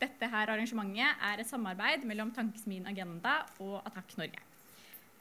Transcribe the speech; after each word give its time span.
Dette 0.00 0.28
her 0.28 0.52
arrangementet 0.52 1.24
er 1.24 1.40
et 1.40 1.48
samarbeid 1.48 2.04
mellom 2.08 2.32
Tankesmien 2.36 2.86
Agenda 2.88 3.40
og 3.64 3.80
Attack 3.86 4.16
Norge. 4.20 4.42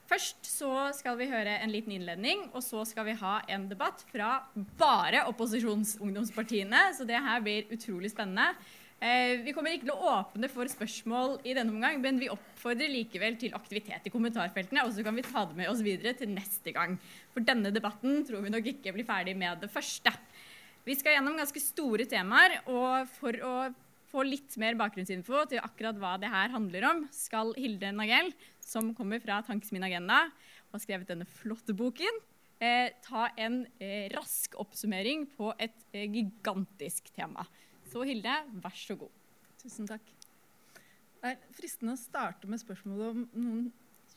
Først 0.06 0.46
så 0.46 0.72
skal 0.94 1.16
vi 1.18 1.30
høre 1.32 1.56
en 1.64 1.72
liten 1.74 1.96
innledning, 1.96 2.44
og 2.54 2.62
så 2.62 2.84
skal 2.86 3.08
vi 3.08 3.16
ha 3.18 3.40
en 3.50 3.66
debatt 3.72 4.04
fra 4.12 4.38
bare 4.78 5.24
opposisjonsungdomspartiene. 5.32 6.82
Så 6.94 7.08
det 7.10 7.22
her 7.26 7.42
blir 7.42 7.72
utrolig 7.74 8.12
spennende. 8.14 8.52
Eh, 9.02 9.42
vi 9.44 9.52
kommer 9.56 9.74
ikke 9.74 9.88
til 9.88 9.96
å 9.96 10.12
åpne 10.14 10.48
for 10.52 10.70
spørsmål 10.72 11.40
i 11.44 11.56
denne 11.58 11.74
omgang, 11.74 11.98
men 12.04 12.20
vi 12.22 12.30
oppfordrer 12.32 12.92
likevel 12.92 13.40
til 13.42 13.56
aktivitet 13.58 14.06
i 14.08 14.14
kommentarfeltene, 14.14 14.86
og 14.86 14.94
så 14.96 15.04
kan 15.04 15.18
vi 15.18 15.26
ta 15.26 15.44
det 15.50 15.58
med 15.58 15.72
oss 15.72 15.82
videre 15.84 16.14
til 16.20 16.32
neste 16.32 16.76
gang. 16.76 16.96
For 17.34 17.44
denne 17.44 17.74
debatten 17.76 18.22
tror 18.28 18.46
vi 18.46 18.54
nok 18.54 18.70
ikke 18.76 18.94
blir 18.96 19.08
ferdig 19.08 19.36
med 19.40 19.66
det 19.66 19.72
første. 19.74 20.14
Vi 20.86 20.96
skal 20.96 21.18
gjennom 21.18 21.38
ganske 21.42 21.60
store 21.64 22.06
temaer, 22.06 22.60
og 22.70 23.10
for 23.18 23.42
å 23.42 23.56
få 24.16 24.24
litt 24.24 24.56
mer 24.62 24.78
bakgrunnsinfo 24.80 25.44
til 25.52 25.64
akkurat 25.64 25.98
hva 26.00 26.16
det 26.22 26.32
her 26.32 26.54
handler 26.54 26.88
om, 26.88 27.04
skal 27.14 27.52
Hilde 27.60 27.92
Nagell, 27.96 28.32
som 28.64 28.94
kommer 28.96 29.20
fra 29.24 29.42
Tankesmien 29.46 29.84
Agenda 29.88 30.26
og 30.70 30.78
har 30.78 30.84
skrevet 30.86 31.12
denne 31.12 31.28
flotte 31.28 31.76
boken, 31.78 32.22
eh, 32.64 32.96
ta 33.04 33.28
en 33.42 33.64
eh, 33.84 34.08
rask 34.16 34.56
oppsummering 34.62 35.28
på 35.36 35.52
et 35.60 35.76
eh, 35.92 36.08
gigantisk 36.08 37.12
tema. 37.16 37.46
Så 37.92 38.06
Hilde, 38.08 38.36
vær 38.64 38.78
så 38.80 38.98
god. 39.00 39.12
Tusen 39.62 39.90
takk. 39.90 40.06
Det 41.20 41.34
er 41.34 41.58
fristende 41.58 41.96
å 41.96 42.00
starte 42.00 42.48
med 42.48 42.62
spørsmålet 42.62 43.12
om 43.12 43.26
noen 43.34 43.66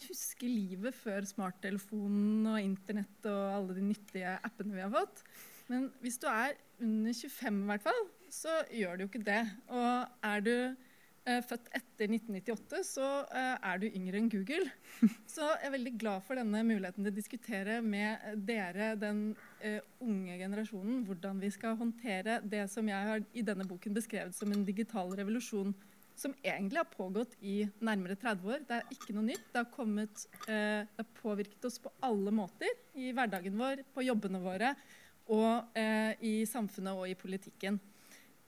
husker 0.04 0.46
livet 0.46 0.94
før 0.94 1.24
smarttelefonen 1.26 2.46
og 2.52 2.60
internett 2.62 3.26
og 3.26 3.54
alle 3.56 3.78
de 3.78 3.86
nyttige 3.88 4.36
appene 4.46 4.76
vi 4.76 4.84
har 4.84 4.92
fått. 4.94 5.24
Men 5.72 5.88
hvis 6.04 6.20
du 6.22 6.28
er 6.30 6.54
under 6.84 7.16
25 7.16 7.64
i 7.64 7.70
hvert 7.72 7.86
fall, 7.88 8.04
så 8.34 8.60
gjør 8.74 8.96
det 8.96 9.04
jo 9.04 9.10
ikke 9.12 9.26
det. 9.26 9.40
Og 9.72 10.28
er 10.28 10.44
du 10.44 10.54
eh, 10.54 11.40
født 11.44 11.68
etter 11.76 12.12
1998, 12.14 12.80
så 12.86 13.08
eh, 13.26 13.54
er 13.70 13.82
du 13.82 13.88
yngre 13.88 14.20
enn 14.20 14.30
Google. 14.32 14.68
Så 15.34 15.44
jeg 15.46 15.68
er 15.68 15.74
veldig 15.76 15.94
glad 16.00 16.24
for 16.26 16.38
denne 16.40 16.62
muligheten 16.66 17.04
til 17.04 17.12
å 17.12 17.18
diskutere 17.18 17.78
med 17.84 18.24
dere, 18.48 18.94
den 18.98 19.22
eh, 19.62 19.78
unge 20.04 20.38
generasjonen, 20.40 21.04
hvordan 21.08 21.42
vi 21.42 21.52
skal 21.54 21.78
håndtere 21.78 22.40
det 22.42 22.64
som 22.72 22.88
jeg 22.88 23.10
har 23.12 23.22
i 23.32 23.44
denne 23.46 23.66
boken 23.68 23.94
beskrevet 23.96 24.36
som 24.36 24.52
en 24.54 24.66
digital 24.66 25.12
revolusjon. 25.20 25.74
Som 26.18 26.32
egentlig 26.42 26.80
har 26.80 26.88
pågått 26.90 27.36
i 27.46 27.60
nærmere 27.78 28.16
30 28.18 28.48
år. 28.50 28.62
Det 28.66 28.80
er 28.80 28.88
ikke 28.90 29.14
noe 29.14 29.28
nytt. 29.28 29.44
Det 29.52 29.60
har, 29.60 29.68
kommet, 29.70 30.24
eh, 30.48 30.82
det 30.82 31.04
har 31.04 31.12
påvirket 31.20 31.68
oss 31.68 31.78
på 31.82 31.92
alle 32.02 32.32
måter. 32.34 32.72
I 32.98 33.12
hverdagen 33.14 33.54
vår, 33.60 33.84
på 33.94 34.02
jobbene 34.02 34.42
våre 34.42 34.72
og 35.28 35.76
eh, 35.76 36.16
i 36.24 36.34
samfunnet 36.48 36.96
og 36.96 37.08
i 37.08 37.16
politikken. 37.18 37.78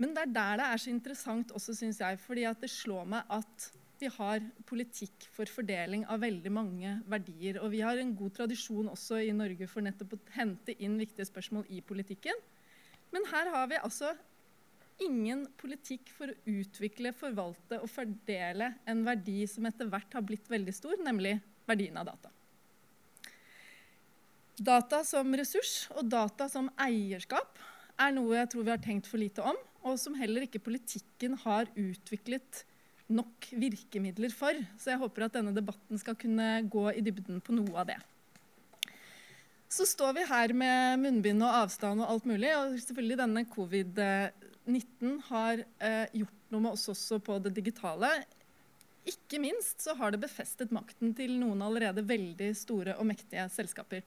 Men 0.01 0.15
det 0.17 0.25
er 0.25 0.33
der 0.33 0.61
det 0.61 0.67
er 0.67 0.81
så 0.81 0.91
interessant 0.91 1.53
også, 1.53 1.77
syns 1.77 2.01
jeg. 2.01 2.19
fordi 2.19 2.47
det 2.61 2.70
slår 2.73 3.05
meg 3.05 3.37
at 3.37 3.70
vi 4.01 4.09
har 4.09 4.41
politikk 4.65 5.27
for 5.34 5.51
fordeling 5.53 6.06
av 6.09 6.23
veldig 6.23 6.53
mange 6.53 6.95
verdier. 7.11 7.61
Og 7.61 7.70
vi 7.75 7.83
har 7.84 8.01
en 8.01 8.15
god 8.17 8.33
tradisjon 8.39 8.89
også 8.89 9.21
i 9.21 9.34
Norge 9.37 9.69
for 9.69 9.84
nettopp 9.84 10.17
å 10.17 10.21
hente 10.39 10.73
inn 10.81 10.97
viktige 11.01 11.28
spørsmål 11.28 11.69
i 11.69 11.83
politikken. 11.84 12.37
Men 13.12 13.28
her 13.28 13.53
har 13.53 13.69
vi 13.69 13.81
altså 13.81 14.15
ingen 15.05 15.47
politikk 15.61 16.12
for 16.17 16.33
å 16.33 16.39
utvikle, 16.48 17.12
forvalte 17.17 17.81
og 17.81 17.91
fordele 17.93 18.75
en 18.89 19.05
verdi 19.05 19.43
som 19.48 19.69
etter 19.69 19.89
hvert 19.91 20.17
har 20.17 20.25
blitt 20.25 20.48
veldig 20.48 20.75
stor, 20.77 20.97
nemlig 21.05 21.39
verdien 21.69 21.97
av 22.01 22.09
data. 22.09 22.33
Data 24.61 25.01
som 25.09 25.33
ressurs 25.37 25.89
og 25.97 26.09
data 26.12 26.48
som 26.53 26.69
eierskap 26.81 27.61
er 28.01 28.12
noe 28.12 28.37
jeg 28.37 28.51
tror 28.53 28.67
vi 28.67 28.73
har 28.75 28.83
tenkt 28.84 29.09
for 29.09 29.21
lite 29.21 29.45
om, 29.45 29.56
og 29.81 29.97
som 30.00 30.17
heller 30.19 30.45
ikke 30.47 30.62
politikken 30.62 31.36
har 31.45 31.70
utviklet 31.78 32.64
nok 33.11 33.50
virkemidler 33.59 34.33
for. 34.34 34.56
Så 34.78 34.92
jeg 34.92 35.00
håper 35.00 35.27
at 35.27 35.37
denne 35.39 35.55
debatten 35.56 35.98
skal 36.00 36.19
kunne 36.19 36.61
gå 36.70 36.87
i 36.92 37.05
dybden 37.05 37.41
på 37.45 37.55
noe 37.56 37.75
av 37.83 37.91
det. 37.91 37.98
Så 39.71 39.87
står 39.87 40.16
vi 40.16 40.27
her 40.27 40.53
med 40.56 40.99
munnbind 41.04 41.44
og 41.47 41.56
avstand 41.62 42.03
og 42.03 42.10
alt 42.10 42.27
mulig. 42.27 42.50
Og 42.59 42.77
selvfølgelig 42.82 43.19
denne 43.21 43.47
covid-19 43.53 45.16
har 45.28 45.65
eh, 45.78 46.06
gjort 46.22 46.38
noe 46.50 46.65
med 46.66 46.75
oss 46.75 46.88
også 46.91 47.21
på 47.22 47.38
det 47.44 47.54
digitale. 47.59 48.10
Ikke 49.09 49.38
minst 49.43 49.81
så 49.83 49.94
har 49.99 50.12
det 50.12 50.22
befestet 50.22 50.75
makten 50.75 51.15
til 51.16 51.37
noen 51.38 51.62
allerede 51.65 52.04
veldig 52.06 52.50
store 52.59 52.99
og 52.99 53.06
mektige 53.12 53.47
selskaper. 53.54 54.03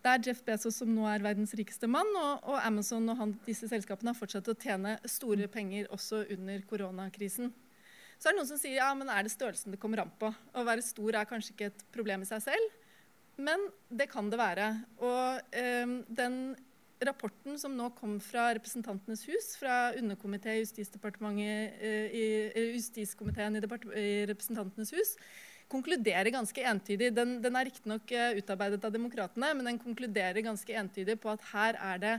Det 0.00 0.12
er 0.12 0.22
Jeff 0.30 0.40
Bezos 0.46 0.78
som 0.80 0.92
nå 0.94 1.04
er 1.10 1.24
verdens 1.24 1.52
rikeste 1.58 1.88
mann, 1.90 2.08
og, 2.16 2.46
og 2.48 2.60
Amazon 2.64 3.08
og 3.12 3.18
han, 3.20 3.34
disse 3.44 3.68
selskapene 3.68 4.14
har 4.14 4.16
fortsatt 4.16 4.48
å 4.48 4.56
tjene 4.56 4.94
store 5.04 5.48
penger 5.52 5.90
også 5.92 6.22
under 6.32 6.62
koronakrisen. 6.70 7.50
Så 8.20 8.28
er 8.28 8.34
det 8.34 8.40
noen 8.40 8.48
som 8.48 8.60
sier 8.60 8.78
ja, 8.78 8.88
men 8.96 9.12
er 9.12 9.24
det 9.24 9.32
størrelsen 9.32 9.72
det 9.74 9.80
kommer 9.80 10.02
an 10.02 10.12
på? 10.20 10.28
Å 10.32 10.64
være 10.64 10.84
stor 10.84 11.16
er 11.20 11.28
kanskje 11.28 11.54
ikke 11.54 11.68
et 11.70 11.84
problem 11.92 12.24
i 12.24 12.28
seg 12.28 12.42
selv, 12.48 12.80
men 13.40 13.68
det 13.88 14.08
kan 14.12 14.28
det 14.32 14.40
være. 14.40 14.72
Og 15.04 15.54
eh, 15.56 15.94
den 16.08 16.40
rapporten 17.04 17.56
som 17.60 17.76
nå 17.76 17.88
kom 17.96 18.18
fra 18.24 18.50
Representantenes 18.56 19.24
hus, 19.28 19.54
fra 19.60 19.92
underkomité 19.96 20.58
i 20.60 20.64
eh, 20.64 22.18
i, 22.20 22.66
Justiskomiteen 22.74 23.56
i, 23.56 23.62
i 24.00 24.10
Representantenes 24.28 24.92
hus, 24.96 25.14
konkluderer 25.70 26.32
ganske 26.34 26.64
entydig. 26.72 27.12
Den, 27.16 27.38
den 27.44 27.56
er 27.58 27.68
riktignok 27.68 28.12
uh, 28.12 28.36
utarbeidet 28.38 28.84
av 28.86 28.94
Demokratene, 28.94 29.52
men 29.56 29.70
den 29.70 29.80
konkluderer 29.82 30.42
ganske 30.44 30.76
entydig 30.82 31.18
på 31.22 31.32
at 31.32 31.46
her 31.52 31.78
er 31.92 32.02
det 32.02 32.16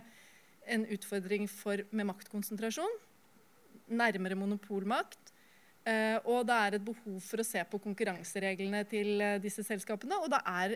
en 0.71 0.85
utfordring 0.93 1.47
for, 1.49 1.83
med 1.91 2.09
maktkonsentrasjon, 2.11 2.97
nærmere 3.91 4.37
monopolmakt. 4.39 5.33
Uh, 5.81 6.19
og 6.29 6.43
det 6.45 6.55
er 6.55 6.75
et 6.77 6.83
behov 6.85 7.15
for 7.25 7.41
å 7.41 7.45
se 7.47 7.61
på 7.65 7.79
konkurransereglene 7.81 8.83
til 8.89 9.15
uh, 9.17 9.39
disse 9.41 9.65
selskapene. 9.65 10.19
Og 10.21 10.29
det 10.29 10.41
er 10.45 10.75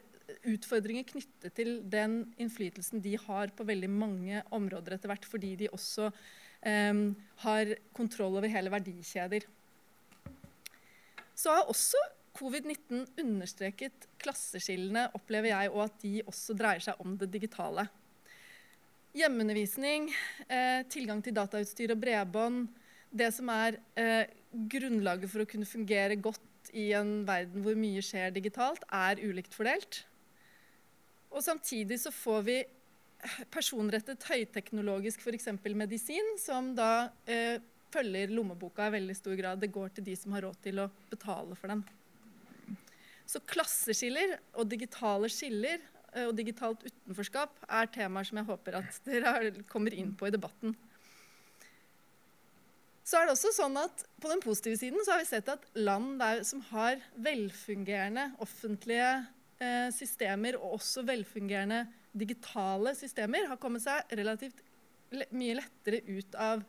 utfordringer 0.49 1.05
knyttet 1.05 1.53
til 1.53 1.77
den 1.85 2.23
innflytelsen 2.41 3.03
de 3.03 3.13
har 3.27 3.53
på 3.53 3.67
veldig 3.67 3.91
mange 3.93 4.41
områder 4.55 4.97
etter 4.97 5.11
hvert, 5.11 5.27
fordi 5.29 5.53
de 5.59 5.69
også 5.69 6.09
um, 6.09 7.05
har 7.45 7.75
kontroll 7.93 8.39
over 8.41 8.49
hele 8.49 8.73
verdikjeder. 8.73 9.45
Så 11.37 11.53
har 11.53 11.69
også 11.69 12.01
Covid-19 12.35 13.05
understreket 13.21 14.07
klasseskillene, 14.21 15.07
opplever 15.15 15.53
jeg, 15.53 15.71
og 15.71 15.85
at 15.87 16.01
de 16.03 16.17
også 16.27 16.55
dreier 16.57 16.83
seg 16.83 16.99
om 17.03 17.15
det 17.19 17.29
digitale. 17.33 17.87
Hjemmeundervisning, 19.15 20.09
eh, 20.49 20.81
tilgang 20.91 21.21
til 21.23 21.35
datautstyr 21.37 21.93
og 21.95 22.01
bredbånd, 22.01 22.65
det 23.15 23.29
som 23.31 23.47
er 23.53 23.79
eh, 23.95 24.27
grunnlaget 24.51 25.31
for 25.31 25.45
å 25.45 25.47
kunne 25.47 25.69
fungere 25.69 26.17
godt 26.19 26.73
i 26.75 26.89
en 26.97 27.21
verden 27.27 27.63
hvor 27.63 27.77
mye 27.79 28.03
skjer 28.03 28.33
digitalt, 28.35 28.83
er 28.91 29.21
ulikt 29.23 29.55
fordelt. 29.55 30.03
Og 31.31 31.43
samtidig 31.43 32.01
så 32.03 32.11
får 32.11 32.43
vi 32.47 32.57
personrettet 33.53 34.27
høyteknologisk 34.27 35.23
f.eks. 35.23 35.49
medisin, 35.75 36.35
som 36.41 36.73
da 36.75 37.09
eh, 37.23 37.61
følger 37.95 38.33
lommeboka 38.35 38.89
i 38.89 38.97
veldig 38.97 39.15
stor 39.17 39.37
grad. 39.39 39.61
Det 39.63 39.71
går 39.73 39.95
til 39.95 40.09
de 40.11 40.15
som 40.19 40.35
har 40.35 40.45
råd 40.47 40.59
til 40.65 40.83
å 40.83 40.89
betale 41.11 41.55
for 41.59 41.71
den. 41.71 41.85
Så 43.25 43.41
klasseskiller 43.49 44.37
og 44.55 44.69
digitale 44.69 45.29
skiller 45.33 45.79
eh, 46.13 46.25
og 46.27 46.35
digitalt 46.37 46.83
utenforskap 46.85 47.63
er 47.65 47.89
temaer 47.93 48.27
som 48.27 48.41
jeg 48.41 48.49
håper 48.49 48.81
at 48.81 48.99
dere 49.07 49.53
kommer 49.71 49.95
inn 49.95 50.13
på 50.17 50.29
i 50.29 50.35
debatten. 50.35 50.75
Så 53.05 53.19
er 53.19 53.27
det 53.27 53.35
også 53.35 53.51
sånn 53.53 53.75
at 53.77 54.01
På 54.21 54.31
den 54.31 54.41
positive 54.41 54.79
siden 54.79 55.03
så 55.05 55.13
har 55.13 55.21
vi 55.21 55.29
sett 55.29 55.49
at 55.51 55.65
land 55.77 56.17
der, 56.21 56.41
som 56.47 56.63
har 56.71 56.97
velfungerende 57.21 58.31
offentlige 58.41 59.09
eh, 59.61 59.91
systemer 59.93 60.57
og 60.57 60.79
også 60.79 61.03
velfungerende 61.05 61.83
digitale 62.15 62.95
systemer, 62.97 63.45
har 63.51 63.59
kommet 63.61 63.83
seg 63.83 64.15
relativt 64.17 64.63
mye 65.35 65.57
lettere 65.59 66.01
ut 66.07 66.37
av 66.39 66.63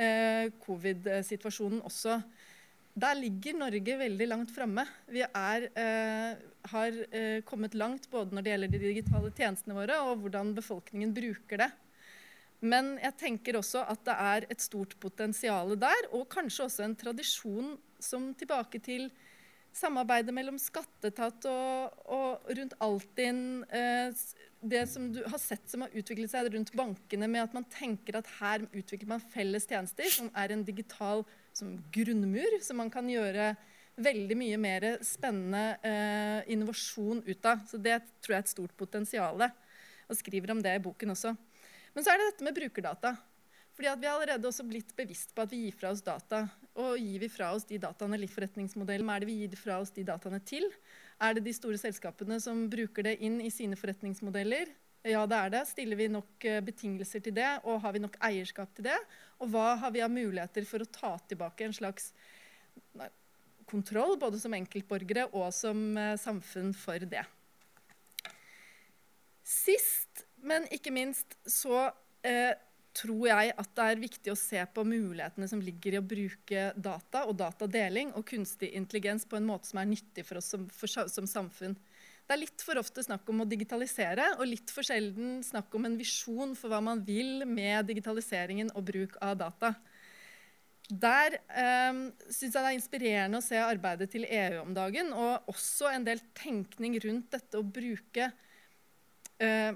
eh, 0.00 0.48
covid-situasjonen 0.64 1.84
også. 1.86 2.18
Der 2.96 3.12
ligger 3.12 3.58
Norge 3.60 3.94
veldig 4.00 4.26
langt 4.30 4.52
framme. 4.56 4.86
Vi 5.12 5.20
er, 5.20 5.66
eh, 5.76 6.36
har 6.72 6.94
eh, 7.12 7.42
kommet 7.44 7.74
langt 7.76 8.08
både 8.08 8.32
når 8.32 8.42
det 8.46 8.52
gjelder 8.54 8.72
de 8.72 8.80
digitale 8.80 9.32
tjenestene 9.36 9.76
våre, 9.76 9.98
og 10.00 10.22
hvordan 10.22 10.54
befolkningen 10.56 11.12
bruker 11.12 11.60
det. 11.60 11.68
Men 12.64 12.94
jeg 13.02 13.18
tenker 13.20 13.60
også 13.60 13.84
at 13.84 14.00
det 14.08 14.16
er 14.16 14.48
et 14.48 14.64
stort 14.64 14.96
potensial 14.98 15.76
der, 15.76 16.08
og 16.16 16.24
kanskje 16.32 16.70
også 16.70 16.86
en 16.86 16.96
tradisjon 16.96 17.74
som 18.00 18.32
tilbake 18.32 18.80
til 18.80 19.10
samarbeidet 19.76 20.32
mellom 20.32 20.56
skatteetat 20.56 21.44
og, 21.52 22.02
og, 22.08 22.48
rundt 22.48 22.80
Altinn. 22.80 23.64
Eh, 23.76 24.08
det 24.64 24.86
som 24.88 25.12
du 25.12 25.20
har 25.20 25.38
sett 25.38 25.68
som 25.68 25.84
har 25.84 25.92
utviklet 25.92 26.32
seg 26.32 26.48
rundt 26.48 26.72
bankene, 26.72 27.28
med 27.28 27.44
at 27.44 27.60
man 27.60 27.68
tenker 27.68 28.16
at 28.16 28.38
her 28.40 28.64
utvikler 28.72 29.18
man 29.18 29.32
felles 29.34 29.68
tjenester, 29.68 30.08
som 30.08 30.32
er 30.32 30.56
en 30.56 30.64
digital 30.64 31.20
tjeneste 31.20 31.42
som 31.56 31.72
grunnmur, 31.92 32.58
som 32.64 32.78
man 32.82 32.92
kan 32.92 33.08
gjøre 33.08 33.54
veldig 33.96 34.36
mye 34.36 34.58
mer 34.60 34.86
spennende 35.04 35.78
eh, 35.80 36.52
innovasjon 36.52 37.22
ut 37.24 37.48
av. 37.48 37.62
Så 37.68 37.80
det 37.80 37.98
tror 38.20 38.36
jeg 38.36 38.42
er 38.42 38.44
et 38.44 38.52
stort 38.52 38.76
potensial. 38.76 39.46
Og 40.06 40.18
skriver 40.18 40.52
om 40.52 40.60
det 40.62 40.76
i 40.76 40.82
boken 40.84 41.14
også. 41.16 41.32
Men 41.96 42.04
så 42.04 42.12
er 42.12 42.20
det 42.20 42.28
dette 42.32 42.46
med 42.46 42.58
brukerdata. 42.58 43.16
Fordi 43.76 43.88
Vi 44.00 44.06
har 44.08 44.14
allerede 44.14 44.48
også 44.48 44.64
blitt 44.64 44.94
bevisst 44.96 45.34
på 45.36 45.44
at 45.44 45.50
vi 45.52 45.66
gir 45.66 45.74
fra 45.76 45.90
oss 45.92 46.00
data. 46.04 46.46
Og 46.80 46.96
gir 47.00 47.20
vi 47.20 47.28
fra 47.28 47.50
oss 47.52 47.64
de 47.68 47.80
dataene 47.80 48.18
litt 48.20 48.32
forretningsmodellen, 48.32 49.08
er 49.10 49.20
det 49.20 49.28
vi 49.28 49.40
gir 49.42 49.56
fra 49.60 49.80
oss 49.80 49.92
de 49.92 50.04
dataene 50.04 50.40
til? 50.44 50.64
Er 51.20 51.36
det 51.36 51.44
de 51.44 51.52
store 51.56 51.80
selskapene 51.80 52.40
som 52.40 52.66
bruker 52.72 53.04
det 53.04 53.18
inn 53.24 53.40
i 53.44 53.52
sine 53.52 53.76
forretningsmodeller? 53.76 54.72
Ja, 55.06 55.22
det 55.30 55.38
er 55.38 55.52
det. 55.54 55.62
Stiller 55.70 55.98
vi 55.98 56.08
nok 56.10 56.44
eh, 56.48 56.62
betingelser 56.66 57.22
til 57.22 57.36
det, 57.36 57.50
og 57.64 57.78
har 57.84 57.94
vi 57.94 58.02
nok 58.02 58.16
eierskap 58.26 58.72
til 58.74 58.88
det? 58.88 58.96
Og 59.38 59.52
hva 59.52 59.76
har 59.78 59.92
vi 59.94 60.02
av 60.02 60.10
muligheter 60.10 60.66
for 60.66 60.82
å 60.82 60.90
ta 60.90 61.12
tilbake 61.30 61.68
en 61.68 61.76
slags 61.76 62.10
kontroll, 63.70 64.16
både 64.18 64.40
som 64.42 64.54
enkeltborgere 64.56 65.28
og 65.30 65.52
som 65.54 65.88
eh, 66.00 66.16
samfunn, 66.18 66.72
for 66.74 67.06
det? 67.06 67.22
Sist, 69.46 70.26
men 70.42 70.66
ikke 70.74 70.90
minst, 70.94 71.38
så 71.46 71.86
eh, 72.26 72.56
tror 72.96 73.28
jeg 73.28 73.52
at 73.60 73.74
det 73.76 73.86
er 73.86 74.00
viktig 74.00 74.32
å 74.32 74.38
se 74.38 74.62
på 74.74 74.84
mulighetene 74.88 75.48
som 75.50 75.62
ligger 75.62 75.96
i 75.96 76.00
å 76.00 76.06
bruke 76.14 76.70
data 76.74 77.26
og 77.28 77.36
datadeling 77.38 78.14
og 78.16 78.26
kunstig 78.26 78.72
intelligens 78.78 79.26
på 79.28 79.38
en 79.38 79.46
måte 79.46 79.70
som 79.70 79.82
er 79.82 79.90
nyttig 79.90 80.24
for 80.26 80.40
oss 80.40 80.50
som, 80.54 80.66
for, 80.72 80.90
som, 80.90 81.28
samfunn. 81.30 81.76
Det 82.26 82.34
er 82.34 82.42
litt 82.42 82.62
for 82.66 82.78
ofte 82.80 83.04
snakk 83.06 83.28
om 83.30 83.44
å 83.44 83.46
digitalisere, 83.46 84.32
og 84.40 84.48
litt 84.50 84.72
for 84.74 84.86
sjelden 84.86 85.38
snakk 85.46 85.70
om 85.78 85.86
en 85.86 85.98
visjon 85.98 86.56
for 86.58 86.72
hva 86.72 86.80
man 86.82 87.04
vil 87.06 87.44
med 87.46 87.86
digitaliseringen 87.86 88.72
og 88.74 88.88
bruk 88.88 89.14
av 89.22 89.36
data. 89.44 89.76
Der 90.86 91.38
eh, 91.50 92.00
syns 92.26 92.50
jeg 92.50 92.56
det 92.56 92.66
er 92.66 92.74
inspirerende 92.74 93.38
å 93.38 93.46
se 93.46 93.58
arbeidet 93.62 94.10
til 94.10 94.26
EU 94.26 94.60
om 94.64 94.74
dagen, 94.74 95.14
og 95.14 95.50
også 95.54 95.92
en 95.92 96.06
del 96.06 96.22
tenkning 96.34 96.98
rundt 97.06 97.30
dette 97.34 97.62
å 97.62 97.66
bruke 97.66 98.28
eh, 99.38 99.72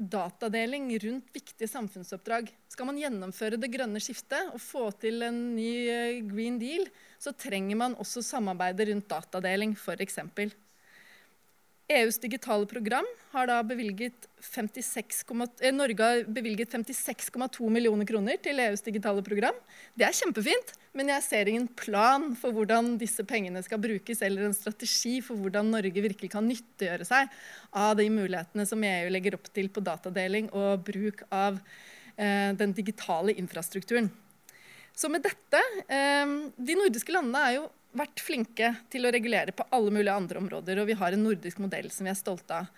datadeling 0.00 0.88
rundt 1.02 1.34
viktige 1.34 1.68
samfunnsoppdrag. 1.70 2.54
Skal 2.70 2.88
man 2.88 2.98
gjennomføre 3.02 3.58
det 3.60 3.70
grønne 3.74 4.00
skiftet 4.02 4.54
og 4.54 4.62
få 4.62 4.86
til 5.02 5.26
en 5.26 5.38
ny 5.58 5.70
eh, 5.90 6.22
Green 6.26 6.62
Deal, 6.62 6.86
så 7.18 7.34
trenger 7.34 7.82
man 7.82 7.98
også 7.98 8.22
samarbeide 8.24 8.92
rundt 8.92 9.10
datadeling, 9.10 9.74
f.eks. 9.74 10.22
EUs 11.90 12.20
digitale 12.22 12.66
program 12.70 13.06
har 13.32 13.50
bevilget 13.66 14.28
56, 14.40 15.24
eh, 15.60 15.72
Norge 15.74 16.02
har 16.02 16.22
bevilget 16.24 16.70
56,2 16.70 17.70
millioner 17.70 18.06
kroner 18.06 18.38
til 18.38 18.60
EUs 18.62 18.82
digitale 18.86 19.22
program. 19.26 19.56
Det 19.98 20.06
er 20.06 20.14
kjempefint, 20.14 20.72
men 20.94 21.10
jeg 21.10 21.22
ser 21.26 21.48
ingen 21.50 21.66
plan 21.66 22.36
for 22.38 22.54
hvordan 22.54 22.96
disse 23.00 23.24
pengene 23.26 23.62
skal 23.66 23.82
brukes, 23.82 24.22
eller 24.22 24.46
en 24.46 24.54
strategi 24.54 25.18
for 25.20 25.34
hvordan 25.34 25.72
Norge 25.74 26.06
virkelig 26.06 26.30
kan 26.30 26.46
nyttiggjøre 26.46 27.08
seg 27.08 27.34
av 27.74 27.96
de 27.98 28.06
mulighetene 28.06 28.66
som 28.66 28.86
EU 28.86 29.10
legger 29.10 29.34
opp 29.38 29.50
til 29.50 29.68
på 29.68 29.82
datadeling 29.82 30.50
og 30.54 30.86
bruk 30.86 31.26
av 31.30 31.58
eh, 32.16 32.54
den 32.54 32.74
digitale 32.76 33.34
infrastrukturen. 33.34 34.12
Så 34.94 35.10
med 35.10 35.24
dette 35.24 35.58
eh, 35.88 36.38
De 36.54 36.78
nordiske 36.78 37.14
landene 37.14 37.44
er 37.48 37.58
jo 37.58 37.68
vært 37.96 38.22
flinke 38.22 38.72
til 38.92 39.06
å 39.06 39.12
regulere 39.14 39.54
på 39.56 39.66
alle 39.74 39.92
mulige 39.94 40.14
andre 40.14 40.40
områder, 40.40 40.80
og 40.80 40.88
vi 40.90 40.96
har 41.00 41.16
en 41.16 41.24
nordisk 41.26 41.60
modell 41.62 41.90
som 41.92 42.06
vi 42.06 42.12
er 42.12 42.18
stolte 42.18 42.62
av. 42.62 42.70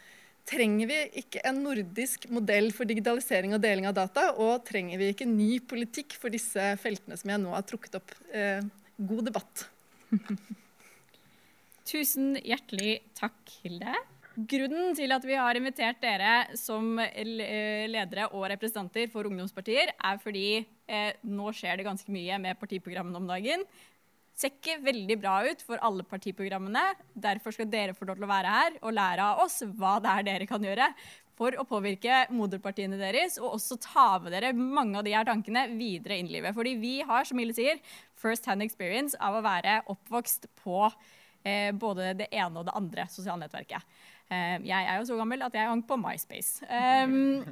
Trenger 0.48 0.88
vi 0.90 0.98
ikke 1.20 1.42
en 1.46 1.60
nordisk 1.62 2.24
modell 2.34 2.72
for 2.74 2.88
digitalisering 2.88 3.54
og 3.54 3.62
deling 3.62 3.86
av 3.86 3.94
data? 3.94 4.32
Og 4.42 4.64
trenger 4.66 4.98
vi 4.98 5.12
ikke 5.12 5.28
ny 5.28 5.60
politikk 5.62 6.16
for 6.18 6.34
disse 6.34 6.72
feltene 6.82 7.18
som 7.18 7.30
jeg 7.30 7.42
nå 7.44 7.52
har 7.54 7.62
trukket 7.68 8.00
opp? 8.00 8.14
Eh, 8.34 8.64
god 8.98 9.28
debatt. 9.30 9.68
Tusen 11.92 12.34
hjertelig 12.42 12.98
takk, 13.18 13.38
Hilde. 13.62 13.94
Grunnen 14.32 14.96
til 14.96 15.12
at 15.12 15.24
vi 15.28 15.36
har 15.36 15.58
invitert 15.58 16.00
dere 16.02 16.56
som 16.58 16.96
eh, 17.04 17.86
ledere 17.92 18.30
og 18.32 18.48
representanter 18.50 19.10
for 19.12 19.28
ungdomspartier, 19.28 19.92
er 19.94 20.20
fordi 20.22 20.46
eh, 20.58 21.12
nå 21.22 21.52
skjer 21.54 21.78
det 21.78 21.86
ganske 21.86 22.14
mye 22.14 22.38
med 22.42 22.58
partiprogrammene 22.58 23.20
om 23.20 23.30
dagen 23.30 23.62
ser 24.38 24.54
ikke 24.54 24.78
veldig 24.84 25.16
bra 25.20 25.34
ut 25.46 25.64
for 25.64 25.80
alle 25.84 26.04
partiprogrammene. 26.08 26.82
Derfor 27.14 27.54
skal 27.54 27.70
dere 27.70 27.96
få 27.96 28.08
lov 28.08 28.18
til 28.18 28.26
å 28.26 28.32
være 28.32 28.54
her 28.56 28.78
og 28.80 28.96
lære 28.96 29.26
av 29.32 29.42
oss 29.44 29.60
hva 29.78 29.98
det 30.02 30.14
er 30.14 30.28
dere 30.30 30.48
kan 30.50 30.64
gjøre 30.64 30.88
for 31.38 31.56
å 31.58 31.64
påvirke 31.66 32.26
moderpartiene 32.34 32.98
deres, 33.00 33.38
og 33.40 33.56
også 33.56 33.78
ta 33.82 34.06
med 34.22 34.34
dere 34.34 34.52
mange 34.54 35.00
av 35.00 35.06
de 35.06 35.14
her 35.16 35.26
tankene 35.26 35.64
videre 35.74 36.20
inn 36.20 36.28
i 36.28 36.36
livet. 36.36 36.54
Fordi 36.56 36.76
vi 36.80 36.98
har, 37.08 37.26
som 37.28 37.40
Ille 37.40 37.56
sier, 37.56 37.80
first 38.18 38.46
hand 38.50 38.64
experience 38.64 39.18
av 39.18 39.38
å 39.38 39.44
være 39.44 39.80
oppvokst 39.90 40.50
på 40.62 40.84
eh, 40.86 41.72
både 41.72 42.12
det 42.20 42.28
ene 42.30 42.60
og 42.60 42.68
det 42.68 42.76
andre 42.78 43.08
sosiale 43.10 43.46
nettverket. 43.46 43.88
Eh, 44.32 44.64
jeg 44.64 44.88
er 44.88 45.00
jo 45.00 45.06
så 45.10 45.16
gammel 45.18 45.44
at 45.44 45.56
jeg 45.56 45.68
hang 45.68 45.82
på 45.84 45.98
MySpace. 46.00 46.64
Um, 46.64 47.42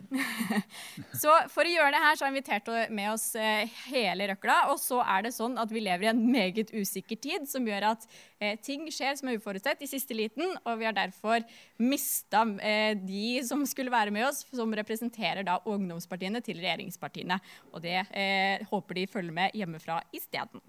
så 1.23 1.35
for 1.53 1.67
å 1.67 1.73
gjøre 1.73 1.93
det 1.94 2.03
her, 2.05 2.17
så 2.17 2.27
har 2.27 2.32
vi 2.32 2.41
invitert 2.41 2.71
med 2.97 3.11
oss 3.12 3.27
eh, 3.38 3.69
hele 3.91 4.31
røkla. 4.31 4.62
Og 4.73 4.81
så 4.81 5.03
er 5.05 5.27
det 5.27 5.35
sånn 5.37 5.59
at 5.61 5.73
vi 5.75 5.85
lever 5.85 6.09
i 6.09 6.12
en 6.12 6.23
meget 6.31 6.73
usikker 6.73 7.21
tid, 7.21 7.49
som 7.50 7.67
gjør 7.69 7.91
at 7.93 8.06
eh, 8.41 8.56
ting 8.65 8.88
skjer 8.93 9.19
som 9.21 9.31
er 9.31 9.41
uforutsett 9.41 9.85
i 9.85 9.91
siste 9.91 10.17
liten. 10.17 10.56
Og 10.65 10.81
vi 10.81 10.88
har 10.88 10.97
derfor 10.97 11.44
mista 11.81 12.44
de 12.44 13.25
som 13.47 13.62
skulle 13.69 13.93
være 13.93 14.15
med 14.15 14.29
oss, 14.31 14.44
som 14.55 14.73
representerer 14.76 15.44
da 15.47 15.59
ungdomspartiene 15.69 16.41
til 16.44 16.61
regjeringspartiene. 16.62 17.41
Og 17.75 17.85
det 17.85 17.99
eh, 18.09 18.67
håper 18.71 19.03
de 19.03 19.09
følger 19.11 19.37
med 19.37 19.59
hjemmefra 19.59 20.00
isteden. 20.17 20.62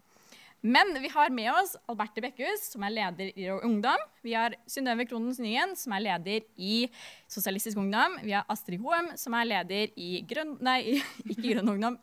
Men 0.62 0.94
vi 1.02 1.10
har 1.10 1.30
med 1.34 1.50
oss 1.50 1.74
Alberte 1.90 2.22
Bekkhus, 2.22 2.68
som 2.76 2.84
er 2.86 2.94
leder 2.94 3.32
i 3.34 3.48
Ungdom. 3.66 4.04
Vi 4.22 4.36
har 4.38 4.54
Synnøve 4.70 5.08
Kronens 5.10 5.40
Nyen, 5.42 5.74
som 5.78 5.96
er 5.98 6.04
leder 6.06 6.46
i 6.54 6.84
Sosialistisk 7.26 7.80
Ungdom. 7.82 8.20
Vi 8.22 8.36
har 8.36 8.46
Astrid 8.52 8.78
Hoem, 8.84 9.10
som 9.18 9.34
er 9.40 9.48
leder 9.50 9.96
i 9.98 10.22
Grønn... 10.30 10.54
Nei, 10.62 11.00
ikke 11.32 11.56
Grønn 11.56 11.72
Ungdom. 11.74 11.98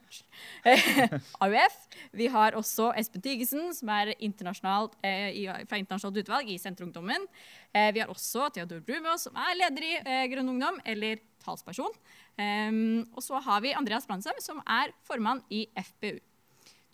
AUF. 1.38 1.78
Vi 2.18 2.26
har 2.34 2.58
også 2.58 2.90
Espen 2.98 3.22
Tygesen, 3.22 3.70
som 3.76 3.92
er 3.94 4.10
internasjonalt, 4.16 4.96
eh, 5.06 5.38
fra 5.70 5.78
Internasjonalt 5.78 6.24
utvalg 6.24 6.50
i 6.50 6.58
Senterungdommen. 6.58 7.28
Eh, 7.70 7.92
vi 7.94 8.02
har 8.02 8.10
også 8.10 8.48
Theodor 8.54 8.80
Brumås, 8.82 9.26
som 9.28 9.38
er 9.38 9.58
leder 9.60 9.86
i 9.86 9.92
eh, 10.00 10.24
Grønn 10.32 10.50
Ungdom, 10.54 10.80
eller 10.88 11.22
talsperson. 11.44 11.94
Um, 12.38 13.06
og 13.14 13.22
så 13.24 13.38
har 13.42 13.62
vi 13.64 13.74
Andreas 13.74 14.06
Brandsheim, 14.06 14.38
som 14.42 14.60
er 14.66 14.92
formann 15.06 15.42
i 15.50 15.66
FPU. 15.74 16.18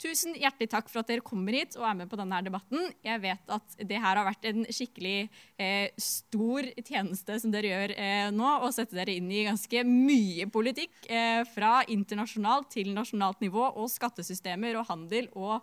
Tusen 0.05 0.35
hjertelig 0.37 0.69
takk 0.69 0.91
for 0.93 1.01
at 1.01 1.09
dere 1.09 1.25
kommer 1.25 1.55
hit 1.57 1.79
og 1.79 1.87
er 1.89 1.95
med 1.97 2.11
på 2.11 2.19
denne 2.21 2.37
debatten. 2.45 2.91
Jeg 3.07 3.23
vet 3.23 3.53
at 3.57 3.77
det 3.81 3.97
her 3.97 4.19
har 4.19 4.27
vært 4.27 4.45
en 4.51 4.67
skikkelig 4.69 5.31
eh, 5.57 5.95
stor 5.97 6.69
tjeneste 6.85 7.39
som 7.41 7.55
dere 7.55 7.71
gjør 7.71 7.95
eh, 7.97 8.27
nå, 8.35 8.51
å 8.67 8.69
sette 8.75 8.99
dere 8.99 9.15
inn 9.17 9.31
i 9.33 9.47
ganske 9.47 9.85
mye 9.89 10.45
politikk 10.53 11.09
eh, 11.09 11.41
fra 11.55 11.79
internasjonalt 11.89 12.69
til 12.77 12.93
nasjonalt 12.93 13.41
nivå, 13.45 13.71
og 13.81 13.89
skattesystemer 13.93 14.77
og 14.77 14.91
handel 14.91 15.31
og 15.33 15.57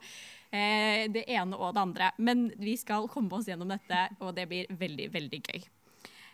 eh, 0.50 1.06
det 1.14 1.28
ene 1.30 1.60
og 1.60 1.76
det 1.78 1.86
andre. 1.86 2.10
Men 2.18 2.48
vi 2.58 2.74
skal 2.82 3.06
komme 3.14 3.38
oss 3.38 3.52
gjennom 3.52 3.70
dette, 3.70 4.08
og 4.26 4.34
det 4.40 4.50
blir 4.50 4.74
veldig, 4.74 5.12
veldig 5.14 5.44
gøy. 5.52 5.70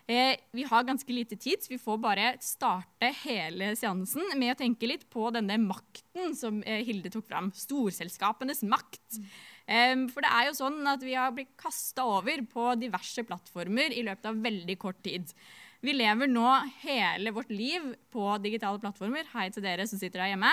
Eh, 0.08 0.38
vi 0.56 0.64
har 0.64 0.86
ganske 0.88 1.14
lite 1.14 1.36
tid, 1.36 1.60
så 1.64 1.74
vi 1.74 1.78
får 1.78 1.98
bare 2.00 2.30
starte 2.40 3.10
hele 3.26 3.74
seansen 3.76 4.24
med 4.40 4.54
å 4.54 4.60
tenke 4.62 4.88
litt 4.88 5.04
på 5.12 5.28
denne 5.36 5.58
makten 5.60 6.32
som 6.38 6.62
eh, 6.64 6.80
Hilde 6.88 7.12
tok 7.12 7.28
fram. 7.28 7.52
Storselskapenes 7.52 8.64
makt. 8.64 9.20
Um, 9.68 10.06
for 10.08 10.24
det 10.24 10.32
er 10.32 10.46
jo 10.48 10.56
sånn 10.56 10.80
at 10.88 11.02
vi 11.04 11.12
har 11.20 11.34
blitt 11.36 11.52
kasta 11.60 12.06
over 12.08 12.40
på 12.48 12.70
diverse 12.80 13.26
plattformer 13.28 13.92
i 13.92 14.06
løpet 14.08 14.30
av 14.32 14.40
veldig 14.46 14.78
kort 14.80 15.02
tid. 15.04 15.34
Vi 15.86 15.93
lever 15.93 16.29
nå 16.29 16.46
hele 16.81 17.31
vårt 17.36 17.51
liv 17.53 17.84
på 18.13 18.29
digitale 18.41 18.79
plattformer. 18.81 19.27
Hei 19.36 19.48
til 19.53 19.62
dere 19.62 19.86
som 19.89 20.00
sitter 20.01 20.24
der 20.24 20.31
hjemme. 20.31 20.50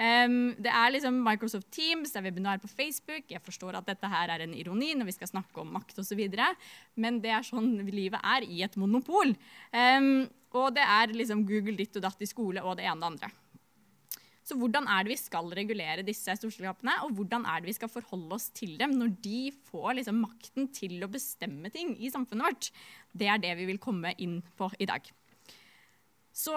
Um, 0.00 0.38
det 0.64 0.72
er 0.72 0.94
liksom 0.94 1.18
Microsoft 1.26 1.68
Teams, 1.74 2.14
det 2.14 2.22
er 2.22 2.26
webinar 2.30 2.62
på 2.62 2.70
Facebook. 2.72 3.26
Jeg 3.28 3.44
forstår 3.44 3.76
at 3.76 3.90
dette 3.90 4.08
her 4.08 4.32
er 4.32 4.46
en 4.46 4.56
ironi 4.56 4.94
når 4.96 5.10
vi 5.10 5.16
skal 5.18 5.28
snakke 5.34 5.60
om 5.60 5.74
makt 5.76 6.00
osv., 6.00 6.24
men 6.96 7.20
det 7.20 7.34
er 7.36 7.44
sånn 7.44 7.74
livet 7.92 8.20
er 8.24 8.48
i 8.48 8.62
et 8.64 8.80
monopol. 8.80 9.36
Um, 9.76 10.24
og 10.56 10.72
det 10.76 10.88
er 10.88 11.12
liksom 11.16 11.44
Google 11.48 11.76
ditt 11.76 11.96
og 12.00 12.08
datt 12.08 12.24
i 12.24 12.28
skole 12.28 12.64
og 12.64 12.80
det 12.80 12.88
ene 12.88 12.96
og 12.96 13.04
det 13.04 13.12
andre. 13.12 13.32
Så 14.52 14.58
hvordan 14.60 14.84
er 14.84 15.06
det 15.06 15.14
vi 15.14 15.16
skal 15.16 15.46
regulere 15.56 16.04
disse 16.04 16.34
storselskapene, 16.36 16.98
og 17.06 17.14
hvordan 17.16 17.46
er 17.48 17.62
det 17.62 17.70
vi 17.70 17.76
skal 17.78 17.88
forholde 17.88 18.36
oss 18.36 18.50
til 18.52 18.74
dem 18.76 18.92
når 18.98 19.14
de 19.24 19.46
får 19.70 19.94
liksom 19.96 20.18
makten 20.26 20.66
til 20.76 20.98
å 21.00 21.08
bestemme 21.08 21.70
ting 21.72 21.94
i 21.96 22.10
samfunnet 22.12 22.44
vårt? 22.50 22.68
Det 23.16 23.30
er 23.32 23.40
det 23.40 23.54
vi 23.62 23.70
vil 23.70 23.80
komme 23.80 24.12
inn 24.20 24.42
på 24.60 24.68
i 24.76 24.88
dag. 24.90 25.08
Så 26.36 26.52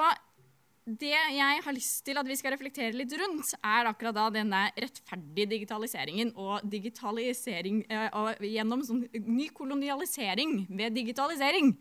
det 0.85 1.13
jeg 1.15 1.61
har 1.63 1.73
lyst 1.73 2.03
til 2.05 2.19
at 2.19 2.27
vi 2.27 2.35
skal 2.35 2.51
reflektere 2.57 2.97
litt 2.99 3.15
rundt, 3.15 3.53
er 3.63 3.87
akkurat 3.87 4.17
da 4.19 4.25
denne 4.35 4.65
rettferdige 4.75 5.53
digitaliseringen 5.55 6.33
og 6.35 6.67
digitalisering 6.67 7.79
uh, 7.87 8.09
og 8.19 8.43
gjennom 8.43 8.83
sånn 8.85 9.05
ny 9.23 9.47
kolonialisering 9.55 10.65
ved 10.67 10.99
digitalisering. 10.99 11.71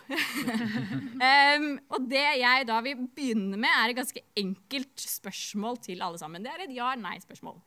Um, 0.00 1.66
og 1.94 2.06
det 2.10 2.26
jeg 2.40 2.66
da 2.68 2.78
vil 2.84 3.06
begynne 3.14 3.56
med, 3.56 3.70
er 3.70 3.92
et 3.92 3.98
ganske 4.00 4.22
enkelt 4.38 5.04
spørsmål 5.04 5.80
til 5.84 6.02
alle 6.04 6.20
sammen. 6.20 6.44
Det 6.44 6.52
er 6.52 6.64
et 6.66 6.76
ja-nei-spørsmål. 6.76 7.58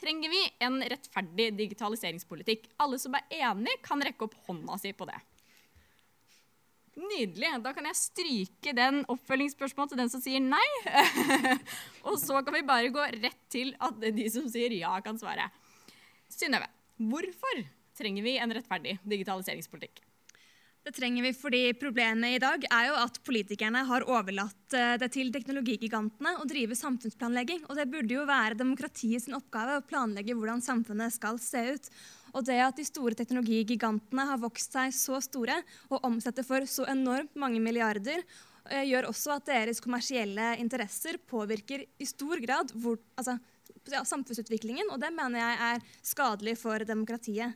Trenger 0.00 0.32
vi 0.32 0.40
en 0.64 0.78
rettferdig 0.80 1.50
digitaliseringspolitikk? 1.58 2.70
Alle 2.80 2.98
som 3.02 3.16
er 3.18 3.26
enig, 3.42 3.74
kan 3.84 4.00
rekke 4.04 4.28
opp 4.28 4.36
hånda 4.46 4.78
si 4.80 4.94
på 4.96 5.08
det. 5.10 5.18
Nydelig. 7.00 7.50
Da 7.64 7.72
kan 7.76 7.86
jeg 7.86 7.98
stryke 7.98 8.74
den 8.76 9.02
oppfølgingsspørsmålet 9.12 9.94
til 9.94 10.00
den 10.02 10.12
som 10.12 10.22
sier 10.24 10.42
nei. 10.42 10.66
og 12.08 12.16
så 12.20 12.40
kan 12.44 12.56
vi 12.56 12.66
bare 12.66 12.92
gå 12.94 13.06
rett 13.20 13.42
til 13.52 13.74
at 13.78 14.00
de 14.00 14.26
som 14.32 14.48
sier 14.50 14.74
ja, 14.78 14.92
kan 15.04 15.18
svare. 15.20 15.48
Synnøve, 16.30 16.68
hvorfor 17.10 17.64
trenger 17.98 18.26
vi 18.26 18.38
en 18.40 18.54
rettferdig 18.56 18.98
digitaliseringspolitikk? 19.04 20.02
Det 20.80 20.94
trenger 20.96 21.26
vi 21.26 21.30
fordi 21.36 21.58
problemet 21.76 22.38
i 22.38 22.40
dag 22.40 22.62
er 22.72 22.86
jo 22.88 22.94
at 23.02 23.18
politikerne 23.26 23.82
har 23.84 24.04
overlatt 24.08 24.76
eh, 24.76 24.94
det 25.00 25.10
til 25.12 25.28
teknologigigantene 25.34 26.38
å 26.40 26.46
drive 26.48 26.78
samfunnsplanlegging. 26.78 27.66
Og 27.68 27.76
det 27.76 27.84
burde 27.92 28.16
jo 28.16 28.24
være 28.28 28.56
demokratiet 28.56 29.26
sin 29.26 29.36
oppgave 29.36 29.76
å 29.76 29.84
planlegge 29.84 30.36
hvordan 30.38 30.64
samfunnet 30.64 31.12
skal 31.12 31.36
se 31.42 31.66
ut. 31.74 31.90
Og 32.32 32.46
det 32.48 32.56
at 32.64 32.80
de 32.80 32.86
store 32.88 33.18
teknologigigantene 33.18 34.24
har 34.30 34.40
vokst 34.40 34.72
seg 34.78 34.94
så 34.96 35.20
store 35.20 35.58
og 35.90 36.08
omsetter 36.08 36.48
for 36.48 36.64
så 36.64 36.88
enormt 36.88 37.36
mange 37.36 37.60
milliarder, 37.60 38.24
eh, 38.70 38.88
gjør 38.88 39.10
også 39.10 39.36
at 39.36 39.52
deres 39.52 39.84
kommersielle 39.84 40.54
interesser 40.64 41.20
påvirker 41.28 41.84
i 42.00 42.08
stor 42.08 42.40
grad 42.40 42.72
hvor, 42.72 42.96
altså, 43.20 43.36
ja, 43.92 44.00
samfunnsutviklingen, 44.08 44.88
og 44.88 45.04
det 45.04 45.12
mener 45.12 45.44
jeg 45.44 45.62
er 45.68 45.86
skadelig 46.14 46.56
for 46.64 46.88
demokratiet. 46.88 47.52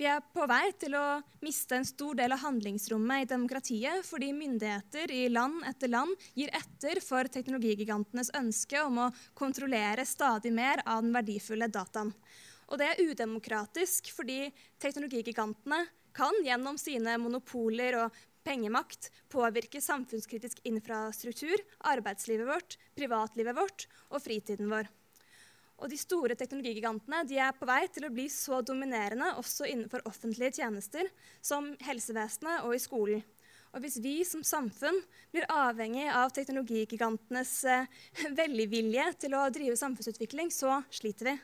Vi 0.00 0.06
er 0.08 0.22
på 0.32 0.46
vei 0.48 0.70
til 0.80 0.94
å 0.96 1.20
miste 1.44 1.76
en 1.76 1.84
stor 1.84 2.16
del 2.16 2.32
av 2.32 2.40
handlingsrommet 2.40 3.20
i 3.20 3.26
demokratiet 3.28 4.06
fordi 4.08 4.30
myndigheter 4.32 5.10
i 5.12 5.26
land 5.28 5.58
etter 5.68 5.90
land 5.92 6.22
gir 6.32 6.48
etter 6.56 7.02
for 7.04 7.28
teknologigigantenes 7.28 8.30
ønske 8.38 8.80
om 8.80 8.96
å 9.04 9.10
kontrollere 9.36 10.06
stadig 10.08 10.54
mer 10.56 10.80
av 10.86 11.02
den 11.04 11.12
verdifulle 11.12 11.68
dataen. 11.68 12.14
Og 12.72 12.80
det 12.80 12.86
er 12.88 13.02
udemokratisk 13.10 14.08
fordi 14.16 14.46
teknologigigantene 14.80 15.82
kan 16.16 16.40
gjennom 16.46 16.80
sine 16.80 17.18
monopoler 17.20 17.98
og 18.00 18.22
pengemakt 18.40 19.10
påvirke 19.28 19.84
samfunnskritisk 19.84 20.64
infrastruktur, 20.64 21.60
arbeidslivet 21.92 22.48
vårt, 22.48 22.78
privatlivet 22.96 23.60
vårt 23.60 23.84
og 24.08 24.24
fritiden 24.24 24.72
vår. 24.72 24.88
Og 25.80 25.88
de 25.88 25.96
store 25.96 26.36
teknologigigantene 26.36 27.22
de 27.28 27.38
er 27.40 27.56
på 27.56 27.68
vei 27.68 27.82
til 27.92 28.06
å 28.06 28.12
bli 28.12 28.26
så 28.32 28.60
dominerende 28.60 29.32
også 29.40 29.68
innenfor 29.68 30.04
offentlige 30.08 30.60
tjenester 30.60 31.08
som 31.40 31.72
helsevesenet 31.86 32.66
og 32.66 32.76
i 32.76 32.82
skolen. 32.82 33.22
Og 33.70 33.84
hvis 33.84 34.00
vi 34.02 34.16
som 34.26 34.42
samfunn 34.42 34.98
blir 35.30 35.46
avhengig 35.54 36.08
av 36.10 36.32
teknologigigantenes 36.34 37.52
eh, 37.70 38.00
velvilje 38.40 39.06
til 39.24 39.36
å 39.38 39.46
drive 39.54 39.78
samfunnsutvikling, 39.78 40.50
så 40.50 40.80
sliter 40.90 41.30
vi. 41.30 41.36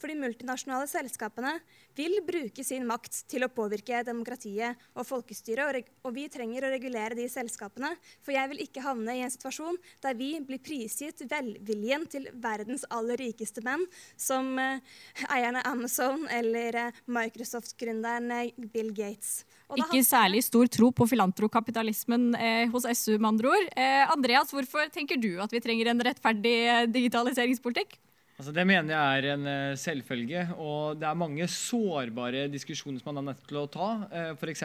For 0.00 0.10
de 0.10 0.16
multinasjonale 0.18 0.88
selskapene 0.90 1.54
vil 1.96 2.18
bruke 2.26 2.64
sin 2.66 2.86
makt 2.88 3.22
til 3.30 3.46
å 3.46 3.50
påvirke 3.52 4.02
demokratiet 4.06 4.80
og 4.94 5.06
folkestyret, 5.08 5.90
og 6.04 6.14
vi 6.16 6.26
trenger 6.32 6.66
å 6.66 6.72
regulere 6.72 7.16
de 7.18 7.26
selskapene. 7.30 7.94
For 8.24 8.34
jeg 8.34 8.50
vil 8.50 8.64
ikke 8.64 8.84
havne 8.84 9.16
i 9.16 9.22
en 9.24 9.32
situasjon 9.32 9.78
der 10.04 10.18
vi 10.18 10.32
blir 10.44 10.62
prisgitt 10.64 11.22
velviljen 11.30 12.06
til 12.10 12.28
verdens 12.42 12.86
aller 12.92 13.20
rikeste 13.20 13.62
menn, 13.64 13.84
som 14.16 14.54
eh, 14.60 14.82
eierne 15.30 15.62
Amazon 15.68 16.26
eller 16.32 16.80
eh, 16.80 17.02
Microsoft-gründeren 17.06 18.30
eh, 18.34 18.64
Bill 18.74 18.92
Gates. 18.94 19.44
Ikke 19.74 20.02
særlig 20.06 20.44
stor 20.46 20.68
tro 20.70 20.90
på 20.94 21.06
filantrokapitalismen 21.10 22.34
eh, 22.36 22.64
hos 22.72 22.86
SU, 22.98 23.16
med 23.16 23.30
andre 23.34 23.54
ord. 23.54 23.70
Eh, 23.78 24.02
Andreas, 24.12 24.52
hvorfor 24.54 24.90
tenker 24.92 25.20
du 25.20 25.36
at 25.42 25.54
vi 25.54 25.62
trenger 25.64 25.92
en 25.92 26.04
rettferdig 26.04 26.56
digitaliseringspolitikk? 26.94 27.98
Altså, 28.34 28.50
det 28.50 28.64
mener 28.66 28.90
jeg 28.90 29.18
er 29.20 29.26
en 29.30 29.44
uh, 29.46 29.78
selvfølge. 29.78 30.40
Og 30.58 30.98
det 30.98 31.06
er 31.06 31.18
mange 31.18 31.46
sårbare 31.46 32.48
diskusjoner 32.50 32.98
som 32.98 33.12
man 33.12 33.20
er 33.22 33.28
nødt 33.30 33.44
til 33.46 33.60
å 33.60 33.68
ta. 33.70 33.90
Uh, 34.10 34.32
F.eks. 34.34 34.64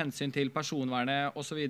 Hensyn 0.00 0.34
til 0.34 0.50
personvernet 0.50 1.38
osv. 1.38 1.60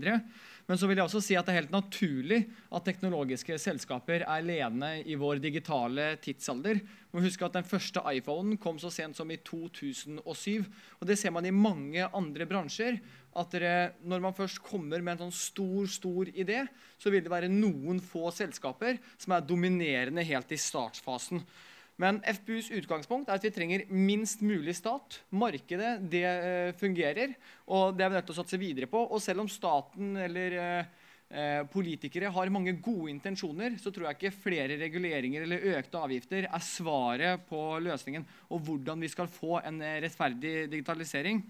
Men 0.66 0.80
så 0.80 0.88
vil 0.88 0.96
jeg 0.96 1.04
også 1.04 1.20
si 1.22 1.36
at 1.36 1.44
det 1.44 1.52
er 1.52 1.60
helt 1.60 1.74
naturlig 1.74 2.40
at 2.72 2.88
teknologiske 2.88 3.58
selskaper 3.60 4.24
er 4.24 4.46
ledende 4.48 4.94
i 5.04 5.18
vår 5.20 5.42
digitale 5.44 6.14
tidsalder. 6.24 6.80
må 7.12 7.20
huske 7.22 7.44
at 7.44 7.60
Den 7.60 7.68
første 7.68 8.00
iPhonen 8.16 8.56
kom 8.56 8.80
så 8.80 8.88
sent 8.90 9.20
som 9.20 9.30
i 9.30 9.36
2007. 9.36 10.24
og 10.24 11.06
Det 11.06 11.18
ser 11.20 11.36
man 11.36 11.44
i 11.44 11.52
mange 11.52 12.08
andre 12.16 12.48
bransjer. 12.48 12.96
At 13.36 13.52
dere, 13.54 13.92
Når 14.02 14.20
man 14.20 14.34
først 14.34 14.62
kommer 14.64 15.02
med 15.02 15.16
en 15.16 15.26
sånn 15.26 15.38
stor 15.38 15.86
stor 15.86 16.28
idé, 16.32 16.66
så 16.98 17.10
vil 17.12 17.22
det 17.22 17.32
være 17.32 17.52
noen 17.52 18.00
få 18.00 18.30
selskaper 18.34 18.98
som 19.16 19.36
er 19.36 19.46
dominerende 19.46 20.24
helt 20.24 20.52
i 20.52 20.60
startfasen. 20.60 21.42
Men 22.00 22.20
FPUs 22.28 22.68
utgangspunkt 22.76 23.30
er 23.30 23.38
at 23.38 23.44
vi 23.46 23.52
trenger 23.54 23.86
minst 23.88 24.42
mulig 24.44 24.74
stat. 24.76 25.22
Markedet 25.32 25.96
det 26.12 26.24
eh, 26.28 26.76
fungerer, 26.76 27.32
og 27.72 27.96
det 27.96 28.04
er 28.04 28.12
vi 28.12 28.18
nødt 28.18 28.28
til 28.28 28.36
å 28.36 28.40
satse 28.42 28.60
videre 28.60 28.88
på. 28.90 29.00
Og 29.00 29.22
selv 29.24 29.46
om 29.46 29.48
staten 29.48 30.10
eller 30.20 30.56
eh, 30.60 30.90
eh, 31.30 31.62
politikere 31.72 32.32
har 32.34 32.52
mange 32.52 32.76
gode 32.84 33.08
intensjoner, 33.14 33.78
så 33.80 33.92
tror 33.92 34.10
jeg 34.10 34.18
ikke 34.18 34.42
flere 34.44 34.76
reguleringer 34.82 35.46
eller 35.46 35.70
økte 35.78 36.02
avgifter 36.04 36.50
er 36.50 36.66
svaret 36.68 37.48
på 37.48 37.62
løsningen 37.88 38.28
og 38.50 38.60
hvordan 38.68 39.00
vi 39.00 39.12
skal 39.12 39.32
få 39.32 39.62
en 39.64 39.80
rettferdig 39.80 40.66
digitalisering. 40.74 41.40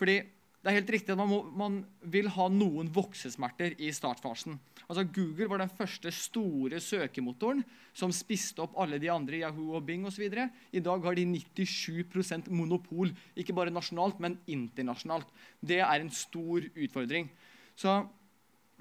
Fordi 0.00 0.22
det 0.62 0.70
er 0.70 0.76
helt 0.76 0.90
riktig 0.94 1.10
at 1.10 1.18
man, 1.18 1.26
må, 1.26 1.40
man, 1.58 1.78
vil 2.06 2.28
ha 2.36 2.44
noen 2.46 2.86
voksesmerter 2.94 3.74
i 3.82 3.88
startfasen. 3.94 4.60
Altså 4.86 5.02
Google 5.10 5.48
var 5.50 5.58
den 5.58 5.72
første 5.74 6.12
store 6.14 6.78
søkemotoren 6.78 7.64
som 7.98 8.14
spiste 8.14 8.62
opp 8.62 8.76
alle 8.78 9.00
de 9.02 9.10
andre, 9.10 9.40
Yahoo 9.42 9.74
og 9.74 9.82
Bing 9.88 10.06
osv. 10.06 10.22
I 10.22 10.84
dag 10.86 11.08
har 11.08 11.18
de 11.18 11.26
97% 11.34 12.46
monopol, 12.54 13.10
ikke 13.34 13.56
bare 13.58 13.74
nasjonalt, 13.74 14.22
men 14.22 14.38
internasjonalt. 14.46 15.26
Det 15.58 15.80
er 15.82 15.98
en 15.98 16.14
stor 16.14 16.70
utfordring. 16.70 17.32
Så 17.74 17.98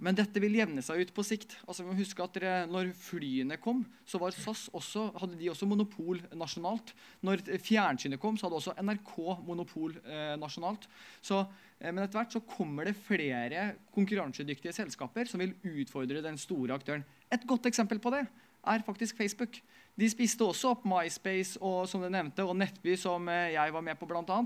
men 0.02 0.18
dette 0.18 0.42
vil 0.42 0.56
jevne 0.58 0.82
seg 0.82 1.04
ut 1.04 1.12
på 1.14 1.24
sikt. 1.26 1.54
Altså, 1.68 1.84
vi 1.84 1.92
må 1.92 2.00
huske 2.00 2.24
at 2.26 2.34
dere, 2.34 2.54
når 2.70 2.90
flyene 2.98 3.60
kom, 3.62 3.84
så 4.10 4.18
var 4.22 4.34
SAS 4.34 4.64
også, 4.74 5.12
hadde 5.22 5.38
de 5.38 5.52
også 5.52 5.68
monopol 5.70 6.24
nasjonalt. 6.34 6.96
Når 7.22 7.44
fjernsynet 7.62 8.22
kom, 8.22 8.38
så 8.38 8.48
hadde 8.48 8.58
også 8.58 8.74
NRK 8.82 9.14
monopol 9.46 9.94
eh, 10.02 10.34
nasjonalt. 10.42 10.88
Så, 11.22 11.44
men 11.90 12.04
etter 12.04 12.20
hvert 12.20 12.36
så 12.36 12.44
kommer 12.46 12.86
det 12.86 13.00
flere 13.08 13.72
konkurransedyktige 13.96 14.74
selskaper 14.76 15.30
som 15.30 15.42
vil 15.42 15.56
utfordre 15.66 16.22
den 16.22 16.38
store 16.38 16.76
aktøren. 16.78 17.06
Et 17.34 17.46
godt 17.50 17.66
eksempel 17.70 18.02
på 18.04 18.14
det 18.14 18.26
er 18.62 18.86
faktisk 18.86 19.18
Facebook. 19.18 19.58
De 19.98 20.10
spiste 20.10 20.46
også 20.46 20.76
opp 20.76 20.86
MySpace 20.88 21.60
og, 21.60 21.88
som 21.90 22.04
du 22.04 22.10
nevnte, 22.12 22.46
og 22.46 22.56
Nettby, 22.60 22.96
som 23.00 23.28
eh, 23.32 23.56
jeg 23.56 23.74
var 23.74 23.86
med 23.86 24.00
på 24.00 24.08
bl.a. 24.10 24.40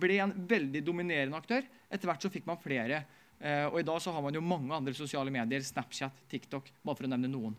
Ble 0.00 0.20
en 0.24 0.34
veldig 0.48 0.82
dominerende 0.86 1.38
aktør. 1.38 1.66
Etter 1.90 2.10
hvert 2.10 2.24
så 2.24 2.32
fikk 2.32 2.48
man 2.48 2.60
flere. 2.62 3.04
Eh, 3.38 3.66
og 3.68 3.80
i 3.80 3.86
dag 3.86 4.00
så 4.02 4.14
har 4.14 4.24
man 4.24 4.36
jo 4.36 4.44
mange 4.44 4.74
andre 4.76 4.94
sosiale 4.96 5.32
medier, 5.34 5.62
Snapchat, 5.64 6.24
TikTok, 6.30 6.72
bare 6.82 6.98
for 6.98 7.08
å 7.08 7.12
nevne 7.12 7.30
noen. 7.32 7.56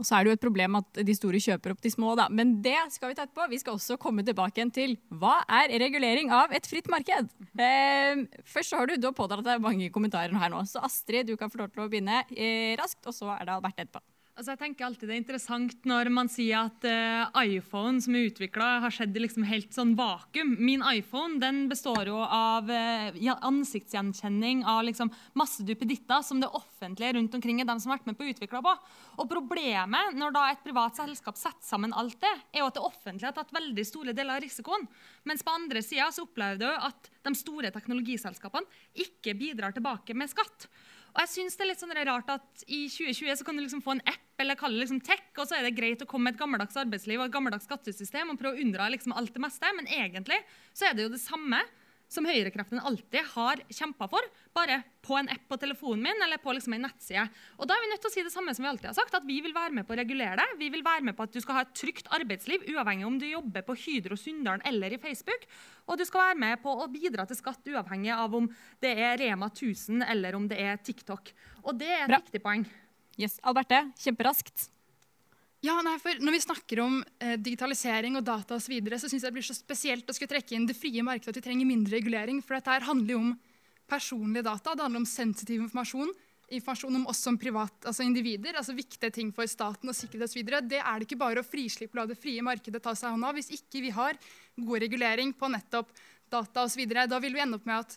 Og 0.00 0.06
så 0.06 0.16
er 0.16 0.24
det 0.24 0.32
jo 0.32 0.36
et 0.38 0.42
problem 0.42 0.78
at 0.80 1.02
de 1.06 1.14
store 1.14 1.40
kjøper 1.42 1.74
opp 1.74 1.82
de 1.84 1.92
små, 1.92 2.14
da. 2.18 2.26
Men 2.32 2.56
det 2.64 2.76
skal 2.94 3.12
vi 3.12 3.18
ta 3.18 3.26
etterpå. 3.26 3.46
Vi 3.52 3.60
skal 3.62 3.76
også 3.78 3.98
komme 4.00 4.24
tilbake 4.26 4.58
igjen 4.58 4.72
til 4.74 4.96
hva 5.14 5.36
er 5.60 5.76
regulering 5.84 6.32
av 6.34 6.54
et 6.54 6.66
fritt 6.66 6.90
marked? 6.90 7.30
Eh, 7.54 8.24
først 8.50 8.74
så 8.74 8.80
har 8.80 8.90
du, 8.90 8.96
du 8.98 9.06
har 9.10 9.16
pådratt 9.16 9.46
deg 9.46 9.62
mange 9.62 9.90
kommentarer 9.94 10.34
her 10.34 10.52
nå, 10.52 10.64
så 10.66 10.82
Astrid, 10.86 11.30
du 11.30 11.38
kan 11.38 11.52
få 11.52 11.62
lov 11.62 11.70
til 11.74 11.84
å 11.84 11.90
begynne 11.90 12.24
eh, 12.34 12.74
raskt, 12.80 13.04
og 13.06 13.14
så 13.14 13.30
er 13.36 13.46
det 13.46 13.54
Albert 13.54 13.78
etterpå. 13.78 14.02
Altså 14.34 14.50
jeg 14.50 14.58
tenker 14.64 14.82
alltid 14.88 15.06
Det 15.06 15.14
er 15.14 15.20
interessant 15.20 15.84
når 15.86 16.08
man 16.10 16.28
sier 16.30 16.66
at 16.66 16.86
uh, 16.90 17.42
iPhone 17.44 18.00
som 18.02 18.16
er 18.18 18.24
utvikla, 18.26 18.80
har 18.82 18.90
skjedd 18.90 19.14
i 19.14 19.20
liksom 19.22 19.44
helt 19.46 19.70
sånn 19.70 19.92
vakuum. 19.94 20.56
Min 20.58 20.82
iPhone 20.90 21.38
den 21.38 21.68
består 21.70 22.10
jo 22.10 22.18
av 22.18 22.66
uh, 22.66 23.14
ansiktsgjenkjenning 23.46 24.64
av 24.66 24.80
liksom 24.88 25.12
masse 25.38 25.62
duppeditter 25.62 26.24
som 26.26 26.42
det 26.42 26.50
offentlige 26.50 27.12
rundt 27.14 27.36
omkring 27.38 27.60
er 27.62 27.68
de 27.68 27.76
som 27.78 27.92
har 27.92 28.00
vært 28.00 28.10
med 28.10 28.18
på 28.18 28.26
å 28.26 28.32
utvikle 28.32 28.62
på. 28.66 28.72
Og 29.22 29.30
Problemet 29.30 30.18
når 30.18 30.34
da 30.34 30.48
et 30.50 30.66
privat 30.66 30.98
selskap 30.98 31.38
setter 31.38 31.62
sammen 31.68 31.94
alt 31.94 32.18
det, 32.18 32.34
er 32.50 32.64
jo 32.64 32.72
at 32.72 32.80
det 32.80 32.84
offentlige 32.88 33.30
har 33.30 33.38
tatt 33.38 33.54
veldig 33.54 33.86
store 33.86 34.16
deler 34.18 34.34
av 34.34 34.42
risikoen. 34.42 34.88
Mens 35.30 35.46
på 35.46 35.54
andre 35.54 35.84
sida 35.86 36.10
opplever 36.24 36.58
du 36.58 36.66
at 36.74 37.12
de 37.22 37.36
store 37.38 37.70
teknologiselskapene 37.70 38.82
ikke 39.06 39.38
bidrar 39.38 39.78
tilbake 39.78 40.18
med 40.18 40.34
skatt. 40.34 40.66
Og 41.14 41.22
jeg 41.22 41.30
synes 41.30 41.54
det 41.54 41.62
er 41.62 41.70
litt 41.70 41.82
sånn 41.82 41.94
rart 41.94 42.30
at 42.34 42.64
I 42.66 42.86
2020 42.90 43.38
så 43.38 43.46
kan 43.46 43.54
du 43.54 43.62
liksom 43.62 43.82
få 43.84 43.94
en 43.94 44.06
app 44.10 44.23
eller 44.38 44.58
kalle 44.58 44.78
det 44.78 44.86
liksom 44.86 45.00
tech, 45.06 45.24
og 45.38 45.46
så 45.46 45.58
er 45.58 45.66
det 45.66 45.76
greit 45.76 46.02
å 46.02 46.08
komme 46.10 46.28
med 46.28 46.36
et 46.36 46.42
gammeldags 46.42 46.76
arbeidsliv 46.80 47.20
og 47.20 47.28
et 47.28 47.36
gammeldags 47.36 47.68
skattesystem 47.68 48.32
og 48.32 48.40
prøve 48.40 48.58
å 48.58 48.64
unndra 48.64 48.90
liksom 48.92 49.14
alt 49.14 49.34
det 49.34 49.42
meste. 49.44 49.70
Men 49.76 49.90
egentlig 49.90 50.40
så 50.72 50.88
er 50.88 50.96
det 50.96 51.06
jo 51.06 51.14
det 51.14 51.22
samme 51.22 51.62
som 52.14 52.26
høyrekreftene 52.28 52.82
alltid 52.84 53.26
har 53.34 53.60
kjempa 53.72 54.06
for, 54.10 54.26
bare 54.54 54.80
på 55.04 55.16
en 55.18 55.28
app 55.32 55.46
på 55.50 55.58
telefonen 55.60 56.04
min 56.06 56.24
eller 56.24 56.40
på 56.40 56.52
liksom 56.54 56.76
en 56.76 56.86
nettside. 56.86 57.24
Og 57.58 57.68
da 57.68 57.76
er 57.76 57.82
vi 57.82 57.90
nødt 57.90 58.02
til 58.04 58.10
å 58.10 58.14
si 58.14 58.24
det 58.26 58.32
samme 58.32 58.54
som 58.56 58.64
vi 58.64 58.70
alltid 58.70 58.90
har 58.90 58.96
sagt, 58.96 59.16
at 59.16 59.26
vi 59.26 59.40
vil 59.44 59.54
være 59.56 59.74
med 59.78 59.88
på 59.88 59.96
å 59.96 59.98
regulere 59.98 60.36
det. 60.40 60.46
Vi 60.60 60.70
vil 60.72 60.84
være 60.86 61.04
med 61.08 61.16
på 61.18 61.26
at 61.26 61.34
du 61.34 61.40
skal 61.42 61.58
ha 61.58 61.64
et 61.66 61.74
trygt 61.76 62.08
arbeidsliv, 62.14 62.66
uavhengig 62.70 63.08
om 63.08 63.18
du 63.20 63.26
jobber 63.28 63.66
på 63.66 63.76
Hydro 63.84 64.18
Sunndalen 64.20 64.64
eller 64.68 64.94
i 64.94 65.00
Facebook. 65.02 65.48
Og 65.88 66.00
du 66.00 66.06
skal 66.08 66.30
være 66.30 66.40
med 66.44 66.62
på 66.62 66.72
å 66.72 66.88
bidra 66.92 67.26
til 67.28 67.40
skatt, 67.40 67.66
uavhengig 67.68 68.14
av 68.14 68.38
om 68.38 68.48
det 68.84 68.94
er 68.94 69.18
Rema 69.20 69.50
1000 69.52 70.06
eller 70.06 70.38
om 70.38 70.48
det 70.50 70.60
er 70.62 70.80
TikTok. 70.80 71.34
Og 71.64 71.76
det 71.80 71.90
er 71.90 72.06
et 72.06 72.14
Bra. 72.14 72.22
viktig 72.22 72.44
poeng. 72.44 72.64
Yes, 73.20 73.38
Alberte, 73.46 73.80
kjemperaskt. 74.02 74.70
Ja, 75.64 75.78
nei, 75.80 75.94
for 76.02 76.18
Når 76.20 76.34
vi 76.34 76.42
snakker 76.44 76.80
om 76.84 76.98
eh, 77.22 77.38
digitalisering 77.40 78.18
og 78.18 78.26
data 78.26 78.58
osv., 78.58 78.66
så, 78.66 78.72
videre, 78.74 78.98
så 79.00 79.08
syns 79.08 79.22
jeg 79.22 79.30
det 79.30 79.38
blir 79.38 79.46
så 79.46 79.56
spesielt 79.56 80.10
å 80.10 80.16
skulle 80.16 80.34
trekke 80.34 80.56
inn 80.56 80.66
det 80.68 80.76
frie 80.76 81.04
markedet 81.06 81.32
at 81.32 81.40
vi 81.40 81.44
trenger 81.46 81.68
mindre 81.70 81.96
regulering. 81.96 82.42
For 82.44 82.58
dette 82.58 82.74
her 82.74 82.84
handler 82.84 83.14
jo 83.14 83.22
om 83.22 83.32
personlige 83.88 84.44
data. 84.44 84.74
Det 84.74 84.84
handler 84.84 85.04
om 85.04 85.08
sensitiv 85.08 85.62
informasjon. 85.62 86.12
Informasjon 86.52 86.98
om 87.00 87.06
oss 87.08 87.22
som 87.24 87.38
privat, 87.40 87.78
altså 87.88 88.04
individer, 88.04 88.58
altså 88.60 88.74
viktige 88.76 89.08
ting 89.14 89.30
for 89.32 89.48
staten 89.48 89.88
og 89.88 89.96
sikkerhet 89.96 90.28
osv. 90.28 90.42
Det 90.68 90.82
er 90.82 91.00
det 91.00 91.08
ikke 91.08 91.22
bare 91.22 91.40
å 91.40 91.48
frislippe 91.48 91.96
la 91.96 92.04
det 92.10 92.18
frie 92.20 92.44
markedet 92.44 92.82
ta 92.84 92.92
seg 92.98 93.14
hånd 93.14 93.24
av. 93.24 93.38
Hvis 93.38 93.54
ikke 93.56 93.80
vi 93.86 93.94
har 93.96 94.20
god 94.58 94.84
regulering 94.84 95.32
på 95.32 95.48
nettopp 95.54 95.94
data 96.28 96.66
osv., 96.68 96.84
da 96.92 97.22
vil 97.22 97.38
vi 97.38 97.40
ende 97.40 97.56
opp 97.56 97.70
med 97.70 97.86
at 97.86 97.96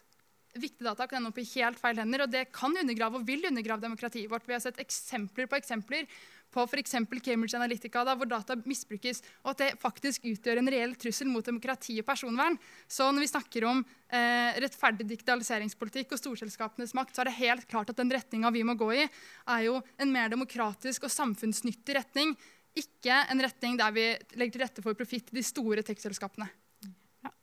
viktige 0.61 0.87
data 0.87 1.07
kan 1.07 1.21
ende 1.21 1.31
opp 1.33 1.39
i 1.41 1.47
helt 1.55 1.79
feil 1.81 1.99
hender. 2.01 2.25
Og 2.25 2.33
det 2.33 2.47
kan 2.55 2.73
undergrave 2.73 3.19
og 3.19 3.27
vil 3.27 3.45
undergrave 3.49 3.83
demokratiet 3.83 4.31
vårt. 4.31 4.47
Vi 4.47 4.55
har 4.55 4.63
sett 4.63 4.81
eksempler 4.83 5.49
på 5.49 5.59
eksempler 5.59 6.09
på 6.53 6.63
f.eks. 6.63 6.95
Cambridge 7.23 7.57
Analytica, 7.57 8.03
da, 8.07 8.15
hvor 8.17 8.29
data 8.29 8.55
misbrukes, 8.65 9.21
og 9.43 9.51
at 9.53 9.61
det 9.61 9.69
faktisk 9.81 10.27
utgjør 10.29 10.61
en 10.61 10.71
reell 10.71 10.95
trussel 10.99 11.29
mot 11.29 11.45
demokrati 11.45 11.97
og 12.01 12.07
personvern. 12.07 12.57
Så 12.87 13.09
når 13.11 13.25
vi 13.25 13.31
snakker 13.31 13.67
om 13.67 13.81
eh, 13.83 14.59
rettferdig 14.63 15.07
digitaliseringspolitikk 15.11 16.15
og 16.15 16.21
storselskapenes 16.21 16.95
makt, 16.97 17.15
så 17.15 17.23
er 17.23 17.31
det 17.31 17.39
helt 17.41 17.67
klart 17.69 17.91
at 17.91 17.99
den 17.99 18.13
retninga 18.13 18.51
vi 18.55 18.63
må 18.67 18.77
gå 18.79 18.93
i, 18.95 19.07
er 19.07 19.65
jo 19.67 19.81
en 19.99 20.13
mer 20.13 20.31
demokratisk 20.33 21.07
og 21.07 21.13
samfunnsnyttig 21.13 21.99
retning. 21.99 22.37
Ikke 22.77 23.23
en 23.27 23.43
retning 23.43 23.77
der 23.79 23.93
vi 23.95 24.07
legger 24.37 24.55
til 24.55 24.65
rette 24.65 24.85
for 24.85 24.97
profitt 24.97 25.33
i 25.33 25.39
de 25.39 25.45
store 25.45 25.83
tekstselskapene. 25.85 26.47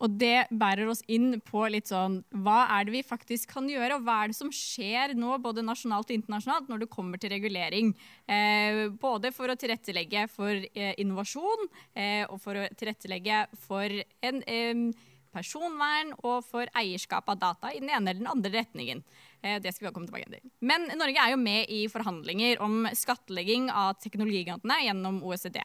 Og 0.05 0.17
det 0.21 0.47
bærer 0.53 0.91
oss 0.93 1.01
inn 1.09 1.39
på 1.45 1.65
litt 1.73 1.89
sånn 1.89 2.19
Hva 2.45 2.65
er 2.77 2.85
det 2.87 2.93
vi 2.99 3.05
faktisk 3.07 3.55
kan 3.55 3.69
gjøre, 3.71 3.97
og 3.97 4.05
hva 4.05 4.19
er 4.23 4.33
det 4.33 4.37
som 4.37 4.53
skjer 4.53 5.15
nå, 5.17 5.39
både 5.45 5.65
nasjonalt 5.65 6.11
og 6.11 6.19
internasjonalt, 6.19 6.69
når 6.69 6.85
det 6.85 6.91
kommer 6.93 7.21
til 7.21 7.33
regulering? 7.33 7.95
Eh, 8.29 8.85
både 9.01 9.33
for 9.33 9.49
å 9.49 9.57
tilrettelegge 9.59 10.27
for 10.35 10.53
eh, 10.53 10.93
innovasjon, 11.01 11.67
eh, 11.97 12.23
og 12.29 12.37
for 12.45 12.61
å 12.61 12.69
tilrettelegge 12.77 13.47
for 13.65 13.99
en 14.29 14.93
personvern 15.35 16.13
og 16.23 16.45
for 16.47 16.71
eierskap 16.79 17.29
av 17.33 17.41
data 17.41 17.73
i 17.75 17.81
den 17.83 17.91
ene 17.91 18.13
eller 18.13 18.23
den 18.23 18.31
andre 18.31 18.53
retningen. 18.55 19.03
Eh, 19.43 19.61
det 19.63 19.75
skal 19.75 19.89
vi 19.89 19.95
komme 19.95 20.09
tilbake 20.09 20.31
til. 20.31 20.53
Men 20.65 20.87
Norge 20.99 21.21
er 21.21 21.35
jo 21.35 21.41
med 21.41 21.71
i 21.73 21.85
forhandlinger 21.93 22.63
om 22.65 22.89
skattlegging 22.97 23.71
av 23.73 23.97
teknologigigantene 24.03 24.83
gjennom 24.87 25.23
OECD. 25.27 25.61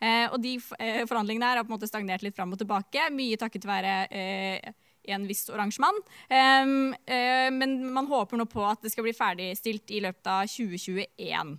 Eh, 0.00 0.26
og 0.32 0.40
de 0.40 0.54
eh, 0.80 1.02
forhandlingene 1.08 1.50
her 1.50 1.60
har 1.60 1.66
på 1.66 1.72
en 1.72 1.76
måte 1.76 1.88
stagnert 1.90 2.24
litt 2.24 2.36
fram 2.36 2.54
og 2.54 2.60
tilbake, 2.60 3.10
mye 3.12 3.38
takket 3.40 3.68
være 3.68 3.96
eh, 4.08 4.72
en 5.12 5.26
viss 5.28 5.46
oransje 5.50 5.82
mann. 5.82 5.96
Uh, 6.30 7.48
men 7.56 7.78
man 7.90 8.06
håper 8.06 8.38
nå 8.38 8.44
på 8.46 8.60
at 8.68 8.84
det 8.84 8.92
skal 8.92 9.06
bli 9.06 9.14
ferdigstilt 9.16 9.90
i 9.96 10.02
løpet 10.04 10.28
av 10.28 10.44
2021. 10.46 11.54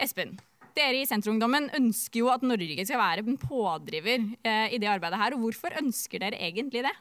Espen, 0.00 0.36
dere 0.78 1.02
i 1.02 1.08
Senterungdommen 1.10 1.66
ønsker 1.76 2.22
jo 2.22 2.30
at 2.32 2.46
Norge 2.46 2.86
skal 2.86 3.02
være 3.02 3.26
en 3.26 3.40
pådriver 3.42 4.24
i 4.70 4.78
det 4.78 4.88
arbeidet 4.88 5.20
her. 5.20 5.34
og 5.34 5.42
Hvorfor 5.42 5.74
ønsker 5.82 6.22
dere 6.22 6.38
egentlig 6.38 6.86
det? 6.86 6.94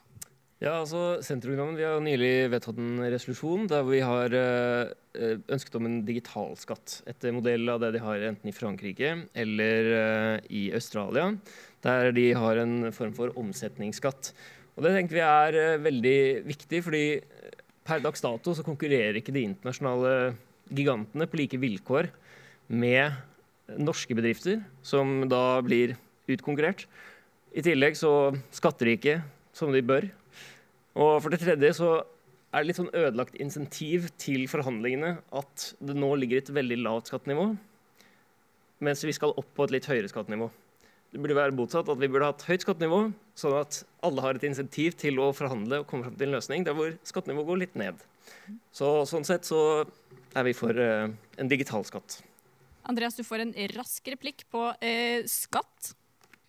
Ja, 0.57 0.79
altså 0.79 1.19
Senterungdommen 1.21 1.75
vi 1.77 1.83
har 1.85 1.99
jo 1.99 2.01
nylig 2.01 2.49
vedtatt 2.49 2.79
en 2.81 3.03
resolusjon 3.13 3.67
der 3.69 3.83
vi 3.85 3.99
har 4.01 4.33
uh, 4.33 4.89
ønsket 5.53 5.77
om 5.77 5.85
en 5.85 5.99
digitalskatt. 6.07 7.01
Etter 7.05 7.35
modell 7.35 7.69
av 7.69 7.83
det 7.83 7.91
de 7.93 8.01
har 8.01 8.25
enten 8.31 8.49
i 8.49 8.55
Frankrike 8.55 9.11
eller 9.37 9.91
i 10.49 10.67
Australia. 10.73 11.29
Der 11.85 12.09
de 12.17 12.31
har 12.33 12.57
en 12.63 12.89
form 12.89 13.13
for 13.13 13.37
omsetningsskatt. 13.37 14.31
Og 14.77 14.83
Det 14.85 14.93
tenker 14.93 15.17
vi 15.17 15.23
er 15.25 15.79
veldig 15.81 16.19
viktig, 16.45 16.83
fordi 16.85 17.05
eh, 17.17 17.61
per 17.85 18.01
dags 18.03 18.21
dato 18.21 18.53
så 18.53 18.65
konkurrerer 18.65 19.17
ikke 19.17 19.33
de 19.33 19.45
internasjonale 19.47 20.35
gigantene 20.69 21.25
på 21.29 21.39
like 21.39 21.57
vilkår 21.57 22.11
med 22.69 23.13
norske 23.81 24.13
bedrifter, 24.17 24.61
som 24.85 25.25
da 25.29 25.59
blir 25.65 25.95
utkonkurrert. 26.29 26.85
I 27.57 27.63
tillegg 27.65 27.97
så 27.97 28.35
skatter 28.53 28.89
de 28.89 28.97
ikke 28.99 29.19
som 29.57 29.73
de 29.73 29.81
bør. 29.81 30.09
Og 30.97 31.17
for 31.21 31.33
det 31.33 31.41
tredje 31.43 31.73
så 31.77 31.89
er 32.01 32.63
det 32.63 32.69
litt 32.69 32.79
sånn 32.79 32.93
ødelagt 32.95 33.35
insentiv 33.41 34.07
til 34.21 34.47
forhandlingene 34.49 35.17
at 35.35 35.71
det 35.83 35.95
nå 35.97 36.13
ligger 36.17 36.41
et 36.41 36.53
veldig 36.55 36.79
lavt 36.81 37.11
skattenivå, 37.11 37.51
mens 38.85 39.03
vi 39.05 39.13
skal 39.13 39.35
opp 39.37 39.51
på 39.57 39.67
et 39.67 39.75
litt 39.75 39.89
høyere 39.89 40.09
skattenivå. 40.09 40.49
Det 41.13 41.21
burde 41.23 41.37
være 41.37 41.55
motsatt, 41.55 41.87
at 41.87 41.99
vi 42.01 42.09
burde 42.11 42.27
ha 42.27 42.33
et 42.35 42.45
høyt 42.49 42.65
skattenivå, 42.65 42.99
sånn 43.39 43.55
at 43.59 43.81
alle 44.05 44.23
har 44.25 44.37
et 44.37 44.47
insentiv 44.47 44.97
til 44.99 45.21
å 45.23 45.29
forhandle 45.35 45.81
og 45.81 45.87
komme 45.89 46.07
fram 46.07 46.17
til 46.17 46.27
en 46.27 46.35
løsning 46.35 46.65
der 46.67 46.75
hvor 46.77 46.91
skattenivået 47.07 47.47
går 47.47 47.61
litt 47.63 47.77
ned. 47.79 48.01
Så, 48.75 48.89
sånn 49.07 49.27
sett 49.27 49.47
så 49.47 49.61
er 50.37 50.47
vi 50.47 50.55
for 50.57 50.75
uh, 50.75 51.07
en 51.39 51.51
digital 51.51 51.85
skatt. 51.87 52.19
Andreas, 52.87 53.15
du 53.15 53.23
får 53.27 53.45
en 53.45 53.55
rask 53.75 54.11
replikk 54.11 54.43
på 54.51 54.65
uh, 54.71 55.19
skatt. 55.31 55.93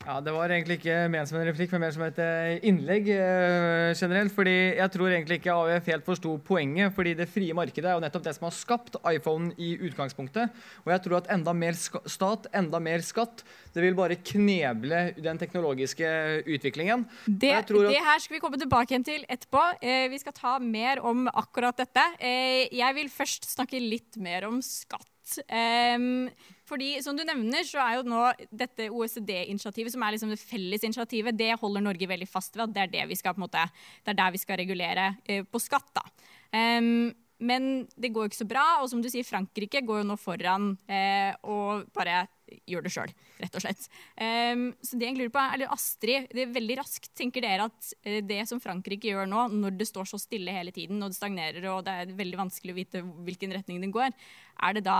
Ja, 0.07 0.21
Det 0.23 0.33
var 0.33 0.53
egentlig 0.55 0.79
ikke 0.79 0.97
ment 1.11 1.29
som 1.29 1.41
en 1.41 1.47
replikk, 1.49 1.73
men 1.75 1.83
mer 1.83 1.95
som 1.95 2.05
et 2.07 2.19
eh, 2.23 2.61
innlegg 2.71 3.09
uh, 3.11 3.91
generelt. 3.99 4.33
fordi 4.33 4.55
jeg 4.79 4.93
tror 4.95 5.11
egentlig 5.11 5.39
ikke 5.41 5.57
AUF 5.57 5.91
helt 5.91 6.07
forsto 6.07 6.37
poenget. 6.39 6.95
fordi 6.95 7.15
det 7.19 7.27
frie 7.29 7.55
markedet 7.55 7.91
er 7.91 7.97
jo 7.99 8.05
nettopp 8.05 8.25
det 8.25 8.35
som 8.37 8.47
har 8.47 8.55
skapt 8.55 8.97
iPhone 9.11 9.51
i 9.59 9.75
utgangspunktet. 9.89 10.55
Og 10.87 10.93
jeg 10.95 11.03
tror 11.03 11.19
at 11.19 11.31
enda 11.35 11.53
mer 11.53 11.75
stat, 11.75 12.47
enda 12.55 12.79
mer 12.79 13.03
skatt, 13.03 13.43
det 13.75 13.83
vil 13.83 13.99
bare 13.99 14.21
kneble 14.23 15.03
den 15.19 15.39
teknologiske 15.39 16.09
utviklingen. 16.47 17.05
Det, 17.27 17.53
det 17.67 18.05
her 18.07 18.23
skal 18.23 18.39
vi 18.39 18.43
komme 18.45 18.61
tilbake 18.61 18.95
igjen 18.95 19.07
til 19.07 19.27
etterpå. 19.27 19.65
Eh, 19.83 20.07
vi 20.13 20.23
skal 20.23 20.37
ta 20.37 20.59
mer 20.63 21.03
om 21.03 21.27
akkurat 21.29 21.77
dette. 21.77 22.07
Eh, 22.23 22.71
jeg 22.71 22.97
vil 22.97 23.11
først 23.11 23.51
snakke 23.51 23.83
litt 23.83 24.17
mer 24.17 24.47
om 24.49 24.63
skatt. 24.63 25.11
Um, 25.53 26.31
fordi 26.69 26.91
som 27.05 27.17
du 27.17 27.25
nevner, 27.27 27.65
så 27.67 27.81
er 27.83 27.99
jo 27.99 28.09
nå 28.09 28.25
dette 28.51 28.91
OECD-initiativet, 28.93 29.95
som 29.95 30.05
er 30.05 30.17
liksom 30.17 30.35
det 30.35 30.41
felles 30.43 30.85
initiativet, 30.85 31.39
det 31.39 31.55
holder 31.61 31.85
Norge 31.85 32.11
veldig 32.11 32.29
fast 32.29 32.57
ved. 32.57 32.69
at 32.69 32.75
Det 32.75 32.85
er, 32.85 32.93
det 32.99 33.07
vi 33.13 33.19
skal, 33.19 33.37
på 33.37 33.43
en 33.43 33.47
måte, 33.47 33.65
det 34.05 34.13
er 34.13 34.21
der 34.21 34.35
vi 34.35 34.43
skal 34.43 34.61
regulere 34.61 35.15
eh, 35.25 35.47
på 35.49 35.63
skatt. 35.63 35.89
da. 35.97 36.05
Um, 36.53 37.09
men 37.39 37.87
det 37.95 38.11
går 38.11 38.27
jo 38.27 38.31
ikke 38.33 38.41
så 38.41 38.49
bra, 38.51 38.65
og 38.83 38.89
som 38.91 39.03
du 39.03 39.07
sier, 39.11 39.27
Frankrike 39.27 39.85
går 39.87 40.01
jo 40.01 40.09
nå 40.09 40.17
foran 40.19 40.73
eh, 40.91 41.31
og 41.47 41.87
bare 41.95 42.25
gjør 42.67 42.83
det 42.83 42.91
sjøl, 42.91 43.13
rett 43.39 43.59
og 43.59 43.63
slett. 43.63 43.87
Um, 44.19 44.65
så 44.83 44.99
det 44.99 45.11
jeg 45.11 45.19
lurer 45.21 45.33
på 45.35 45.43
er, 45.43 45.55
eller 45.55 45.75
Astrid, 45.75 46.27
det 46.35 46.43
er 46.43 46.55
veldig 46.57 46.79
raskt 46.81 47.13
tenker 47.19 47.45
dere 47.45 47.69
at 47.69 47.91
uh, 48.09 48.19
det 48.27 48.41
som 48.51 48.63
Frankrike 48.63 49.13
gjør 49.13 49.31
nå, 49.31 49.47
når 49.55 49.79
det 49.79 49.87
står 49.87 50.11
så 50.11 50.19
stille 50.19 50.55
hele 50.55 50.75
tiden 50.75 50.99
og 50.99 51.13
det 51.13 51.21
stagnerer 51.21 51.69
og 51.71 51.85
det 51.87 51.95
er 51.95 52.17
veldig 52.19 52.41
vanskelig 52.43 52.75
å 52.75 52.81
vite 52.81 53.05
hvilken 53.29 53.55
retning 53.55 53.85
den 53.85 53.95
går, 53.95 54.11
er 54.59 54.75
det 54.75 54.87
da 54.89 54.99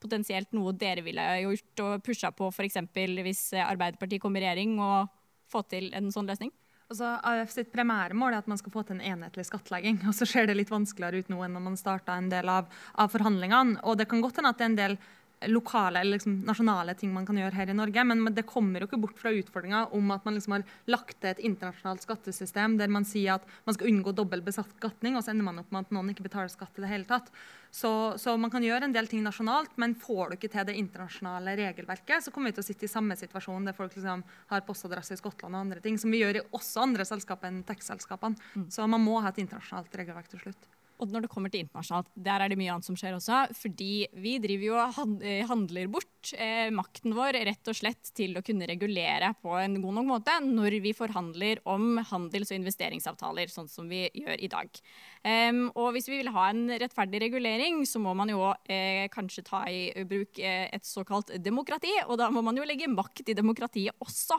potensielt 0.00 0.52
noe 0.56 0.72
dere 0.76 1.04
ville 1.06 1.26
gjort 1.44 1.84
og 1.84 2.06
pusha 2.06 2.32
på 2.34 2.48
f.eks. 2.50 2.80
hvis 2.94 3.44
Arbeiderpartiet 3.60 4.22
kommer 4.22 4.42
i 4.42 4.48
regjering 4.48 4.78
og 4.80 5.10
få 5.50 5.62
til 5.68 5.90
en 5.96 6.10
sånn 6.14 6.28
løsning? 6.30 6.52
Altså, 6.90 7.12
AUF 7.22 7.52
sitt 7.54 7.68
primære 7.70 8.16
mål 8.18 8.34
er 8.34 8.42
at 8.42 8.48
man 8.50 8.58
skal 8.58 8.72
få 8.74 8.82
til 8.82 8.96
en 8.98 9.04
enhetlig 9.12 9.44
skattlegging. 9.46 10.00
og 10.10 10.16
Så 10.16 10.26
ser 10.26 10.48
det 10.50 10.56
litt 10.58 10.72
vanskeligere 10.72 11.22
ut 11.22 11.30
nå 11.30 11.44
enn 11.46 11.54
når 11.54 11.66
man 11.68 11.78
starta 11.78 12.16
en 12.18 12.30
del 12.32 12.50
av, 12.50 12.70
av 12.98 13.12
forhandlingene. 13.12 13.78
Og 13.86 14.00
det 14.00 14.08
kan 14.10 14.22
godt 14.24 14.40
hende 14.40 14.50
at 14.50 14.58
det 14.58 14.66
er 14.66 14.72
en 14.72 14.80
del 14.80 14.98
lokale 15.48 16.00
eller 16.00 16.18
liksom 16.18 16.40
nasjonale 16.44 16.94
ting 16.94 17.12
man 17.14 17.24
kan 17.26 17.38
gjøre 17.38 17.56
her 17.56 17.70
i 17.72 17.76
Norge. 17.76 18.04
Men 18.04 18.34
det 18.36 18.44
kommer 18.48 18.82
jo 18.82 18.88
ikke 18.90 19.00
bort 19.00 19.20
fra 19.20 19.32
utfordringa 19.32 19.86
om 19.96 20.10
at 20.12 20.26
man 20.26 20.36
liksom 20.36 20.58
har 20.58 20.66
lagt 20.90 21.16
til 21.20 21.30
et 21.30 21.40
internasjonalt 21.48 22.04
skattesystem 22.04 22.76
der 22.80 22.92
man 22.92 23.06
sier 23.08 23.38
at 23.38 23.46
man 23.64 23.76
skal 23.76 23.88
unngå 23.92 24.12
dobbel 24.16 24.44
beskatning, 24.44 25.16
og 25.16 25.24
så 25.24 25.32
ender 25.32 25.46
man 25.46 25.62
opp 25.62 25.72
med 25.72 25.86
at 25.86 25.94
noen 25.96 26.12
ikke 26.12 26.26
betaler 26.26 26.52
skatt 26.52 26.76
i 26.76 26.84
det 26.84 26.92
hele 26.92 27.08
tatt. 27.08 27.30
Så, 27.70 27.90
så, 28.18 28.34
man 28.40 28.50
kan 28.50 28.64
gjøre 28.66 28.88
en 28.88 28.94
del 28.94 29.06
ting 29.06 29.22
nasjonalt, 29.22 29.76
men 29.78 29.94
får 29.94 30.32
du 30.32 30.36
ikke 30.36 30.50
til 30.50 30.66
det 30.66 30.74
internasjonale 30.80 31.54
regelverket, 31.60 32.24
så 32.24 32.34
kommer 32.34 32.50
vi 32.50 32.58
til 32.58 32.64
å 32.64 32.66
sitte 32.66 32.88
i 32.88 32.90
samme 32.90 33.14
situasjon 33.18 33.68
der 33.68 33.76
folk 33.76 33.94
liksom 33.94 34.24
har 34.50 34.66
postadresse 34.66 35.14
i 35.14 35.20
Skottland 35.20 35.54
og 35.54 35.62
andre 35.68 35.84
ting, 35.84 35.98
som 36.00 36.10
vi 36.10 36.24
gjør 36.24 36.40
i 36.40 36.44
også 36.50 36.82
andre 36.88 37.06
selskaper 37.06 37.52
enn 37.52 37.62
tech-selskapene. 37.68 38.50
Mm. 38.58 38.66
Så 38.74 38.90
man 38.90 39.06
må 39.06 39.20
ha 39.22 39.30
et 39.30 39.38
internasjonalt 39.44 39.94
regelverk 40.02 40.32
til 40.34 40.42
slutt. 40.42 40.70
Og 41.00 41.12
når 41.12 41.24
det 41.24 41.32
kommer 41.32 41.52
til 41.52 41.64
internasjonalt, 41.64 42.10
der 42.14 42.44
er 42.44 42.52
det 42.52 42.58
mye 42.60 42.74
annet 42.74 42.86
som 42.86 42.98
skjer 42.98 43.16
også. 43.16 43.42
Fordi 43.56 43.92
vi 44.20 44.36
driver 44.42 44.66
jo 44.66 44.78
og 44.80 45.24
eh, 45.24 45.42
handler 45.48 45.90
bort 45.92 46.32
eh, 46.36 46.68
makten 46.74 47.14
vår 47.16 47.38
rett 47.48 47.70
og 47.70 47.76
slett 47.76 48.12
til 48.16 48.36
å 48.36 48.44
kunne 48.44 48.68
regulere 48.68 49.32
på 49.40 49.54
en 49.58 49.78
god 49.80 49.98
nok 50.00 50.08
måte 50.10 50.36
når 50.44 50.78
vi 50.84 50.92
forhandler 50.96 51.62
om 51.68 52.00
handels- 52.10 52.52
og 52.52 52.58
investeringsavtaler, 52.60 53.50
sånn 53.52 53.70
som 53.70 53.88
vi 53.90 54.04
gjør 54.12 54.44
i 54.44 54.50
dag. 54.52 54.82
Um, 55.20 55.66
og 55.76 55.92
hvis 55.94 56.08
vi 56.08 56.20
vil 56.20 56.30
ha 56.32 56.46
en 56.50 56.64
rettferdig 56.80 57.20
regulering, 57.26 57.82
så 57.88 58.00
må 58.02 58.14
man 58.16 58.30
jo 58.32 58.40
eh, 58.70 59.06
kanskje 59.12 59.44
ta 59.46 59.62
i 59.68 60.04
bruk 60.08 60.38
eh, 60.40 60.68
et 60.72 60.86
såkalt 60.86 61.32
demokrati. 61.44 61.92
Og 62.06 62.18
da 62.20 62.30
må 62.32 62.44
man 62.44 62.56
jo 62.56 62.66
legge 62.68 62.88
makt 62.90 63.32
i 63.32 63.36
demokratiet 63.36 63.96
også. 64.04 64.38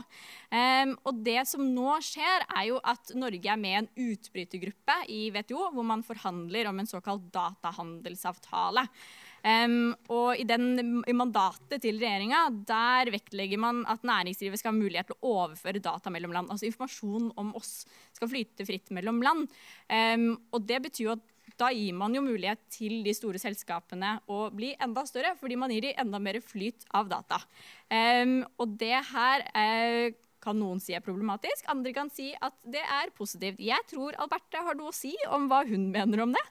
Um, 0.53 0.95
og 1.05 1.21
det 1.25 1.41
som 1.49 1.65
nå 1.65 1.97
skjer, 2.05 2.47
er 2.49 2.69
jo 2.71 2.79
at 2.81 3.13
Norge 3.17 3.51
er 3.53 3.61
med 3.61 3.71
i 3.71 3.79
en 3.81 3.91
utbrytergruppe 4.11 4.97
i 5.13 5.21
WTO, 5.33 5.69
hvor 5.75 5.85
man 5.87 6.05
forhandler 6.05 6.50
handler 6.51 6.69
om 6.69 6.79
en 6.79 6.87
såkalt 6.87 7.33
datahandelsavtale. 7.33 8.87
Um, 9.41 9.95
og 10.13 10.37
i, 10.37 10.43
den, 10.45 11.01
i, 11.07 11.13
mandatet 11.17 11.81
til 11.81 11.97
regjeringa 11.97 12.51
vektlegger 13.09 13.57
man 13.57 13.81
at 13.89 14.03
næringslivet 14.05 14.59
skal 14.59 14.69
ha 14.69 14.77
mulighet 14.77 15.09
til 15.09 15.17
å 15.17 15.33
overføre 15.45 15.81
data 15.81 16.11
mellom 16.13 16.31
land. 16.35 16.51
Altså 16.51 16.67
informasjon 16.67 17.31
om 17.35 17.55
oss 17.57 17.87
skal 18.13 18.29
flyte 18.29 18.67
fritt 18.67 18.91
mellom 18.91 19.21
land. 19.23 19.49
Um, 19.89 20.35
og 20.51 20.67
det 20.67 20.81
betyr 20.85 21.07
jo 21.07 21.15
at 21.15 21.27
da 21.57 21.71
gir 21.73 21.93
man 21.93 22.13
jo 22.15 22.21
mulighet 22.23 22.61
til 22.71 23.01
de 23.05 23.13
store 23.13 23.41
selskapene 23.41 24.19
å 24.29 24.49
bli 24.53 24.75
enda 24.81 25.03
større, 25.05 25.33
fordi 25.37 25.57
man 25.59 25.73
gir 25.73 25.87
dem 25.87 26.05
enda 26.05 26.21
mer 26.21 26.39
flyt 26.41 26.85
av 26.93 27.09
data. 27.09 27.41
Um, 27.89 28.41
og 28.61 28.77
det 28.81 28.97
her 29.09 29.47
uh, 29.57 30.13
kan 30.41 30.57
noen 30.57 30.81
si 30.81 30.95
er 30.97 31.03
problematisk, 31.05 31.65
andre 31.71 31.93
kan 31.95 32.11
si 32.13 32.31
at 32.33 32.55
det 32.65 32.81
er 32.81 33.13
positivt. 33.17 33.61
Jeg 33.61 33.87
tror 33.89 34.17
Alberte 34.21 34.63
har 34.65 34.77
noe 34.77 34.91
å 34.91 34.95
si 34.95 35.13
om 35.29 35.47
hva 35.51 35.63
hun 35.69 35.89
mener 35.93 36.23
om 36.25 36.33
det. 36.35 36.45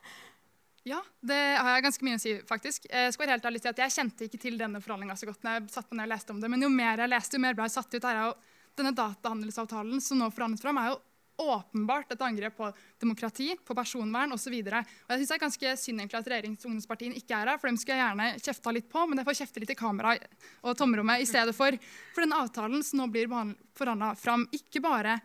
Ja, 0.87 0.97
det 1.21 1.37
har 1.59 1.75
jeg 1.75 1.85
ganske 1.85 2.05
mye 2.07 2.17
å 2.17 2.21
si, 2.23 2.31
faktisk. 2.47 2.87
Jeg 2.89 3.13
skal 3.13 3.25
være 3.25 3.35
helt 3.35 3.45
ærlig 3.51 3.61
til 3.61 3.69
at 3.69 3.81
jeg 3.83 3.93
kjente 3.93 4.25
ikke 4.25 4.39
til 4.41 4.57
denne 4.57 4.81
forhandlinga 4.81 5.17
så 5.19 5.29
godt 5.29 5.43
når 5.45 5.59
jeg 5.59 5.73
satt 5.75 5.89
på 5.91 5.97
ned 5.99 6.07
og 6.07 6.13
leste 6.15 6.33
om 6.33 6.39
det, 6.41 6.49
men 6.49 6.65
jo 6.65 6.71
mer 6.73 7.03
jeg 7.03 7.11
leste, 7.11 7.37
jo 7.37 7.43
mer 7.43 7.57
ble 7.57 7.67
jeg 7.67 7.75
satt 7.75 7.93
ut. 7.93 8.07
Her 8.07 8.17
er 8.17 8.31
jo 8.31 8.35
denne 8.79 8.95
datahandelsavtalen 8.97 10.01
som 10.01 10.21
nå 10.21 10.31
forhandles 10.33 10.63
fram, 10.63 10.79
er 10.81 10.93
jo 10.93 10.97
åpenbart 11.41 12.13
et 12.13 12.21
angrep 12.25 12.57
på 12.57 12.69
demokrati, 13.01 13.49
på 13.65 13.75
personvern 13.77 14.35
osv. 14.35 14.53
Jeg 14.53 14.85
synes 15.09 15.31
det 15.31 15.37
er 15.37 15.43
ganske 15.45 15.73
synd 15.83 16.03
egentlig 16.03 16.19
at 16.19 16.29
regjerings- 16.33 16.65
og 16.65 16.71
ungdomspartiene 16.71 17.19
ikke 17.19 17.37
er 17.37 17.53
her, 17.53 17.61
for 17.61 17.71
dem 17.71 17.79
skulle 17.81 17.97
jeg 17.97 18.05
gjerne 18.05 18.45
kjefta 18.45 18.75
litt 18.75 18.89
på, 18.91 19.07
men 19.07 19.21
jeg 19.21 19.29
får 19.29 19.39
kjefte 19.41 19.63
litt 19.63 19.73
i 19.75 19.79
kamera 19.79 20.15
og 20.61 20.77
tomrommet 20.79 21.23
i 21.23 21.29
stedet 21.29 21.55
for. 21.57 21.75
For 22.15 22.25
den 22.25 22.37
avtalen 22.37 22.85
som 22.85 23.01
nå 23.01 23.11
blir 23.11 23.29
forhandla 23.77 24.15
fram, 24.19 24.47
ikke 24.55 24.83
bare 24.83 25.19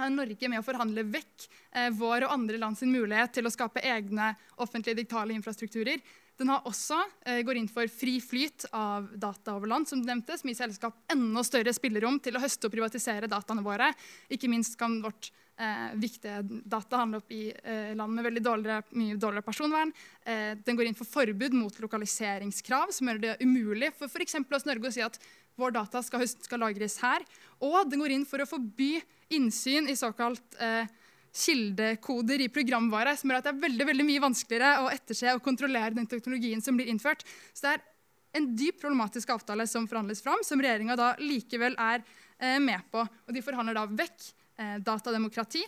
er 0.00 0.12
Norge 0.12 0.48
med 0.48 0.60
å 0.62 0.64
forhandle 0.64 1.04
vekk 1.12 1.46
eh, 1.76 1.90
vår 1.94 2.26
og 2.26 2.34
andre 2.34 2.60
land 2.60 2.78
sin 2.78 2.92
mulighet 2.92 3.34
til 3.36 3.46
å 3.46 3.52
skape 3.52 3.82
egne 3.84 4.32
offentlige 4.62 5.02
digitale 5.02 5.36
infrastrukturer. 5.36 6.00
Den 6.40 6.48
har 6.48 6.64
også, 6.64 6.96
eh, 7.26 7.42
går 7.44 7.60
inn 7.60 7.68
for 7.68 7.86
fri 7.92 8.16
flyt 8.20 8.64
av 8.72 9.10
data 9.18 9.54
over 9.54 9.68
land, 9.68 9.88
som 9.88 10.00
du 10.00 10.08
nevnte, 10.08 10.38
som 10.38 10.48
gir 10.48 10.56
selskap 10.56 10.96
enda 11.12 11.44
større 11.44 11.74
spillerom 11.76 12.18
til 12.22 12.34
å 12.34 12.42
høste 12.42 12.66
og 12.66 12.72
privatisere 12.72 13.28
dataene 13.28 13.62
våre. 13.62 13.92
Ikke 14.30 14.48
minst 14.48 14.78
kan 14.78 15.00
vårt 15.02 15.30
eh, 15.62 15.92
viktige 16.02 16.40
data 16.68 17.00
handler 17.00 17.22
opp 17.22 17.30
i 17.34 17.44
eh, 17.52 17.92
land 17.98 18.16
med 18.16 18.26
veldig 18.26 18.42
dårligere, 18.44 18.82
mye 18.98 19.18
dårligere 19.20 19.46
personvern. 19.46 19.92
Eh, 20.26 20.58
den 20.66 20.78
går 20.78 20.90
inn 20.90 20.98
for 20.98 21.08
forbud 21.08 21.54
mot 21.56 21.78
lokaliseringskrav, 21.84 22.92
som 22.94 23.10
gjør 23.10 23.22
det 23.22 23.36
umulig 23.44 23.92
for 23.96 24.10
f.eks. 24.10 24.40
oss 24.42 24.68
Norge 24.68 24.90
å 24.90 24.94
si 24.94 25.04
at 25.04 25.20
vår 25.60 25.74
data 25.76 26.02
skal, 26.04 26.24
skal, 26.26 26.62
lagres 26.64 26.98
her. 27.02 27.24
Og 27.62 27.86
den 27.90 28.02
går 28.02 28.16
inn 28.16 28.26
for 28.28 28.42
å 28.42 28.48
forby 28.48 28.96
innsyn 29.32 29.88
i 29.90 29.96
såkalt 29.98 30.58
eh, 30.60 30.90
kildekoder 31.32 32.44
i 32.44 32.50
programvare, 32.52 33.14
som 33.16 33.30
gjør 33.30 33.40
at 33.40 33.48
det 33.48 33.54
er 33.54 33.62
veldig, 33.62 33.88
veldig 33.88 34.08
mye 34.08 34.24
vanskeligere 34.26 34.84
å 34.84 34.90
etterse 34.92 35.32
og 35.36 35.44
kontrollere 35.44 35.96
den 35.96 36.08
teknologien 36.10 36.60
som 36.64 36.76
blir 36.76 36.90
innført. 36.92 37.24
Så 37.52 37.66
det 37.66 37.74
er 37.76 37.88
en 38.36 38.50
dyp 38.56 38.80
problematisk 38.80 39.32
avtale 39.32 39.66
som 39.68 39.88
forhandles 39.88 40.22
fram, 40.24 40.40
som 40.44 40.60
regjeringa 40.60 40.96
likevel 41.20 41.76
er 41.80 42.04
eh, 42.38 42.58
med 42.60 42.80
på. 42.92 43.04
Og 43.04 43.34
de 43.36 43.44
forhandler 43.44 43.76
da 43.76 43.86
vekk 43.88 44.30
datademokrati. 44.84 45.62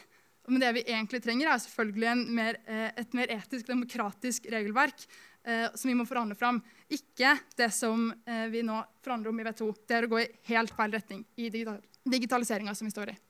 Men 0.47 0.61
det 0.61 0.73
vi 0.77 0.83
egentlig 0.85 1.23
trenger, 1.25 1.49
er 1.49 1.63
selvfølgelig 1.63 2.35
mer, 2.37 2.59
eh, 2.69 2.91
et 3.01 3.15
mer 3.17 3.33
etisk, 3.33 3.67
demokratisk 3.67 4.47
regelverk 4.53 5.07
eh, 5.45 5.71
som 5.75 5.89
vi 5.89 5.97
må 5.97 6.05
forhandle 6.09 6.37
fram. 6.37 6.61
Ikke 6.93 7.33
det 7.57 7.71
som 7.73 8.11
eh, 8.27 8.47
vi 8.53 8.61
nå 8.67 8.83
forhandler 9.05 9.33
om 9.33 9.41
i 9.41 9.47
V2. 9.49 9.71
Det 9.89 9.97
er 9.97 10.07
å 10.07 10.13
gå 10.13 10.21
i 10.21 10.31
helt 10.51 10.75
feil 10.77 10.97
retning 10.99 11.25
i 11.37 11.49
digital 11.49 11.81
digitaliseringa 12.05 12.75
som 12.77 12.85
vi 12.85 12.93
står 12.93 13.15
i. 13.15 13.21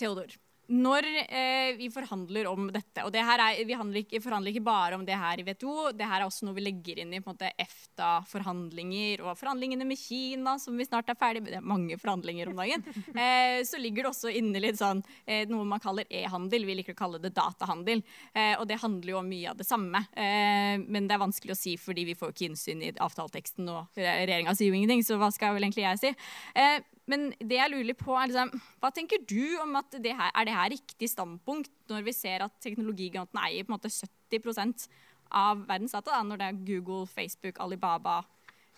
Theodor 0.00 0.32
når 0.68 1.06
eh, 1.24 1.76
vi 1.78 1.88
forhandler 1.92 2.46
om 2.50 2.66
dette 2.72 3.04
Og 3.06 3.12
det 3.12 3.20
er, 3.22 3.64
vi 3.64 3.72
ikke, 4.02 4.20
forhandler 4.20 4.50
ikke 4.52 4.66
bare 4.66 4.94
om 4.98 5.04
det 5.06 5.16
her 5.16 5.38
i 5.40 5.44
WTO, 5.46 5.92
det 5.96 6.06
her 6.08 6.20
er 6.20 6.26
også 6.26 6.44
noe 6.44 6.54
vi 6.58 6.64
legger 6.66 6.98
inn 7.00 7.14
i 7.16 7.20
EFTA-forhandlinger 7.22 9.22
og 9.24 9.38
forhandlingene 9.38 9.84
med 9.88 9.98
Kina, 10.00 10.58
som 10.60 10.76
vi 10.76 10.84
snart 10.84 11.08
er 11.08 11.16
ferdig 11.18 11.42
med. 11.42 11.52
Det 11.54 11.60
er 11.62 11.72
mange 11.72 11.98
forhandlinger 12.00 12.46
om 12.52 12.58
dagen. 12.60 12.82
Eh, 13.18 13.64
så 13.66 13.76
ligger 13.80 14.02
det 14.04 14.10
også 14.12 14.30
inne 14.30 14.60
litt 14.62 14.78
sånn 14.78 15.00
eh, 15.26 15.48
noe 15.48 15.64
man 15.66 15.80
kaller 15.82 16.04
e-handel. 16.12 16.66
Vi 16.68 16.74
liker 16.78 16.94
å 16.94 16.98
kalle 16.98 17.18
det 17.22 17.32
datahandel. 17.34 18.02
Eh, 18.30 18.54
og 18.60 18.66
det 18.70 18.82
handler 18.82 19.10
jo 19.10 19.18
om 19.22 19.26
mye 19.26 19.50
av 19.50 19.56
det 19.58 19.66
samme. 19.66 19.98
Eh, 20.12 20.76
men 20.84 21.08
det 21.08 21.14
er 21.16 21.24
vanskelig 21.24 21.54
å 21.56 21.58
si 21.58 21.76
fordi 21.80 22.04
vi 22.10 22.14
får 22.18 22.30
ikke 22.34 22.48
innsyn 22.50 22.80
i 22.84 22.92
avtaleteksten, 22.94 23.64
og 23.72 23.80
regjeringa 23.98 24.54
sier 24.54 24.68
jo 24.70 24.76
ingenting, 24.78 25.02
så 25.06 25.12
hva 25.18 25.30
skal 25.34 25.54
vel 25.56 25.64
egentlig 25.66 25.86
jeg 25.88 25.98
si? 26.04 26.10
Eh, 26.54 26.78
men 27.08 27.30
det 27.40 27.56
jeg 27.56 27.72
lurer 27.72 27.96
på 27.98 28.14
er 28.18 28.30
liksom, 28.30 28.50
hva 28.82 28.90
tenker 28.94 29.22
du 29.28 29.58
om 29.62 29.76
at 29.80 29.98
det 30.04 30.14
her, 30.16 30.32
er 30.32 30.48
det 30.48 30.56
her 30.56 30.72
riktig 30.74 31.08
standpunkt 31.10 31.72
når 31.90 32.04
vi 32.06 32.14
ser 32.16 32.44
at 32.44 32.56
teknologigigantene 32.64 33.44
eier 33.48 33.64
på 33.64 33.72
en 33.72 33.78
måte 33.78 33.92
70% 33.92 34.88
av 35.40 35.64
verdens 35.68 35.96
data? 35.96 36.12
Da, 36.12 36.22
når 36.26 36.40
det 36.40 36.50
er 36.50 36.60
Google, 36.68 37.08
Facebook, 37.10 37.60
Alibaba, 37.64 38.20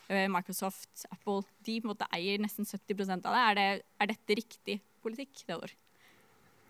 eh, 0.08 0.28
Microsoft, 0.30 1.06
Apple 1.10 1.42
De 1.66 1.80
på 1.80 1.88
en 1.88 1.92
måte 1.94 2.10
eier 2.14 2.38
nesten 2.42 2.68
70% 2.68 3.26
av 3.26 3.34
det. 3.34 3.42
Er, 3.42 3.58
det. 3.58 3.68
er 3.98 4.12
dette 4.14 4.38
riktig 4.38 4.80
politikk? 5.02 5.34
det 5.42 5.48
Theodor? 5.50 5.74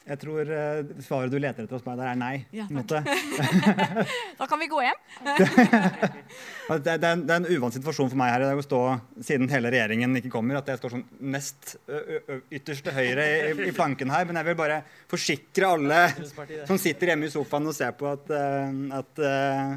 Jeg 0.08 0.16
tror 0.22 0.48
uh, 0.48 0.92
svaret 1.04 1.30
du 1.30 1.36
leter 1.36 1.66
etter 1.66 1.76
hos 1.76 1.84
meg 1.84 1.98
der, 2.00 2.08
er 2.08 2.16
nei. 2.18 2.32
Ja, 2.56 2.64
da 4.40 4.46
kan 4.48 4.60
vi 4.62 4.68
gå 4.70 4.80
hjem. 4.80 5.00
det, 5.28 6.78
det, 6.86 6.94
er 6.96 7.12
en, 7.12 7.24
det, 7.28 7.34
er 7.34 7.36
en 7.36 7.48
uvant 7.52 7.76
situasjon 7.76 8.08
for 8.08 8.18
meg 8.18 8.32
her 8.32 8.46
i 8.46 8.48
dag 8.48 8.62
å 8.62 8.64
stå 8.64 8.80
siden 9.28 9.50
hele 9.52 9.70
regjeringen 9.74 10.16
ikke 10.22 10.32
kommer, 10.32 10.58
at 10.58 10.70
jeg 10.72 10.80
står 10.80 10.94
sånn 10.96 11.04
nest 11.36 11.76
ytterst 12.48 12.86
til 12.88 12.96
høyre 12.96 13.28
i, 13.28 13.52
i, 13.68 13.74
flanken 13.76 14.10
her. 14.14 14.24
Men 14.26 14.40
jeg 14.40 14.48
vil 14.48 14.58
bare 14.62 14.80
forsikre 15.10 15.68
alle 15.76 16.00
som 16.64 16.80
sitter 16.80 17.12
hjemme 17.12 17.28
i 17.28 17.34
sofaen 17.36 17.68
og 17.70 17.76
ser 17.76 17.92
på, 18.00 18.08
at, 18.10 18.32
uh, 18.32 18.98
at 19.02 19.22
uh, 19.22 19.76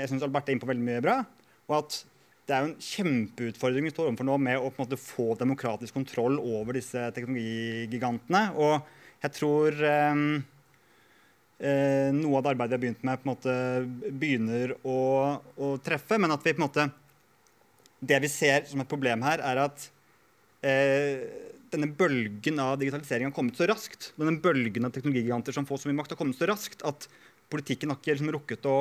jeg 0.00 0.12
syns 0.14 0.24
Albert 0.26 0.48
er 0.48 0.56
inne 0.56 0.64
på 0.64 0.70
veldig 0.70 0.86
mye 0.86 1.02
bra. 1.04 1.18
Og 1.66 1.80
at 1.82 2.00
det 2.48 2.56
er 2.56 2.64
jo 2.64 2.70
en 2.70 2.80
kjempeutfordring 2.82 3.86
vi 3.86 3.92
står 3.92 4.08
overfor 4.08 4.26
nå 4.26 4.36
med 4.42 4.58
å 4.58 4.70
måte, 4.78 4.98
få 4.98 5.34
demokratisk 5.38 5.94
kontroll 5.94 6.38
over 6.40 6.74
disse 6.78 7.04
teknologigigantene. 7.14 8.40
Og 8.58 8.80
jeg 9.22 9.36
tror 9.36 9.76
eh, 9.86 10.24
eh, 11.60 12.08
noe 12.16 12.40
av 12.40 12.42
det 12.46 12.54
arbeidet 12.54 12.72
vi 12.72 12.78
har 12.78 12.82
begynt 12.86 13.06
med, 13.06 13.20
på 13.20 13.28
en 13.28 13.32
måte 13.34 13.54
begynner 14.22 14.74
å, 14.82 14.98
å, 15.38 15.70
treffe. 15.84 16.18
Men 16.18 16.34
at 16.34 16.44
vi 16.46 16.56
på 16.56 16.62
en 16.62 16.66
måte 16.66 16.88
Det 18.00 18.16
vi 18.24 18.28
ser 18.32 18.64
som 18.64 18.80
et 18.80 18.88
problem 18.88 19.20
her, 19.26 19.42
er 19.44 19.58
at 19.60 19.82
eh, 20.64 21.24
denne 21.70 21.90
bølgen 21.92 22.58
av 22.64 22.78
digitalisering 22.80 23.28
har 23.28 23.36
kommet 23.36 23.58
så 23.60 23.68
raskt. 23.68 24.14
Denne 24.16 24.40
bølgen 24.40 24.88
av 24.88 24.94
teknologigiganter 24.94 25.54
som 25.54 25.68
får 25.68 25.82
så 25.82 25.90
mye 25.90 26.00
makt, 26.00 26.14
har 26.14 26.20
kommet 26.22 26.38
så 26.40 26.48
raskt 26.48 26.82
at 26.88 27.06
politikken 27.52 27.92
har 27.92 28.00
ikke 28.00 28.14
liksom 28.14 28.32
rukket 28.34 28.70
å 28.70 28.78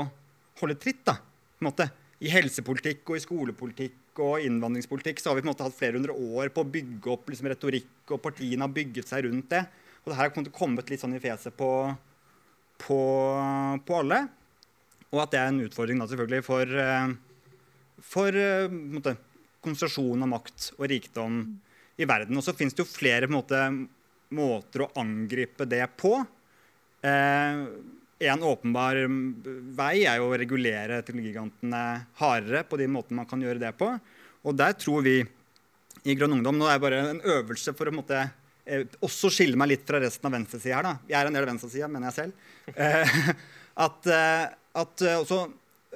holde 0.62 0.78
tritt. 0.80 1.04
da, 1.04 1.20
på 1.20 1.66
en 1.66 1.70
måte 1.70 1.90
i 2.20 2.32
helsepolitikk 2.32 3.08
og 3.08 3.16
i 3.16 3.24
skolepolitikk 3.24 4.20
og 4.20 4.44
innvandringspolitikk 4.44 5.22
så 5.22 5.32
har 5.32 5.38
vi 5.38 5.44
på 5.44 5.48
en 5.48 5.54
måte 5.54 5.64
hatt 5.68 5.78
flere 5.78 5.96
hundre 5.96 6.16
år 6.16 6.52
på 6.52 6.66
å 6.66 6.72
bygge 6.74 7.14
opp 7.14 7.30
liksom, 7.32 7.48
retorikk, 7.52 7.94
og 8.12 8.22
partiene 8.24 8.66
har 8.66 8.76
bygget 8.76 9.08
seg 9.08 9.24
rundt 9.28 9.48
det. 9.54 9.64
Og 10.04 10.12
det 10.12 10.18
her 10.18 10.32
har 10.32 10.52
kommet 10.56 10.92
litt 10.92 11.02
sånn 11.04 11.16
i 11.16 11.22
fjeset 11.24 11.56
på, 11.56 11.70
på, 12.84 13.00
på, 13.86 14.02
alle. 14.02 14.20
Og 15.10 15.24
at 15.24 15.32
det 15.34 15.40
er 15.40 15.54
en 15.54 15.64
utfordring 15.64 16.02
da, 16.02 16.10
selvfølgelig 16.12 16.46
for, 16.46 16.76
eh, 16.84 17.14
for 18.12 18.40
eh, 18.40 18.68
måte, 18.68 19.16
konsentrasjon 19.64 20.26
av 20.26 20.32
makt 20.32 20.74
og 20.78 20.86
rikdom 20.92 21.40
i 22.00 22.08
verden. 22.08 22.36
Og 22.40 22.46
så 22.46 22.56
fins 22.56 22.76
det 22.76 22.84
jo 22.84 22.90
flere 22.90 23.32
måte, 23.32 23.64
måter 24.36 24.86
å 24.86 24.92
angripe 25.00 25.68
det 25.68 25.86
på. 26.00 26.18
Eh, 27.00 27.64
en 28.20 28.44
åpenbar 28.44 28.98
vei 29.78 30.04
er 30.04 30.20
jo 30.20 30.28
å 30.28 30.38
regulere 30.40 31.00
teknologigigantene 31.08 31.84
hardere 32.20 32.66
på 32.68 32.80
de 32.82 32.88
måtene 32.92 33.22
man 33.22 33.30
kan 33.30 33.44
gjøre 33.44 33.62
det 33.62 33.72
på. 33.80 33.94
Og 34.44 34.58
der 34.60 34.76
tror 34.80 35.06
vi 35.06 35.22
i 36.08 36.16
Grønn 36.16 36.38
Ungdom 36.38 36.60
Nå 36.60 36.68
er 36.68 36.78
det 36.78 36.84
bare 36.84 37.00
en 37.14 37.24
øvelse 37.24 37.74
for 37.76 37.92
å 37.92 37.96
måtte, 37.96 38.20
eh, 38.66 38.86
også 39.04 39.32
skille 39.32 39.60
meg 39.60 39.72
litt 39.74 39.88
fra 39.88 40.00
resten 40.04 40.28
av 40.28 40.36
venstresida 40.36 40.76
her. 40.76 40.84
da. 40.84 40.94
Jeg 41.08 41.20
er 41.20 41.28
en 41.28 41.34
del 41.34 41.44
av 41.44 41.52
venstresida, 41.54 41.88
mener 41.88 42.12
jeg 42.12 42.16
selv. 42.20 42.34
Eh, 42.76 43.32
at, 43.88 44.08
eh, 44.08 44.46
at 44.84 45.02
eh, 45.02 45.20
også 45.20 45.42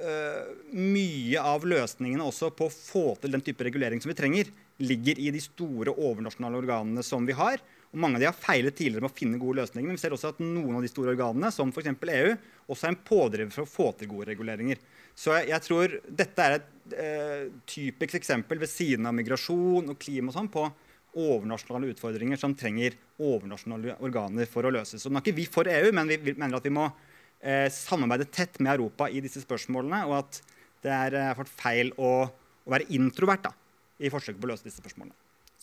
eh, 0.00 0.42
mye 0.72 1.40
av 1.40 1.64
løsningene 1.64 2.24
også 2.24 2.50
på 2.56 2.68
å 2.68 2.74
få 2.74 3.06
til 3.20 3.32
den 3.36 3.44
type 3.44 3.64
regulering 3.64 4.00
som 4.00 4.12
vi 4.12 4.18
trenger, 4.18 4.50
ligger 4.78 5.20
i 5.20 5.30
de 5.30 5.40
store 5.40 5.94
overnasjonale 5.94 6.58
organene 6.58 7.04
som 7.06 7.26
vi 7.26 7.36
har. 7.36 7.60
Og 7.94 8.00
mange 8.02 8.18
av 8.18 8.24
de 8.24 8.26
har 8.26 8.34
feilet 8.34 8.74
tidligere 8.74 9.04
med 9.04 9.12
å 9.12 9.16
finne 9.16 9.38
gode 9.38 9.60
løsninger. 9.60 9.86
Men 9.86 9.94
vi 9.94 10.02
ser 10.02 10.14
også 10.16 10.32
at 10.34 10.40
noen 10.42 10.80
av 10.80 10.82
de 10.82 10.90
store 10.90 11.12
organene, 11.14 11.52
som 11.54 11.70
f.eks. 11.70 11.92
EU, 11.94 12.32
også 12.66 12.88
er 12.88 12.90
en 12.90 13.02
pådriver 13.06 13.54
for 13.54 13.62
å 13.62 13.70
få 13.70 13.86
til 14.00 14.10
gode 14.10 14.32
reguleringer. 14.32 14.80
Så 15.14 15.36
jeg, 15.36 15.52
jeg 15.52 15.64
tror 15.68 15.94
dette 16.22 16.46
er 16.48 16.56
et 16.56 16.96
eh, 16.98 17.44
typisk 17.70 18.18
eksempel 18.18 18.58
ved 18.58 18.72
siden 18.72 19.06
av 19.06 19.14
migrasjon 19.14 19.94
og 19.94 20.00
klima 20.02 20.32
og 20.32 20.38
sånn 20.40 20.50
på 20.50 20.66
overnasjonale 21.14 21.92
utfordringer 21.94 22.40
som 22.40 22.56
trenger 22.58 22.96
overnasjonale 23.22 23.94
organer 24.02 24.50
for 24.50 24.66
å 24.66 24.74
løses. 24.74 25.02
Så 25.02 25.12
nå 25.12 25.20
er 25.20 25.26
ikke 25.26 25.38
vi 25.38 25.46
for 25.46 25.70
EU, 25.70 25.92
men 25.94 26.10
vi, 26.10 26.18
vi 26.18 26.34
mener 26.34 26.58
at 26.58 26.66
vi 26.66 26.74
må 26.74 26.88
eh, 26.90 27.68
samarbeide 27.70 28.26
tett 28.34 28.58
med 28.58 28.74
Europa 28.74 29.06
i 29.06 29.22
disse 29.22 29.44
spørsmålene, 29.44 30.02
og 30.10 30.18
at 30.24 30.40
det 30.82 30.94
er 30.94 31.20
eh, 31.22 31.44
feil 31.54 31.94
å, 31.94 32.16
å 32.26 32.74
være 32.74 32.90
introvert 32.98 33.46
da, 33.46 33.54
i 34.02 34.10
forsøket 34.10 34.42
på 34.42 34.50
å 34.50 34.56
løse 34.56 34.66
disse 34.66 34.82
spørsmålene. 34.82 35.14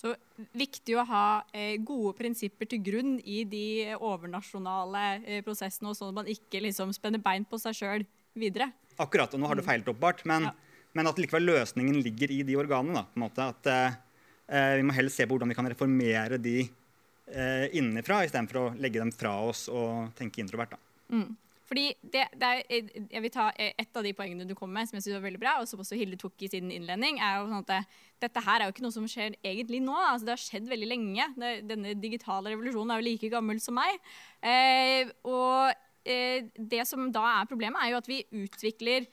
Så 0.01 0.15
viktig 0.57 0.95
å 0.97 1.03
ha 1.05 1.25
eh, 1.53 1.75
gode 1.85 2.15
prinsipper 2.17 2.65
til 2.69 2.81
grunn 2.81 3.17
i 3.21 3.43
de 3.45 3.93
overnasjonale 3.99 5.03
eh, 5.19 5.43
prosessene, 5.45 5.93
sånn 5.93 6.09
at 6.09 6.19
man 6.23 6.31
ikke 6.31 6.63
liksom 6.65 6.93
spenner 6.97 7.21
bein 7.21 7.45
på 7.45 7.59
seg 7.61 7.77
sjøl 7.77 8.05
videre. 8.33 8.71
Akkurat, 8.97 9.33
og 9.35 9.43
nå 9.43 9.51
har 9.51 9.59
du 9.59 9.61
mm. 9.61 9.67
feilt 9.67 9.91
oppbart, 9.93 10.23
men, 10.29 10.47
ja. 10.49 10.87
men, 10.97 11.09
at 11.11 11.21
likevel 11.21 11.45
løsningen 11.51 12.01
ligger 12.01 12.33
i 12.33 12.41
de 12.47 12.57
organene. 12.57 13.03
Da, 13.03 13.05
på 13.11 13.19
en 13.19 13.25
måte, 13.27 13.49
at 13.53 13.69
eh, 13.69 13.99
eh 14.51 14.73
Vi 14.79 14.87
må 14.87 14.97
heller 14.97 15.13
se 15.13 15.27
på 15.27 15.35
hvordan 15.35 15.53
vi 15.53 15.59
kan 15.59 15.69
reformere 15.69 16.41
de 16.41 16.57
eh, 16.65 17.67
innenfra, 17.77 18.23
istedenfor 18.25 18.61
å 18.63 18.67
legge 18.81 19.03
dem 19.03 19.13
fra 19.13 19.37
oss 19.45 19.67
og 19.69 20.15
tenke 20.17 20.41
introvert. 20.41 20.73
Da. 20.73 20.81
Mm. 21.13 21.29
Fordi 21.71 21.85
det, 22.03 22.25
det 22.35 22.47
er, 22.47 22.87
jeg 23.13 23.23
vil 23.23 23.31
ta 23.31 23.45
Et 23.55 23.95
av 23.95 24.03
de 24.03 24.11
poengene 24.15 24.43
du 24.47 24.51
kom 24.59 24.73
med, 24.75 24.89
som 24.89 24.97
jeg 24.97 25.05
synes 25.05 25.15
var 25.21 25.23
veldig 25.29 25.39
bra, 25.39 25.53
og 25.61 25.69
som 25.69 25.79
også 25.79 25.95
Hilde 25.95 26.19
tok 26.19 26.43
i 26.43 26.49
sin 26.51 26.67
innledning, 26.73 27.21
er 27.23 27.37
jo 27.39 27.45
sånn 27.47 27.63
at 27.63 27.93
dette 28.21 28.43
her 28.43 28.59
er 28.59 28.67
jo 28.67 28.75
ikke 28.75 28.83
noe 28.83 28.95
som 28.97 29.07
skjer 29.07 29.37
egentlig 29.39 29.79
nå. 29.85 29.95
altså 29.95 30.27
Det 30.27 30.35
har 30.35 30.43
skjedd 30.43 30.67
veldig 30.67 30.89
lenge. 30.91 31.29
Det, 31.39 31.53
denne 31.69 31.95
digitale 31.95 32.51
revolusjonen 32.51 32.91
er 32.91 32.99
jo 32.99 33.07
like 33.07 33.31
gammel 33.31 33.63
som 33.63 33.79
meg. 33.79 34.03
Eh, 34.43 35.13
og 35.23 35.71
eh, 36.03 36.51
det 36.59 36.83
som 36.89 37.07
da 37.15 37.23
er 37.37 37.49
problemet, 37.49 37.79
er 37.79 37.93
jo 37.93 38.01
at 38.01 38.11
vi 38.11 38.19
utvikler 38.43 39.07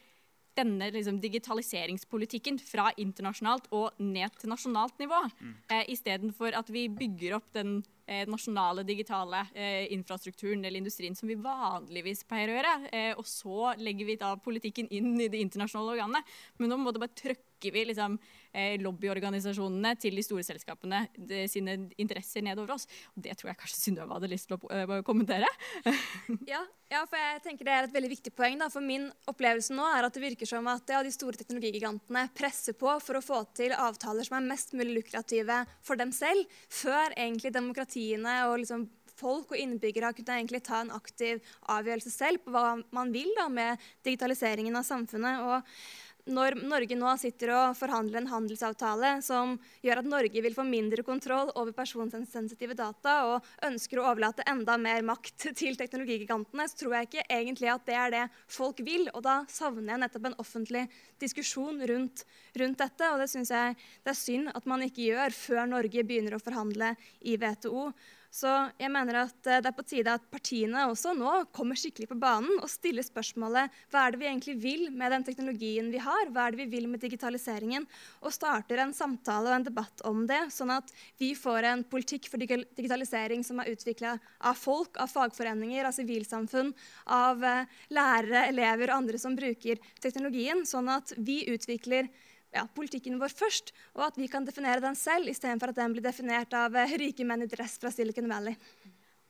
denne 0.59 0.89
liksom, 0.91 1.21
digitaliseringspolitikken 1.23 2.59
fra 2.59 2.89
internasjonalt 2.99 3.69
og 3.75 3.95
ned 4.03 4.35
til 4.39 4.51
nasjonalt 4.51 4.99
nivå. 4.99 5.21
Mm. 5.39 5.55
Eh, 5.71 5.85
Istedenfor 5.95 6.59
at 6.59 6.71
vi 6.73 6.89
bygger 6.91 7.39
opp 7.39 7.47
den 7.55 7.79
eh, 8.09 8.25
nasjonale 8.29 8.83
digitale 8.87 9.45
eh, 9.53 9.85
infrastrukturen 9.93 10.65
eller 10.65 10.81
industrien 10.81 11.15
som 11.15 11.29
vi 11.29 11.37
vanligvis 11.39 12.25
pleier 12.29 12.51
å 12.51 12.57
gjøre. 12.57 12.73
Eh, 12.91 13.11
og 13.13 13.27
så 13.29 13.73
legger 13.77 14.09
vi 14.09 14.17
da 14.21 14.33
politikken 14.41 14.89
inn 14.89 15.13
i 15.21 15.29
de 15.31 15.43
internasjonale 15.45 15.97
organene. 15.97 16.23
Men 16.57 16.73
nå 16.73 16.79
må 16.81 16.93
det 16.95 17.03
bare 17.05 17.15
trykke 17.59 17.73
vi 17.73 17.85
liksom, 17.85 18.17
eh, 18.53 18.79
lobbyorganisasjonene 18.81 19.95
til 19.99 20.15
de 20.15 20.23
store 20.23 20.43
selskapene 20.43 21.07
de, 21.17 21.47
sine 21.47 21.89
interesser 21.97 22.41
nedover 22.41 22.73
oss. 22.75 22.87
Og 23.15 23.23
det 23.23 23.37
tror 23.37 23.51
jeg 23.51 23.59
kanskje 23.59 23.79
Synnøve 23.79 24.15
hadde 24.15 24.31
lyst 24.31 24.49
til 24.49 24.57
å 24.57 24.69
uh, 24.69 25.01
kommentere. 25.03 25.47
ja, 26.51 26.63
ja, 26.89 27.05
for 27.05 27.17
jeg 27.17 27.41
tenker 27.43 27.65
det 27.65 27.73
er 27.73 27.87
et 27.87 27.93
veldig 27.93 28.11
viktig 28.15 28.33
poeng. 28.35 28.59
Da. 28.59 28.69
For 28.69 28.81
min 28.81 29.09
opplevelse 29.29 29.75
nå 29.75 29.85
er 29.85 30.07
at 30.07 30.15
det 30.15 30.23
virker 30.23 30.49
som 30.49 30.67
at 30.71 30.89
ja, 30.89 31.03
de 31.03 31.13
store 31.13 31.39
teknologigigantene 31.39 32.29
presser 32.35 32.77
på 32.77 32.95
for 33.03 33.19
å 33.19 33.23
få 33.23 33.43
til 33.57 33.75
avtaler 33.75 34.27
som 34.27 34.39
er 34.39 34.49
mest 34.49 34.73
mulig 34.73 35.01
lukrative 35.01 35.63
for 35.85 35.99
dem 35.99 36.13
selv, 36.15 36.47
før 36.69 37.13
egentlig 37.17 37.53
demokratiene 37.55 38.41
og 38.49 38.59
liksom 38.63 38.87
folk 39.19 39.53
og 39.53 39.59
innbyggere 39.59 40.13
kunne 40.15 40.37
egentlig 40.39 40.61
ta 40.65 40.83
en 40.83 40.93
aktiv 40.95 41.41
avgjørelse 41.71 42.11
selv 42.13 42.43
på 42.45 42.53
hva 42.53 42.77
man 42.95 43.11
vil 43.15 43.31
da, 43.37 43.49
med 43.51 43.89
digitaliseringen 44.07 44.79
av 44.79 44.87
samfunnet. 44.87 45.43
og 45.43 46.07
når 46.29 46.59
Norge 46.61 46.95
nå 46.97 47.11
sitter 47.19 47.51
og 47.55 47.77
forhandler 47.77 48.21
en 48.21 48.29
handelsavtale 48.31 49.15
som 49.25 49.55
gjør 49.85 50.01
at 50.01 50.09
Norge 50.09 50.43
vil 50.45 50.55
få 50.55 50.65
mindre 50.67 51.03
kontroll 51.05 51.51
over 51.55 51.73
personsensitive 51.75 52.77
data 52.77 53.15
og 53.29 53.47
ønsker 53.65 53.99
å 53.99 54.05
overlate 54.11 54.45
enda 54.49 54.77
mer 54.81 55.05
makt 55.07 55.49
til 55.57 55.77
teknologigigantene, 55.79 56.67
så 56.69 56.83
tror 56.83 56.97
jeg 56.97 57.09
ikke 57.09 57.25
egentlig 57.39 57.71
at 57.73 57.87
det 57.89 57.97
er 57.97 58.13
det 58.15 58.25
folk 58.51 58.83
vil. 58.85 59.09
Og 59.13 59.23
da 59.25 59.41
savner 59.51 59.95
jeg 59.95 60.03
nettopp 60.05 60.29
en 60.29 60.39
offentlig 60.41 60.85
diskusjon 61.21 61.81
rundt, 61.89 62.23
rundt 62.61 62.79
dette. 62.83 63.09
Og 63.09 63.23
det 63.23 63.29
syns 63.31 63.53
jeg 63.55 63.75
det 64.05 64.13
er 64.13 64.21
synd 64.21 64.53
at 64.53 64.69
man 64.69 64.85
ikke 64.85 65.09
gjør 65.09 65.35
før 65.35 65.65
Norge 65.73 66.05
begynner 66.05 66.37
å 66.37 66.43
forhandle 66.43 66.93
i 67.25 67.37
WTO. 67.39 67.89
Så 68.29 68.49
jeg 68.77 68.91
mener 68.93 69.23
at 69.23 69.47
eh, 69.49 69.57
det 69.57 69.71
er 69.71 69.75
på 69.75 69.85
tide 69.89 70.13
at 70.13 70.25
partiene 70.29 70.83
også 70.91 71.15
nå 71.17 71.31
kommer 71.55 71.77
skikkelig 71.79 72.11
på 72.11 72.17
banen 72.21 72.59
og 72.59 72.69
stiller 72.69 73.05
spørsmålet 73.05 73.73
hva 73.89 74.03
er 74.05 74.13
det 74.13 74.19
vi 74.21 74.27
egentlig 74.29 74.55
vil 74.61 74.83
med 74.93 75.15
den 75.15 75.25
teknologien 75.25 75.89
vi 75.89 76.01
har, 76.03 76.29
hva 76.29 76.45
er 76.45 76.53
det 76.53 76.61
vi 76.61 76.67
vil 76.75 76.85
med 76.91 77.01
digitaliseringen, 77.01 77.87
og 78.21 78.35
starter 78.35 78.83
en 78.83 78.93
samtale 78.93 79.49
og 79.49 79.57
en 79.57 79.65
debatt 79.65 80.05
om 80.05 80.21
det, 80.29 80.43
sånn 80.53 80.75
at 80.77 80.93
vi 81.17 81.31
får 81.37 81.71
en 81.71 81.83
politikk 81.89 82.29
for 82.29 82.41
digitalisering 82.45 83.41
som 83.45 83.63
er 83.63 83.73
utvikla 83.73 84.15
av 84.45 84.61
folk, 84.61 85.01
av 85.01 85.09
fagforeninger, 85.09 85.89
av 85.89 85.97
sivilsamfunn, 85.97 86.73
av 87.09 87.43
eh, 87.43 87.77
lærere, 87.97 88.45
elever 88.53 88.91
og 88.91 89.01
andre 89.01 89.21
som 89.21 89.37
bruker 89.37 89.81
teknologien, 90.03 90.67
sånn 90.69 90.93
at 90.93 91.17
vi 91.17 91.41
utvikler 91.49 92.13
ja, 92.55 92.65
politikken 92.75 93.19
vår 93.21 93.33
først, 93.35 93.73
og 93.97 94.07
at 94.09 94.15
vi 94.19 94.29
kan 94.31 94.45
definere 94.47 94.81
den 94.83 94.97
selv, 94.97 95.29
istedenfor 95.29 95.73
at 95.73 95.81
den 95.81 95.93
blir 95.95 96.05
definert 96.05 96.53
av 96.57 96.75
eh, 96.77 96.95
rike 97.01 97.27
menn 97.27 97.45
i 97.45 97.49
dress 97.49 97.77
fra 97.81 97.91
Silicon 97.93 98.29
Valley. 98.31 98.57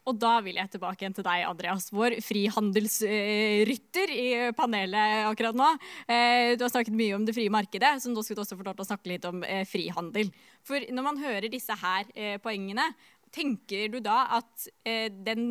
Og 0.08 0.16
da 0.18 0.38
vil 0.42 0.58
jeg 0.58 0.72
tilbake 0.74 1.04
igjen 1.04 1.14
til 1.18 1.26
deg, 1.28 1.44
Andreas, 1.46 1.90
vår 1.94 2.16
frihandelsrytter 2.24 4.14
i 4.16 4.28
panelet 4.58 5.28
akkurat 5.28 5.58
nå. 5.60 5.68
Eh, 6.08 6.56
du 6.58 6.64
har 6.64 6.72
snakket 6.72 6.96
mye 6.98 7.18
om 7.18 7.28
det 7.28 7.36
frie 7.36 7.52
markedet, 7.54 7.92
så 8.02 8.10
nå 8.10 8.24
skal 8.26 8.40
du 8.40 8.44
også 8.46 8.58
få 8.58 8.88
snakke 8.88 9.12
litt 9.12 9.28
om 9.30 9.44
eh, 9.44 9.68
frihandel. 9.70 10.32
For 10.66 10.88
når 10.90 11.06
man 11.06 11.22
hører 11.22 11.52
disse 11.52 11.76
her 11.84 12.10
poengene, 12.42 12.88
tenker 13.36 13.92
du 13.94 14.00
da 14.02 14.24
at 14.40 14.66
den, 15.28 15.44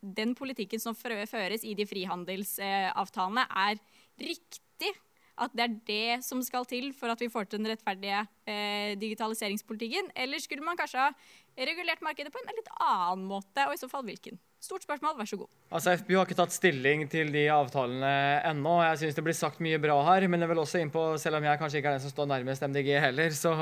den 0.00 0.32
politikken 0.38 0.80
som 0.80 0.96
føres 0.96 1.66
i 1.66 1.74
de 1.76 1.84
frihandelsavtalene, 1.88 3.44
er 3.66 3.82
riktig? 4.22 4.94
At 5.36 5.52
det 5.56 5.64
er 5.64 5.76
det 5.88 6.24
som 6.24 6.40
skal 6.44 6.64
til 6.68 6.92
for 6.96 7.12
at 7.12 7.20
vi 7.20 7.30
får 7.32 7.50
til 7.50 7.60
den 7.60 7.70
rettferdige 7.72 8.22
eh, 8.48 8.96
digitaliseringspolitikken? 9.00 10.10
Eller 10.16 10.40
skulle 10.42 10.64
man 10.64 10.78
kanskje 10.78 11.04
ha 11.04 11.12
regulert 11.56 12.04
markedet 12.04 12.32
på 12.32 12.42
en 12.42 12.56
litt 12.56 12.72
annen 12.76 13.26
måte, 13.28 13.68
og 13.68 13.76
i 13.76 13.80
så 13.80 13.88
fall 13.90 14.04
hvilken? 14.08 14.40
Stort 14.66 14.82
spørsmål, 14.82 15.14
vær 15.18 15.28
så 15.28 15.36
god. 15.36 15.48
Altså, 15.70 15.92
FPU 16.00 16.14
har 16.16 16.24
ikke 16.26 16.36
tatt 16.38 16.54
stilling 16.54 17.02
til 17.12 17.28
de 17.30 17.42
avtalene 17.52 18.08
ennå. 18.48 18.72
Jeg 18.82 18.98
syns 19.02 19.18
det 19.18 19.24
blir 19.26 19.36
sagt 19.36 19.60
mye 19.62 19.78
bra 19.82 19.94
her, 20.08 20.26
men 20.32 20.42
jeg 20.42 20.50
vil 20.50 20.60
også 20.62 20.80
inn 20.80 20.90
på, 20.90 21.02
selv 21.22 21.38
om 21.38 21.46
jeg 21.46 21.60
kanskje 21.60 21.78
ikke 21.78 21.92
er 21.92 21.98
den 21.98 22.02
som 22.02 22.14
står 22.14 22.30
nærmest 22.32 22.64
MDG 22.66 22.88
heller, 23.04 23.36
så 23.36 23.52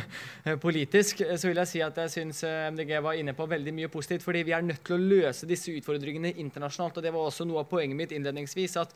politisk 0.66 1.24
så 1.24 1.48
vil 1.48 1.62
jeg 1.62 1.72
si 1.72 1.82
at 1.82 1.98
jeg 2.04 2.12
syns 2.12 2.44
eh, 2.46 2.68
MDG 2.76 2.92
var 3.02 3.18
inne 3.18 3.34
på 3.34 3.48
veldig 3.50 3.74
mye 3.80 3.90
positivt. 3.90 4.26
Fordi 4.26 4.44
vi 4.46 4.54
er 4.54 4.66
nødt 4.68 4.84
til 4.84 4.98
å 4.98 5.02
løse 5.16 5.48
disse 5.48 5.74
utfordringene 5.74 6.36
internasjonalt. 6.44 7.00
Og 7.00 7.08
det 7.08 7.14
var 7.16 7.30
også 7.32 7.48
noe 7.48 7.64
av 7.64 7.70
poenget 7.72 7.98
mitt 8.04 8.14
innledningsvis. 8.14 8.76
at 8.84 8.94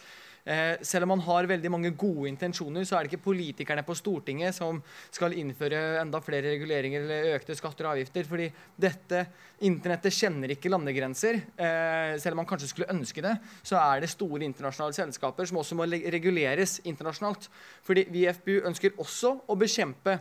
selv 0.81 1.05
om 1.05 1.11
man 1.13 1.23
har 1.27 1.49
veldig 1.51 1.71
mange 1.73 1.91
gode 1.99 2.29
intensjoner, 2.31 2.87
så 2.87 2.97
er 2.97 3.05
det 3.05 3.13
ikke 3.13 3.27
politikerne 3.27 3.83
på 3.85 3.97
Stortinget 3.99 4.57
som 4.57 4.79
skal 5.13 5.35
innføre 5.37 5.99
enda 6.01 6.23
flere 6.25 6.55
reguleringer 6.55 7.05
eller 7.05 7.37
økte 7.37 7.57
skatter 7.59 7.85
og 7.85 7.97
avgifter. 7.97 8.25
fordi 8.25 8.49
dette 8.81 9.27
internettet 9.67 10.15
kjenner 10.15 10.55
ikke 10.55 10.73
landegrenser. 10.73 11.41
Eh, 11.59 12.15
selv 12.23 12.33
om 12.33 12.43
man 12.43 12.49
kanskje 12.49 12.71
skulle 12.71 12.89
ønske 12.95 13.25
det, 13.25 13.35
så 13.63 13.77
er 13.77 14.01
det 14.01 14.11
store 14.11 14.47
internasjonale 14.47 14.97
selskaper 14.97 15.45
som 15.45 15.61
også 15.61 15.77
må 15.77 15.85
reguleres 15.85 16.81
internasjonalt. 16.85 17.51
Fordi 17.83 18.07
vi 18.09 18.25
i 18.25 18.33
FPU 18.33 18.63
ønsker 18.65 18.97
også 18.97 19.35
å 19.49 19.59
bekjempe 19.59 20.19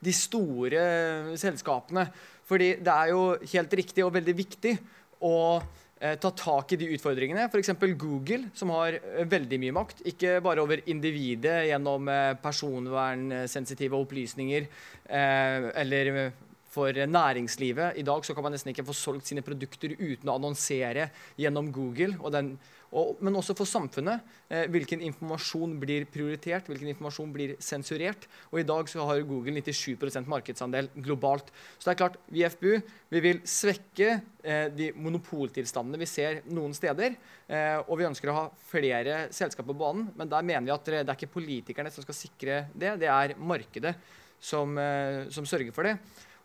de 0.00 0.12
store 0.14 1.36
selskapene. 1.36 2.06
Fordi 2.46 2.76
det 2.78 2.94
er 2.94 3.12
jo 3.12 3.36
helt 3.52 3.78
riktig 3.82 4.04
og 4.04 4.14
veldig 4.14 4.36
viktig 4.36 4.78
å 5.26 5.36
Eh, 5.58 5.89
ta 6.00 6.30
tak 6.32 6.72
i 6.72 6.78
de 6.80 6.86
utfordringene. 6.94 7.44
F.eks. 7.50 7.74
Google, 8.00 8.48
som 8.56 8.72
har 8.72 8.96
eh, 8.96 9.24
veldig 9.28 9.58
mye 9.60 9.74
makt. 9.76 10.00
Ikke 10.08 10.38
bare 10.44 10.64
over 10.64 10.80
individet 10.88 11.66
gjennom 11.68 12.08
eh, 12.08 12.36
personvernsensitive 12.40 13.98
opplysninger 13.98 14.70
eller 15.10 16.30
for 16.70 16.94
næringslivet. 16.94 17.96
I 17.98 18.04
dag 18.06 18.22
så 18.22 18.34
kan 18.34 18.44
man 18.46 18.54
nesten 18.54 18.70
ikke 18.70 18.84
få 18.86 18.94
solgt 18.94 19.26
sine 19.26 19.42
produkter 19.42 19.96
uten 19.98 20.30
å 20.30 20.36
annonsere 20.38 21.08
gjennom 21.40 21.72
Google. 21.74 22.14
og 22.20 22.30
Den, 22.30 22.52
og, 22.90 23.20
men 23.22 23.36
også 23.38 23.54
for 23.58 23.68
samfunnet. 23.68 24.24
Eh, 24.50 24.64
hvilken 24.72 25.02
informasjon 25.06 25.76
blir 25.82 26.06
prioritert, 26.10 26.66
hvilken 26.66 26.90
informasjon 26.90 27.34
blir 27.34 27.52
sensurert. 27.62 28.26
Og 28.50 28.62
i 28.62 28.66
dag 28.66 28.90
så 28.90 29.06
har 29.06 29.22
Google 29.28 29.54
97% 29.62 30.26
markedsandel 30.30 30.90
globalt. 30.96 31.52
Så 31.78 31.86
det 31.86 31.94
er 31.94 32.00
klart, 32.02 32.18
vi 32.30 32.42
i 32.42 32.48
FBU 32.50 32.80
vi 33.10 33.22
vil 33.22 33.42
svekke 33.46 34.08
eh, 34.42 34.66
de 34.74 34.90
monopoltilstandene 34.98 36.00
vi 36.02 36.08
ser 36.10 36.42
noen 36.50 36.74
steder. 36.76 37.14
Eh, 37.50 37.76
og 37.84 37.96
vi 38.00 38.08
ønsker 38.10 38.30
å 38.30 38.38
ha 38.38 38.46
flere 38.70 39.20
selskaper 39.34 39.70
på 39.70 39.78
banen, 39.84 40.10
men 40.18 40.30
der 40.30 40.46
mener 40.46 40.66
vi 40.66 40.74
at 40.74 40.90
det 40.90 41.04
er 41.04 41.14
ikke 41.14 41.36
politikerne 41.38 41.92
som 41.94 42.06
skal 42.06 42.18
sikre 42.18 42.64
det, 42.74 42.96
det 43.02 43.10
er 43.10 43.36
markedet 43.38 43.94
som, 44.40 44.74
eh, 44.78 45.28
som 45.30 45.46
sørger 45.46 45.74
for 45.76 45.86
det. 45.86 45.96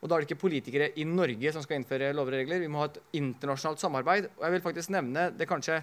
Og 0.01 0.10
da 0.10 0.17
er 0.17 0.21
det 0.21 0.29
ikke 0.29 0.43
politikere 0.43 0.91
i 0.99 1.05
Norge 1.08 1.51
som 1.53 1.63
skal 1.65 1.79
innføre 1.79 2.12
lover 2.13 2.36
og 2.36 2.41
regler. 2.43 2.62
Vi 2.62 2.69
må 2.69 2.84
ha 2.84 2.89
et 2.91 2.99
internasjonalt 3.17 3.81
samarbeid. 3.81 4.27
Og 4.38 4.43
jeg 4.45 4.53
vil 4.53 4.65
faktisk 4.65 4.91
nevne 4.93 5.31
det 5.34 5.47
kanskje 5.49 5.79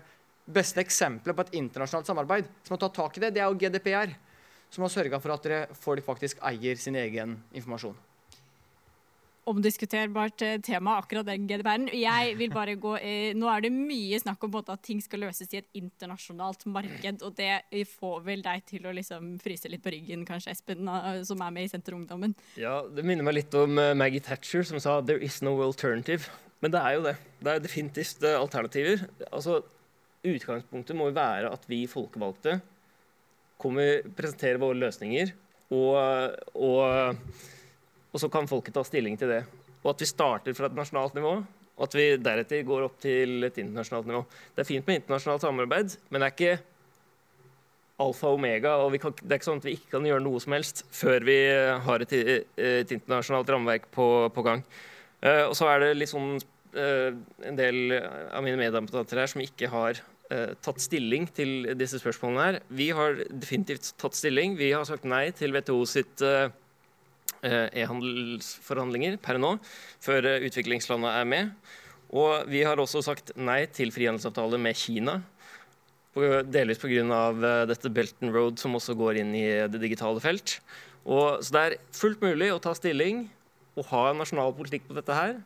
beste 0.46 0.82
eksempelet 0.82 1.36
på 1.36 1.46
et 1.46 1.58
internasjonalt 1.60 2.08
samarbeid 2.08 2.48
som 2.62 2.76
har 2.76 2.84
tatt 2.84 2.96
tak 2.98 3.18
i 3.18 3.24
det, 3.24 3.34
det 3.34 3.42
er 3.42 3.50
jo 3.50 3.58
GDPR. 3.58 4.14
Som 4.72 4.86
har 4.86 4.92
sørga 4.94 5.20
for 5.20 5.34
at 5.34 5.76
folk 5.76 6.04
faktisk 6.06 6.40
eier 6.48 6.78
sin 6.80 6.96
egen 6.96 7.36
informasjon 7.52 7.98
omdiskuterbart 9.50 10.42
eh, 10.42 10.58
tema, 10.62 10.96
akkurat 11.00 11.26
den 11.26 11.46
GDPR-en. 11.48 11.88
Jeg 11.96 12.36
vil 12.38 12.52
bare 12.54 12.76
gå, 12.78 12.94
eh, 12.96 13.32
Nå 13.34 13.48
er 13.50 13.64
det 13.64 13.72
mye 13.74 14.20
snakk 14.22 14.44
om 14.46 14.54
at 14.60 14.70
ting 14.84 15.00
skal 15.02 15.24
løses 15.26 15.50
i 15.52 15.60
et 15.62 15.68
internasjonalt 15.78 16.64
marked, 16.70 17.22
og 17.26 17.34
det 17.38 17.86
får 17.96 18.22
vel 18.26 18.44
deg 18.44 18.62
til 18.68 18.86
å 18.86 18.94
liksom 18.94 19.34
fryse 19.42 19.70
litt 19.70 19.82
på 19.82 19.92
ryggen, 19.94 20.24
kanskje, 20.28 20.54
Espen, 20.54 20.88
som 21.26 21.42
er 21.42 21.50
med 21.54 21.66
i 21.66 21.72
Senterungdommen? 21.72 22.36
Ja, 22.60 22.82
det 22.86 23.04
minner 23.04 23.26
meg 23.26 23.40
litt 23.40 23.54
om 23.58 23.78
eh, 23.78 23.94
Maggie 23.98 24.22
Thatcher, 24.22 24.62
som 24.62 24.78
sa 24.80 25.00
'there 25.00 25.22
is 25.22 25.42
no 25.42 25.58
alternative'. 25.58 26.30
Men 26.62 26.70
det 26.70 26.80
er 26.80 26.92
jo 26.94 27.02
det. 27.02 27.16
Det 27.42 27.52
er 27.52 27.58
definitivt 27.58 28.22
alternativer. 28.22 29.08
Altså, 29.32 29.64
Utgangspunktet 30.22 30.96
må 30.98 31.08
jo 31.10 31.16
være 31.16 31.50
at 31.50 31.64
vi 31.70 31.84
folkevalgte 31.90 32.60
kommer, 33.62 34.04
presenterer 34.16 34.60
våre 34.62 34.78
løsninger 34.78 35.32
og, 35.72 35.96
og 36.54 37.26
og 38.12 38.20
så 38.20 38.28
kan 38.32 38.48
folket 38.48 38.76
ta 38.76 38.84
stilling 38.84 39.16
til 39.18 39.30
det. 39.32 39.40
Og 39.82 39.94
at 39.94 40.04
vi 40.04 40.08
starter 40.08 40.56
fra 40.56 40.68
et 40.68 40.76
nasjonalt 40.76 41.16
nivå, 41.16 41.32
og 41.72 41.86
at 41.86 41.96
vi 41.96 42.04
deretter 42.20 42.66
går 42.68 42.84
opp 42.86 43.00
til 43.02 43.48
et 43.48 43.56
internasjonalt 43.58 44.10
nivå. 44.10 44.20
Det 44.52 44.62
er 44.62 44.68
fint 44.68 44.86
med 44.86 45.00
internasjonalt 45.00 45.46
samarbeid, 45.46 45.96
men 46.10 46.20
det 46.20 46.28
er 46.28 46.36
ikke 46.36 46.52
alfa 48.02 48.28
og 48.28 48.38
omega. 48.38 48.76
og 48.76 48.98
kan, 49.00 49.16
Det 49.16 49.30
er 49.30 49.40
ikke 49.40 49.48
sånn 49.48 49.62
at 49.62 49.68
vi 49.68 49.76
ikke 49.78 49.94
kan 49.96 50.06
gjøre 50.06 50.24
noe 50.26 50.44
som 50.44 50.56
helst 50.56 50.84
før 50.92 51.24
vi 51.24 51.38
har 51.86 52.04
et, 52.04 52.12
et 52.12 52.94
internasjonalt 52.98 53.52
rammeverk 53.54 53.88
på, 53.94 54.08
på 54.34 54.44
gang. 54.44 54.64
Uh, 55.22 55.48
og 55.48 55.56
så 55.56 55.70
er 55.70 55.80
det 55.80 55.92
litt 55.96 56.12
sånn 56.12 56.34
uh, 56.36 57.10
en 57.46 57.58
del 57.58 57.94
av 57.94 58.42
mine 58.44 58.58
meddebattanter 58.58 59.22
her 59.22 59.30
som 59.30 59.44
ikke 59.44 59.70
har 59.70 59.94
eh, 59.94 60.11
tatt 60.64 60.80
stilling 60.82 61.26
til 61.34 61.72
disse 61.78 62.00
spørsmålene 62.00 62.44
her. 62.46 62.58
Vi 62.72 62.88
har 62.94 63.20
definitivt 63.28 63.92
tatt 64.00 64.16
stilling. 64.18 64.56
Vi 64.58 64.72
har 64.72 64.86
sagt 64.88 65.06
nei 65.08 65.26
til 65.36 65.54
WTO 65.54 65.82
sitt 65.88 66.22
eh, 66.26 66.52
eh, 67.42 67.68
e-handelsforhandlinger 67.82 69.18
per 69.22 69.40
nå, 69.42 69.56
før 70.02 70.30
eh, 70.30 70.46
utviklingslandene 70.48 71.12
er 71.20 71.28
med. 71.28 71.52
Og 72.12 72.48
vi 72.52 72.64
har 72.66 72.80
også 72.80 73.02
sagt 73.04 73.32
nei 73.40 73.64
til 73.72 73.92
frihandelsavtale 73.94 74.60
med 74.60 74.76
Kina. 74.76 75.20
Delvis 76.12 76.80
pga. 76.82 77.22
Dette 77.70 77.88
Belt 77.88 78.18
and 78.20 78.34
Road, 78.36 78.58
som 78.60 78.76
også 78.76 78.96
går 78.98 79.22
inn 79.22 79.32
i 79.36 79.46
det 79.72 79.80
digitale 79.80 80.20
felt. 80.20 80.58
Og, 81.02 81.40
så 81.40 81.54
det 81.54 81.62
er 81.62 81.78
fullt 81.96 82.20
mulig 82.22 82.52
å 82.52 82.60
ta 82.62 82.74
stilling 82.76 83.24
og 83.72 83.88
ha 83.88 84.10
en 84.10 84.20
nasjonal 84.20 84.52
politikk 84.54 84.84
på 84.90 84.98
dette 84.98 85.16
her. 85.16 85.38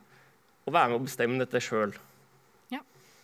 Og 0.66 0.74
være 0.74 0.90
med 0.90 0.98
å 0.98 1.06
bestemme 1.06 1.38
dette 1.38 1.62
sjøl. 1.62 1.94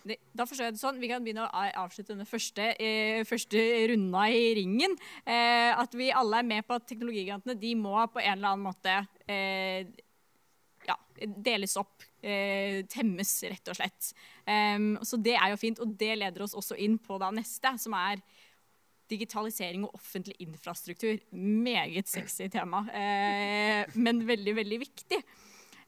Da 0.03 0.45
forstår 0.47 0.67
jeg 0.67 0.75
det 0.75 0.81
sånn, 0.81 0.99
Vi 0.99 1.09
kan 1.11 1.23
begynne 1.23 1.45
å 1.47 1.65
avslutte 1.83 2.11
denne 2.11 2.27
første, 2.27 2.73
eh, 2.79 3.23
første 3.27 3.59
runda 3.91 4.25
i 4.29 4.53
ringen. 4.59 4.97
Eh, 5.25 5.71
at 5.71 5.93
vi 5.95 6.11
alle 6.11 6.41
er 6.41 6.49
med 6.49 6.67
på 6.67 6.75
at 6.75 6.87
teknologigigantene 6.87 7.59
de 7.59 7.75
må 7.75 7.95
på 8.11 8.19
en 8.19 8.37
eller 8.37 8.53
annen 8.53 8.67
måte 8.67 8.97
eh, 9.27 9.87
ja, 10.87 10.97
deles 11.23 11.77
opp. 11.79 12.03
Eh, 12.23 12.83
temmes, 12.87 13.31
rett 13.43 13.67
og 13.67 13.75
slett. 13.75 14.13
Um, 14.47 14.93
så 15.03 15.19
det 15.19 15.35
er 15.35 15.51
jo 15.51 15.59
fint, 15.59 15.79
og 15.83 15.91
det 15.99 16.13
leder 16.19 16.45
oss 16.45 16.55
også 16.55 16.77
inn 16.79 16.95
på 16.99 17.17
da 17.19 17.31
neste, 17.35 17.73
som 17.79 17.95
er 17.99 18.21
digitalisering 19.11 19.83
og 19.83 19.97
offentlig 19.97 20.35
infrastruktur. 20.43 21.19
Meget 21.35 22.07
sexy 22.07 22.47
tema, 22.51 22.85
eh, 22.95 23.83
men 23.95 24.23
veldig, 24.27 24.55
veldig 24.55 24.79
viktig. 24.85 25.19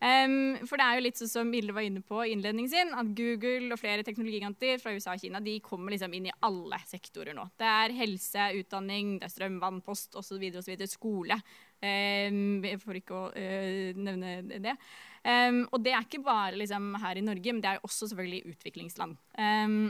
Um, 0.06 0.60
for 0.70 0.78
det 0.78 0.86
er 0.86 1.00
jo 1.00 1.04
litt 1.08 1.18
sånn 1.18 1.30
som 1.32 1.48
Mille 1.50 1.74
var 1.74 1.86
inne 1.88 2.04
på 2.06 2.20
i 2.22 2.36
innledningen 2.36 2.70
sin, 2.70 2.92
at 2.94 3.08
Google 3.18 3.74
og 3.74 3.80
flere 3.82 4.06
teknologiganter 4.06 4.78
fra 4.82 4.94
USA 4.94 5.16
og 5.16 5.24
Kina 5.24 5.42
de 5.42 5.56
kommer 5.66 5.96
liksom 5.96 6.14
inn 6.14 6.28
i 6.30 6.36
alle 6.46 6.78
sektorer 6.86 7.34
nå. 7.34 7.48
Det 7.58 7.72
er 7.72 7.96
helse, 7.98 8.52
utdanning, 8.60 9.16
det 9.18 9.26
er 9.26 9.34
strøm, 9.34 9.58
vann, 9.64 9.82
post 9.86 10.14
osv. 10.20 10.46
Skole. 10.92 11.40
Um, 11.82 12.62
for 12.84 12.98
ikke 12.98 13.18
å 13.18 13.26
uh, 13.34 13.98
nevne 13.98 14.62
det. 14.62 14.78
Um, 15.26 15.64
og 15.74 15.82
det 15.82 15.96
er 15.96 16.06
ikke 16.06 16.22
bare 16.26 16.60
liksom, 16.62 16.94
her 17.02 17.18
i 17.18 17.26
Norge, 17.26 17.54
men 17.56 17.66
det 17.66 17.72
er 17.72 17.80
jo 17.80 17.88
også 17.90 18.12
selvfølgelig 18.12 18.54
utviklingsland. 18.54 19.18
Um, 19.42 19.88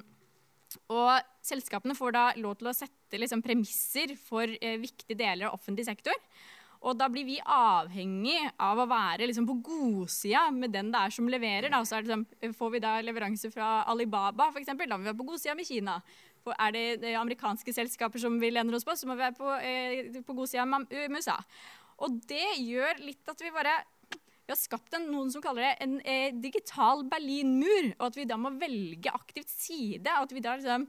og 0.95 1.27
selskapene 1.45 1.95
får 1.95 2.15
da 2.15 2.25
lov 2.39 2.55
til 2.59 2.71
å 2.71 2.75
sette 2.75 3.19
liksom, 3.19 3.43
premisser 3.43 4.15
for 4.19 4.47
uh, 4.47 4.75
viktige 4.79 5.19
deler 5.19 5.49
av 5.49 5.59
offentlig 5.59 5.87
sektor. 5.91 6.15
Og 6.85 6.93
da 6.99 7.07
blir 7.09 7.25
vi 7.25 7.39
avhengig 7.41 8.37
av 8.61 8.77
å 8.77 8.87
være 8.89 9.25
liksom, 9.25 9.47
på 9.49 9.57
godsida 9.65 10.45
med 10.53 10.73
den 10.75 10.91
det 10.93 11.01
er 11.01 11.15
som 11.15 11.29
leverer. 11.31 11.71
Da. 11.73 11.81
Så 11.87 12.03
liksom, 12.03 12.27
får 12.53 12.75
vi 12.75 12.83
da 12.83 12.99
leveranse 13.01 13.49
fra 13.53 13.79
Alibaba, 13.89 14.51
f.eks., 14.51 14.69
da 14.69 14.93
må 14.93 15.01
vi 15.01 15.09
være 15.09 15.17
på 15.17 15.27
godsida 15.31 15.57
med 15.57 15.65
Kina. 15.65 15.97
For 16.45 16.53
er 16.61 16.75
det, 16.75 16.85
det 17.01 17.15
amerikanske 17.17 17.73
selskaper 17.73 18.21
som 18.21 18.37
vi 18.41 18.53
lener 18.53 18.77
oss 18.77 18.85
på, 18.85 18.93
så 18.93 19.09
må 19.09 19.17
vi 19.17 19.25
være 19.25 19.37
på, 19.39 19.49
eh, 19.65 20.21
på 20.27 20.37
godsida 20.37 20.67
med 20.69 20.93
USA. 20.93 21.39
Og 22.05 22.21
det 22.29 22.59
gjør 22.61 23.01
litt 23.01 23.33
at 23.33 23.41
vi 23.41 23.53
bare 23.55 23.79
vi 24.45 24.53
har 24.53 24.61
skapt 24.61 24.93
en, 24.93 25.07
noen 25.09 25.31
som 25.33 25.41
kaller 25.41 25.65
det 25.65 25.73
en 25.81 25.95
eh, 26.05 26.29
digital 26.37 27.01
Berlinmur, 27.09 27.95
og 27.95 28.03
at 28.11 28.17
vi 28.19 28.27
da 28.29 28.37
må 28.37 28.53
velge 28.61 29.09
aktivt 29.09 29.49
side. 29.49 30.05
at 30.05 30.31
vi 30.31 30.43
da 30.45 30.53
liksom 30.59 30.85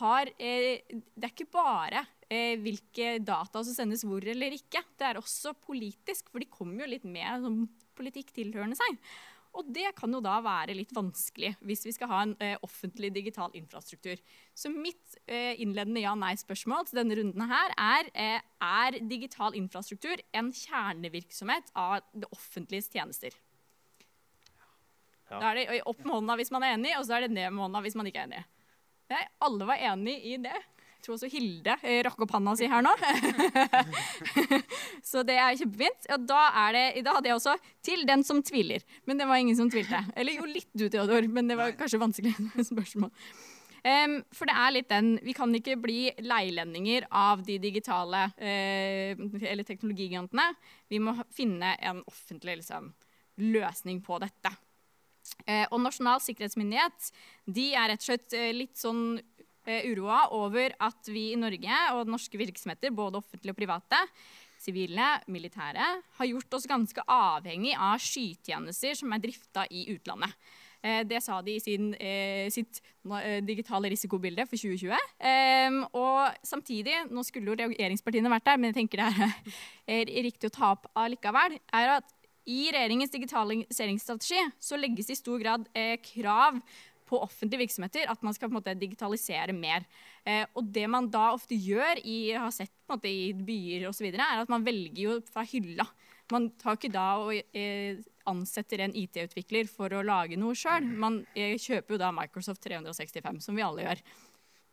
har 0.00 0.30
eh, 0.40 0.80
Det 0.88 1.28
er 1.28 1.34
ikke 1.34 1.52
bare 1.52 2.00
eh, 2.00 2.15
hvilke 2.28 3.16
data 3.22 3.60
som 3.62 3.74
sendes 3.76 4.02
hvor 4.06 4.24
eller 4.26 4.56
ikke. 4.56 4.82
Det 4.98 5.06
er 5.06 5.20
også 5.20 5.52
politisk, 5.62 6.32
for 6.32 6.42
de 6.42 6.48
kommer 6.50 6.82
jo 6.82 6.90
litt 6.90 7.06
med 7.06 7.44
som 7.44 7.60
politikk 7.96 8.32
tilhørende 8.34 8.78
seg. 8.78 8.98
Og 9.56 9.68
det 9.72 9.88
kan 9.96 10.12
jo 10.12 10.20
da 10.24 10.36
være 10.44 10.74
litt 10.76 10.92
vanskelig 10.94 11.54
hvis 11.64 11.86
vi 11.86 11.94
skal 11.96 12.10
ha 12.10 12.18
en 12.26 12.34
eh, 12.44 12.56
offentlig 12.64 13.08
digital 13.14 13.54
infrastruktur. 13.56 14.20
Så 14.56 14.70
mitt 14.72 15.16
eh, 15.24 15.56
innledende 15.62 16.02
ja-nei-spørsmål 16.04 16.88
til 16.88 17.00
denne 17.00 17.16
runden 17.16 17.46
her 17.48 17.72
er 17.80 18.10
eh, 18.12 18.44
er 18.66 18.98
digital 19.08 19.56
infrastruktur 19.56 20.20
en 20.36 20.52
kjernevirksomhet 20.52 21.72
av 21.78 22.04
det 22.12 22.28
offentliges 22.36 22.90
tjenester. 22.92 23.36
Ja. 25.30 25.40
Da 25.40 25.48
er 25.50 25.58
det 25.58 25.80
opp 25.88 26.04
med 26.04 26.18
hånda 26.18 26.36
hvis 26.38 26.52
man 26.54 26.66
er 26.66 26.76
enig, 26.76 26.92
og 26.98 27.08
så 27.08 27.16
er 27.16 27.26
det 27.26 27.34
ned 27.34 27.48
med 27.50 27.64
hånda 27.64 27.82
hvis 27.86 27.96
man 27.98 28.08
ikke 28.10 28.26
er 28.26 28.30
enig. 28.30 28.44
Nei, 29.10 29.24
alle 29.46 29.68
var 29.68 29.88
enig 29.94 30.18
i 30.34 30.36
det 30.42 30.56
tror 31.06 31.16
også 31.16 31.30
Hilde 31.30 31.76
eh, 31.86 32.00
rakk 32.04 32.20
opp 32.26 32.34
handa 32.34 32.56
si 32.58 32.68
her 32.70 32.82
nå. 32.84 32.92
så 35.10 35.22
det 35.26 35.38
er 35.38 35.58
kjempefint. 35.60 36.08
Og 36.16 36.24
da, 36.28 36.42
er 36.66 36.76
det, 36.76 36.86
da 37.06 37.16
hadde 37.16 37.30
jeg 37.30 37.38
også 37.38 37.56
'til 37.86 38.06
den 38.08 38.24
som 38.26 38.42
tviler'. 38.42 38.84
Men 39.06 39.20
det 39.20 39.28
var 39.30 39.38
ingen 39.38 39.56
som 39.56 39.70
tvilte. 39.70 40.02
Eller 40.16 40.40
jo, 40.40 40.48
litt 40.50 40.72
du, 40.74 40.88
Theodor, 40.90 41.28
men 41.30 41.48
det 41.48 41.58
var 41.58 41.76
kanskje 41.78 42.02
vanskelig 42.02 42.34
spørsmål. 42.72 43.12
Um, 43.86 44.16
for 44.34 44.50
det 44.50 44.54
er 44.58 44.72
litt 44.74 44.88
den 44.90 45.12
Vi 45.22 45.30
kan 45.36 45.52
ikke 45.54 45.76
bli 45.78 46.08
leilendinger 46.18 47.04
av 47.14 47.44
de 47.46 47.54
digitale 47.62 48.24
uh, 48.34 49.12
eller 49.46 49.62
teknologigigantene. 49.62 50.48
Vi 50.90 50.98
må 50.98 51.14
finne 51.30 51.76
en 51.78 52.02
offentlig 52.10 52.58
liksom, 52.64 52.90
løsning 53.46 54.02
på 54.02 54.18
dette. 54.24 54.50
Uh, 55.46 55.66
og 55.70 55.78
Nasjonal 55.84 56.18
sikkerhetsmyndighet 56.24 57.12
de 57.46 57.68
er 57.78 57.92
rett 57.92 58.02
og 58.02 58.08
slett 58.10 58.36
litt 58.56 58.74
sånn 58.80 59.20
uroa 59.66 60.26
over 60.36 60.74
at 60.86 61.08
vi 61.10 61.30
i 61.32 61.38
Norge 61.38 61.78
og 61.94 62.10
norske 62.10 62.38
virksomheter, 62.38 62.94
både 62.94 63.18
offentlige 63.20 63.54
og 63.54 63.58
private, 63.58 64.00
sivile, 64.60 65.08
militære, 65.28 65.88
har 66.18 66.30
gjort 66.30 66.54
oss 66.56 66.68
ganske 66.68 67.02
avhengig 67.12 67.74
av 67.76 68.00
skytjenester 68.02 68.96
som 68.98 69.12
er 69.12 69.22
drifta 69.22 69.66
i 69.70 69.86
utlandet. 69.94 70.32
Eh, 70.86 71.02
det 71.08 71.22
sa 71.24 71.40
de 71.42 71.56
i 71.56 71.60
sin, 71.62 71.94
eh, 71.94 72.48
sitt 72.50 72.80
digitale 73.46 73.90
risikobilde 73.90 74.46
for 74.46 74.56
2020. 74.56 74.98
Ehm, 75.20 75.84
og 75.94 76.34
samtidig, 76.42 77.10
nå 77.10 77.24
skulle 77.24 77.46
jo 77.46 77.56
regjeringspartiene 77.56 78.30
vært 78.30 78.44
der, 78.44 78.56
men 78.56 78.72
jeg 78.72 78.86
tenker 78.86 78.96
det 78.96 79.32
er 79.86 80.06
riktig 80.26 80.50
å 80.50 80.56
ta 80.56 80.72
opp 80.72 80.86
allikevel, 80.94 81.58
er 81.72 81.88
at 81.98 82.12
i 82.46 82.70
regjeringens 82.70 83.10
digitaliseringsstrategi 83.10 84.42
så 84.60 84.78
legges 84.78 85.10
i 85.10 85.18
stor 85.18 85.38
grad 85.38 85.66
krav 86.02 86.60
på 87.06 87.20
offentlige 87.22 87.64
virksomheter 87.64 88.10
at 88.10 88.22
man 88.26 88.34
skal 88.36 88.50
på 88.50 88.56
en 88.56 88.58
måte 88.58 88.74
digitalisere 88.78 89.54
mer. 89.56 89.86
Eh, 90.26 90.44
og 90.54 90.68
det 90.74 90.86
man 90.90 91.08
da 91.12 91.30
ofte 91.36 91.58
gjør, 91.58 92.02
i, 92.02 92.32
har 92.34 92.52
sett 92.54 92.72
på 92.72 92.94
en 92.94 92.98
måte, 92.98 93.12
i 93.12 93.32
byer 93.46 93.88
osv., 93.90 94.10
er 94.12 94.42
at 94.42 94.52
man 94.52 94.66
velger 94.66 95.02
jo 95.04 95.16
fra 95.30 95.46
hylla. 95.46 95.86
Man 96.34 96.50
tar 96.58 96.78
ikke 96.78 96.90
da 96.94 97.06
og 97.22 97.34
eh, 97.54 98.02
ansetter 98.26 98.82
en 98.82 98.94
IT-utvikler 98.98 99.70
for 99.70 99.94
å 99.94 100.02
lage 100.06 100.38
noe 100.38 100.56
sjøl. 100.58 100.86
Man 100.98 101.22
eh, 101.38 101.54
kjøper 101.60 101.94
jo 101.94 102.02
da 102.02 102.10
Microsoft 102.14 102.64
365, 102.66 103.40
som 103.46 103.58
vi 103.58 103.64
alle 103.66 103.86
gjør 103.86 104.04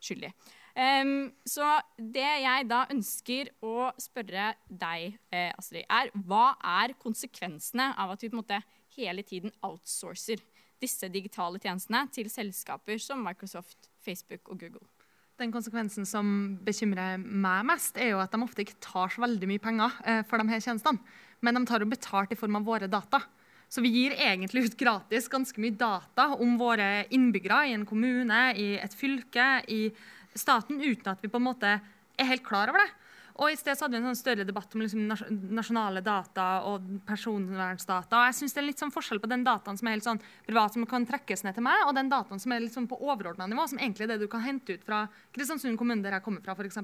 skyldig. 0.03 0.33
Um, 0.73 1.27
så 1.45 1.67
det 2.01 2.25
jeg 2.41 2.65
da 2.65 2.79
ønsker 2.89 3.51
å 3.61 3.91
spørre 4.01 4.55
deg, 4.65 5.19
eh, 5.29 5.51
Astrid, 5.53 5.85
er 5.85 6.09
hva 6.25 6.55
er 6.81 6.95
konsekvensene 6.97 7.91
av 7.93 8.15
at 8.15 8.23
vi 8.23 8.31
på 8.31 8.39
en 8.39 8.41
måte 8.41 8.61
hele 8.97 9.21
tiden 9.25 9.53
outsourcer? 9.61 10.41
Disse 10.83 11.09
digitale 11.11 11.61
tjenestene 11.63 12.05
til 12.13 12.29
selskaper 12.31 12.99
som 13.01 13.23
Microsoft, 13.25 13.89
Facebook 14.03 14.51
og 14.51 14.59
Google. 14.65 14.87
Den 15.41 15.51
konsekvensen 15.53 16.05
som 16.05 16.27
bekymrer 16.61 17.17
meg 17.17 17.63
mest, 17.65 17.97
er 17.97 18.13
jo 18.13 18.21
at 18.21 18.33
de 18.33 18.41
ofte 18.45 18.61
ikke 18.61 18.77
tar 18.83 19.09
så 19.09 19.23
veldig 19.23 19.49
mye 19.49 19.63
penger 19.63 19.95
eh, 20.05 20.21
for 20.29 20.37
de 20.37 20.51
her 20.51 20.61
tjenestene. 20.61 21.01
Men 21.43 21.57
de 21.57 21.63
tar 21.67 21.81
jo 21.81 21.89
betalt 21.89 22.31
i 22.31 22.37
form 22.37 22.59
av 22.59 22.67
våre 22.67 22.89
data. 22.91 23.23
Så 23.73 23.81
vi 23.81 23.89
gir 23.89 24.13
egentlig 24.13 24.67
ut 24.67 24.77
gratis 24.77 25.25
ganske 25.31 25.57
mye 25.61 25.73
data 25.73 26.29
om 26.37 26.59
våre 26.59 27.07
innbyggere 27.15 27.63
i 27.71 27.73
en 27.73 27.87
kommune, 27.89 28.41
i 28.53 28.75
et 28.77 28.93
fylke, 28.93 29.47
i 29.65 29.87
staten, 30.37 30.77
uten 30.83 31.09
at 31.09 31.23
vi 31.23 31.31
på 31.33 31.41
en 31.41 31.47
måte 31.47 31.71
er 31.73 32.29
helt 32.29 32.45
klar 32.45 32.69
over 32.69 32.83
det. 32.83 32.91
Og 33.41 33.49
I 33.49 33.57
sted 33.57 33.73
så 33.73 33.85
hadde 33.85 33.97
vi 33.97 34.03
en 34.03 34.11
sånn 34.11 34.19
større 34.19 34.45
debatt 34.45 34.75
om 34.75 34.83
liksom 34.83 35.07
nasjonale 35.57 36.03
data 36.05 36.45
og 36.69 36.85
personvernsdata. 37.07 38.19
og 38.19 38.27
jeg 38.29 38.37
synes 38.37 38.53
Det 38.53 38.61
er 38.61 38.67
litt 38.67 38.83
sånn 38.83 38.93
forskjell 38.93 39.21
på 39.23 39.29
den 39.31 39.43
dataen 39.43 39.77
som 39.79 39.87
er 39.87 39.97
helt 39.97 40.05
sånn 40.05 40.21
privat, 40.45 40.73
som 40.73 40.85
kan 40.85 41.05
trekkes 41.05 41.43
ned 41.43 41.55
til 41.55 41.65
meg, 41.65 41.87
og 41.87 41.95
den 41.95 42.09
dataen 42.09 42.39
som 42.39 42.51
er 42.51 42.61
litt 42.61 42.77
sånn 42.77 42.87
på 42.87 42.99
overordna 43.01 43.47
nivå, 43.47 43.65
som 43.67 43.79
egentlig 43.79 44.05
er 44.05 44.13
det 44.13 44.19
du 44.21 44.27
kan 44.27 44.45
hente 44.45 44.77
ut 44.77 44.85
fra 44.85 45.07
Kristiansund 45.33 45.77
kommune, 45.77 46.03
der 46.03 46.19
jeg 46.19 46.23
kommer 46.23 46.45
fra, 46.45 46.53
f.eks 46.53 46.77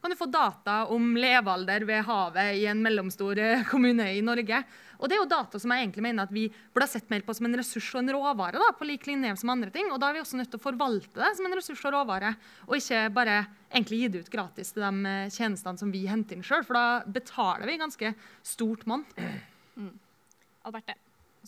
kan 0.00 0.12
du 0.12 0.16
få 0.18 0.28
data 0.30 0.84
om 0.94 1.16
levealder 1.18 1.84
ved 1.88 2.04
havet 2.06 2.58
i 2.60 2.66
en 2.70 2.82
mellomstor 2.84 3.38
eh, 3.42 3.64
kommune 3.70 4.06
i 4.14 4.22
Norge. 4.22 4.62
Og 4.98 5.10
det 5.10 5.16
er 5.16 5.20
jo 5.22 5.30
data 5.30 5.60
som 5.62 5.72
jeg 5.74 5.84
egentlig 5.84 6.04
mener 6.08 6.26
at 6.26 6.34
vi 6.34 6.46
burde 6.74 6.86
ha 6.88 6.90
sett 6.90 7.10
mer 7.10 7.22
på 7.26 7.34
som 7.36 7.46
en 7.46 7.58
ressurs 7.58 7.90
og 7.94 8.00
en 8.02 8.12
råvare. 8.16 8.58
da, 8.58 8.70
på 8.78 8.88
lik 8.88 9.06
linje 9.06 9.34
som 9.38 9.52
andre 9.54 9.70
ting. 9.74 9.90
Og 9.94 10.00
da 10.02 10.10
er 10.10 10.18
vi 10.18 10.22
også 10.24 10.40
nødt 10.40 10.50
til 10.54 10.60
å 10.60 10.64
forvalte 10.64 11.18
det 11.18 11.34
som 11.38 11.46
en 11.46 11.58
ressurs 11.58 11.84
og 11.86 11.94
råvare, 11.94 12.34
og 12.66 12.78
ikke 12.78 13.04
bare 13.14 13.36
egentlig 13.68 14.02
gi 14.02 14.08
det 14.14 14.24
ut 14.24 14.32
gratis 14.32 14.74
til 14.74 14.86
de 14.86 15.12
eh, 15.12 15.34
tjenestene 15.34 15.82
som 15.82 15.94
vi 15.94 16.06
henter 16.10 16.38
inn 16.38 16.46
sjøl, 16.46 16.66
for 16.66 16.78
da 16.78 16.86
betaler 17.18 17.66
vi 17.70 17.78
ganske 17.82 18.14
stort 18.46 18.86
monn. 18.90 19.06
Mm. 19.78 19.94
Alberte. 20.66 20.98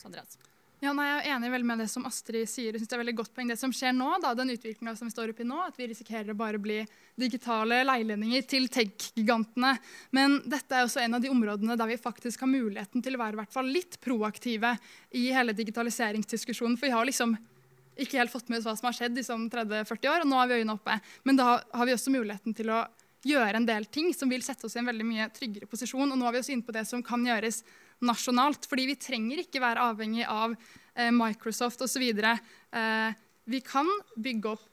Andreas. 0.06 0.49
Ja, 0.80 0.94
nei, 0.96 1.10
Jeg 1.10 1.18
er 1.28 1.34
enig 1.34 1.50
veldig 1.52 1.68
med 1.68 1.82
det 1.82 1.90
som 1.92 2.06
Astrid 2.08 2.48
sier. 2.48 2.72
Jeg 2.72 2.80
synes 2.80 2.88
det 2.88 2.96
er 2.96 3.02
veldig 3.02 3.18
godt 3.18 3.34
poeng 3.36 3.50
det 3.52 3.58
som 3.60 3.72
skjer 3.74 3.92
nå, 3.92 4.14
da, 4.22 4.30
den 4.32 4.54
utviklinga 4.54 4.94
vi 4.96 5.10
står 5.12 5.32
oppi 5.34 5.44
nå, 5.44 5.58
at 5.60 5.76
vi 5.76 5.90
risikerer 5.90 6.32
å 6.32 6.38
bare 6.38 6.56
bli 6.62 6.78
digitale 7.20 7.82
leilendinger 7.84 8.46
til 8.48 8.64
tech-gigantene. 8.72 9.74
Men 10.16 10.38
dette 10.48 10.78
er 10.78 10.86
også 10.86 11.02
en 11.04 11.18
av 11.18 11.20
de 11.20 11.28
områdene 11.28 11.76
der 11.76 11.90
vi 11.90 11.98
faktisk 12.00 12.46
har 12.46 12.48
muligheten 12.48 13.04
til 13.04 13.18
å 13.18 13.20
være 13.20 13.42
hvert 13.42 13.52
fall 13.52 13.68
litt 13.68 13.98
proaktive 14.00 14.72
i 15.20 15.26
hele 15.36 15.52
digitaliseringsdiskusjonen. 15.58 16.78
For 16.80 16.88
vi 16.88 16.96
har 16.96 17.10
liksom 17.10 17.36
ikke 18.00 18.22
helt 18.22 18.32
fått 18.32 18.48
med 18.48 18.62
oss 18.62 18.70
hva 18.70 18.76
som 18.80 18.88
har 18.88 18.96
skjedd 18.96 19.20
i 19.20 19.26
sånn 19.26 19.50
30-40 19.52 20.12
år, 20.14 20.24
og 20.24 20.32
nå 20.32 20.40
har 20.40 20.48
vi 20.48 20.62
øynene 20.62 20.78
oppe. 20.78 20.96
Men 21.28 21.42
da 21.42 21.50
har 21.60 21.90
vi 21.90 21.98
også 21.98 22.14
muligheten 22.16 22.56
til 22.56 22.72
å 22.72 22.86
gjøre 23.28 23.60
en 23.60 23.68
del 23.68 23.84
ting 23.92 24.14
som 24.16 24.32
vil 24.32 24.40
sette 24.40 24.64
oss 24.64 24.78
i 24.78 24.80
en 24.80 24.88
veldig 24.88 25.04
mye 25.04 25.28
tryggere 25.36 25.68
posisjon. 25.68 26.08
Og 26.08 26.16
nå 26.16 26.24
er 26.24 26.38
vi 26.38 26.40
også 26.40 26.56
inne 26.56 26.64
på 26.64 26.72
det 26.72 26.88
som 26.88 27.04
kan 27.04 27.20
gjøres 27.28 27.60
nasjonalt. 28.06 28.66
fordi 28.68 28.86
vi 28.90 28.98
trenger 29.00 29.42
ikke 29.42 29.62
være 29.62 29.90
avhengig 29.90 30.26
av 30.26 30.54
eh, 30.94 31.10
Microsoft 31.14 31.82
osv. 31.82 32.02
Eh, 32.02 33.12
vi 33.50 33.60
kan 33.64 33.88
bygge 34.16 34.54
opp 34.54 34.66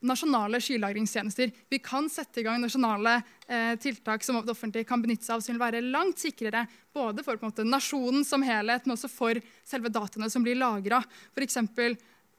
nasjonale 0.00 0.60
skylagringstjenester. 0.62 1.50
Vi 1.68 1.78
kan 1.82 2.06
sette 2.10 2.40
i 2.40 2.44
gang 2.46 2.60
nasjonale 2.62 3.16
eh, 3.48 3.74
tiltak 3.82 4.22
som 4.24 4.38
det 4.38 4.54
offentlige 4.54 4.86
kan 4.86 5.02
benytte 5.02 5.26
seg 5.26 5.36
av, 5.36 5.42
som 5.42 5.56
vil 5.56 5.62
være 5.62 5.82
langt 5.82 6.22
sikrere 6.22 6.66
både 6.94 7.24
for 7.26 7.40
måte, 7.42 7.66
nasjonen 7.66 8.26
som 8.26 8.44
helhet, 8.46 8.86
men 8.86 8.94
også 8.94 9.10
for 9.10 9.40
selve 9.66 9.90
dataene 9.90 10.30
som 10.30 10.46
blir 10.46 10.58
lagra. 10.58 11.02
For 11.34 11.98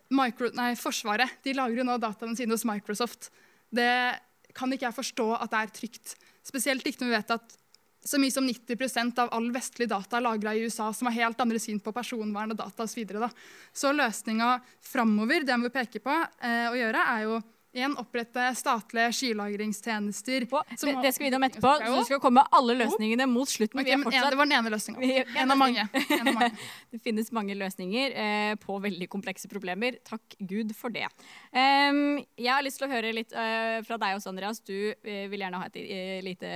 Micro, 0.10 0.50
nei, 0.58 0.72
Forsvaret 0.80 1.44
de 1.46 1.54
lagrer 1.54 1.86
nå 1.86 2.00
dataene 2.02 2.34
sine 2.38 2.56
hos 2.56 2.66
Microsoft. 2.66 3.30
Det 3.70 3.92
kan 4.58 4.72
ikke 4.74 4.88
jeg 4.88 4.98
forstå 4.98 5.28
at 5.38 5.52
det 5.52 5.60
er 5.60 5.74
trygt. 5.76 6.16
Spesielt 6.48 6.88
ikke 6.88 7.04
når 7.04 7.12
vi 7.12 7.18
vet 7.18 7.36
at 7.36 7.58
så 8.06 8.20
mye 8.22 8.32
som 8.32 8.48
90% 8.48 9.20
av 9.20 9.32
all 9.36 9.50
vestlig 9.52 9.90
data 9.92 10.18
er 10.18 10.24
lagra 10.24 10.54
i 10.56 10.64
USA, 10.64 10.88
som 10.96 11.10
har 11.10 11.18
helt 11.18 11.42
andre 11.44 11.60
syn 11.60 11.82
på 11.84 11.94
personvern 11.96 12.54
og 12.54 12.60
data 12.60 12.86
osv. 12.86 12.94
Så, 12.94 13.00
videre, 13.02 13.30
så 13.76 13.92
løsninga 13.96 14.54
framover, 14.86 15.44
det 15.44 15.56
jeg 15.56 15.62
må 15.62 15.72
peke 15.74 16.02
på 16.04 16.16
eh, 16.16 16.68
å 16.72 16.78
gjøre, 16.80 17.06
er 17.16 17.26
jo 17.28 17.40
Igjen 17.70 17.94
opprette 18.02 18.48
statlige 18.58 19.12
skylagringstjenester. 19.14 20.46
Det, 20.50 20.94
det, 21.04 21.12
skal 21.14 21.24
vi 21.24 21.28
innom 21.30 21.44
etterpå. 21.46 21.74
Så 21.84 22.00
du 22.00 22.08
skal 22.08 22.22
komme 22.24 22.42
med 22.42 22.56
alle 22.58 22.76
løsningene 22.80 23.28
mot 23.30 23.52
slutten. 23.52 23.84
Okay, 23.84 23.94
fortsatt, 24.02 24.34
det 24.34 24.40
var 24.40 24.50
den 24.50 24.56
ene 24.58 24.72
løsninga. 24.74 25.12
En, 25.38 25.54
av 25.54 25.60
mange. 25.60 25.86
En 26.18 26.32
av 26.32 26.34
mange. 26.34 26.50
det 26.96 27.02
finnes 27.06 27.30
mange 27.36 27.54
løsninger 27.60 28.18
eh, 28.26 28.56
på 28.64 28.80
veldig 28.82 29.10
komplekse 29.14 29.52
problemer. 29.52 30.02
Takk 30.08 30.34
Gud 30.40 30.74
for 30.74 30.90
det. 30.90 31.06
Um, 31.54 32.18
jeg 32.42 32.50
har 32.50 32.66
lyst 32.66 32.82
til 32.82 32.90
å 32.90 32.92
høre 32.96 33.14
litt 33.14 33.38
uh, 33.38 33.78
fra 33.86 34.02
deg 34.02 34.18
også, 34.18 34.34
Andreas. 34.34 34.66
Du 34.66 34.74
uh, 34.74 35.24
vil 35.30 35.46
gjerne 35.46 35.62
ha 35.62 35.70
et 35.70 35.82
uh, 35.86 36.20
lite 36.26 36.52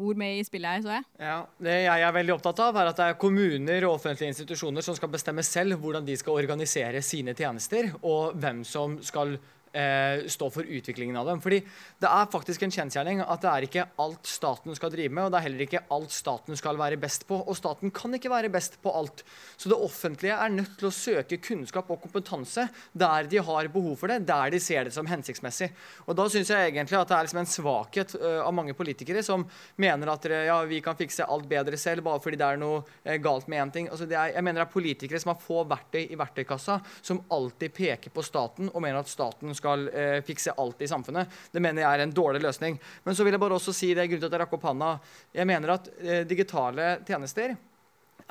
ord 0.00 0.18
med 0.18 0.40
i 0.40 0.42
spillet 0.48 0.78
her, 0.78 0.82
så 0.82 0.96
jeg. 0.96 1.08
Ja, 1.22 1.38
Det 1.60 1.80
jeg 1.84 2.08
er 2.08 2.14
veldig 2.16 2.38
opptatt 2.40 2.64
av, 2.64 2.80
er 2.80 2.88
at 2.90 2.98
det 2.98 3.12
er 3.12 3.20
kommuner 3.20 3.84
og 3.84 4.00
offentlige 4.00 4.32
institusjoner 4.32 4.82
som 4.82 4.96
skal 4.96 5.12
bestemme 5.12 5.44
selv 5.46 5.76
hvordan 5.82 6.08
de 6.08 6.16
skal 6.18 6.40
organisere 6.40 7.04
sine 7.04 7.36
tjenester, 7.36 7.92
og 8.00 8.32
hvem 8.40 8.64
som 8.66 8.96
skal 9.04 9.36
eh, 9.72 10.26
stå 10.30 10.48
for 10.52 10.66
utviklingen 10.68 11.16
av 11.16 11.26
dem. 11.28 11.40
Fordi 11.42 11.60
det 12.02 12.08
er 12.08 12.30
faktisk 12.32 12.64
en 12.64 12.74
kjensgjerning 12.74 13.22
at 13.24 13.42
det 13.44 13.50
er 13.50 13.66
ikke 13.66 13.86
alt 14.02 14.28
staten 14.28 14.76
skal 14.76 14.92
drive 14.92 15.12
med, 15.12 15.26
og 15.26 15.32
det 15.32 15.40
er 15.40 15.46
heller 15.48 15.66
ikke 15.66 15.84
alt 15.94 16.14
staten 16.14 16.58
skal 16.58 16.78
være 16.80 17.00
best 17.00 17.26
på. 17.28 17.40
Og 17.40 17.58
staten 17.58 17.92
kan 17.94 18.14
ikke 18.16 18.32
være 18.32 18.52
best 18.52 18.78
på 18.82 18.92
alt. 18.98 19.24
Så 19.56 19.72
det 19.72 19.78
offentlige 19.78 20.36
er 20.36 20.54
nødt 20.54 20.76
til 20.80 20.90
å 20.90 20.94
søke 20.94 21.40
kunnskap 21.42 21.90
og 21.92 22.02
kompetanse 22.04 22.68
der 22.92 23.28
de 23.30 23.42
har 23.42 23.70
behov 23.72 23.96
for 24.00 24.12
det, 24.12 24.22
der 24.28 24.52
de 24.52 24.60
ser 24.62 24.88
det 24.88 24.94
som 24.94 25.08
hensiktsmessig. 25.08 25.70
Og 26.06 26.16
da 26.18 26.28
syns 26.32 26.52
jeg 26.52 26.70
egentlig 26.70 26.98
at 26.98 27.10
det 27.10 27.18
er 27.18 27.28
liksom 27.28 27.42
en 27.42 27.52
svakhet 27.52 28.16
uh, 28.20 28.42
av 28.44 28.52
mange 28.56 28.76
politikere 28.76 29.22
som 29.24 29.44
mener 29.80 30.12
at 30.12 30.26
ja, 30.48 30.58
vi 30.68 30.80
kan 30.84 30.98
fikse 30.98 31.26
alt 31.26 31.48
bedre 31.50 31.78
selv 31.80 32.04
bare 32.06 32.20
fordi 32.22 32.38
det 32.40 32.48
er 32.48 32.60
noe 32.60 32.82
uh, 32.82 33.16
galt 33.22 33.48
med 33.50 33.62
én 33.62 33.72
ting. 33.74 33.90
Altså, 33.92 34.08
er, 34.10 34.34
jeg 34.34 34.44
mener 34.44 34.62
det 34.62 34.66
er 34.66 34.74
politikere 34.74 35.22
som 35.22 35.32
har 35.32 35.42
få 35.42 35.62
verktøy 35.70 36.02
i 36.04 36.18
verktøykassa, 36.18 36.78
som 37.02 37.22
alltid 37.32 37.74
peker 37.76 38.14
på 38.14 38.24
staten 38.26 38.70
og 38.72 38.82
mener 38.82 39.00
at 39.02 39.10
staten 39.10 39.52
skal 39.54 39.61
skal 39.62 39.88
eh, 39.88 40.18
fikse 40.26 40.54
alt 40.58 40.82
i 40.82 40.90
samfunnet. 40.90 41.40
Det 41.54 41.62
mener 41.62 41.84
jeg 41.84 41.98
er 41.98 42.04
en 42.04 42.14
dårlig 42.14 42.42
løsning. 42.44 42.78
Men 43.06 43.16
så 43.16 43.24
vil 43.24 43.36
jeg 43.36 43.42
bare 43.42 43.58
også 43.58 43.74
si 43.76 43.92
det 43.94 44.08
grunnen 44.10 44.24
til 44.24 44.30
at 44.30 44.36
jeg 44.36 44.44
rakk 44.44 44.56
opp 44.58 44.66
handa. 44.68 44.96
Jeg 45.32 45.48
mener 45.48 45.76
at 45.76 45.88
eh, 46.02 46.24
digitale 46.28 46.96
tjenester 47.08 47.54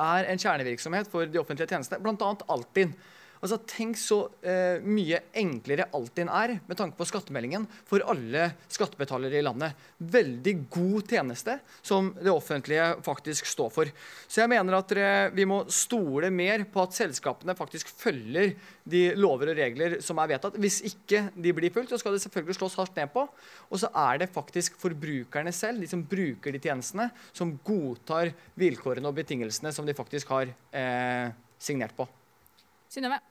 er 0.02 0.30
en 0.32 0.42
kjernevirksomhet 0.42 1.10
for 1.12 1.30
de 1.30 1.42
offentlige 1.42 1.72
tjenestene, 1.72 2.02
bl.a. 2.04 2.36
Altinn. 2.54 2.94
Altså, 3.42 3.58
Tenk 3.66 3.98
så 3.98 4.20
eh, 4.46 4.84
mye 4.86 5.18
enklere 5.42 5.88
Altinn 5.98 6.30
er 6.30 6.60
med 6.68 6.78
tanke 6.78 6.98
på 7.00 7.08
skattemeldingen 7.10 7.66
for 7.90 8.04
alle 8.12 8.52
skattebetalere 8.70 9.40
i 9.40 9.46
landet. 9.46 9.78
Veldig 9.98 10.54
god 10.70 11.10
tjeneste 11.10 11.58
som 11.82 12.12
det 12.20 12.30
offentlige 12.30 12.92
faktisk 13.06 13.50
står 13.50 13.72
for. 13.74 13.90
Så 14.30 14.44
jeg 14.44 14.52
mener 14.52 14.78
at 14.78 14.94
eh, 14.94 15.32
vi 15.34 15.48
må 15.50 15.64
stole 15.74 16.30
mer 16.34 16.68
på 16.70 16.84
at 16.86 16.98
selskapene 16.98 17.58
faktisk 17.58 17.90
følger 17.90 18.54
de 18.92 19.04
lover 19.18 19.56
og 19.56 19.58
regler 19.58 19.98
som 20.06 20.22
er 20.22 20.36
vedtatt. 20.36 20.62
Hvis 20.62 20.82
ikke 20.92 21.24
de 21.34 21.56
blir 21.58 21.74
fulgt, 21.74 21.90
så 21.90 22.02
skal 22.02 22.14
det 22.14 22.22
selvfølgelig 22.28 22.60
slås 22.60 22.78
hardt 22.78 23.02
ned 23.02 23.10
på. 23.16 23.26
Og 23.72 23.82
så 23.82 23.90
er 24.06 24.22
det 24.22 24.30
faktisk 24.38 24.78
forbrukerne 24.82 25.54
selv, 25.56 25.82
de 25.82 25.90
som 25.90 26.06
bruker 26.06 26.54
de 26.54 26.62
tjenestene, 26.62 27.10
som 27.34 27.58
godtar 27.66 28.36
vilkårene 28.62 29.10
og 29.10 29.18
betingelsene 29.18 29.74
som 29.74 29.90
de 29.90 29.98
faktisk 29.98 30.30
har 30.38 30.54
eh, 30.78 31.34
signert 31.58 31.98
på. 31.98 32.06
Synnøve? 32.92 33.31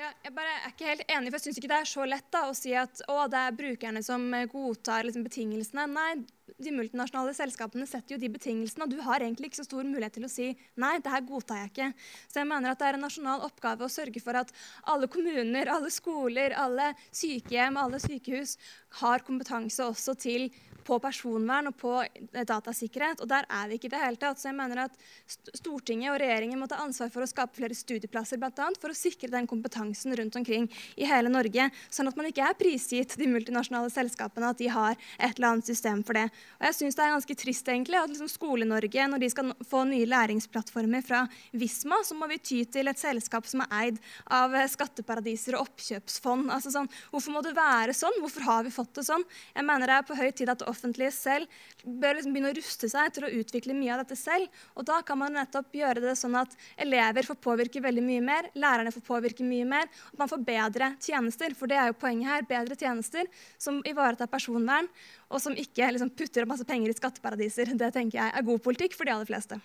Ja, 0.00 0.08
jeg 0.24 0.32
bare 0.32 0.52
er 0.54 0.70
ikke 0.70 0.86
helt 0.88 1.02
enig, 1.12 1.28
for 1.28 1.36
jeg 1.36 1.44
syns 1.44 1.58
ikke 1.60 1.68
det 1.68 1.78
er 1.82 1.88
så 1.90 2.04
lett 2.08 2.28
da, 2.32 2.40
å 2.48 2.54
si 2.56 2.70
at 2.78 3.02
å, 3.12 3.16
det 3.28 3.36
er 3.36 3.56
brukerne 3.58 4.00
som 4.00 4.22
eh, 4.32 4.46
godtar 4.48 5.04
liksom, 5.04 5.26
betingelsene. 5.26 5.84
Nei, 5.92 6.22
de 6.56 6.72
multinasjonale 6.72 7.34
selskapene 7.36 7.84
setter 7.88 8.14
jo 8.14 8.20
de 8.22 8.30
betingelsene, 8.32 8.86
og 8.86 8.94
du 8.94 9.02
har 9.04 9.20
egentlig 9.20 9.50
ikke 9.50 9.58
så 9.60 9.66
stor 9.66 9.84
mulighet 9.84 10.16
til 10.16 10.24
å 10.24 10.32
si 10.32 10.46
nei, 10.80 10.94
det 11.04 11.12
her 11.12 11.26
godtar 11.28 11.60
jeg 11.60 11.72
ikke. 11.74 11.90
Så 12.32 12.40
jeg 12.40 12.48
mener 12.48 12.72
at 12.72 12.80
det 12.80 12.88
er 12.88 12.96
en 12.96 13.04
nasjonal 13.04 13.44
oppgave 13.44 13.84
å 13.84 13.92
sørge 13.92 14.24
for 14.24 14.40
at 14.40 14.54
alle 14.88 15.10
kommuner, 15.12 15.68
alle 15.68 15.92
skoler, 15.92 16.56
alle 16.56 16.94
sykehjem, 17.10 17.76
alle 17.84 18.00
sykehus 18.00 18.56
har 19.02 19.26
kompetanse 19.26 19.84
også 19.84 20.16
til 20.24 20.48
på 20.86 20.98
personvern 21.02 21.70
og 21.70 21.76
på 21.80 21.94
eh, 22.02 22.44
datasikkerhet. 22.46 23.22
Og 23.24 23.30
der 23.30 23.48
er 23.48 23.70
vi 23.70 23.78
ikke 23.78 23.90
i 23.90 23.94
det 23.94 24.02
hele 24.02 24.20
tatt. 24.20 24.40
Så 24.40 24.50
jeg 24.50 24.58
mener 24.58 24.84
at 24.86 24.96
Stortinget 25.26 26.12
og 26.12 26.20
regjeringen 26.22 26.60
må 26.60 26.68
ta 26.70 26.80
ansvar 26.82 27.12
for 27.12 27.24
å 27.24 27.30
skape 27.30 27.58
flere 27.58 27.76
studieplasser, 27.76 28.40
bl.a. 28.40 28.68
for 28.80 28.92
å 28.92 28.96
sikre 28.96 29.32
den 29.32 29.48
kompetansen 29.50 30.14
rundt 30.18 30.38
omkring 30.40 30.68
i 30.96 31.08
hele 31.08 31.32
Norge. 31.32 31.68
Sånn 31.92 32.10
at 32.10 32.18
man 32.18 32.30
ikke 32.30 32.46
er 32.46 32.58
prisgitt 32.58 33.16
de 33.20 33.28
multinasjonale 33.30 33.92
selskapene, 33.92 34.52
at 34.52 34.60
de 34.60 34.70
har 34.72 34.96
et 35.18 35.36
eller 35.36 35.52
annet 35.52 35.70
system 35.70 36.04
for 36.06 36.18
det. 36.18 36.26
Og 36.58 36.68
jeg 36.68 36.78
synes 36.80 36.98
det 36.98 37.06
er 37.06 37.14
ganske 37.14 37.38
trist 37.44 37.70
egentlig 37.70 38.00
at 38.00 38.10
liksom 38.12 38.30
Skole-Norge, 38.30 39.08
når 39.10 39.24
de 39.24 39.30
skal 39.32 39.52
få 39.68 39.84
nye 39.88 40.08
læringsplattformer 40.08 41.04
fra 41.06 41.24
Visma, 41.56 42.00
så 42.06 42.16
må 42.18 42.28
vi 42.30 42.40
ty 42.42 42.62
til 42.70 42.90
et 42.90 43.00
selskap 43.00 43.48
som 43.50 43.64
er 43.66 43.74
eid 43.80 44.00
av 44.32 44.54
eh, 44.56 44.68
skatteparadiser 44.70 45.56
og 45.56 45.68
oppkjøpsfond. 45.68 46.50
Altså 46.54 46.72
sånn, 46.74 46.90
hvorfor 47.12 47.34
må 47.34 47.44
det 47.44 47.54
være 47.56 47.94
sånn? 47.96 48.18
Hvorfor 48.22 48.46
har 48.46 48.66
vi 48.66 48.74
fått 48.74 48.94
det 48.98 49.06
sånn? 49.08 49.24
Jeg 49.54 49.66
mener 49.66 49.90
det 49.90 49.98
er 49.98 50.08
på 50.08 50.18
høy 50.18 50.28
tid 50.36 50.52
at 50.52 50.62
det 50.62 50.69
offentlige 50.70 51.12
selv 51.14 51.50
bør 51.84 52.16
liksom 52.16 52.34
begynne 52.34 52.52
å 52.52 52.56
ruste 52.56 52.88
seg 52.90 53.12
til 53.14 53.26
å 53.26 53.32
utvikle 53.40 53.76
mye 53.76 53.92
av 53.94 54.02
dette 54.04 54.18
selv. 54.18 54.48
Og 54.78 54.86
da 54.88 55.00
kan 55.06 55.20
man 55.20 55.36
nettopp 55.36 55.74
gjøre 55.76 56.02
det 56.04 56.16
sånn 56.18 56.38
at 56.40 56.54
elever 56.80 57.26
får 57.28 57.40
påvirke 57.42 57.82
veldig 57.84 58.04
mye 58.06 58.24
mer, 58.24 58.50
lærerne 58.54 58.94
får 58.94 59.06
påvirke 59.06 59.46
mye 59.46 59.68
mer, 59.68 59.90
og 60.12 60.22
man 60.22 60.32
får 60.32 60.44
bedre 60.46 60.92
tjenester. 61.02 61.54
For 61.58 61.70
det 61.70 61.80
er 61.80 61.90
jo 61.90 61.98
poenget 62.00 62.30
her. 62.30 62.48
Bedre 62.50 62.78
tjenester 62.78 63.28
som 63.60 63.82
ivaretar 63.86 64.30
personvern, 64.30 64.88
og 65.30 65.42
som 65.42 65.54
ikke 65.54 65.92
liksom, 65.94 66.14
putter 66.16 66.44
opp 66.44 66.54
masse 66.54 66.66
penger 66.68 66.92
i 66.92 66.98
skatteparadiser. 66.98 67.74
Det 67.80 67.92
tenker 67.94 68.22
jeg 68.22 68.34
er 68.34 68.50
god 68.50 68.64
politikk 68.64 68.96
for 68.98 69.08
de 69.08 69.14
aller 69.14 69.28
fleste. 69.28 69.60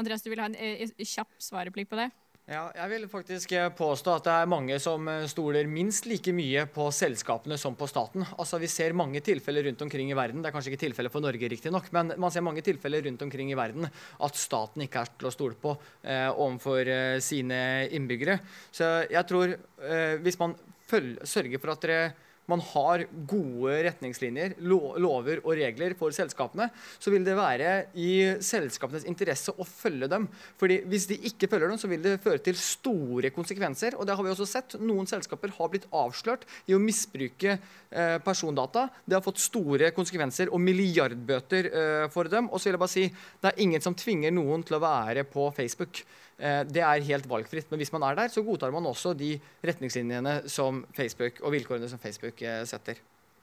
Andreas, 0.00 0.22
du 0.24 0.30
vil 0.32 0.40
ha 0.40 0.48
en 0.48 0.56
eh, 0.56 0.90
kjapp 1.04 1.32
svarreplikk 1.42 1.90
på 1.90 1.98
det? 1.98 2.10
Ja, 2.50 2.64
jeg 2.74 2.90
vil 2.90 3.04
faktisk 3.06 3.52
eh, 3.54 3.68
påstå 3.78 4.16
at 4.18 4.24
det 4.26 4.32
er 4.34 4.48
mange 4.50 4.74
som 4.82 5.04
eh, 5.06 5.28
stoler 5.30 5.68
minst 5.70 6.08
like 6.10 6.32
mye 6.34 6.64
på 6.74 6.88
selskapene 6.90 7.54
som 7.54 7.76
på 7.78 7.86
staten. 7.86 8.24
Altså, 8.42 8.58
Vi 8.58 8.66
ser 8.66 8.96
mange 8.98 9.20
tilfeller 9.22 9.68
rundt 9.68 9.84
omkring 9.86 10.10
i 10.10 10.16
verden, 10.18 10.42
det 10.42 10.50
er 10.50 10.56
kanskje 10.56 10.72
ikke 10.72 10.80
tilfellet 10.88 11.14
for 11.14 11.22
Norge, 11.22 11.46
riktig 11.52 11.70
nok, 11.70 11.86
men 11.94 12.10
man 12.18 12.34
ser 12.34 12.42
mange 12.42 12.64
tilfeller 12.66 13.06
rundt 13.06 13.22
omkring 13.22 13.52
i 13.52 13.58
verden 13.58 13.86
at 13.86 14.40
staten 14.40 14.82
ikke 14.82 15.04
er 15.04 15.12
til 15.20 15.30
å 15.30 15.32
stole 15.36 15.54
på 15.62 15.76
eh, 16.02 16.26
overfor 16.26 16.90
eh, 16.90 17.20
sine 17.22 17.60
innbyggere. 17.86 18.40
Så 18.74 18.90
jeg 19.06 19.30
tror 19.30 19.54
eh, 19.54 20.18
hvis 20.18 20.40
man 20.42 20.58
følger, 20.90 21.22
sørger 21.30 21.62
for 21.62 21.76
at 21.76 21.86
dere 21.86 22.02
man 22.50 22.62
har 22.72 23.04
gode 23.30 23.76
retningslinjer, 23.86 24.56
lover 24.60 25.42
og 25.44 25.54
regler 25.58 25.94
for 25.98 26.14
selskapene, 26.14 26.68
så 26.98 27.12
vil 27.12 27.24
det 27.26 27.36
være 27.38 27.72
i 27.98 28.12
selskapenes 28.44 29.06
interesse 29.08 29.54
å 29.54 29.66
følge 29.66 30.10
dem. 30.10 30.28
Fordi 30.60 30.80
Hvis 30.90 31.06
de 31.10 31.18
ikke 31.30 31.48
følger 31.50 31.70
dem, 31.70 31.80
så 31.80 31.90
vil 31.90 32.02
det 32.04 32.20
føre 32.24 32.42
til 32.42 32.56
store 32.58 33.30
konsekvenser. 33.34 33.96
og 33.96 34.06
det 34.06 34.16
har 34.16 34.24
vi 34.24 34.30
også 34.30 34.48
sett. 34.48 34.78
Noen 34.80 35.06
selskaper 35.06 35.52
har 35.56 35.68
blitt 35.68 35.88
avslørt 35.92 36.46
i 36.66 36.74
å 36.74 36.82
misbruke 36.82 37.56
eh, 37.56 38.18
persondata. 38.24 38.88
Det 39.04 39.16
har 39.16 39.24
fått 39.24 39.42
store 39.42 39.90
konsekvenser 39.96 40.50
og 40.50 40.60
milliardbøter 40.60 41.70
eh, 41.70 42.08
for 42.10 42.30
dem. 42.30 42.50
Og 42.50 42.60
så 42.60 42.68
vil 42.68 42.78
jeg 42.78 42.84
bare 42.84 42.96
si, 42.96 43.06
det 43.40 43.52
er 43.52 43.62
ingen 43.62 43.84
som 43.84 43.94
tvinger 43.94 44.34
noen 44.34 44.64
til 44.66 44.78
å 44.78 44.84
være 44.84 45.24
på 45.28 45.50
Facebook. 45.56 46.02
Eh, 46.40 46.62
det 46.64 46.82
er 46.82 47.06
helt 47.10 47.28
valgfritt. 47.28 47.68
Men 47.70 47.82
hvis 47.82 47.92
man 47.92 48.04
er 48.08 48.16
der, 48.16 48.32
så 48.32 48.44
godtar 48.44 48.72
man 48.72 48.88
også 48.88 49.12
de 49.18 49.34
retningslinjene 49.66 50.40
som 50.48 50.84
Facebook 50.96 51.42
og 51.44 51.52
vilkårene 51.56 51.90
som 51.90 52.00
Facebook 52.00 52.40
eh, 52.42 52.62
setter. 52.68 53.00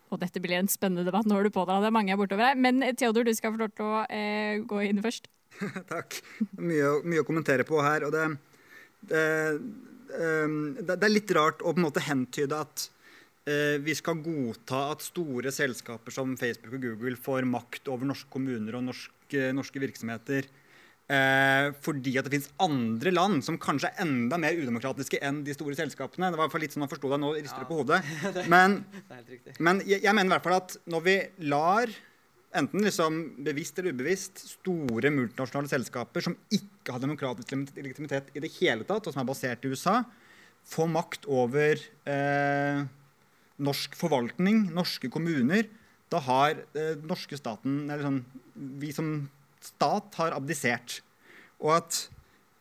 Og 0.07 0.21
dette 0.21 0.39
blir 0.43 0.57
en 0.57 0.69
spennende 0.71 1.05
debatt. 1.07 1.27
Nå 1.27 1.35
har 1.35 1.47
du 1.47 1.53
på 1.53 1.65
deg 1.67 1.83
det 1.83 1.89
er 1.89 1.95
mange 1.95 2.13
er 2.13 2.19
bortover 2.19 2.49
her. 2.49 2.59
Men 2.59 2.81
eh, 2.85 2.95
Theodor, 2.97 3.27
du 3.27 3.35
skal 3.35 3.53
få 3.53 3.61
lov 3.63 3.73
til 3.75 3.87
å 3.87 4.03
eh, 4.05 4.63
gå 4.67 4.83
inn 4.87 5.03
først. 5.03 5.27
Takk. 5.93 6.19
Mye, 6.59 6.97
mye, 7.03 7.23
å 7.23 7.27
kommentere 7.27 7.67
på 7.67 7.81
her. 7.83 8.07
Og 8.07 8.13
det, 8.15 8.27
det, 9.11 9.25
det, 10.07 10.97
er 10.97 11.11
litt 11.11 11.33
rart 11.35 11.63
å 11.63 11.73
på 11.73 11.81
en 11.81 11.87
måte 11.89 12.05
hentyde 12.07 12.61
at 12.65 12.87
eh, 13.49 13.75
vi 13.83 13.95
skal 13.97 14.21
godta 14.23 14.87
at 14.93 15.03
store 15.05 15.51
selskaper 15.55 16.15
som 16.15 16.37
Facebook 16.39 16.79
og 16.79 16.87
Google 16.87 17.19
får 17.19 17.49
makt 17.49 17.91
over 17.91 18.07
norske 18.07 18.31
kommuner 18.31 18.79
og 18.79 18.87
norske, 18.89 19.51
norske 19.55 19.83
virksomheter 19.83 20.47
Eh, 21.07 21.69
fordi 21.79 22.17
at 22.19 22.25
det 22.27 22.33
fins 22.33 22.49
andre 22.59 23.13
land 23.13 23.39
som 23.45 23.55
kanskje 23.63 23.93
er 23.93 24.01
enda 24.03 24.35
mer 24.41 24.57
udemokratiske 24.59 25.21
enn 25.23 25.39
de 25.47 25.53
store 25.55 25.77
selskapene. 25.79 26.33
Det 26.33 26.39
var 26.39 26.59
litt 26.59 26.75
sånn 26.75 26.83
jeg 26.83 26.91
forstå 26.91 27.13
deg 27.13 27.21
nå, 27.23 27.29
rister 27.37 27.63
du 27.63 27.69
på 27.69 27.79
hodet. 27.79 28.01
Men, 28.53 28.81
men 29.63 29.79
jeg, 29.87 30.01
jeg 30.03 30.13
mener 30.13 30.27
i 30.27 30.35
hvert 30.35 30.43
fall 30.43 30.57
at 30.57 30.75
når 30.91 31.05
vi 31.05 31.15
lar 31.47 31.93
enten 32.57 32.83
liksom 32.83 33.17
bevisst 33.45 33.79
eller 33.79 33.95
ubevisst 33.95 34.43
store 34.49 35.11
multinasjonale 35.13 35.69
selskaper 35.71 36.23
som 36.23 36.35
ikke 36.53 36.95
har 36.95 37.03
demokratisk 37.03 37.53
legitimitet 37.75 38.31
i 38.35 38.43
det 38.43 38.51
hele 38.57 38.87
tatt, 38.87 39.07
og 39.07 39.15
som 39.15 39.23
er 39.23 39.29
basert 39.29 39.63
i 39.63 39.71
USA, 39.71 40.01
få 40.67 40.87
makt 40.91 41.27
over 41.31 41.79
eh, 42.09 42.83
norsk 43.63 43.95
forvaltning, 43.99 44.67
norske 44.75 45.11
kommuner, 45.13 45.67
da 46.11 46.21
har 46.23 46.63
eh, 46.75 46.95
norske 47.07 47.39
staten, 47.39 47.85
eller 47.87 48.03
sånn, 48.07 48.21
vi 48.81 48.91
som 48.95 49.11
stat 49.67 50.17
har 50.19 50.35
abdisert. 50.37 51.01
Og 51.63 51.77
at, 51.77 51.99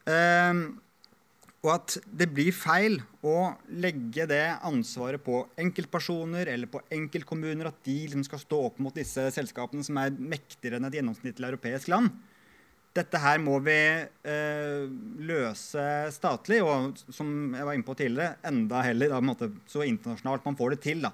eh, 0.08 0.62
og 1.66 1.72
at 1.72 1.96
det 2.06 2.28
blir 2.34 2.54
feil 2.54 3.00
å 3.26 3.56
legge 3.82 4.28
det 4.30 4.44
ansvaret 4.66 5.22
på 5.22 5.42
enkeltpersoner 5.60 6.52
eller 6.52 6.70
på 6.70 6.82
enkeltkommuner, 6.94 7.70
at 7.70 7.82
de 7.86 7.98
liksom 8.04 8.24
skal 8.26 8.42
stå 8.42 8.62
opp 8.70 8.80
mot 8.82 8.94
disse 8.94 9.28
selskapene 9.34 9.84
som 9.86 9.98
er 10.00 10.14
mektigere 10.14 10.78
enn 10.78 10.88
et 10.88 10.98
gjennomsnittlig 11.00 11.50
europeisk 11.50 11.90
land. 11.92 12.14
Dette 12.96 13.20
her 13.20 13.40
må 13.42 13.58
vi 13.60 13.76
eh, 13.76 14.86
løse 15.28 15.82
statlig, 16.14 16.62
og 16.64 16.96
som 17.12 17.52
jeg 17.52 17.66
var 17.68 17.76
inne 17.76 17.84
på 17.84 17.96
tidligere, 17.98 18.38
enda 18.48 18.80
heller 18.86 19.12
da, 19.12 19.20
måte, 19.20 19.50
så 19.68 19.84
internasjonalt 19.84 20.46
man 20.46 20.56
får 20.56 20.76
det 20.76 20.80
til. 20.86 21.04
da. 21.04 21.12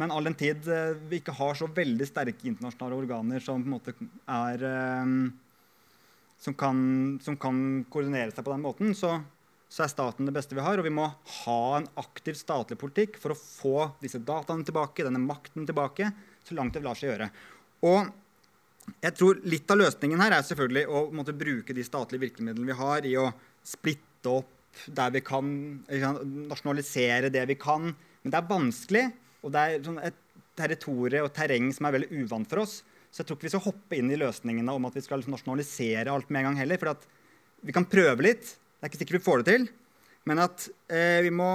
Men 0.00 0.10
all 0.10 0.26
den 0.26 0.36
tid 0.38 0.66
eh, 0.70 0.96
vi 1.08 1.20
ikke 1.20 1.36
har 1.38 1.54
så 1.58 1.68
veldig 1.70 2.06
sterke 2.08 2.48
internasjonale 2.50 2.98
organer 2.98 3.42
som 3.42 3.62
på 3.62 3.68
en 3.68 3.74
måte 3.76 3.94
er 4.26 4.64
eh, 4.66 5.12
som, 6.44 6.56
kan, 6.58 6.80
som, 7.22 7.38
kan, 7.40 7.84
koordinere 7.92 8.34
seg 8.34 8.44
på 8.44 8.52
den 8.52 8.64
måten, 8.64 8.94
så, 8.98 9.16
så, 9.68 9.84
er 9.84 9.92
staten 9.92 10.28
det 10.28 10.34
beste 10.36 10.56
vi 10.56 10.64
har. 10.64 10.80
Og 10.80 10.86
vi 10.86 10.94
må 10.94 11.06
ha 11.44 11.60
en 11.78 11.88
aktiv 12.00 12.36
statlig 12.38 12.78
politikk 12.80 13.20
for 13.22 13.34
å 13.34 13.38
få 13.38 13.76
disse 14.02 14.20
dataene 14.20 14.66
tilbake, 14.66 15.06
denne 15.06 15.22
makten 15.22 15.68
tilbake, 15.68 16.10
så 16.44 16.58
langt 16.58 16.76
det 16.76 16.84
lar 16.84 16.98
seg 16.98 17.12
gjøre. 17.12 17.30
Og 17.88 18.12
jeg 19.00 19.16
tror 19.16 19.38
Litt 19.48 19.70
av 19.72 19.78
løsningen 19.80 20.20
her 20.20 20.34
er 20.36 20.44
selvfølgelig 20.44 20.84
å 20.92 21.06
måtte 21.16 21.32
bruke 21.36 21.72
de 21.76 21.84
statlige 21.86 22.26
virkemidlene 22.26 22.68
vi 22.68 22.76
har, 22.76 23.06
i 23.08 23.14
å 23.16 23.30
splitte 23.64 24.32
opp 24.42 24.50
der 24.90 25.12
vi 25.14 25.22
kan, 25.24 25.46
nasjonalisere 26.50 27.30
det 27.32 27.46
vi 27.48 27.56
kan. 27.60 27.94
Men 27.94 28.32
det 28.32 28.40
er 28.40 28.50
vanskelig, 28.50 29.04
og 29.44 29.52
det 29.54 29.62
er 29.62 29.84
sånn 29.84 30.00
et 30.02 30.16
territorium 30.58 31.28
og 31.28 31.34
terreng 31.36 31.70
som 31.74 31.88
er 31.88 31.96
veldig 31.98 32.24
uvant 32.24 32.50
for 32.50 32.64
oss. 32.64 32.80
Så 33.12 33.22
jeg 33.22 33.28
tror 33.28 33.38
ikke 33.38 33.46
vi 33.46 33.54
skal 33.54 33.66
hoppe 33.68 33.98
inn 33.98 34.10
i 34.10 34.18
løsningene 34.18 34.74
om 34.74 34.88
at 34.88 34.96
vi 34.96 35.04
skal 35.04 35.22
nasjonalisere 35.30 36.10
alt 36.10 36.30
med 36.34 36.42
en 36.42 36.50
gang 36.50 36.60
heller. 36.64 36.80
For 36.80 37.06
vi 37.62 37.74
kan 37.74 37.86
prøve 37.86 38.26
litt. 38.26 38.54
Det 38.54 38.86
er 38.86 38.90
ikke 38.90 39.02
sikkert 39.02 39.18
vi 39.20 39.26
får 39.28 39.42
det 39.42 39.52
til. 39.52 39.66
Men 40.24 40.40
at 40.40 40.66
eh, 40.88 41.20
vi 41.26 41.30
må 41.34 41.48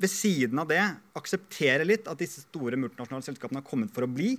ved 0.00 0.10
siden 0.10 0.58
av 0.62 0.70
det 0.70 0.80
akseptere 1.18 1.86
litt 1.86 2.08
at 2.08 2.20
disse 2.20 2.46
store 2.46 2.78
multinasjonale 2.80 3.26
selskapene 3.26 3.60
har 3.60 3.68
kommet 3.68 3.92
for 3.94 4.06
å 4.06 4.10
bli. 4.10 4.32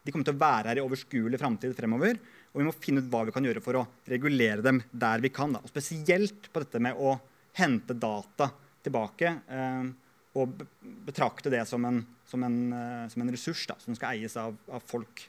De 0.00 0.12
kommer 0.12 0.24
til 0.26 0.34
å 0.38 0.40
være 0.40 0.72
her 0.72 0.80
i 0.80 0.84
overskuelig 0.84 1.38
framtid 1.38 1.76
fremover. 1.76 2.18
Og 2.50 2.62
vi 2.62 2.66
må 2.66 2.74
finne 2.74 3.04
ut 3.04 3.10
hva 3.12 3.26
vi 3.28 3.34
kan 3.36 3.46
gjøre 3.46 3.62
for 3.62 3.78
å 3.78 3.86
regulere 4.10 4.64
dem 4.64 4.80
der 4.90 5.22
vi 5.22 5.30
kan. 5.34 5.52
Da. 5.54 5.60
Og 5.62 5.70
spesielt 5.70 6.48
på 6.50 6.64
dette 6.64 6.80
med 6.82 6.96
å 6.98 7.18
hente 7.60 7.94
data 7.94 8.48
tilbake. 8.82 9.36
Eh, 9.46 9.90
og 10.38 10.62
betrakte 11.06 11.50
det 11.52 11.62
som 11.66 11.84
en, 11.88 12.02
som 12.30 12.42
en, 12.46 12.58
eh, 12.72 13.06
som 13.10 13.22
en 13.24 13.32
ressurs 13.34 13.64
da, 13.66 13.76
som 13.82 13.96
skal 13.98 14.14
eies 14.14 14.36
av, 14.38 14.56
av 14.70 14.84
folk. 14.86 15.24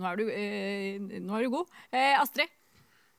Nå 0.00 0.08
er 0.08 0.18
du, 0.18 0.24
eh, 0.32 1.20
nå 1.20 1.36
er 1.36 1.46
du 1.46 1.52
god. 1.52 1.72
Eh, 1.92 2.16
Astrid? 2.20 2.52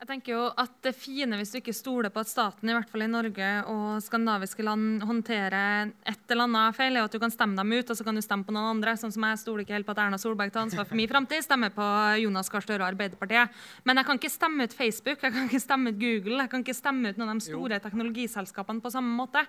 Jeg 0.03 0.09
tenker 0.09 0.33
jo 0.33 0.39
at 0.59 0.73
Det 0.83 0.91
fine 0.99 1.37
hvis 1.39 1.53
du 1.53 1.61
ikke 1.61 1.71
stoler 1.71 2.11
på 2.11 2.19
at 2.19 2.27
staten 2.27 2.67
i 2.67 2.73
hvert 2.75 2.89
fall 2.91 3.05
i 3.05 3.07
Norge 3.07 3.49
og 3.71 4.01
skandinaviske 4.03 4.65
land 4.67 5.05
håndterer 5.07 5.93
et 6.11 6.33
eller 6.33 6.43
annet 6.43 6.75
feil, 6.75 6.97
er 6.99 7.05
at 7.07 7.13
du 7.13 7.21
kan 7.23 7.31
stemme 7.31 7.55
dem 7.55 7.71
ut, 7.71 7.87
og 7.87 7.95
så 7.95 8.03
kan 8.03 8.17
du 8.19 8.19
stemme 8.19 8.43
på 8.43 8.51
noen 8.51 8.73
andre. 8.73 8.97
Sånn 8.99 9.13
som 9.15 9.23
Jeg 9.23 9.39
stoler 9.39 9.63
ikke 9.63 9.77
helt 9.77 9.87
på 9.87 9.93
at 9.95 10.01
Erna 10.03 10.17
Solberg 10.19 10.51
tar 10.51 10.65
ansvar 10.65 10.89
for 10.89 10.99
min 10.99 11.07
framtid. 11.07 11.45
Stemmer 11.45 11.71
på 11.71 11.85
Jonas 12.19 12.51
Gahr 12.51 12.65
Støre 12.65 12.83
og 12.83 12.89
Arbeiderpartiet. 12.89 13.55
Men 13.87 14.01
jeg 14.01 14.09
kan 14.09 14.19
ikke 14.19 14.31
stemme 14.33 14.67
ut 14.67 14.75
Facebook, 14.75 15.23
jeg 15.23 15.35
kan 15.37 15.47
ikke 15.47 15.61
stemme 15.63 15.93
ut 15.93 16.01
Google, 16.01 16.41
jeg 16.41 16.51
kan 16.51 16.65
ikke 16.65 16.75
stemme 16.75 17.13
ut 17.13 17.21
noen 17.21 17.31
av 17.31 17.39
de 17.39 17.47
store 17.47 17.79
jo. 17.79 17.83
teknologiselskapene 17.85 18.83
på 18.83 18.91
samme 18.91 19.15
måte. 19.21 19.45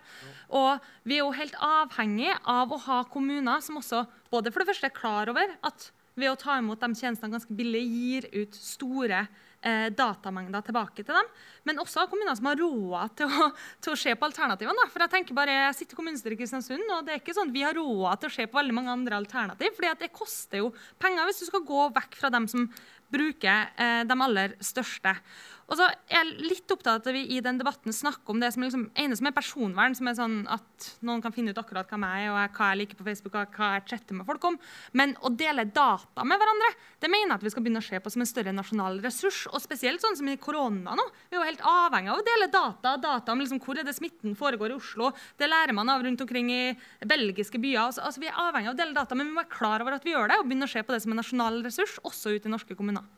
Og 0.55 0.87
vi 1.03 1.19
er 1.19 1.25
jo 1.25 1.33
helt 1.35 1.59
avhengig 1.59 2.31
av 2.31 2.71
å 2.71 2.79
ha 2.87 3.01
kommuner 3.11 3.59
som 3.65 3.83
også 3.83 4.05
både 4.31 4.55
for 4.55 4.63
det 4.63 4.71
første 4.71 4.93
er 4.93 4.95
klar 4.95 5.35
over 5.35 5.59
at 5.67 5.91
ved 6.15 6.31
å 6.31 6.39
ta 6.39 6.61
imot 6.61 6.79
de 6.79 6.95
tjenestene 6.95 7.35
ganske 7.35 7.59
billig, 7.59 7.83
gir 7.91 8.31
ut 8.39 8.55
store 8.55 9.25
eh, 9.65 9.89
datamengder 9.97 10.65
tilbake 10.67 11.03
til 11.03 11.11
dem. 11.11 11.31
Men 11.65 11.81
også 11.83 12.07
kommuner 12.11 12.37
som 12.39 12.51
har 12.51 12.61
råd 12.61 13.17
til 13.19 13.33
til 13.85 13.95
å 13.95 13.99
se 13.99 14.15
på 14.15 14.29
alternativene. 14.29 14.89
For 14.93 15.05
Jeg 15.05 15.13
tenker 15.17 15.37
bare, 15.37 15.57
jeg 15.69 15.79
sitter 15.81 15.97
i 15.97 16.01
kommunestyret 16.01 16.37
i 16.37 16.41
Kristiansund, 16.43 16.85
og 16.97 17.07
det 17.07 17.15
er 17.15 17.23
ikke 17.23 17.37
sånn 17.37 17.53
vi 17.55 17.65
har 17.67 17.77
råd 17.77 18.21
til 18.21 18.31
å 18.31 18.37
se 18.37 18.47
på 18.49 18.61
veldig 18.61 18.77
mange 18.77 18.93
andre 18.95 19.19
alternativ. 19.21 19.75
fordi 19.77 19.95
det 20.05 20.13
koster 20.13 20.63
jo 20.63 20.73
penger 21.01 21.29
hvis 21.29 21.43
du 21.43 21.47
skal 21.51 21.65
gå 21.67 21.89
vekk 21.97 22.21
fra 22.21 22.31
dem 22.35 22.49
som 22.51 22.69
bruker 23.15 23.71
eh, 23.77 24.03
de 24.09 24.17
aller 24.27 24.57
største. 24.65 25.15
Og 25.65 25.79
så 25.79 25.87
er 25.89 26.19
jeg 26.19 26.45
litt 26.45 26.73
opptatt 26.75 26.91
av 26.93 27.01
at 27.01 27.17
vi 27.17 27.23
i 27.37 27.41
den 27.45 27.57
debatten 27.61 27.95
snakker 27.95 28.35
om 28.35 28.41
det 28.43 28.51
som 28.53 28.65
liksom, 28.65 28.85
ene 29.01 29.17
som 29.17 29.29
er 29.29 29.35
personvern, 29.37 29.95
som 29.97 30.11
er 30.11 30.17
sånn 30.19 30.37
at 30.53 30.89
noen 31.07 31.23
kan 31.25 31.33
finne 31.33 31.55
ut 31.55 31.61
akkurat 31.61 31.89
hva 31.89 32.11
jeg 32.19 32.27
er, 32.27 32.33
og 32.35 32.59
hva 32.59 32.69
jeg 32.71 32.81
liker 32.83 32.99
på 32.99 33.07
Facebook, 33.07 33.39
og 33.41 33.57
hva 33.57 33.71
jeg 33.77 33.87
chatter 33.89 34.19
med 34.19 34.29
folk 34.29 34.45
om. 34.51 34.59
Men 34.93 35.15
å 35.25 35.33
dele 35.33 35.65
data 35.65 36.27
med 36.27 36.41
hverandre, 36.41 36.71
det 37.01 37.11
mener 37.13 37.33
jeg 37.33 37.39
at 37.39 37.47
vi 37.47 37.55
skal 37.55 37.65
begynne 37.65 37.81
å 37.81 37.87
se 37.87 38.01
på 38.05 38.13
som 38.13 38.25
en 38.25 38.29
større 38.29 38.55
nasjonal 38.57 39.01
ressurs. 39.05 39.45
Og 39.53 39.63
spesielt 39.65 40.05
sånn 40.05 40.19
som 40.21 40.29
i 40.29 40.37
korona 40.41 40.97
nå. 40.99 41.07
Vi 41.31 41.39
er 41.39 41.41
jo 41.41 41.49
helt 41.49 41.65
avhengig 41.71 42.13
av 42.13 42.21
å 42.21 42.27
dele 42.29 42.51
data. 42.53 42.97
Data 43.01 43.33
om 43.33 43.41
liksom, 43.41 43.63
hvor 43.65 43.81
er 43.81 43.89
det 43.89 43.97
smitten 43.97 44.37
foregår 44.39 44.75
i 44.75 44.79
Oslo. 44.79 45.13
Det 45.41 45.49
lærer 45.49 45.77
man 45.77 45.93
av 45.93 46.05
rundt 46.05 46.25
omkring 46.25 46.53
i 46.53 46.63
belgiske 47.09 47.61
byer. 47.63 47.87
Altså, 47.87 48.05
altså, 48.05 48.21
vi 48.21 48.29
er 48.29 48.41
avhengig 48.45 48.73
av 48.73 48.77
å 48.77 48.83
dele 48.83 48.97
data, 48.97 49.17
men 49.17 49.31
vi 49.31 49.37
må 49.37 49.43
være 49.43 49.57
klar 49.57 49.85
over 49.85 49.97
at 49.97 50.05
vi 50.05 50.13
gjør 50.13 50.29
det, 50.29 50.41
og 50.41 50.51
begynne 50.51 50.69
å 50.69 50.75
se 50.75 50.85
på 50.85 50.93
det 50.93 51.01
som 51.05 51.15
en 51.15 51.23
nasjonal 51.23 51.63
ressurs, 51.65 51.97
også 52.05 52.37
ute 52.37 52.51
i 52.51 52.53
norske 52.53 52.77
kommuner. 52.77 53.09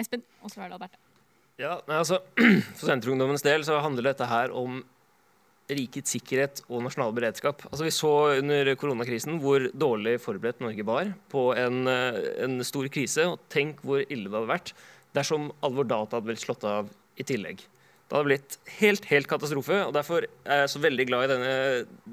Espen, 0.00 0.24
og 0.40 0.52
så 0.52 0.64
er 0.64 0.70
det 0.70 0.80
Alberte. 0.80 1.09
Ja, 1.60 1.76
altså, 1.92 2.22
For 2.78 2.88
Senterungdommens 2.88 3.44
del 3.44 3.64
så 3.66 3.80
handler 3.84 4.10
dette 4.10 4.28
her 4.30 4.52
om 4.56 4.80
rikets 5.70 6.16
sikkerhet 6.16 6.62
og 6.66 6.82
nasjonal 6.82 7.12
beredskap. 7.14 7.62
Altså, 7.68 7.84
vi 7.86 7.92
så 7.94 8.12
under 8.40 8.72
koronakrisen 8.80 9.38
hvor 9.42 9.68
dårlig 9.70 10.16
forberedt 10.22 10.62
Norge 10.64 10.86
var 10.88 11.12
på 11.30 11.50
en, 11.54 11.84
eh, 11.90 12.18
en 12.46 12.64
stor 12.66 12.88
krise. 12.90 13.28
og 13.28 13.44
Tenk 13.52 13.84
hvor 13.86 14.02
ille 14.02 14.26
det 14.26 14.34
hadde 14.34 14.50
vært 14.50 14.72
dersom 15.14 15.50
alvor 15.66 15.86
data 15.86 16.16
hadde 16.16 16.30
blitt 16.30 16.42
slått 16.42 16.66
av 16.66 16.90
i 17.20 17.26
tillegg. 17.28 17.62
Det 18.10 18.16
hadde 18.18 18.26
blitt 18.26 18.56
helt 18.80 19.04
helt 19.06 19.28
katastrofe. 19.30 19.76
og 19.86 19.92
Derfor 19.94 20.24
er 20.42 20.64
jeg 20.64 20.70
så 20.72 20.80
veldig 20.82 21.04
glad 21.06 21.24
i 21.24 21.28
denne, 21.30 21.52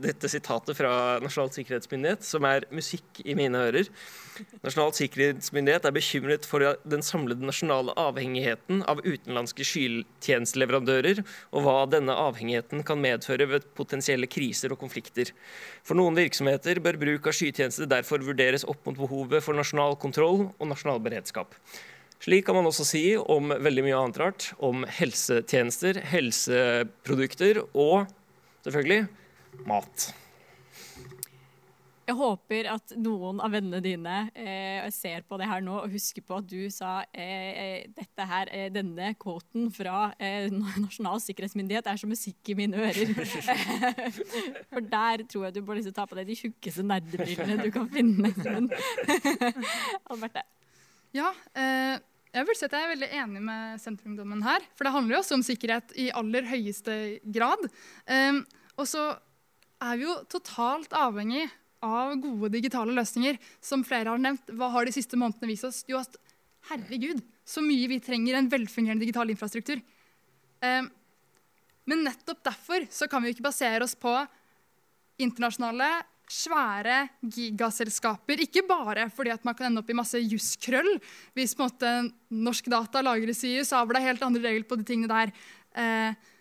dette 0.05 0.29
sitatet 0.29 0.77
fra 0.77 0.91
Nasjonal 1.23 1.49
sikkerhetsmyndighet, 1.55 2.21
som 2.21 2.45
er 2.45 2.67
musikk 2.69 3.23
i 3.25 3.33
mine 3.39 3.63
ører. 3.65 3.89
Nasjonal 4.61 4.93
sikkerhetsmyndighet 4.93 5.89
er 5.89 5.95
bekymret 5.97 6.45
for 6.45 6.61
den 6.85 7.01
samlede 7.01 7.49
nasjonale 7.49 7.97
avhengigheten 7.97 8.85
av 8.85 9.01
utenlandske 9.01 9.65
skytjenesteleverandører, 9.65 11.23
og 11.57 11.65
hva 11.65 11.75
denne 11.89 12.13
avhengigheten 12.27 12.85
kan 12.85 13.01
medføre 13.01 13.49
ved 13.49 13.65
potensielle 13.81 14.29
kriser 14.29 14.77
og 14.77 14.83
konflikter. 14.85 15.33
For 15.81 15.97
noen 15.97 16.21
virksomheter 16.21 16.77
bør 16.77 17.01
bruk 17.07 17.33
av 17.33 17.41
skytjeneste 17.41 17.89
derfor 17.89 18.21
vurderes 18.21 18.69
opp 18.69 18.85
mot 18.85 19.01
behovet 19.01 19.41
for 19.41 19.57
nasjonal 19.57 19.97
kontroll 19.97 20.51
og 20.51 20.67
nasjonal 20.69 21.01
beredskap. 21.01 21.57
Slik 22.23 22.47
kan 22.47 22.57
man 22.57 22.65
også 22.65 22.85
si 22.87 23.03
om 23.17 23.53
veldig 23.53 23.83
mye 23.85 23.97
annet 23.97 24.21
rart. 24.21 24.51
Om 24.63 24.87
helsetjenester, 24.99 26.01
helseprodukter 26.13 27.61
og 27.73 28.07
selvfølgelig 28.65 29.05
mat. 29.69 30.09
Jeg 32.07 32.15
håper 32.15 32.69
at 32.71 32.93
noen 33.03 33.41
av 33.43 33.51
vennene 33.51 33.81
dine 33.83 34.15
eh, 34.31 34.85
ser 34.95 35.25
på 35.27 35.35
det 35.41 35.49
her 35.49 35.59
nå 35.59 35.73
og 35.81 35.91
husker 35.91 36.23
på 36.23 36.37
at 36.39 36.45
du 36.47 36.69
sa 36.71 37.01
eh, 37.11 37.49
eh 37.51 37.89
dette 37.91 38.27
her, 38.29 38.47
eh, 38.55 38.69
denne 38.71 39.09
kvoten 39.19 39.67
fra 39.75 40.13
eh, 40.15 40.47
Nasjonal 40.85 41.19
sikkerhetsmyndighet 41.25 41.89
er 41.91 41.99
som 41.99 42.13
musikk 42.13 42.53
i 42.53 42.55
mine 42.61 42.79
ører. 42.79 43.11
For 44.71 44.87
der 44.87 45.25
tror 45.27 45.49
jeg 45.49 45.57
du 45.57 45.65
bør 45.67 45.81
liksom 45.81 45.97
ta 45.99 46.07
på 46.07 46.15
deg 46.15 46.31
de 46.31 46.39
tjukkeste 46.39 46.87
nerdebrillene 46.87 47.67
du 47.67 47.73
kan 47.75 47.91
finne. 47.91 48.31
Alberte. 50.13 50.47
Ja, 51.15 51.33
eh, 51.59 51.99
jeg 52.35 52.47
vil 52.47 52.57
si 52.57 52.65
at 52.67 52.75
jeg 52.75 52.85
er 52.85 52.91
veldig 52.91 53.09
enig 53.21 53.43
med 53.45 53.81
Senterungdommen 53.81 54.43
her. 54.45 54.65
For 54.75 54.87
det 54.87 54.93
handler 54.93 55.17
jo 55.17 55.21
også 55.21 55.37
om 55.37 55.45
sikkerhet 55.45 55.93
i 55.99 56.09
aller 56.15 56.47
høyeste 56.49 56.97
grad. 57.33 57.63
Um, 58.09 58.41
og 58.77 58.89
så 58.89 59.05
er 59.83 59.97
vi 59.97 60.07
jo 60.07 60.17
totalt 60.29 60.93
avhengig 60.97 61.45
av 61.85 62.15
gode 62.21 62.51
digitale 62.53 62.95
løsninger. 62.97 63.39
Som 63.63 63.85
flere 63.87 64.13
har 64.13 64.21
nevnt, 64.21 64.51
hva 64.57 64.69
har 64.73 64.87
de 64.87 64.95
siste 64.95 65.19
månedene 65.19 65.51
vist 65.53 65.67
oss? 65.67 65.83
Jo, 65.89 66.01
at 66.03 66.19
herregud, 66.71 67.23
så 67.47 67.63
mye 67.63 67.87
vi 67.93 68.01
trenger 68.03 68.37
en 68.37 68.51
velfungerende 68.51 69.05
digital 69.05 69.31
infrastruktur. 69.31 69.81
Um, 70.61 70.91
men 71.87 72.03
nettopp 72.03 72.43
derfor 72.43 72.83
så 72.91 73.07
kan 73.07 73.23
vi 73.23 73.31
jo 73.31 73.37
ikke 73.37 73.47
basere 73.47 73.85
oss 73.85 73.95
på 73.95 74.11
internasjonale 75.23 75.87
svære 76.31 77.07
gigaselskaper. 77.23 78.41
Ikke 78.43 78.63
bare 78.67 79.07
fordi 79.13 79.31
at 79.33 79.45
man 79.47 79.55
kan 79.57 79.69
ende 79.69 79.83
opp 79.83 79.91
i 79.91 79.97
masse 79.97 80.19
juskrøll 80.21 80.97
hvis 81.37 81.55
på 81.55 81.63
en 81.63 81.71
måte 81.71 81.93
norsk 82.47 82.71
data 82.71 83.03
lagres 83.05 83.43
i 83.47 83.57
USA, 83.61 83.83
hvor 83.83 83.95
det 83.95 84.03
er 84.03 84.11
helt 84.11 84.25
andre 84.27 84.43
regler 84.49 84.67
på 84.67 84.79
de 84.79 84.87
tingene 84.87 85.11
der. 85.11 85.31
Eh, 85.77 86.33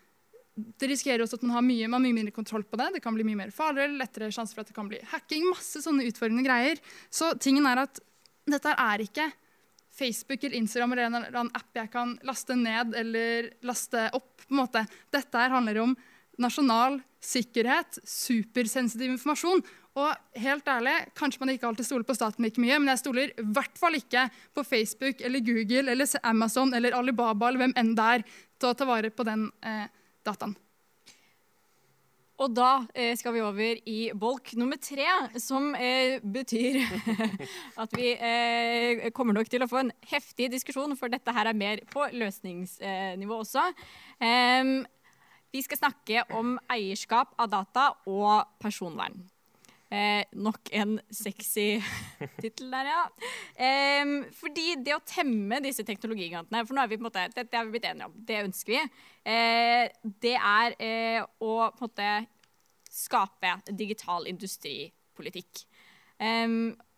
det 0.57 0.89
risikerer 0.89 1.22
også 1.22 1.37
at 1.37 1.45
man 1.45 1.59
har 1.59 1.64
mye, 1.66 1.89
man 1.89 2.01
har 2.01 2.07
mye 2.07 2.16
mindre 2.16 2.34
kontroll 2.34 2.64
på 2.64 2.78
det. 2.80 2.95
Det 2.97 3.03
kan 3.05 3.14
bli 3.16 3.26
mye 3.28 3.43
mer 3.45 3.53
farlig, 3.55 3.91
lettere 4.01 4.32
sjanse 4.32 4.57
for 4.57 4.64
at 4.64 4.70
det 4.70 4.76
kan 4.76 4.89
bli 4.89 5.03
hacking. 5.12 5.45
Masse 5.53 5.82
sånne 5.84 6.07
utfordrende 6.09 6.47
greier. 6.47 6.80
Så 7.12 7.34
tingen 7.43 7.68
er 7.68 7.84
at 7.84 8.01
dette 8.49 8.72
er 8.72 9.05
ikke 9.05 9.28
Facebook 9.97 10.45
eller 10.45 10.57
Instagram 10.57 10.93
eller 10.93 11.09
en 11.09 11.18
eller 11.20 11.41
annen 11.41 11.57
app 11.57 11.76
jeg 11.76 11.91
kan 11.93 12.16
laste 12.26 12.57
ned 12.57 12.97
eller 12.97 13.51
laste 13.68 14.09
opp. 14.16 14.32
på 14.47 14.55
en 14.55 14.61
måte. 14.62 14.84
Dette 15.12 15.49
handler 15.53 15.80
om 15.82 15.97
nasjonal 16.43 17.01
sikkerhet, 17.22 17.99
supersensitiv 18.07 19.14
informasjon. 19.14 19.64
Og 19.97 20.41
helt 20.43 20.66
ærlig, 20.68 20.97
Kanskje 21.16 21.41
man 21.41 21.55
ikke 21.55 21.70
alltid 21.70 21.89
stoler 21.89 22.05
på 22.05 22.16
staten 22.16 22.45
like 22.45 22.61
mye, 22.61 22.76
men 22.78 22.93
jeg 22.93 23.01
stoler 23.01 23.32
i 23.32 23.47
hvert 23.57 23.80
fall 23.80 23.97
ikke 23.97 24.26
på 24.55 24.66
Facebook 24.66 25.24
eller 25.24 25.41
Google 25.41 25.91
eller 25.95 26.20
Amazon 26.22 26.74
eller 26.76 26.99
Alibaba 26.99 27.49
eller 27.49 27.64
hvem 27.64 27.74
enn 27.80 27.97
det 27.97 28.12
er 28.18 28.26
til 28.61 28.70
å 28.70 28.76
ta 28.76 28.89
vare 28.89 29.11
på 29.11 29.24
den 29.24 29.49
eh, 29.64 29.89
dataen. 30.26 30.57
Og 32.37 32.53
da 32.53 32.84
eh, 32.93 33.14
skal 33.16 33.32
vi 33.32 33.41
over 33.41 33.78
i 33.89 34.01
bolk 34.12 34.53
nummer 34.61 34.76
tre, 34.76 35.07
som 35.41 35.70
eh, 35.72 36.18
betyr 36.20 36.82
at 37.82 37.97
vi 37.97 38.11
eh, 38.12 39.07
kommer 39.16 39.39
nok 39.39 39.49
til 39.49 39.64
å 39.64 39.70
få 39.70 39.80
en 39.80 39.93
heftig 40.11 40.51
diskusjon, 40.53 40.93
for 41.01 41.12
dette 41.12 41.32
her 41.32 41.49
er 41.49 41.57
mer 41.57 41.80
på 41.89 42.05
løsningsnivå 42.12 43.41
også. 43.41 43.64
Vi 45.57 45.65
skal 45.65 45.81
snakke 45.81 46.27
om 46.37 46.57
eierskap 46.73 47.33
av 47.41 47.51
data 47.53 47.89
og 48.11 48.59
personvern. 48.61 49.17
Eh, 49.87 50.25
nok 50.35 50.73
en 50.75 50.97
sexy 51.15 51.77
tittel 52.43 52.73
der, 52.75 52.89
ja. 52.91 53.03
Eh, 53.55 54.09
fordi 54.35 54.75
det 54.83 54.97
å 54.97 55.05
temme 55.07 55.61
disse 55.63 55.85
teknologigantene 55.87 56.65
For 56.67 56.75
nå 56.75 56.83
er 56.83 56.91
vi 56.91 56.99
på 56.99 57.05
en 57.05 57.07
måte, 57.07 57.29
dette 57.37 57.55
har 57.55 57.69
vi 57.69 57.77
blitt 57.77 57.87
enige 57.87 58.09
om, 58.11 58.17
det 58.27 58.41
ønsker 58.49 58.75
vi. 58.75 58.81
Eh, 59.31 59.85
det 60.27 60.35
er 60.35 60.77
eh, 60.83 61.21
å 61.23 61.53
på 61.71 61.87
en 61.87 61.87
måte 61.87 62.11
skape 62.91 63.55
digital 63.79 64.27
industripolitikk. 64.27 65.65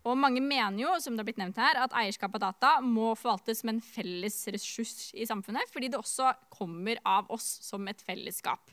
Og 0.08 0.18
mange 0.20 0.40
mener 0.44 0.80
jo, 0.82 0.94
som 1.02 1.14
det 1.14 1.22
har 1.22 1.28
blitt 1.28 1.40
nevnt 1.40 1.58
her, 1.60 1.78
at 1.84 1.94
eierskap 1.96 2.34
av 2.38 2.42
data 2.48 2.72
må 2.84 3.12
forvaltes 3.18 3.62
som 3.62 3.72
en 3.72 3.82
felles 3.84 4.36
ressurs 4.52 5.10
i 5.14 5.26
samfunnet, 5.28 5.70
fordi 5.72 5.90
det 5.92 6.00
også 6.00 6.32
kommer 6.52 7.00
av 7.06 7.30
oss 7.34 7.46
som 7.66 7.86
et 7.90 8.02
fellesskap. 8.06 8.72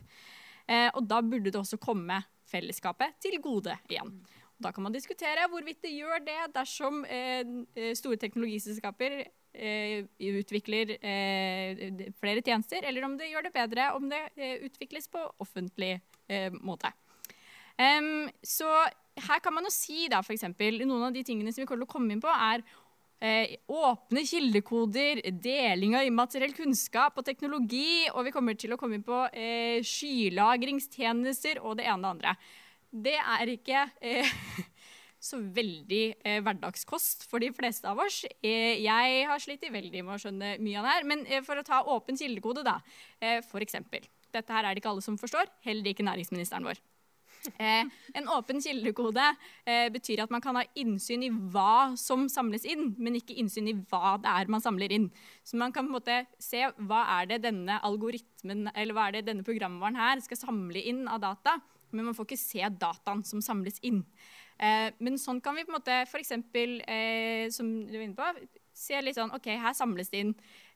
Eh, 0.66 0.90
og 0.94 1.06
da 1.10 1.22
burde 1.22 1.52
det 1.52 1.60
også 1.60 1.80
komme 1.82 2.22
fellesskapet 2.50 3.18
til 3.24 3.38
gode 3.44 3.76
igjen. 3.90 4.12
Og 4.56 4.68
da 4.68 4.72
kan 4.72 4.86
man 4.86 4.96
diskutere 4.96 5.48
hvorvidt 5.52 5.84
det 5.84 5.96
gjør 5.96 6.22
det 6.26 6.40
dersom 6.56 7.02
eh, 7.06 7.44
store 7.98 8.20
teknologiselskaper 8.22 9.18
eh, 9.22 10.06
utvikler 10.32 10.96
flere 12.20 12.44
tjenester, 12.46 12.86
eller 12.88 13.08
om 13.08 13.18
det 13.20 13.32
gjør 13.32 13.50
det 13.50 13.56
bedre 13.56 13.90
om 13.98 14.08
det 14.12 14.24
utvikles 14.68 15.10
på 15.12 15.22
offentlig 15.44 15.98
måte. 16.66 16.90
Um, 17.76 18.30
så 18.40 18.70
her 19.16 19.40
kan 19.44 19.56
man 19.56 19.68
jo 19.68 19.72
si 19.74 20.10
da, 20.12 20.20
for 20.26 20.36
eksempel, 20.36 20.82
noen 20.84 21.08
av 21.08 21.16
de 21.16 21.24
tingene 21.24 21.54
som 21.54 21.64
vi 21.64 21.70
kommer 21.70 21.86
til 21.86 21.90
å 21.90 21.96
komme 21.96 22.16
inn 22.16 22.24
på, 22.24 22.32
er 22.32 22.66
Eh, 23.24 23.56
åpne 23.72 24.26
kildekoder, 24.28 25.22
deling 25.42 25.96
av 25.96 26.04
immateriell 26.04 26.52
kunnskap 26.54 27.16
og 27.18 27.26
teknologi. 27.26 28.06
Og 28.12 28.28
vi 28.28 28.34
kommer 28.36 28.58
til 28.60 28.76
å 28.76 28.80
komme 28.80 29.00
inn 29.00 29.06
på 29.08 29.24
eh, 29.32 29.80
skylagringstjenester 29.86 31.62
og 31.64 31.80
det 31.80 31.88
ene 31.88 31.96
og 31.96 32.04
det 32.04 32.12
andre. 32.12 32.36
Det 33.06 33.16
er 33.18 33.52
ikke 33.56 33.86
eh, 34.04 34.34
så 35.30 35.40
veldig 35.40 36.04
eh, 36.20 36.42
hverdagskost 36.44 37.26
for 37.30 37.44
de 37.44 37.54
fleste 37.56 37.88
av 37.90 38.04
oss. 38.04 38.24
Eh, 38.44 38.84
jeg 38.84 39.24
har 39.32 39.42
slitt 39.44 39.64
veldig 39.64 40.04
med 40.04 40.18
å 40.18 40.22
skjønne 40.22 40.58
mye 40.60 40.82
av 40.82 40.90
det 40.90 40.98
her. 40.98 41.08
Men 41.14 41.26
eh, 41.30 41.46
for 41.46 41.62
å 41.62 41.66
ta 41.66 41.82
åpen 41.96 42.20
kildekode, 42.20 42.66
da. 42.68 42.82
for 43.48 43.64
eksempel. 43.64 44.04
Dette 44.36 44.52
her 44.52 44.68
er 44.68 44.76
det 44.76 44.84
ikke 44.84 44.92
alle 44.92 45.06
som 45.06 45.16
forstår, 45.18 45.48
heller 45.64 45.88
ikke 45.94 46.04
næringsministeren 46.04 46.68
vår. 46.68 46.84
Eh, 47.60 47.86
en 48.18 48.30
åpen 48.34 48.62
kildekode 48.64 49.24
eh, 49.66 49.88
betyr 49.94 50.24
at 50.24 50.32
man 50.34 50.44
kan 50.44 50.58
ha 50.60 50.64
innsyn 50.80 51.26
i 51.26 51.32
hva 51.32 51.96
som 52.00 52.28
samles 52.32 52.66
inn, 52.70 52.94
men 52.98 53.20
ikke 53.20 53.38
innsyn 53.42 53.70
i 53.72 53.76
hva 53.92 54.16
det 54.22 54.32
er 54.32 54.52
man 54.52 54.64
samler 54.64 54.94
inn. 54.96 55.10
Så 55.46 55.60
man 55.62 55.74
kan 55.76 55.88
på 55.88 55.94
en 55.94 55.98
måte 55.98 56.18
se 56.42 56.64
hva 56.78 57.04
er 57.20 57.30
det 57.32 57.44
denne 57.46 57.80
algoritmen 57.86 58.70
eller 58.74 58.98
hva 58.98 59.08
er 59.08 59.20
det 59.20 59.28
denne 59.30 59.46
programvaren 59.48 60.00
her 60.00 60.24
skal 60.26 60.42
samle 60.42 60.82
inn 60.82 61.06
av 61.12 61.24
data, 61.24 61.58
men 61.96 62.10
man 62.10 62.18
får 62.18 62.30
ikke 62.30 62.42
se 62.42 62.74
dataen 62.82 63.24
som 63.28 63.44
samles 63.44 63.80
inn. 63.86 64.04
Eh, 64.60 64.92
men 65.04 65.20
sånn 65.20 65.42
kan 65.44 65.58
vi 65.58 65.66
på 65.66 65.74
en 65.74 65.80
måte 65.80 66.04
f.eks. 66.06 66.36
Eh, 66.36 67.48
som 67.54 67.72
du 67.86 67.96
var 67.96 68.06
inne 68.06 68.18
på, 68.18 68.62
se 68.76 69.00
litt 69.02 69.18
sånn 69.18 69.34
OK, 69.36 69.50
her 69.60 69.76
samles 69.76 70.12
det 70.12 70.24
inn 70.26 70.36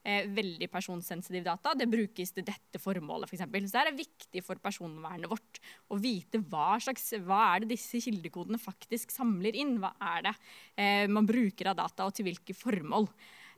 eh, 0.09 0.29
veldig 0.33 0.69
personsensitiv 0.73 1.45
data. 1.45 1.75
Det 1.77 1.89
brukes 1.89 2.33
til 2.35 2.45
dette 2.47 2.81
formålet, 2.81 3.29
f.eks. 3.29 3.45
For 3.45 3.69
så 3.69 3.83
det 3.85 3.93
er 3.93 3.99
viktig 3.99 4.45
for 4.45 4.61
personvernet 4.63 5.29
vårt 5.31 5.61
å 5.89 5.99
vite 6.01 6.41
hva, 6.49 6.77
slags, 6.81 7.11
hva 7.25 7.43
er 7.53 7.63
det 7.63 7.75
disse 7.75 8.01
kildekodene 8.03 8.61
faktisk 8.61 9.13
samler 9.13 9.57
inn. 9.59 9.77
Hva 9.81 9.93
er 10.15 10.29
det 10.29 10.37
eh, 10.79 11.05
man 11.11 11.29
bruker 11.29 11.71
av 11.71 11.77
data, 11.83 12.07
og 12.09 12.17
til 12.17 12.29
hvilke 12.29 12.57
formål. 12.57 13.09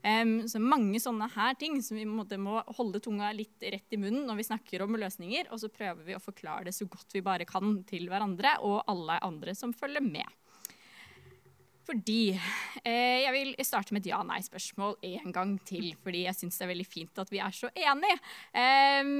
Um, 0.01 0.47
så 0.49 0.57
mange 0.57 0.97
sånne 0.97 1.27
her 1.29 1.53
ting 1.61 1.75
som 1.85 1.99
vi 1.99 2.07
må 2.09 2.23
holde 2.73 3.01
tunga 3.05 3.27
litt 3.37 3.61
rett 3.61 3.93
i 3.93 3.99
munnen 4.01 4.23
når 4.25 4.39
vi 4.39 4.47
snakker 4.47 4.81
om 4.81 4.97
løsninger, 4.97 5.51
og 5.53 5.61
så 5.61 5.69
prøver 5.69 6.01
vi 6.07 6.15
å 6.17 6.23
forklare 6.23 6.65
det 6.69 6.73
så 6.73 6.87
godt 6.89 7.13
vi 7.13 7.21
bare 7.25 7.45
kan 7.45 7.75
til 7.85 8.09
hverandre 8.09 8.55
og 8.65 8.79
alle 8.89 9.19
andre 9.21 9.53
som 9.57 9.75
følger 9.77 10.01
med. 10.01 10.25
Fordi 11.87 12.33
eh, 12.85 13.21
Jeg 13.25 13.31
vil 13.35 13.53
starte 13.65 13.95
med 13.95 14.03
et 14.03 14.11
ja-nei-spørsmål 14.11 14.97
en 15.07 15.35
gang 15.35 15.55
til. 15.67 15.91
Fordi 16.03 16.25
jeg 16.27 16.37
syns 16.37 16.59
det 16.59 16.67
er 16.67 16.73
veldig 16.73 16.89
fint 16.89 17.21
at 17.23 17.31
vi 17.33 17.41
er 17.43 17.55
så 17.55 17.71
enige. 17.73 18.17
Eh, 18.53 19.13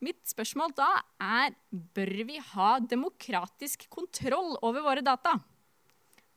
mitt 0.00 0.20
spørsmål 0.28 0.74
da 0.78 0.90
er 1.20 1.56
bør 1.70 2.14
vi 2.28 2.40
ha 2.54 2.72
demokratisk 2.80 3.88
kontroll 3.92 4.56
over 4.62 4.84
våre 4.86 5.04
data. 5.04 5.36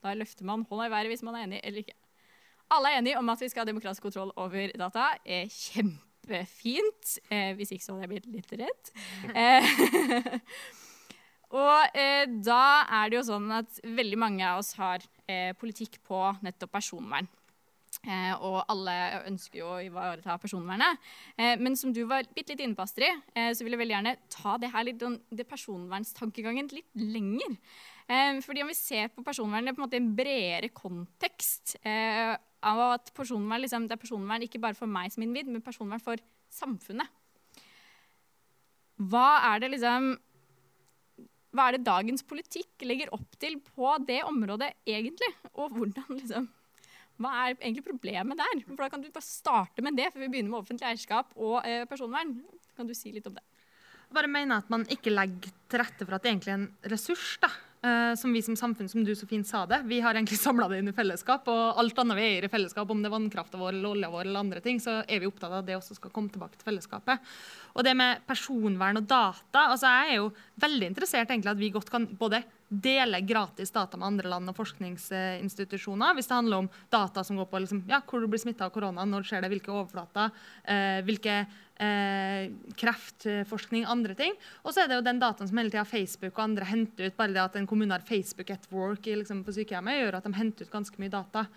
Da 0.03 0.15
løfter 0.17 0.47
man 0.47 0.65
hånda 0.67 0.89
i 0.89 0.91
været 0.91 1.13
hvis 1.13 1.23
man 1.23 1.37
er 1.39 1.47
enig 1.47 1.61
eller 1.63 1.85
ikke. 1.85 1.99
Alle 2.73 2.89
er 2.89 2.99
enige 2.99 3.19
om 3.19 3.29
at 3.29 3.43
vi 3.43 3.51
skal 3.51 3.63
ha 3.63 3.69
demokratisk 3.69 4.03
kontroll 4.03 4.33
over 4.35 4.73
data. 4.79 5.13
Eh, 5.23 5.47
kjempefint. 5.47 7.17
Eh, 7.29 7.53
hvis 7.55 7.71
ikke 7.75 7.85
så 7.85 7.95
hadde 7.95 8.07
jeg 8.07 8.13
blitt 8.15 8.31
litt 8.33 8.55
redd. 8.63 8.93
Og 11.53 11.97
eh, 11.97 12.25
da 12.41 12.63
er 13.01 13.11
det 13.11 13.19
jo 13.19 13.27
sånn 13.27 13.51
at 13.53 13.79
veldig 13.85 14.19
mange 14.19 14.45
av 14.47 14.63
oss 14.63 14.73
har 14.79 15.03
eh, 15.29 15.53
politikk 15.59 15.99
på 16.07 16.25
nettopp 16.41 16.73
personvern. 16.73 17.29
Eh, 18.01 18.33
og 18.41 18.63
alle 18.71 18.93
ønsker 19.29 19.61
jo 19.61 19.67
å 19.75 19.81
ivareta 19.83 20.35
personvernet. 20.41 20.99
Eh, 21.37 21.53
men 21.61 21.77
som 21.79 21.93
du 21.93 22.01
var 22.09 22.25
bitte 22.33 22.55
litt 22.55 22.63
inne 22.65 22.77
på, 22.77 22.85
Astrid, 22.87 23.21
eh, 23.37 23.51
så 23.53 23.63
vil 23.63 23.75
jeg 23.75 23.83
veldig 23.83 23.95
gjerne 23.95 24.15
ta 24.33 24.57
det 24.59 24.71
her 24.73 24.87
litt, 24.87 25.05
det 25.29 25.45
personvernstankegangen 25.47 26.71
litt 26.73 26.89
lenger. 26.97 27.55
Eh, 28.09 28.41
fordi 28.43 28.65
om 28.65 28.73
vi 28.73 28.79
ser 28.79 29.13
på 29.13 29.23
personvern 29.25 29.69
i 29.69 29.75
en 30.01 30.11
bredere 30.17 30.73
kontekst 30.73 31.77
av 31.83 32.79
at 32.89 33.13
personvern, 33.15 33.61
liksom, 33.61 33.87
det 33.87 33.95
er 33.95 34.01
personvern 34.01 34.43
ikke 34.43 34.61
bare 34.63 34.77
for 34.77 34.89
meg 34.89 35.13
som 35.13 35.23
individ, 35.23 35.51
men 35.51 35.63
personvern 35.63 36.01
for 36.01 36.19
samfunnet. 36.51 37.07
Hva 39.03 39.27
er 39.53 39.63
det 39.63 39.73
liksom 39.73 40.13
hva 41.53 41.67
er 41.69 41.77
det 41.77 41.85
dagens 41.85 42.25
politikk 42.25 42.83
legger 42.87 43.11
opp 43.13 43.37
til 43.41 43.59
på 43.61 43.93
det 44.07 44.23
området 44.25 44.71
egentlig? 44.89 45.29
Og 45.53 45.73
hvordan 45.75 46.17
liksom 46.17 46.49
Hva 47.21 47.31
er 47.43 47.51
egentlig 47.59 47.83
problemet 47.85 48.39
der? 48.41 48.63
For 48.65 48.79
Da 48.79 48.89
kan 48.89 49.03
du 49.03 49.11
bare 49.13 49.25
starte 49.25 49.83
med 49.85 49.93
det, 49.99 50.09
før 50.13 50.25
vi 50.25 50.31
begynner 50.33 50.49
med 50.49 50.63
offentlig 50.63 50.87
eierskap 50.89 51.35
og 51.37 51.59
eh, 51.61 51.85
personvern. 51.85 52.39
Kan 52.73 52.89
du 52.89 52.95
si 52.97 53.13
litt 53.13 53.27
om 53.29 53.35
det? 53.37 53.43
Jeg 54.07 54.17
bare 54.17 54.31
mener 54.33 54.63
at 54.63 54.71
man 54.73 54.87
ikke 54.89 55.13
legger 55.13 55.53
til 55.69 55.81
rette 55.81 56.07
for 56.07 56.17
at 56.17 56.25
det 56.25 56.31
egentlig 56.31 56.55
er 56.55 56.59
en 56.63 56.67
ressurs. 56.89 57.37
da. 57.41 57.51
Uh, 57.83 58.15
som 58.15 58.31
vi 58.31 58.39
som 58.41 58.55
samfunn, 58.55 58.87
som 58.87 59.03
du 59.03 59.11
så 59.11 59.27
fint 59.27 59.43
sa 59.43 59.65
det, 59.67 59.81
vi 59.89 59.97
har 59.99 60.15
egentlig 60.15 60.37
samla 60.45 60.69
det 60.71 60.77
inn 60.79 60.87
i 60.87 60.95
fellesskap. 60.95 61.49
Og 61.51 61.81
alt 61.81 61.97
annet 61.99 62.15
vi 62.15 62.27
eier 62.29 62.47
i 62.47 62.51
fellesskap, 62.51 62.87
om 62.87 63.01
det 63.03 63.09
er 63.09 63.15
vannkrafta 63.17 63.59
vår, 63.59 63.75
eller 63.75 63.97
olja 63.97 64.11
vår 64.13 64.29
eller 64.29 64.43
andre 64.45 64.63
ting, 64.63 64.79
så 64.79 65.01
er 65.03 65.19
vi 65.19 65.27
opptatt 65.27 65.51
av 65.51 65.59
at 65.59 65.67
det 65.67 65.75
også 65.75 65.97
skal 65.97 66.13
komme 66.15 66.31
tilbake 66.31 66.55
til 66.55 66.69
fellesskapet. 66.69 67.33
Og 67.75 67.83
det 67.83 67.95
med 67.99 68.23
personvern 68.29 69.01
og 69.01 69.07
data 69.09 69.65
altså 69.73 69.89
Jeg 69.89 70.13
er 70.13 70.19
jo 70.21 70.31
veldig 70.63 70.91
interessert 70.93 71.31
egentlig 71.31 71.51
at 71.51 71.59
vi 71.59 71.73
godt 71.73 71.91
kan 71.91 72.07
både 72.19 72.43
dele 72.81 73.21
gratis 73.21 73.71
data 73.71 73.97
med 73.97 74.07
andre 74.07 74.31
land 74.31 74.49
og 74.49 74.57
forskningsinstitusjoner. 74.57 76.15
Hvis 76.17 76.29
det 76.29 76.37
handler 76.37 76.63
om 76.63 76.69
data 76.93 77.23
som 77.23 77.37
går 77.39 77.49
på 77.51 77.61
liksom, 77.63 77.83
ja, 77.89 78.01
hvor 78.07 78.23
du 78.23 78.29
blir 78.31 78.41
smitta 78.41 78.67
av 78.67 78.73
korona, 78.73 79.05
når 79.05 79.27
skjer 79.27 79.43
det, 79.43 79.51
hvilke 79.53 79.73
overflater, 79.73 80.33
eh, 80.63 81.03
hvilke 81.05 81.35
eh, 81.43 82.49
kreftforskning, 82.79 83.85
andre 83.89 84.17
ting. 84.17 84.35
Og 84.63 84.73
så 84.73 84.83
er 84.83 84.89
det 84.89 84.99
jo 84.99 85.05
den 85.05 85.21
dataen 85.21 85.49
som 85.49 85.61
hele 85.61 85.73
tida 85.73 85.85
Facebook 85.87 86.33
og 86.33 86.45
andre 86.47 86.67
henter 86.69 87.09
ut. 87.09 87.17
Bare 87.19 87.35
det 87.35 87.45
at 87.45 87.59
en 87.59 87.69
kommune 87.69 87.93
har 87.93 88.05
Facebook 88.07 88.49
at 88.53 88.67
work 88.73 89.05
liksom, 89.05 89.45
på 89.45 89.55
sykehjemmet, 89.59 90.01
gjør 90.01 90.19
at 90.19 90.27
de 90.27 90.35
henter 90.39 90.67
ut 90.67 90.75
ganske 90.77 91.01
mye 91.01 91.13
data. 91.13 91.47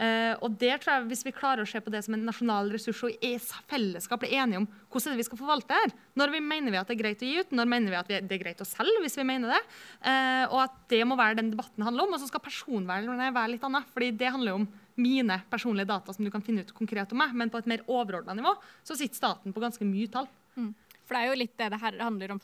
Eh, 0.00 0.32
og 0.40 0.54
der 0.56 0.80
tror 0.80 0.94
jeg 0.94 1.08
Hvis 1.10 1.24
vi 1.26 1.34
klarer 1.36 1.66
å 1.66 1.68
se 1.68 1.76
på 1.84 1.90
det 1.92 2.00
som 2.06 2.14
en 2.16 2.24
nasjonal 2.24 2.70
ressurs 2.72 3.02
og 3.04 3.12
i 3.20 3.34
fellesskap 3.68 4.22
blir 4.22 4.32
enige 4.40 4.62
om 4.62 4.66
hvordan 4.88 5.18
vi 5.18 5.26
skal 5.26 5.40
forvalte 5.40 5.76
her, 5.76 5.92
når 6.16 6.32
vi 6.32 6.40
mener 6.44 6.72
vi 6.72 6.80
at 6.80 6.88
det 6.88 6.96
er 6.96 7.02
greit 7.02 7.24
å 7.24 7.28
gi 7.28 7.42
ut, 7.42 7.52
når 7.52 7.68
mener 7.68 7.92
vi 7.92 7.98
at 8.00 8.10
det 8.12 8.36
er 8.36 8.40
greit 8.40 8.60
å 8.60 8.68
selge, 8.68 9.02
hvis 9.04 9.16
vi 9.20 9.24
mener 9.28 9.52
det, 9.54 9.60
uh, 10.04 10.44
og 10.52 10.58
at 10.66 10.74
det 10.92 11.00
må 11.08 11.16
være 11.16 11.38
den 11.38 11.48
debatten 11.54 11.84
handler 11.86 12.04
om, 12.04 12.12
og 12.12 12.20
så 12.20 12.28
skal 12.28 12.42
personvernet 12.44 13.32
være 13.32 13.54
litt 13.54 13.64
annet. 13.64 13.88
fordi 13.94 14.10
det 14.20 14.32
handler 14.34 14.52
jo 14.52 14.58
om 14.60 14.66
mine 15.00 15.38
personlige 15.48 15.88
data 15.88 16.12
som 16.12 16.24
du 16.24 16.30
kan 16.32 16.44
finne 16.44 16.64
ut 16.64 16.74
konkret 16.76 17.12
om 17.12 17.22
meg, 17.22 17.32
men 17.32 17.52
på 17.52 17.62
et 17.62 17.70
mer 17.72 17.84
overordna 17.88 18.36
nivå 18.36 18.52
så 18.84 18.96
sitter 18.98 19.16
staten 19.16 19.56
på 19.56 19.64
ganske 19.64 19.88
mye 19.88 20.12
tall. 20.12 20.28
Mm. 20.56 20.74
For 21.06 21.16
det 21.16 21.22
er 21.22 21.32
jo 21.32 21.40
litt 21.40 21.56
det 21.56 21.70
det 21.72 21.80
her 21.80 21.98
handler 22.04 22.34
om. 22.34 22.42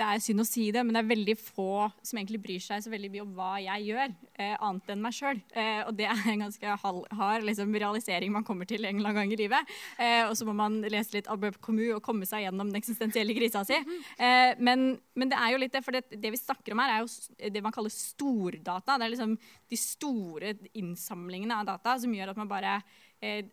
Det 0.00 0.06
er 0.08 0.20
synd 0.24 0.40
å 0.40 0.46
si 0.48 0.70
det, 0.72 0.80
men 0.80 0.96
det 0.96 1.02
er 1.02 1.08
veldig 1.10 1.34
få 1.36 1.72
som 2.00 2.16
egentlig 2.16 2.40
bryr 2.40 2.62
seg 2.64 2.80
så 2.80 2.88
veldig 2.92 3.10
mye 3.12 3.24
om 3.26 3.34
hva 3.36 3.50
jeg 3.60 3.90
gjør, 3.90 4.14
eh, 4.40 4.54
annet 4.56 4.92
enn 4.94 5.02
meg 5.04 5.12
sjøl. 5.12 5.42
Eh, 5.52 5.82
og 5.84 5.92
det 5.98 6.06
er 6.08 6.22
en 6.32 6.44
ganske 6.46 6.76
hard 6.80 7.44
liksom, 7.44 7.74
realisering 7.82 8.32
man 8.32 8.46
kommer 8.48 8.68
til 8.70 8.86
en 8.88 8.96
eller 8.96 9.10
annen 9.10 9.18
gang 9.20 9.34
i 9.34 9.40
livet. 9.42 9.74
Eh, 10.00 10.22
og 10.24 10.32
så 10.40 10.48
må 10.48 10.54
man 10.56 10.78
lese 10.86 11.18
litt 11.18 11.28
Albert 11.28 11.60
Camus 11.60 11.98
og 11.98 12.00
komme 12.06 12.28
seg 12.28 12.46
gjennom 12.46 12.72
den 12.72 12.80
eksistensielle 12.80 13.36
krisa 13.36 13.60
si. 13.68 13.76
Eh, 13.76 14.56
men, 14.56 14.94
men, 15.12 15.34
det 15.34 15.36
er 15.36 15.52
jo 15.52 15.60
litt 15.60 15.76
det, 15.76 15.84
for 15.84 15.98
det, 15.98 16.06
det, 16.16 16.32
vi 16.32 16.40
snakker 16.40 16.72
om 16.72 16.80
her, 16.80 16.96
er 16.96 17.04
jo 17.04 17.52
det 17.52 17.64
man 17.66 17.76
kaller 17.76 17.92
stordata. 17.92 18.96
Det 18.96 19.04
er 19.04 19.14
liksom 19.18 19.36
de 19.68 19.82
store 19.84 20.56
innsamlingene 20.80 21.60
av 21.60 21.68
data 21.74 21.98
som 22.00 22.16
gjør 22.16 22.32
at 22.32 22.40
man 22.40 22.48
bare 22.48 22.78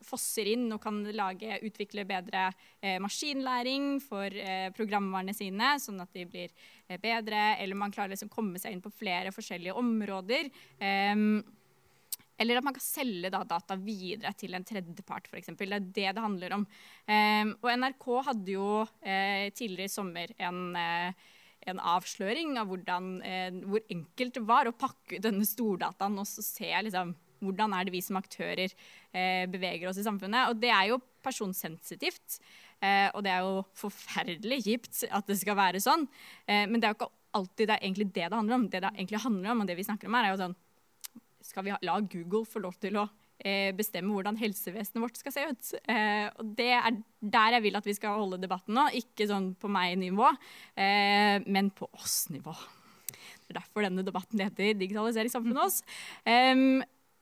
fosser 0.07 0.47
inn 0.53 0.69
og 0.71 0.79
kan 0.83 1.01
lage, 1.15 1.59
utvikle 1.67 2.05
bedre 2.07 2.47
eh, 2.79 2.97
maskinlæring 3.03 3.97
for 4.03 4.31
eh, 4.31 4.69
programvarene 4.75 5.35
sine, 5.35 5.73
sånn 5.83 5.99
at 6.03 6.13
de 6.15 6.23
blir 6.29 6.53
eh, 6.87 6.95
bedre, 7.01 7.57
eller 7.59 7.79
man 7.79 7.91
klarer 7.91 8.13
liksom 8.13 8.31
å 8.31 8.37
komme 8.37 8.61
seg 8.61 8.75
inn 8.75 8.83
på 8.83 8.93
flere 8.95 9.33
forskjellige 9.35 9.75
områder. 9.75 10.51
Ehm, 10.79 11.41
eller 12.37 12.59
at 12.59 12.67
man 12.67 12.75
kan 12.77 12.85
selge 12.85 13.31
da, 13.33 13.41
data 13.49 13.75
videre 13.81 14.31
til 14.37 14.53
en 14.53 14.65
tredjepart, 14.67 15.27
f.eks. 15.27 15.49
Det 15.57 15.67
er 15.67 15.81
det 15.81 16.11
det 16.13 16.21
handler 16.21 16.59
om. 16.59 16.67
Um, 17.09 17.55
og 17.63 17.71
NRK 17.81 18.05
hadde 18.29 18.53
jo 18.53 18.67
uh, 18.85 19.47
tidligere 19.57 19.89
i 19.89 19.93
sommer 19.93 20.33
en, 20.45 20.59
uh, 20.77 21.31
en 21.71 21.81
avsløring 21.95 22.59
av 22.61 22.69
hvordan, 22.69 23.09
uh, 23.25 23.57
hvor 23.65 23.81
enkelt 23.89 24.37
det 24.37 24.45
var 24.45 24.69
å 24.69 24.75
pakke 24.77 25.17
ut 25.17 25.25
denne 25.25 25.49
stordataen 25.49 26.21
og 26.21 26.29
se 26.29 26.69
liksom, 26.85 27.15
hvordan 27.43 27.75
er 27.75 27.87
det 27.87 27.93
vi 27.95 28.03
som 28.05 28.19
aktører 28.19 28.67
eh, 28.67 29.43
beveger 29.51 29.89
oss 29.89 29.99
i 30.01 30.05
samfunnet. 30.05 30.51
Og 30.51 30.61
det 30.61 30.71
er 30.73 30.91
jo 30.91 31.01
personsensitivt. 31.25 32.39
Eh, 32.81 33.09
og 33.13 33.23
det 33.25 33.33
er 33.33 33.45
jo 33.45 33.61
forferdelig 33.77 34.63
kjipt 34.67 35.05
at 35.09 35.29
det 35.29 35.39
skal 35.39 35.57
være 35.57 35.81
sånn. 35.83 36.05
Eh, 36.45 36.65
men 36.69 36.79
det 36.79 36.89
er 36.89 36.95
jo 36.95 36.99
ikke 37.01 37.13
alltid 37.37 37.69
det 37.69 37.77
er 37.77 37.85
egentlig 37.85 38.09
det 38.11 38.25
det 38.25 38.39
handler 38.39 38.57
om. 38.57 38.67
Det 38.69 38.81
det 38.83 38.91
egentlig 38.95 39.23
handler 39.23 39.53
om, 39.53 39.61
og 39.61 39.69
det 39.69 39.77
vi 39.77 39.87
snakker 39.87 40.09
om 40.09 40.17
her, 40.17 40.27
er 40.27 40.35
jo 40.35 40.43
sånn 40.45 40.57
Skal 41.47 41.63
vi 41.63 41.77
la 41.87 41.99
Google 42.01 42.43
få 42.49 42.59
lov 42.59 42.75
til 42.81 42.97
å 42.99 43.05
eh, 43.39 43.69
bestemme 43.77 44.11
hvordan 44.11 44.39
helsevesenet 44.39 45.03
vårt 45.03 45.19
skal 45.19 45.33
se 45.35 45.45
ut? 45.47 45.69
Eh, 45.89 46.25
og 46.33 46.49
det 46.57 46.71
er 46.75 46.97
der 47.21 47.57
jeg 47.57 47.65
vil 47.67 47.79
at 47.79 47.87
vi 47.87 47.95
skal 47.97 48.17
holde 48.19 48.41
debatten 48.41 48.75
nå. 48.77 48.89
Ikke 48.99 49.29
sånn 49.29 49.53
på 49.59 49.71
meg-nivå, 49.71 50.33
eh, 50.75 51.37
men 51.47 51.71
på 51.71 51.89
oss-nivå. 51.93 52.55
Det 53.47 53.55
er 53.55 53.61
derfor 53.61 53.85
denne 53.85 54.03
debatten 54.03 54.41
heter 54.43 54.73
'Digitalisering 54.75 55.31
samfunnet 55.31 55.63
oss'. 55.63 55.79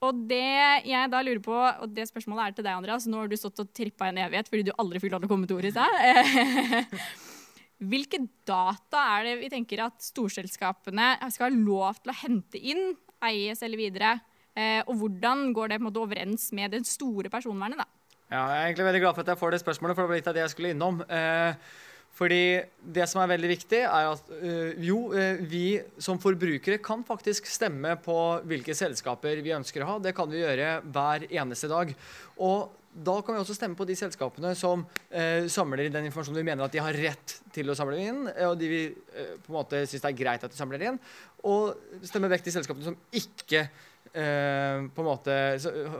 Og 0.06 0.26
det 0.30 0.86
jeg 0.86 1.12
da 1.12 1.22
lurer 1.26 1.42
på, 1.44 1.56
og 1.56 1.94
det 1.96 2.08
spørsmålet 2.10 2.44
er 2.44 2.58
til 2.58 2.68
deg, 2.68 2.76
Andreas. 2.78 3.08
Nå 3.10 3.24
har 3.24 3.32
du 3.32 3.38
stått 3.40 3.64
og 3.64 3.72
trippa 3.76 4.12
en 4.12 4.20
evighet 4.26 4.52
fordi 4.52 4.68
du 4.68 4.76
aldri 4.78 5.02
fikk 5.02 5.16
lov 5.16 5.24
til 5.24 5.30
å 5.30 5.34
komme 5.34 5.50
til 5.50 5.58
ordet 5.58 5.72
i 5.72 5.76
stad. 5.76 6.94
Hvilke 7.92 8.22
data 8.48 9.02
er 9.18 9.28
det 9.28 9.34
vi 9.42 9.52
tenker 9.52 9.84
at 9.84 10.00
storselskapene 10.04 11.10
skal 11.34 11.50
ha 11.50 11.52
lov 11.56 12.00
til 12.00 12.14
å 12.14 12.20
hente 12.22 12.62
inn, 12.62 12.94
eies 13.26 13.64
eller 13.66 13.82
videre? 13.82 14.14
Eh, 14.56 14.80
og 14.88 14.96
hvordan 15.02 15.50
går 15.56 15.74
det 15.74 15.80
på 15.80 15.84
en 15.84 15.90
måte 15.90 16.04
overens 16.04 16.48
med 16.56 16.72
det 16.78 16.86
store 16.88 17.32
personvernet? 17.34 17.82
da? 17.82 17.90
Ja, 18.32 18.46
jeg 18.50 18.62
er 18.62 18.70
egentlig 18.70 18.88
veldig 18.88 19.02
glad 19.04 19.18
for 19.18 19.26
at 19.26 19.34
jeg 19.34 19.42
får 19.42 19.52
det 19.54 19.62
spørsmålet, 19.62 19.98
for 19.98 20.06
det 20.06 20.12
var 20.12 20.22
litt 20.22 20.30
av 20.32 20.38
det 20.38 20.46
jeg 20.46 20.54
skulle 20.56 20.72
innom. 20.74 21.02
Eh, 21.04 21.74
fordi 22.16 22.62
det 22.96 23.06
som 23.12 23.20
er 23.22 23.34
veldig 23.34 23.50
viktig, 23.52 23.82
er 23.84 24.14
at 24.14 24.32
øh, 24.38 24.72
jo, 24.88 25.00
øh, 25.12 25.42
vi 25.52 25.66
som 26.00 26.20
forbrukere 26.22 26.80
kan 26.84 27.04
faktisk 27.04 27.50
stemme 27.52 27.98
på 28.00 28.18
hvilke 28.48 28.76
selskaper 28.78 29.42
vi 29.44 29.52
ønsker 29.56 29.84
å 29.84 29.90
ha. 29.90 29.96
Det 30.00 30.16
kan 30.16 30.32
vi 30.32 30.40
gjøre 30.40 30.78
hver 30.96 31.26
eneste 31.28 31.68
dag. 31.72 31.92
Og 32.40 32.72
da 32.96 33.18
kan 33.20 33.36
vi 33.36 33.42
også 33.42 33.58
stemme 33.58 33.76
på 33.76 33.88
de 33.90 33.98
selskapene 34.00 34.54
som 34.56 34.86
øh, 34.86 35.50
samler 35.52 35.90
den 35.92 36.08
informasjonen 36.08 36.40
vi 36.40 36.48
mener 36.48 36.64
at 36.64 36.78
de 36.78 36.84
har 36.86 36.96
rett 37.04 37.36
til 37.52 37.68
å 37.68 37.76
samle 37.76 38.00
inn, 38.00 38.24
og 38.48 38.56
de 38.62 38.72
vi 38.72 38.80
på 38.96 39.52
en 39.52 39.58
måte 39.58 39.84
syns 39.84 40.06
det 40.06 40.14
er 40.14 40.22
greit 40.22 40.48
at 40.48 40.56
de 40.56 40.60
samler 40.62 40.88
inn, 40.88 41.02
og 41.44 41.76
stemme 42.08 42.32
vekk 42.32 42.48
de 42.48 42.56
selskapene 42.56 42.88
som 42.88 42.98
ikke 43.12 43.68
på 44.16 45.02
en 45.04 45.08
måte 45.10 45.34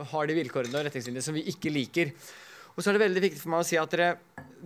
har 0.08 0.28
de 0.30 0.36
vilkårene 0.38 0.78
og 0.78 0.86
retningslinjene 0.86 1.24
som 1.26 1.36
vi 1.36 1.42
ikke 1.52 1.68
liker. 1.74 2.14
Og 2.76 2.84
så 2.84 2.90
er 2.90 2.96
det 2.96 3.06
veldig 3.06 3.22
viktig 3.24 3.40
for 3.40 3.54
meg 3.54 3.62
å 3.62 3.66
si 3.66 3.78
at 3.80 3.92
dere, 3.94 4.10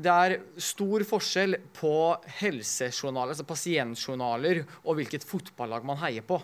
det 0.00 0.10
er 0.10 0.32
stor 0.58 1.04
forskjell 1.06 1.56
på 1.76 1.94
helsejournaler, 2.40 3.36
altså 3.36 3.46
pasientjournaler, 3.46 4.64
og 4.82 4.98
hvilket 4.98 5.26
fotballag 5.26 5.86
man 5.86 6.00
heier 6.02 6.24
på. 6.26 6.40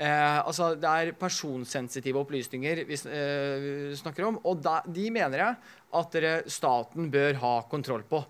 Eh, 0.00 0.38
altså, 0.40 0.70
det 0.80 0.88
er 0.88 1.12
personsensitive 1.20 2.22
opplysninger 2.22 2.84
vi 2.88 2.96
eh, 3.12 3.90
snakker 4.00 4.30
om, 4.30 4.38
og 4.48 4.62
da, 4.64 4.78
de 4.88 5.10
mener 5.12 5.44
jeg 5.44 5.58
at 6.00 6.16
dere, 6.16 6.32
staten 6.48 7.12
bør 7.12 7.36
ha 7.42 7.52
kontroll 7.68 8.06
på. 8.08 8.22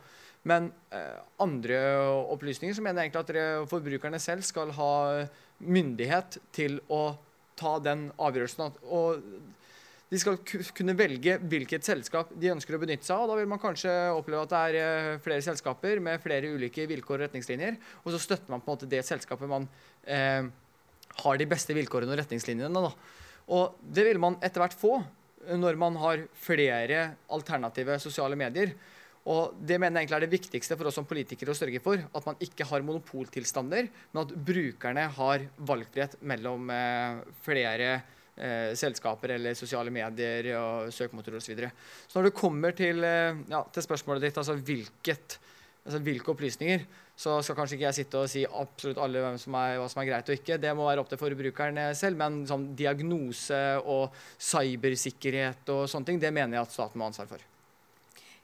Men 0.51 0.73
eh, 0.91 1.21
andre 1.45 1.79
opplysninger 2.33 2.75
så 2.75 2.83
mener 2.83 3.05
jeg 3.05 3.11
egentlig 3.13 3.23
at 3.23 3.31
dere, 3.31 3.71
forbrukerne 3.71 4.23
selv 4.23 4.47
skal 4.49 4.75
ha 4.75 4.93
myndighet 5.63 6.41
til 6.57 6.81
å 6.91 7.05
ta 7.61 7.77
den 7.85 8.09
avgjørelsen. 8.19 8.81
Og 8.91 9.23
de 10.11 10.19
skal 10.19 10.41
kunne 10.75 10.97
velge 10.99 11.37
hvilket 11.39 11.87
selskap 11.87 12.33
de 12.35 12.51
ønsker 12.51 12.75
å 12.75 12.81
benytte 12.83 13.07
seg 13.07 13.15
av. 13.15 13.29
Da 13.31 13.37
vil 13.39 13.51
man 13.51 13.63
kanskje 13.63 13.93
oppleve 14.11 14.43
at 14.43 14.51
det 14.51 14.63
er 14.63 14.79
eh, 14.81 15.21
flere 15.23 15.45
selskaper 15.47 16.03
med 16.03 16.23
flere 16.23 16.51
ulike 16.51 16.89
vilkår 16.91 17.21
og 17.21 17.25
retningslinjer. 17.29 17.79
Og 18.03 18.17
så 18.17 18.23
støtter 18.25 18.51
man 18.51 18.65
på 18.65 18.73
en 18.73 18.75
måte 18.75 18.91
det 18.91 19.05
selskapet 19.07 19.51
man 19.51 19.69
eh, 20.11 20.51
har 21.23 21.39
de 21.39 21.49
beste 21.51 21.79
vilkårene 21.79 22.17
og 22.17 22.23
retningslinjene. 22.25 22.85
Da. 22.89 22.93
Og 23.55 23.79
det 23.87 24.09
vil 24.11 24.23
man 24.23 24.41
etter 24.43 24.65
hvert 24.65 24.79
få 24.79 24.99
når 25.61 25.79
man 25.81 25.97
har 26.03 26.27
flere 26.37 27.13
alternative 27.31 28.03
sosiale 28.03 28.37
medier. 28.39 28.75
Og 29.31 29.55
Det 29.55 29.79
mener 29.79 30.01
jeg 30.01 30.09
egentlig 30.09 30.19
er 30.19 30.27
det 30.27 30.35
viktigste 30.35 30.77
for 30.77 30.91
oss 30.91 30.97
som 30.99 31.07
politikere 31.07 31.55
å 31.55 31.57
sørge 31.57 31.79
for. 31.85 32.03
At 32.03 32.27
man 32.27 32.39
ikke 32.43 32.67
har 32.67 32.83
monopoltilstander, 32.83 33.91
men 34.11 34.27
at 34.27 34.33
brukerne 34.35 35.07
har 35.21 35.45
valgfrihet 35.71 36.19
mellom 36.27 36.73
eh, 36.75 37.21
flere 37.45 38.01
eh, 38.37 38.73
selskaper 38.79 39.37
eller 39.37 39.59
sosiale 39.59 39.93
medier 39.95 40.53
og 40.61 40.91
søkemotorer 40.95 41.41
osv. 41.41 41.47
Så, 41.47 41.53
videre. 41.53 41.71
så 42.07 42.19
når 42.19 42.31
det 42.31 42.39
kommer 42.39 42.77
til, 42.77 43.05
eh, 43.05 43.45
ja, 43.51 43.63
til 43.73 43.87
spørsmålet 43.87 44.29
ditt, 44.29 44.41
altså, 44.41 44.57
hvilket, 44.57 45.39
altså 45.85 46.03
hvilke 46.07 46.35
opplysninger, 46.35 46.87
så 47.21 47.37
skal 47.45 47.59
kanskje 47.59 47.77
ikke 47.77 47.89
jeg 47.89 47.99
sitte 47.99 48.23
og 48.23 48.31
si 48.33 48.47
absolutt 48.47 49.01
alle 49.05 49.21
hvem 49.21 49.37
som 49.41 49.57
er, 49.61 49.77
hva 49.77 49.91
som 49.93 50.01
er 50.01 50.09
greit 50.09 50.33
og 50.33 50.39
ikke. 50.39 50.57
Det 50.63 50.73
må 50.77 50.89
være 50.89 51.03
opp 51.03 51.11
til 51.11 51.21
forbrukeren 51.21 51.83
selv. 51.99 52.17
Men 52.17 52.41
sånn, 52.49 52.71
diagnose 52.79 53.61
og 53.85 54.17
cybersikkerhet 54.41 55.75
og 55.77 55.85
sånne 55.91 56.09
ting, 56.09 56.23
det 56.23 56.33
mener 56.33 56.57
jeg 56.57 56.71
at 56.71 56.79
staten 56.79 56.97
må 56.97 57.05
ha 57.05 57.13
ansvar 57.13 57.29
for. 57.35 57.50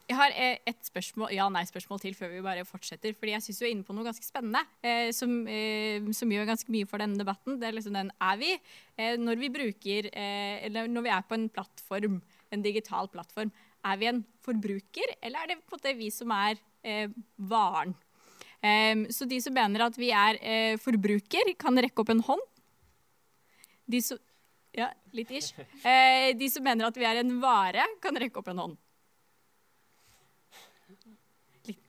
Jeg 0.07 0.14
har 0.20 0.34
eh, 0.38 0.61
et 0.70 0.86
spørsmål, 0.86 1.32
ja-nei-spørsmål 1.34 1.98
til 1.98 2.14
før 2.14 2.30
vi 2.30 2.42
bare 2.44 2.64
fortsetter. 2.66 3.14
fordi 3.18 3.32
Jeg 3.32 3.42
syns 3.42 3.59
du 3.59 3.64
er 3.66 3.72
inne 3.72 3.86
på 3.86 3.94
noe 3.96 4.07
ganske 4.07 4.22
spennende 4.22 4.62
eh, 4.86 5.11
som, 5.14 5.32
eh, 5.50 5.98
som, 6.14 6.30
gjør 6.30 6.46
ganske 6.46 6.70
mye 6.70 6.86
for 6.86 7.02
denne 7.02 7.18
debatten. 7.18 7.59
Det 7.59 7.66
er 7.66 7.74
liksom 7.74 7.96
den 7.98 8.12
Er 8.22 8.36
vi, 8.38 8.52
eh, 8.96 9.16
når 9.18 9.40
vi 9.40 9.50
bruker 9.50 10.07
eh, 10.12 10.62
Eller 10.68 10.86
når 10.86 11.09
vi 11.09 11.11
er 11.16 11.26
på 11.26 11.34
en 11.34 11.48
plattform, 11.50 12.20
en 12.54 12.62
digital 12.62 13.11
plattform, 13.11 13.50
er 13.86 13.98
vi 13.98 14.07
en 14.07 14.22
forbruker, 14.42 15.16
eller 15.22 15.42
er 15.42 15.50
det 15.50 15.59
på 15.59 15.74
en 15.74 15.78
måte 15.78 15.98
vi 15.98 16.11
som 16.11 16.30
er 16.30 16.59
eh, 16.82 17.09
varen? 17.36 17.94
så 19.14 19.28
de 19.28 19.36
som 19.38 19.54
mener 19.54 19.84
at 19.84 19.94
vi 19.94 20.09
er 20.11 20.78
forbruker, 20.82 21.52
kan 21.61 21.76
rekke 21.78 22.02
opp 22.02 22.09
en 22.11 22.22
hånd. 22.24 22.40
De 23.86 24.00
som, 24.02 24.18
ja, 24.74 24.88
litt 25.14 25.30
ish. 25.30 25.52
de 26.34 26.48
som 26.50 26.64
mener 26.66 26.88
at 26.88 26.98
vi 26.98 27.07
er 27.07 27.20
en 27.20 27.36
vare, 27.38 27.84
kan 28.02 28.18
rekke 28.18 28.40
opp 28.40 28.50
en 28.50 28.62
hånd. 28.64 28.74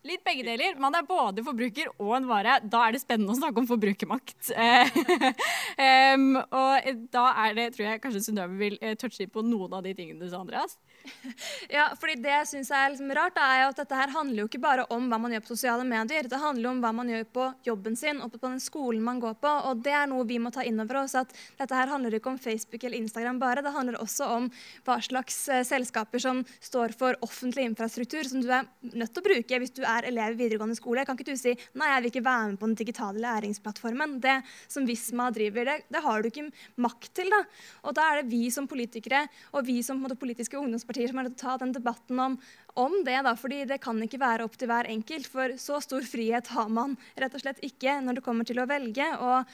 Litt, 0.08 0.24
begge 0.24 0.46
deler. 0.48 0.78
Man 0.80 0.96
er 0.96 1.04
både 1.08 1.44
forbruker 1.44 1.90
og 1.98 2.14
en 2.16 2.28
vare. 2.30 2.58
Da 2.64 2.86
er 2.86 2.96
det 2.96 3.02
spennende 3.02 3.34
å 3.34 3.40
snakke 3.40 3.60
om 3.60 3.68
forbrukermakt. 3.68 4.54
um, 4.54 6.28
og 6.62 6.88
da 7.12 7.26
er 7.44 7.58
det, 7.58 7.66
tror 7.76 7.90
jeg 7.90 8.02
kanskje 8.06 8.24
Synnøve 8.24 8.56
vil 8.62 8.78
uh, 8.80 8.94
touche 9.00 9.28
på 9.32 9.44
noen 9.44 9.76
av 9.76 9.84
de 9.84 9.96
tingene 9.98 10.24
du 10.24 10.32
sa, 10.32 10.40
Andreas. 10.40 10.78
Ja, 11.78 11.90
fordi 12.00 12.16
Det 12.22 12.32
jeg 12.32 12.48
synes 12.52 12.70
er 12.72 12.92
liksom 12.92 13.12
rart, 13.16 13.38
er 13.38 13.66
at 13.68 13.80
dette 13.80 13.98
her 13.98 14.12
handler 14.14 14.44
jo 14.44 14.48
ikke 14.50 14.62
bare 14.64 14.86
om 14.94 15.08
hva 15.10 15.20
man 15.22 15.34
gjør 15.34 15.44
på 15.46 15.54
sosiale 15.54 15.86
medier. 15.88 16.28
Det 16.30 16.40
handler 16.42 16.72
om 16.72 16.82
hva 16.84 16.92
man 16.96 17.10
gjør 17.12 17.26
på 17.34 17.48
jobben 17.68 17.98
sin 18.00 18.22
og 18.24 18.32
på 18.34 18.42
den 18.44 18.60
skolen 18.64 19.04
man 19.04 19.20
går 19.24 19.38
på. 19.42 19.52
Og 19.70 19.84
det 19.86 19.94
er 19.96 20.08
noe 20.10 20.26
vi 20.28 20.40
må 20.42 20.52
ta 20.54 20.66
inn 20.68 20.80
over 20.84 21.02
oss. 21.04 21.16
at 21.20 21.34
Dette 21.60 21.76
her 21.76 21.92
handler 21.92 22.18
ikke 22.18 22.32
om 22.34 22.40
Facebook 22.42 22.84
eller 22.84 22.98
Instagram 23.02 23.40
bare. 23.42 23.64
Det 23.66 23.74
handler 23.76 24.00
også 24.02 24.30
om 24.38 24.50
hva 24.88 24.98
slags 25.04 25.40
eh, 25.50 25.64
selskaper 25.68 26.24
som 26.24 26.44
står 26.60 26.96
for 26.98 27.18
offentlig 27.26 27.68
infrastruktur, 27.68 28.24
som 28.28 28.44
du 28.44 28.50
er 28.52 28.68
nødt 28.82 29.14
til 29.14 29.24
å 29.24 29.28
bruke 29.28 29.62
hvis 29.62 29.76
du 29.78 29.84
er 29.84 30.08
elev 30.10 30.36
i 30.36 30.42
videregående 30.44 30.78
skole. 30.80 31.06
Kan 31.08 31.20
ikke 31.20 31.32
du 31.32 31.40
si 31.40 31.56
nei, 31.78 31.92
jeg 31.94 32.04
vil 32.04 32.12
ikke 32.14 32.26
være 32.28 32.52
med 32.54 32.62
på 32.62 32.72
den 32.72 32.80
digitale 32.80 33.24
læringsplattformen. 33.24 34.18
Det 34.24 34.40
som 34.68 34.88
Visma 34.88 35.30
driver, 35.36 35.72
det, 35.72 35.78
det 35.94 36.04
har 36.04 36.24
du 36.24 36.32
ikke 36.32 36.48
makt 36.84 37.12
til. 37.18 37.32
da. 37.34 37.44
Og 37.88 37.98
da 37.98 38.08
er 38.12 38.22
det 38.22 38.32
vi 38.32 38.48
som 38.54 38.68
politikere 38.70 39.26
og 39.54 39.66
vi 39.68 39.80
som 39.86 40.00
måte, 40.02 40.18
politiske 40.20 40.58
ungdomspartier 40.60 40.97
som 41.06 41.20
er 41.20 41.28
nødt 41.28 41.38
til 41.38 41.46
å 41.46 41.52
ta 41.52 41.58
den 41.62 41.76
debatten 41.76 42.24
om, 42.24 42.40
om 42.78 43.02
det. 43.06 43.18
da, 43.26 43.34
fordi 43.36 43.64
det 43.70 43.82
kan 43.84 44.00
ikke 44.04 44.22
være 44.22 44.46
opp 44.48 44.58
til 44.58 44.70
hver 44.72 44.90
enkelt. 44.92 45.28
For 45.32 45.58
så 45.62 45.82
stor 45.84 46.06
frihet 46.06 46.54
har 46.54 46.70
man 46.70 46.96
rett 47.18 47.36
og 47.36 47.44
slett 47.44 47.64
ikke 47.66 48.00
når 48.06 48.20
det 48.20 48.26
kommer 48.26 48.48
til 48.48 48.62
å 48.62 48.70
velge. 48.70 49.10
og 49.18 49.46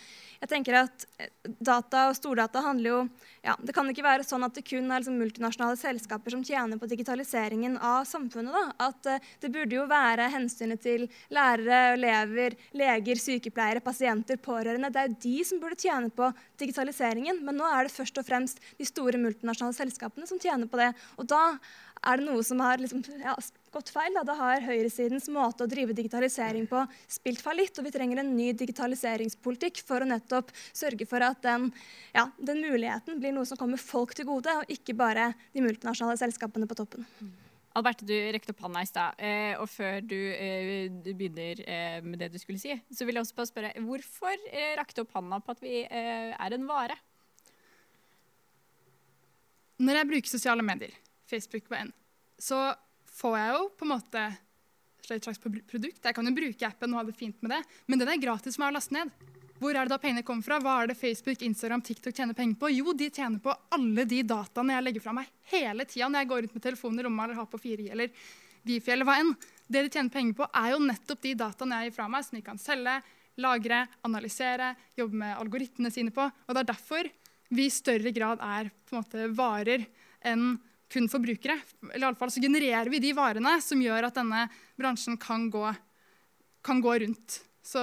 jeg 0.43 0.49
tenker 0.51 0.75
at 0.75 1.05
eh, 1.23 1.29
Data 1.63 2.09
og 2.09 2.17
stordata 2.17 2.63
handler 2.65 2.89
jo 2.89 2.99
ja, 3.43 3.55
Det 3.63 3.73
kan 3.75 3.87
ikke 3.91 4.03
være 4.03 4.25
sånn 4.27 4.43
at 4.43 4.55
det 4.55 4.65
kun 4.67 4.91
er 4.91 4.99
liksom 5.01 5.15
multinasjonale 5.19 5.79
selskaper 5.79 6.35
som 6.35 6.43
tjener 6.43 6.79
på 6.79 6.87
digitaliseringen 6.91 7.77
av 7.79 8.03
samfunnet. 8.07 8.51
da, 8.55 8.87
at 8.87 9.09
uh, 9.11 9.29
Det 9.39 9.51
burde 9.53 9.77
jo 9.77 9.85
være 9.87 10.29
hensynet 10.33 10.83
til 10.83 11.05
lærere, 11.33 11.93
elever, 11.97 12.57
leger, 12.75 13.19
sykepleiere, 13.19 13.83
pasienter, 13.83 14.39
pårørende. 14.43 14.91
Det 14.91 15.01
er 15.01 15.11
jo 15.11 15.19
de 15.27 15.47
som 15.47 15.63
burde 15.63 15.79
tjene 15.79 16.11
på 16.15 16.29
digitaliseringen. 16.59 17.43
Men 17.43 17.59
nå 17.59 17.67
er 17.67 17.87
det 17.87 17.95
først 17.95 18.19
og 18.19 18.27
fremst 18.27 18.63
de 18.79 18.87
store 18.87 19.19
multinasjonale 19.19 19.75
selskapene 19.75 20.27
som 20.29 20.39
tjener 20.39 20.71
på 20.71 20.79
det. 20.79 20.91
Og 21.19 21.27
da 21.27 21.43
er 22.03 22.19
det 22.19 22.25
noe 22.27 22.43
som 22.45 22.61
har 22.63 22.81
liksom, 22.81 23.03
ja, 23.21 23.35
gått 23.73 23.91
feil. 23.93 24.11
Da. 24.17 24.23
da 24.27 24.35
har 24.39 24.65
høyresidens 24.65 25.29
måte 25.33 25.65
å 25.65 25.69
drive 25.69 25.95
digitalisering 25.97 26.67
på 26.69 26.83
spilt 27.11 27.43
fallitt. 27.43 27.77
Og 27.79 27.87
vi 27.87 27.93
trenger 27.95 28.21
en 28.21 28.33
ny 28.35 28.51
digitaliseringspolitikk 28.59 29.83
for 29.87 30.03
å 30.03 30.09
nettopp 30.09 30.51
sørge 30.71 31.07
for 31.09 31.23
at 31.25 31.41
den, 31.45 31.69
ja, 32.15 32.27
den 32.37 32.63
muligheten 32.63 33.21
blir 33.21 33.35
noe 33.35 33.47
som 33.49 33.59
kommer 33.59 33.81
folk 33.81 34.15
til 34.17 34.27
gode, 34.29 34.53
og 34.59 34.73
ikke 34.73 34.97
bare 34.97 35.31
de 35.55 35.63
multinasjonale 35.65 36.19
selskapene 36.21 36.69
på 36.69 36.77
toppen. 36.83 37.07
Alberte, 37.73 38.05
du 38.05 38.13
rekte 38.13 38.53
opp 38.53 38.59
hånda 38.67 38.83
i 38.85 38.89
stad. 38.89 39.17
Eh, 39.17 39.55
og 39.57 39.65
før 39.71 40.03
du, 40.05 40.17
eh, 40.35 40.91
du 40.93 41.09
begynner 41.17 41.63
eh, 41.65 42.03
med 42.05 42.19
det 42.21 42.29
du 42.35 42.37
skulle 42.37 42.61
si, 42.61 42.75
så 42.93 43.07
vil 43.07 43.17
jeg 43.17 43.25
også 43.25 43.39
bare 43.39 43.49
spørre 43.49 43.71
hvorfor 43.81 44.35
eh, 44.51 44.75
rakte 44.77 45.01
opp 45.01 45.15
hånda 45.17 45.39
på 45.41 45.55
at 45.55 45.63
vi 45.63 45.79
eh, 45.87 46.35
er 46.37 46.53
en 46.53 46.67
vare? 46.69 46.99
Når 49.81 49.99
jeg 49.99 50.09
bruker 50.11 50.29
sosiale 50.29 50.65
medier, 50.65 50.93
Facebook 51.29 51.67
på 51.69 51.77
N, 51.79 51.93
så 52.39 52.71
får 53.13 53.37
jeg 53.39 53.53
jo 53.53 53.69
på 53.77 53.87
en 53.87 53.93
måte 53.93 54.23
et 55.11 55.25
slags 55.25 55.41
produkt. 55.41 56.03
Jeg 56.03 56.15
kan 56.15 56.27
jo 56.27 56.35
bruke 56.35 56.67
appen 56.67 56.93
og 56.93 57.01
ha 57.01 57.05
det 57.07 57.15
fint 57.17 57.39
med 57.43 57.51
det, 57.51 57.61
men 57.91 57.99
den 57.99 58.11
er 58.11 58.21
gratis 58.21 58.55
for 58.55 58.63
meg 58.63 58.73
å 58.73 58.77
laste 58.77 58.95
ned. 58.95 59.11
Hvor 59.59 59.75
er 59.75 59.85
det 59.85 59.93
da 59.93 59.99
pengene 60.01 60.25
kommer 60.27 60.43
fra? 60.43 60.57
Hva 60.63 60.75
er 60.81 60.89
det 60.91 60.97
Facebook, 60.99 61.43
Instagram, 61.45 61.83
TikTok 61.85 62.15
tjener 62.15 62.35
penger 62.35 62.57
på? 62.59 62.71
Jo, 62.73 62.95
de 62.97 63.09
tjener 63.13 63.39
på 63.43 63.53
alle 63.75 64.03
de 64.09 64.21
dataene 64.27 64.75
jeg 64.75 64.85
legger 64.87 65.03
fra 65.05 65.13
meg 65.15 65.29
hele 65.53 65.85
tida 65.87 66.09
når 66.09 66.23
jeg 66.23 66.31
går 66.31 66.47
ut 66.47 66.55
med 66.57 66.65
telefonen 66.65 66.99
i 66.99 67.05
rommet 67.07 67.25
eller 67.25 67.39
har 67.39 67.51
på 67.51 67.59
4G 67.63 67.91
eller 67.93 68.23
Wifi 68.67 68.93
eller 68.95 69.07
hva 69.07 69.17
enn. 69.21 69.33
Det 69.67 69.85
de 69.85 69.91
tjener 69.93 70.11
penger 70.11 70.37
på, 70.39 70.47
er 70.47 70.73
jo 70.73 70.81
nettopp 70.83 71.21
de 71.23 71.35
dataene 71.39 71.79
jeg 71.79 71.91
gir 71.91 71.95
fra 71.95 72.09
meg, 72.11 72.25
som 72.25 72.37
de 72.37 72.43
kan 72.43 72.59
selge, 72.59 72.97
lagre, 73.43 73.79
analysere, 74.07 74.73
jobbe 74.99 75.19
med 75.23 75.37
algoritmene 75.39 75.91
sine 75.93 76.13
på. 76.15 76.27
Og 76.27 76.55
det 76.55 76.63
er 76.63 76.71
derfor 76.73 77.09
vi 77.53 77.67
i 77.67 77.73
større 77.73 78.13
grad 78.15 78.43
er 78.43 78.71
på 78.87 78.95
en 78.95 79.03
måte 79.03 79.31
varer 79.37 79.87
enn 80.27 80.55
kun 80.93 81.09
forbrukere. 81.09 81.57
Eller 81.89 82.05
i 82.05 82.09
alle 82.11 82.19
fall 82.19 82.31
så 82.31 82.43
genererer 82.43 82.91
vi 82.93 83.01
de 83.01 83.13
varene 83.17 83.55
som 83.65 83.81
gjør 83.81 84.09
at 84.09 84.19
denne 84.19 84.45
bransjen 84.79 85.17
kan 85.21 85.49
gå, 85.53 85.65
kan 86.65 86.83
gå 86.83 86.99
rundt. 87.05 87.41
Så 87.65 87.81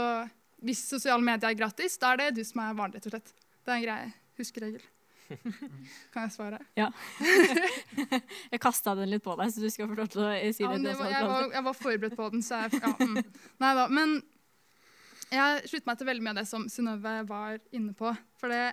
hvis 0.64 0.84
sosiale 0.88 1.24
medier 1.24 1.50
er 1.50 1.58
gratis, 1.58 1.98
da 2.00 2.14
er 2.14 2.24
det 2.24 2.30
du 2.38 2.42
som 2.46 2.62
er 2.62 2.78
varen, 2.78 2.94
rett 2.96 3.08
og 3.08 3.16
slett. 3.16 3.34
Det 3.64 3.72
er 3.72 3.78
en 3.78 3.86
grei 3.86 4.00
huskeregel. 4.40 4.82
Kan 6.12 6.26
jeg 6.26 6.32
svare? 6.34 6.58
Ja. 6.78 6.88
jeg 8.52 8.60
kasta 8.62 8.96
den 8.98 9.12
litt 9.12 9.24
på 9.24 9.36
deg, 9.38 9.52
så 9.54 9.62
du 9.62 9.70
skal 9.72 9.90
få 9.90 9.98
lov 9.98 10.10
til 10.10 10.24
å 10.26 10.30
si 10.50 10.64
ja, 10.64 10.74
det. 10.74 10.82
det 10.88 10.96
var, 10.98 11.10
jeg, 11.12 11.30
var, 11.30 11.48
jeg, 11.54 11.64
var, 11.68 11.78
forberedt 11.78 12.18
på 12.18 12.28
den, 12.34 12.44
så 12.44 12.64
jeg 12.64 12.80
ja, 12.82 12.92
mm. 12.98 13.18
Nei 13.62 13.72
da. 13.78 13.86
Men 13.94 14.16
jeg 15.30 15.70
slutter 15.70 15.90
meg 15.90 16.00
til 16.00 16.10
veldig 16.10 16.24
mye 16.26 16.34
av 16.34 16.40
det 16.40 16.48
som 16.50 16.66
Synnøve 16.72 17.16
var 17.28 17.60
inne 17.76 17.94
på. 17.96 18.10
For 18.40 18.52
det, 18.52 18.64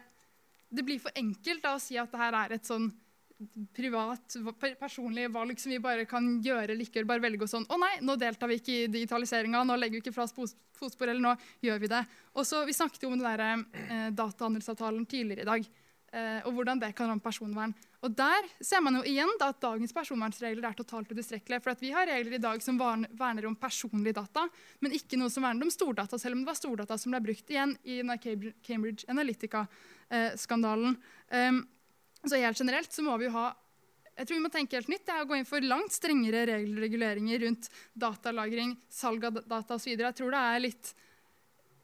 det 0.73 0.85
blir 0.87 1.01
for 1.03 1.19
enkelt 1.19 1.61
da, 1.63 1.75
å 1.77 1.83
si 1.83 1.99
at 2.01 2.13
det 2.13 2.23
her 2.23 2.39
er 2.41 2.57
et 2.57 2.69
sånn 2.69 2.89
privat, 3.75 4.35
personlig 4.79 5.27
valg 5.31 5.59
som 5.61 5.71
vi 5.71 5.79
bare 5.81 6.07
kan 6.09 6.25
gjøre 6.41 6.71
eller 6.73 6.85
ikke 6.87 7.05
Bare 7.05 7.21
velge 7.21 7.45
og 7.45 7.51
sånn 7.51 7.67
Å 7.69 7.77
nei, 7.77 7.91
nå 8.01 8.15
deltar 8.17 8.49
vi 8.49 8.57
ikke 8.57 8.73
i 8.73 8.87
digitaliseringa, 8.95 9.61
nå 9.61 9.77
legger 9.77 9.99
vi 9.99 10.05
ikke 10.05 10.15
fra 10.15 10.25
oss 10.25 10.55
fotspor, 10.77 11.11
eller 11.11 11.21
nå 11.21 11.33
gjør 11.65 11.83
vi 11.83 11.89
det. 11.91 12.03
Og 12.37 12.45
så, 12.45 12.63
Vi 12.65 12.73
snakket 12.73 13.03
jo 13.03 13.11
om 13.11 13.19
den 13.19 13.27
der, 13.27 13.65
eh, 13.89 14.09
datahandelsavtalen 14.13 15.05
tidligere 15.05 15.45
i 15.45 15.51
dag. 15.51 15.69
Eh, 16.13 16.39
og 16.47 16.53
hvordan 16.55 16.79
det 16.79 16.95
kan 16.95 17.09
ramme 17.09 17.21
personvern. 17.21 17.73
Og 18.01 18.15
Der 18.15 18.45
ser 18.61 18.79
man 18.81 18.95
jo 18.95 19.01
igjen 19.03 19.29
da, 19.39 19.49
at 19.49 19.59
dagens 19.59 19.91
personvernsregler 19.91 20.69
er 20.69 20.77
totalt 20.77 21.09
utilstrekkelige. 21.09 21.61
For 21.61 21.75
vi 21.81 21.91
har 21.91 22.07
regler 22.07 22.37
i 22.37 22.41
dag 22.41 22.61
som 22.61 22.77
verner 22.77 23.45
om 23.45 23.55
personlige 23.55 24.13
data, 24.13 24.47
men 24.79 24.93
ikke 24.93 25.17
noe 25.17 25.29
som 25.29 25.43
verner 25.43 25.63
om 25.65 25.73
stordata, 25.73 26.17
selv 26.17 26.37
om 26.37 26.45
det 26.45 26.47
var 26.47 26.55
stordata 26.55 26.97
som 26.97 27.11
ble 27.11 27.21
brukt 27.21 27.49
igjen 27.49 27.75
i 27.83 27.99
Cambridge 28.63 29.05
Analytica-skandalen. 29.09 30.95
Eh, 31.29 31.51
så 32.31 32.39
helt 32.41 32.59
generelt 32.59 32.93
så 32.93 33.05
må 33.05 33.17
vi 33.21 33.31
ha 33.33 33.49
jeg 34.17 34.25
tror 34.25 34.39
vi 34.39 34.43
må 34.47 34.49
tenke 34.49 34.79
helt 34.79 34.89
nytt. 34.89 35.03
Det 35.05 35.13
er 35.13 35.21
å 35.21 35.27
gå 35.29 35.35
inn 35.37 35.45
for 35.45 35.61
langt 35.61 35.93
strengere 35.93 36.47
regelreguleringer 36.49 36.81
reguleringer 36.81 37.43
rundt 37.45 37.67
datalagring, 37.93 38.71
salg 38.89 39.27
av 39.29 39.35
data 39.43 39.77
osv. 39.77 39.91
Jeg 39.93 40.15
tror 40.17 40.33
det 40.33 40.41
er 40.41 40.63
litt 40.63 40.93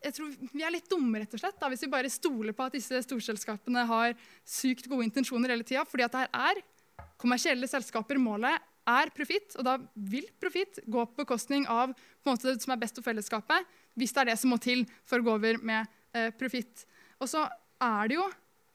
jeg 0.04 0.16
tror 0.18 0.32
Vi 0.52 0.64
er 0.66 0.74
litt 0.74 0.90
dumme 0.92 1.22
rett 1.22 1.32
og 1.32 1.40
slett, 1.40 1.56
da, 1.62 1.70
hvis 1.72 1.86
vi 1.86 1.92
bare 1.94 2.10
stoler 2.12 2.56
på 2.58 2.66
at 2.66 2.74
disse 2.76 2.98
storselskapene 3.06 3.86
har 3.88 4.16
sykt 4.44 4.90
gode 4.92 5.06
intensjoner 5.08 5.54
hele 5.54 5.64
tida. 5.64 5.86
Fordi 5.88 6.04
at 6.04 6.18
det 6.18 6.24
her 6.26 6.50
er 6.50 6.64
kommersielle 7.22 7.70
selskaper. 7.72 8.20
Målet 8.20 8.58
er 8.90 9.14
profitt, 9.16 9.56
og 9.56 9.64
da 9.64 9.78
vil 9.96 10.26
profitt 10.42 10.82
gå 10.84 11.06
på 11.08 11.22
bekostning 11.22 11.70
av 11.72 11.94
på 11.96 12.34
måte, 12.34 12.52
det 12.52 12.66
som 12.66 12.74
er 12.76 12.82
best 12.82 13.00
for 13.00 13.06
fellesskapet, 13.06 13.70
hvis 13.96 14.12
det 14.12 14.24
er 14.26 14.32
det 14.34 14.40
som 14.42 14.52
må 14.52 14.60
til 14.60 14.84
for 15.08 15.22
å 15.22 15.28
gå 15.30 15.38
over 15.38 15.62
med 15.64 15.88
eh, 16.12 16.34
profitt. 16.36 16.84
Og 17.22 17.30
så 17.32 17.46
er 17.80 18.12
det 18.12 18.20
jo 18.20 18.28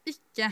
ikke 0.08 0.48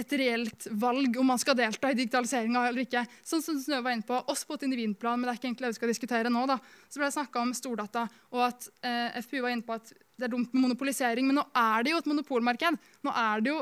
et 0.00 0.12
reelt 0.20 0.66
valg 0.82 1.16
om 1.20 1.30
man 1.32 1.40
skal 1.40 1.56
delta 1.58 1.90
i 1.90 1.96
digitaliseringa 1.98 2.66
eller 2.68 2.84
ikke. 2.86 3.02
Sånn 3.26 3.42
som 3.44 3.58
Snø 3.60 3.80
var 3.84 3.96
inne 3.96 4.06
på, 4.06 4.18
Også 4.30 4.48
på 4.48 4.58
et 4.58 4.66
individplan, 4.68 5.20
men 5.20 5.28
det 5.28 5.34
er 5.34 5.40
ikke 5.40 5.48
egentlig 5.50 5.66
det 5.66 5.74
vi 5.74 5.80
skal 5.80 5.92
diskutere 5.92 6.32
nå. 6.32 6.44
da. 6.48 6.58
Så 6.88 7.00
ble 7.00 7.08
det 7.08 7.16
snakka 7.16 7.42
om 7.42 7.52
stordata, 7.56 8.06
og 8.34 8.46
at 8.48 8.68
eh, 8.86 9.20
FPU 9.24 9.40
var 9.44 9.54
inne 9.54 9.66
på 9.66 9.76
at 9.76 9.92
det 9.92 10.28
er 10.28 10.32
dumt 10.34 10.52
med 10.54 10.66
monopolisering. 10.66 11.28
Men 11.28 11.40
nå 11.40 11.46
er 11.56 11.84
det 11.84 11.94
jo 11.94 12.00
et 12.02 12.10
monopolmarked. 12.10 12.78
Nå 13.06 13.14
er 13.16 13.44
det 13.44 13.52
jo 13.54 13.58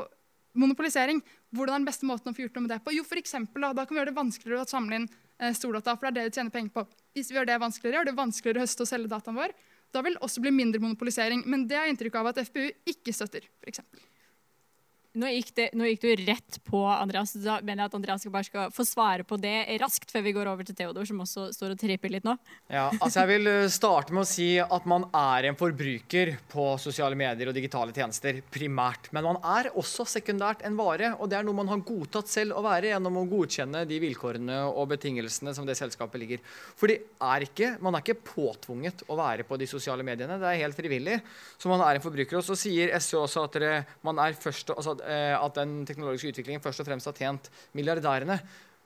monopolisering. 0.59 1.23
Hvordan 1.55 1.75
er 1.75 1.81
den 1.81 1.89
beste 1.89 2.09
måten 2.09 2.31
å 2.31 2.35
få 2.35 2.45
gjort 2.45 2.59
noe 2.59 2.67
med 2.67 2.73
det 2.75 2.83
på? 2.85 2.93
Jo, 2.95 3.05
for 3.07 3.21
eksempel, 3.21 3.63
da, 3.65 3.73
da 3.73 3.85
kan 3.85 3.95
vi 3.95 4.01
gjøre 4.01 4.11
det 4.11 4.19
vanskeligere 4.19 4.67
å 4.67 4.69
samle 4.69 5.01
inn 5.01 5.09
eh, 5.09 5.55
stordata, 5.57 5.95
for 5.95 6.09
det 6.09 6.11
er 6.11 6.19
det 6.19 6.29
vi 6.29 6.37
tjener 6.37 6.55
penger 6.55 6.75
på. 6.75 6.85
Hvis 7.17 7.31
vi 7.31 7.39
gjør 7.39 7.49
det 7.49 7.59
vanskeligere, 7.63 8.01
gjør 8.01 8.11
det 8.11 8.19
vanskeligere 8.19 8.61
å 8.61 8.67
høste 8.67 8.85
og 8.85 8.91
selge 8.91 9.11
dataen 9.11 9.39
vår, 9.39 9.55
da 9.89 10.03
vil 10.05 10.15
det 10.17 10.23
også 10.25 10.43
bli 10.43 10.53
mindre 10.53 10.81
monopolisering. 10.83 11.43
Men 11.49 11.65
det 11.69 11.79
har 11.79 11.87
jeg 11.87 11.95
inntrykk 11.95 12.19
av 12.21 12.31
at 12.31 12.43
FPU 12.45 12.67
ikke 12.91 13.15
støtter. 13.15 13.47
For. 13.63 13.81
Nå 15.19 15.27
gikk, 15.33 15.49
det, 15.57 15.65
nå 15.75 15.87
gikk, 15.89 16.05
du 16.05 16.23
rett 16.29 16.57
på 16.63 16.79
Andreas. 16.87 17.33
Da 17.43 17.57
mener 17.59 17.83
jeg 17.83 17.91
at 17.91 17.95
Andreas 17.97 18.23
skal 18.23 18.31
bare 18.31 18.47
skal 18.47 18.71
få 18.71 18.85
svare 18.87 19.25
på 19.27 19.35
det 19.41 19.55
raskt 19.81 20.13
før 20.13 20.23
vi 20.23 20.33
går 20.37 20.47
over 20.47 20.67
til 20.67 20.77
Theodor, 20.77 21.07
som 21.09 21.19
også 21.25 21.49
står 21.55 21.73
og 21.73 21.81
tripper 21.81 22.13
litt 22.13 22.27
nå. 22.27 22.37
Ja, 22.71 22.85
altså 23.01 23.25
Jeg 23.25 23.31
vil 23.33 23.49
eh, 23.51 23.71
starte 23.73 24.15
med 24.15 24.23
å 24.23 24.29
si 24.29 24.47
at 24.63 24.87
man 24.87 25.09
er 25.15 25.49
en 25.49 25.57
forbruker 25.59 26.31
på 26.51 26.67
sosiale 26.79 27.17
medier 27.19 27.51
og 27.51 27.57
digitale 27.57 27.95
tjenester 27.95 28.39
primært. 28.53 29.09
Men 29.15 29.27
man 29.27 29.41
er 29.57 29.71
også 29.73 30.07
sekundært 30.07 30.63
en 30.67 30.79
vare, 30.79 31.11
og 31.19 31.27
det 31.31 31.39
er 31.39 31.47
noe 31.47 31.57
man 31.57 31.71
har 31.73 31.83
godtatt 31.83 32.31
selv 32.31 32.55
å 32.55 32.63
være 32.63 32.93
gjennom 32.93 33.19
å 33.19 33.25
godkjenne 33.33 33.83
de 33.89 33.99
vilkårene 34.05 34.61
og 34.69 34.87
betingelsene 34.93 35.55
som 35.57 35.67
det 35.67 35.75
selskapet 35.79 36.23
ligger. 36.23 36.45
For 36.79 36.95
er 36.95 37.47
ikke, 37.49 37.73
man 37.83 37.97
er 37.97 38.05
ikke 38.05 38.21
påtvunget 38.31 39.03
å 39.11 39.19
være 39.19 39.43
på 39.49 39.59
de 39.59 39.67
sosiale 39.67 40.05
mediene. 40.07 40.39
Det 40.39 40.47
er 40.47 40.63
helt 40.63 40.79
frivillig. 40.79 41.19
Så 41.59 41.67
man 41.71 41.83
er 41.83 41.99
en 41.99 42.07
forbruker. 42.07 42.39
Og 42.39 42.47
så 42.47 42.55
sier 42.59 42.95
SV 42.95 43.19
også 43.25 43.45
at 43.49 43.59
dere, 43.59 43.83
man 44.07 44.23
er 44.23 44.39
først, 44.39 44.71
altså, 44.77 44.95
at 45.09 45.55
den 45.57 45.83
teknologiske 45.89 46.33
utviklingen 46.33 46.63
først 46.63 46.83
og 46.83 46.89
fremst 46.89 47.09
har 47.09 47.17
tjent 47.17 47.49
milliardærene. 47.77 48.39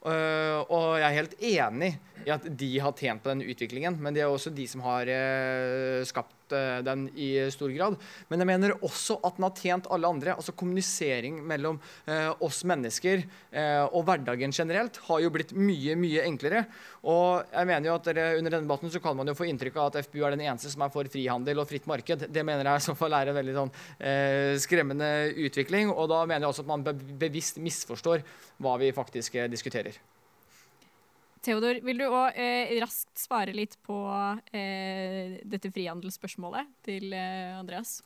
Uh, 0.04 0.60
og 0.68 0.98
jeg 1.00 1.06
er 1.08 1.16
helt 1.16 1.36
enig 1.48 1.90
i 2.26 2.32
at 2.34 2.44
de 2.60 2.72
har 2.84 2.96
tjent 3.00 3.24
på 3.24 3.32
den 3.32 3.44
utviklingen, 3.48 3.96
men 4.04 4.12
det 4.12 4.26
er 4.26 4.32
også 4.32 4.52
de 4.52 4.66
som 4.68 4.84
har 4.84 5.08
uh, 5.08 6.04
skapt 6.04 6.36
den 6.50 7.06
i 7.16 7.30
stor 7.54 7.72
grad. 7.72 7.96
Men 8.30 8.44
jeg 8.44 8.50
mener 8.50 8.76
også 8.84 9.20
at 9.24 9.38
den 9.38 9.46
har 9.48 9.56
tjent 9.58 9.88
alle 9.94 10.10
andre. 10.10 10.36
Altså 10.36 10.56
kommunisering 10.58 11.40
mellom 11.48 11.80
oss 12.44 12.64
mennesker 12.68 13.24
og 13.94 14.04
hverdagen 14.08 14.54
generelt 14.54 15.00
har 15.08 15.22
jo 15.24 15.32
blitt 15.34 15.54
mye, 15.56 15.96
mye 16.00 16.26
enklere. 16.28 16.66
Og 17.08 17.50
jeg 17.52 17.70
mener 17.70 17.90
jo 17.90 17.98
at 17.98 18.10
under 18.14 18.54
denne 18.54 18.64
debatten 18.66 18.94
så 18.94 19.02
kan 19.04 19.18
man 19.18 19.28
jo 19.30 19.36
få 19.38 19.48
inntrykk 19.50 19.80
av 19.80 19.92
at 19.92 20.06
FPU 20.08 20.22
er 20.24 20.36
den 20.36 20.46
eneste 20.46 20.72
som 20.72 20.86
er 20.86 20.94
for 20.94 21.10
frihandel 21.12 21.64
og 21.64 21.70
fritt 21.70 21.88
marked. 21.90 22.28
Det 22.30 22.46
mener 22.48 22.70
jeg 22.70 22.84
i 22.84 22.88
så 22.88 22.96
fall 22.98 23.18
er 23.18 23.32
en 23.32 23.40
veldig 23.40 23.58
sånn 23.60 23.76
skremmende 24.64 25.12
utvikling. 25.48 25.92
Og 25.94 26.10
da 26.12 26.24
mener 26.26 26.46
jeg 26.46 26.54
også 26.54 26.66
at 26.68 26.74
man 26.74 27.06
bevisst 27.20 27.62
misforstår 27.64 28.26
hva 28.64 28.78
vi 28.82 28.94
faktisk 28.96 29.40
diskuterer. 29.52 29.98
Theodor, 31.44 31.82
vil 31.84 32.00
du 32.00 32.06
òg 32.08 32.38
eh, 32.40 32.72
raskt 32.80 33.20
svare 33.20 33.52
litt 33.56 33.76
på 33.84 33.98
eh, 34.56 35.42
dette 35.44 35.72
frihandelsspørsmålet 35.76 36.70
til 36.88 37.12
eh, 37.18 37.52
Andreas? 37.58 37.98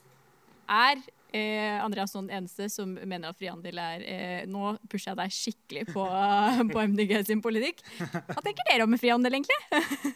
Er 0.68 0.98
eh, 1.38 1.78
Andreas 1.78 2.16
noen 2.16 2.32
eneste 2.34 2.66
som 2.74 2.96
mener 2.98 3.30
at 3.30 3.38
frihandel 3.38 3.78
er 3.80 4.04
eh, 4.04 4.42
Nå 4.50 4.74
pusher 4.90 5.14
jeg 5.14 5.20
deg 5.22 5.36
skikkelig 5.38 5.86
på, 5.94 6.08
på 6.74 6.86
MDG 6.94 7.14
sin 7.30 7.44
politikk. 7.46 7.86
Hva 8.02 8.42
tenker 8.42 8.72
dere 8.72 8.88
om 8.88 8.98
frihandel, 8.98 9.38
egentlig? 9.38 9.60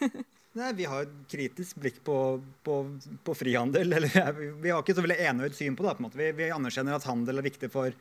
Nei, 0.58 0.72
Vi 0.76 0.88
har 0.90 1.06
et 1.06 1.14
kritisk 1.32 1.78
blikk 1.80 2.02
på, 2.04 2.16
på, 2.66 2.80
på 3.24 3.36
frihandel. 3.38 3.94
Eller, 4.00 4.10
vi 4.60 4.74
har 4.74 4.82
ikke 4.82 4.98
så 4.98 5.06
veldig 5.06 5.22
enøyd 5.30 5.56
syn 5.56 5.78
på 5.78 5.86
det. 5.86 5.94
På 6.02 6.12
vi, 6.18 6.34
vi 6.42 6.50
anerkjenner 6.52 6.98
at 6.98 7.08
handel 7.08 7.40
er 7.40 7.48
viktig 7.48 7.70
for 7.72 7.94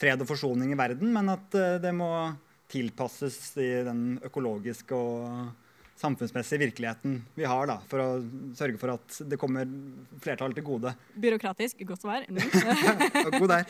fred 0.00 0.24
og 0.24 0.26
forsoning 0.26 0.72
i 0.74 0.78
verden, 0.78 1.12
men 1.14 1.30
at 1.30 1.54
uh, 1.54 1.76
det 1.78 1.92
må 1.94 2.08
tilpasses 2.70 3.38
i 3.60 3.70
den 3.86 4.06
økologiske 4.24 4.96
og 4.96 5.52
samfunnsmessige 5.98 6.58
virkeligheten 6.58 7.20
vi 7.36 7.46
har, 7.46 7.68
da, 7.70 7.76
for 7.90 8.02
å 8.02 8.08
sørge 8.58 8.78
for 8.80 8.94
at 8.96 9.18
det 9.30 9.38
kommer 9.40 9.68
flertallet 10.22 10.58
til 10.58 10.66
gode. 10.66 10.90
Byråkratisk. 11.22 11.84
Godt 11.86 12.02
svar. 12.02 12.26
God 13.38 13.46
der. 13.52 13.68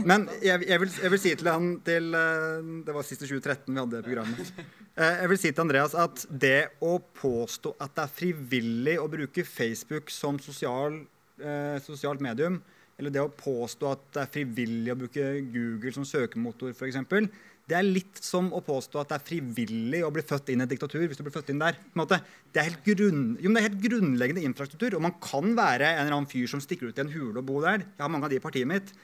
Men 0.00 0.26
jeg, 0.40 0.64
jeg, 0.64 0.80
vil, 0.82 0.94
jeg, 1.02 1.12
vil, 1.12 1.22
si 1.22 1.34
til 1.36 1.50
han 1.52 1.68
til 1.84 2.16
eh, 2.16 2.72
Det 2.86 2.94
var 2.96 3.06
siste 3.06 3.28
2013 3.28 3.68
vi 3.68 3.82
hadde 3.82 4.02
programmet. 4.06 4.52
Eh, 4.96 5.20
jeg 5.22 5.32
vil 5.34 5.42
si 5.42 5.52
til 5.52 5.64
Andreas 5.66 5.96
at 5.98 6.24
det 6.30 6.70
å 6.84 6.96
påstå 7.20 7.76
at 7.76 7.94
det 7.98 8.06
er 8.06 8.16
frivillig 8.22 8.96
å 9.02 9.10
bruke 9.12 9.44
Facebook 9.46 10.12
som 10.14 10.40
sosial, 10.42 11.02
eh, 11.42 11.76
sosialt 11.84 12.24
medium, 12.24 12.62
eller 12.98 13.14
det 13.14 13.22
å 13.22 13.30
påstå 13.30 13.92
at 13.92 14.08
det 14.16 14.24
er 14.24 14.32
frivillig 14.40 14.94
å 14.94 14.98
bruke 15.04 15.28
Google 15.52 15.92
som 15.94 16.08
søkemotor, 16.08 16.72
f.eks., 16.72 17.28
det 17.68 17.76
er 17.76 17.84
litt 17.84 18.20
som 18.24 18.48
å 18.56 18.62
påstå 18.64 19.00
at 19.02 19.10
det 19.10 19.16
er 19.18 19.26
frivillig 19.26 20.00
å 20.06 20.10
bli 20.12 20.22
født 20.24 20.54
inn 20.54 20.62
i 20.62 20.64
et 20.64 20.70
diktatur. 20.72 21.02
hvis 21.04 21.18
du 21.20 21.24
blir 21.26 21.34
født 21.34 21.50
inn 21.52 21.60
der. 21.60 21.76
Det 21.92 22.62
er, 22.62 22.76
grunn, 22.86 23.24
jo, 23.36 23.52
det 23.52 23.60
er 23.60 23.66
helt 23.66 23.82
grunnleggende 23.82 24.44
infrastruktur. 24.48 24.96
Og 24.96 25.04
man 25.04 25.18
kan 25.20 25.52
være 25.56 25.90
en 25.92 26.06
eller 26.06 26.16
annen 26.16 26.30
fyr 26.30 26.48
som 26.48 26.62
stikker 26.64 26.88
ut 26.88 26.98
i 26.98 27.04
en 27.04 27.12
hule 27.12 27.42
og 27.42 27.48
bo 27.48 27.60
der. 27.60 27.84
Jeg 27.84 28.04
har 28.04 28.12
mange 28.12 28.24
av 28.24 28.32
de 28.32 28.38
i 28.40 28.44
partiet 28.44 28.68
mitt. 28.70 28.94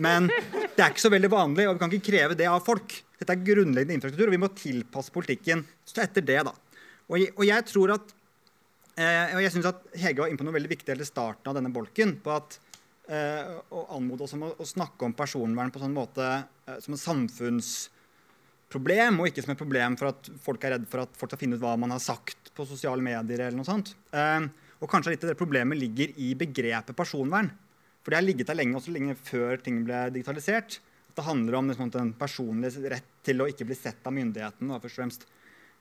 Men 0.00 0.30
det 0.30 0.80
er 0.80 0.92
ikke 0.92 1.04
så 1.04 1.12
veldig 1.12 1.32
vanlig, 1.32 1.66
og 1.68 1.76
vi 1.76 1.82
kan 1.82 1.92
ikke 1.92 2.08
kreve 2.10 2.36
det 2.38 2.48
av 2.48 2.64
folk. 2.64 2.94
Dette 3.20 3.36
er 3.36 3.44
grunnleggende 3.44 3.96
infrastruktur, 3.98 4.30
og 4.30 4.36
vi 4.36 4.40
må 4.40 4.52
tilpasse 4.56 5.12
politikken 5.12 5.64
så 5.84 6.04
etter 6.04 6.24
det. 6.24 6.38
da. 6.48 6.54
Og 7.10 7.20
jeg, 7.20 7.34
og 7.36 7.44
jeg 7.48 7.66
tror 7.68 7.94
at 7.96 8.14
eh, 8.96 9.34
og 9.36 9.42
jeg 9.44 9.52
synes 9.54 9.68
at 9.72 9.82
Hege 9.96 10.24
var 10.24 10.32
inne 10.32 10.40
på 10.40 10.46
noe 10.48 10.56
veldig 10.56 10.72
viktig 10.72 10.96
i 10.96 11.08
starten 11.08 11.52
av 11.52 11.58
denne 11.58 11.72
bolken. 11.72 12.16
på 12.24 12.32
at 12.32 12.56
eh, 13.12 13.52
Å 13.60 13.84
anmode 13.96 14.24
oss 14.24 14.36
om 14.36 14.48
å, 14.48 14.54
å, 14.56 14.68
snakke 14.68 15.04
om 15.04 15.16
personvern 15.16 15.72
på 15.72 15.84
sånn 15.84 15.96
måte 15.96 16.26
eh, 16.32 16.80
som 16.80 16.96
en 16.96 17.04
samfunns 17.04 17.74
problem, 18.72 19.20
og 19.20 19.30
ikke 19.30 19.44
som 19.44 19.54
et 19.54 19.60
problem 19.60 19.96
for 19.98 20.10
at 20.10 20.30
folk 20.42 20.64
er 20.66 20.76
redd 20.76 20.86
for 20.90 21.04
at 21.04 21.18
folk 21.18 21.32
skal 21.32 21.42
finne 21.42 21.58
ut 21.58 21.62
hva 21.62 21.76
man 21.78 21.94
har 21.94 22.02
sagt 22.02 22.50
på 22.56 22.66
sosiale 22.66 23.04
medier. 23.04 23.46
eller 23.46 23.58
noe 23.58 23.68
sånt. 23.68 23.94
Eh, 24.12 24.48
og 24.80 24.90
kanskje 24.90 25.14
litt 25.14 25.24
av 25.24 25.32
det 25.32 25.38
problemet 25.38 25.78
ligger 25.78 26.12
i 26.20 26.34
begrepet 26.38 26.96
personvern. 26.96 27.50
For 28.02 28.12
det 28.12 28.20
har 28.20 28.26
ligget 28.26 28.50
der 28.50 28.58
lenge, 28.58 28.76
også 28.78 28.92
lenge 28.94 29.16
før 29.18 29.62
ting 29.62 29.80
ble 29.86 30.04
digitalisert. 30.14 30.78
Det 31.16 31.24
handler 31.24 31.56
om 31.58 31.70
liksom, 31.70 31.90
en 31.96 32.12
personlig 32.18 32.74
rett 32.92 33.08
til 33.24 33.40
å 33.40 33.48
ikke 33.50 33.66
bli 33.66 33.78
sett 33.78 34.04
av 34.06 34.14
myndighetene. 34.14 34.80
først 34.82 34.98
og 34.98 35.02
fremst. 35.02 35.26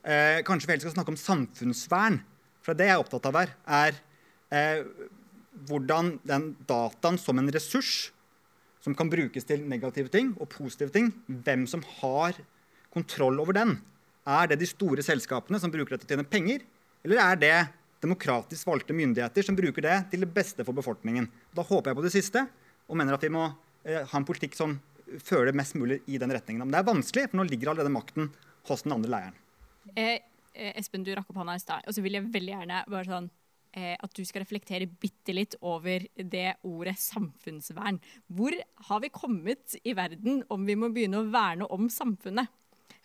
Eh, 0.06 0.40
kanskje 0.46 0.68
vi 0.68 0.74
heller 0.74 0.86
skal 0.88 0.96
snakke 0.96 1.14
om 1.14 1.20
samfunnsvern. 1.20 2.20
For 2.66 2.74
det 2.74 2.88
jeg 2.88 2.96
er 2.96 3.04
opptatt 3.04 3.28
av 3.30 3.38
her, 3.38 3.54
er 3.68 4.00
eh, 4.50 4.86
hvordan 5.68 6.20
den 6.24 6.56
dataen 6.66 7.18
som 7.22 7.38
en 7.40 7.52
ressurs 7.52 8.12
som 8.82 8.96
kan 8.98 9.10
brukes 9.10 9.46
til 9.46 9.64
negative 9.66 10.12
ting 10.14 10.36
og 10.40 10.50
positive 10.54 10.94
ting, 10.94 11.12
hvem 11.26 11.66
som 11.70 11.82
har 12.00 12.38
kontroll 12.96 13.42
over 13.44 13.58
den? 13.58 13.76
Er 14.26 14.50
det 14.50 14.60
de 14.62 14.70
store 14.70 15.04
selskapene 15.06 15.60
som 15.62 15.74
bruker 15.74 15.96
dette 15.96 16.08
til 16.08 16.18
å 16.18 16.24
tjene 16.24 16.32
penger, 16.32 16.66
eller 17.06 17.22
er 17.22 17.42
det 17.42 17.56
demokratisk 18.02 18.68
valgte 18.70 18.96
myndigheter 18.98 19.46
som 19.46 19.58
bruker 19.58 19.86
det 19.86 20.00
til 20.12 20.26
det 20.26 20.32
beste 20.34 20.66
for 20.66 20.78
befolkningen? 20.78 21.28
Da 21.54 21.66
håper 21.66 21.92
jeg 21.92 22.00
på 22.00 22.06
det 22.06 22.14
siste 22.16 22.46
og 22.86 22.98
mener 22.98 23.18
at 23.18 23.24
vi 23.26 23.34
må 23.34 23.48
eh, 23.86 24.02
ha 24.02 24.20
en 24.20 24.28
politikk 24.28 24.58
som 24.58 24.78
fører 25.22 25.52
det 25.52 25.58
mest 25.58 25.78
mulig 25.78 26.02
i 26.10 26.20
den 26.22 26.34
retningen. 26.34 26.66
Men 26.66 26.74
det 26.74 26.82
er 26.82 26.90
vanskelig, 26.90 27.30
for 27.30 27.40
nå 27.40 27.48
ligger 27.50 27.74
allerede 27.74 27.94
makten 27.94 28.30
hos 28.70 28.86
den 28.86 28.96
andre 28.96 29.12
leiren. 29.14 29.40
Eh, 29.94 30.20
eh, 30.54 30.74
Espen, 30.80 31.06
du 31.06 31.14
rakk 31.16 31.30
opp 31.30 31.42
hånda 31.42 31.58
i 31.58 31.62
stad. 31.62 31.86
Og 31.86 31.96
så 31.96 32.04
vil 32.06 32.18
jeg 32.18 32.30
veldig 32.34 32.56
gjerne 32.56 32.82
bare 32.90 33.10
sånn 33.10 33.30
eh, 33.78 33.94
at 33.94 34.18
du 34.18 34.24
skal 34.26 34.46
reflektere 34.46 34.90
bitte 34.90 35.36
litt 35.36 35.58
over 35.62 36.08
det 36.16 36.48
ordet 36.66 36.98
samfunnsvern. 37.02 38.02
Hvor 38.34 38.58
har 38.90 39.04
vi 39.04 39.14
kommet 39.14 39.78
i 39.84 39.96
verden 39.98 40.44
om 40.54 40.66
vi 40.68 40.78
må 40.80 40.92
begynne 40.94 41.22
å 41.22 41.30
verne 41.30 41.70
om 41.70 41.90
samfunnet? 41.92 42.52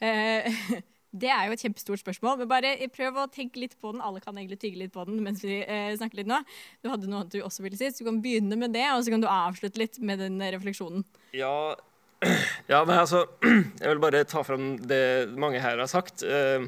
Eh, 0.01 0.62
det 1.22 1.30
er 1.32 1.48
jo 1.48 1.57
et 1.57 1.64
kjempestort 1.64 2.03
spørsmål. 2.03 2.40
Men 2.40 2.51
bare 2.51 2.72
prøv 2.94 3.20
å 3.22 3.28
tenke 3.32 3.62
litt 3.62 3.76
på 3.80 3.92
den. 3.94 4.03
Alle 4.05 4.22
kan 4.24 4.38
egentlig 4.38 4.61
tygge 4.62 4.82
litt 4.84 4.94
på 4.94 5.05
den 5.09 5.20
mens 5.24 5.44
vi 5.44 5.61
eh, 5.62 5.92
snakker 5.98 6.22
litt 6.22 6.30
nå. 6.30 6.40
Du 6.82 6.90
hadde 6.92 7.11
noe 7.11 7.22
annet 7.22 7.36
du 7.36 7.42
også 7.44 7.66
ville 7.66 7.78
si, 7.78 7.90
så 7.90 8.03
du 8.03 8.11
kan 8.11 8.22
begynne 8.24 8.59
med 8.61 8.74
det, 8.76 8.86
og 8.94 9.05
så 9.05 9.14
kan 9.14 9.24
du 9.24 9.30
avslutte 9.30 9.82
litt 9.82 10.01
med 10.05 10.22
den 10.22 10.40
refleksjonen. 10.57 11.05
Ja, 11.36 11.76
ja 12.72 12.82
men 12.84 12.96
altså 12.98 13.26
Jeg 13.82 13.86
vil 13.88 14.03
bare 14.03 14.26
ta 14.28 14.44
fram 14.46 14.74
det 14.90 15.30
mange 15.40 15.62
her 15.62 15.80
har 15.80 15.90
sagt. 15.90 16.24
Eh, 16.24 16.66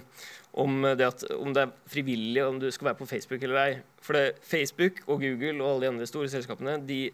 om 0.52 0.82
det, 0.84 1.06
at, 1.06 1.22
om 1.40 1.54
det 1.54 1.62
er 1.64 1.70
frivillig 1.88 2.42
om 2.44 2.58
du 2.60 2.66
skal 2.70 2.90
være 2.90 3.00
på 3.00 3.08
Facebook 3.08 3.42
eller 3.42 3.60
ei. 3.62 3.76
For 4.04 4.18
det, 4.18 4.34
Facebook 4.44 5.00
og 5.06 5.22
Google 5.24 5.62
og 5.62 5.68
alle 5.70 5.86
de 5.86 5.92
andre 5.94 6.08
store 6.08 6.28
selskapene 6.28 6.76
de 6.88 7.06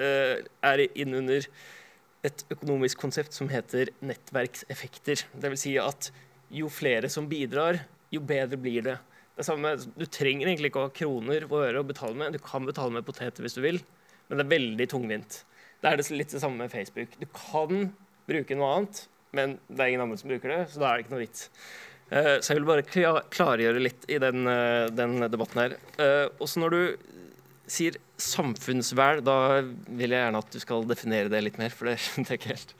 eh, 0.00 0.38
er 0.64 0.84
innunder 0.94 1.44
et 2.26 2.44
økonomisk 2.52 3.00
konsept 3.00 3.36
som 3.36 3.50
heter 3.50 3.92
nettverkseffekter. 4.04 5.26
Dvs. 5.34 5.62
Si 5.62 5.74
at 5.80 6.10
jo 6.52 6.70
flere 6.72 7.10
som 7.12 7.28
bidrar, 7.30 7.80
jo 8.12 8.22
bedre 8.22 8.58
blir 8.60 8.84
det. 8.86 8.96
det 9.36 9.46
samme, 9.46 9.74
du 9.76 10.06
trenger 10.06 10.48
egentlig 10.48 10.70
ikke 10.70 10.84
å 10.84 10.88
ha 10.88 10.94
kroner 10.94 11.46
å 11.48 11.62
øre 11.64 11.82
å 11.82 11.86
betale 11.86 12.16
med. 12.18 12.36
Du 12.36 12.42
kan 12.42 12.66
betale 12.66 12.94
med 12.94 13.06
poteter 13.06 13.44
hvis 13.44 13.58
du 13.58 13.62
vil, 13.64 13.80
men 14.28 14.38
det 14.38 14.46
er 14.46 14.54
veldig 14.54 14.88
tungvint. 14.92 15.42
Det 15.82 15.90
er 15.90 16.02
litt 16.16 16.32
det 16.32 16.42
samme 16.42 16.64
med 16.64 16.72
Facebook. 16.72 17.18
Du 17.20 17.26
kan 17.34 17.90
bruke 18.26 18.56
noe 18.58 18.70
annet, 18.76 19.02
men 19.36 19.58
det 19.68 19.82
er 19.82 19.92
ingen 19.92 20.06
andre 20.06 20.18
som 20.20 20.30
bruker 20.32 20.52
det, 20.52 20.62
så 20.72 20.82
da 20.82 20.88
er 20.88 20.96
det 20.96 21.06
ikke 21.06 21.14
noe 21.16 21.24
vits. 21.24 21.50
Uh, 22.06 22.36
så 22.38 22.52
jeg 22.52 22.60
vil 22.60 22.68
bare 22.68 23.22
klargjøre 23.34 23.82
litt 23.82 24.06
i 24.10 24.18
den, 24.22 24.46
uh, 24.46 24.86
den 24.94 25.18
debatten 25.26 25.62
her. 25.64 25.76
Uh, 25.98 26.26
også 26.42 26.62
når 26.62 26.76
du 26.76 26.82
sier 27.70 27.98
samfunnsvern, 28.22 29.24
da 29.24 29.60
vil 29.62 30.12
jeg 30.12 30.22
gjerne 30.22 30.40
at 30.40 30.54
du 30.54 30.62
skal 30.62 30.88
definere 30.88 31.32
det 31.32 31.42
litt 31.44 31.60
mer, 31.60 31.74
for 31.74 31.90
det 31.90 31.98
skjønte 32.04 32.34
jeg 32.34 32.42
ikke 32.42 32.54
helt. 32.54 32.74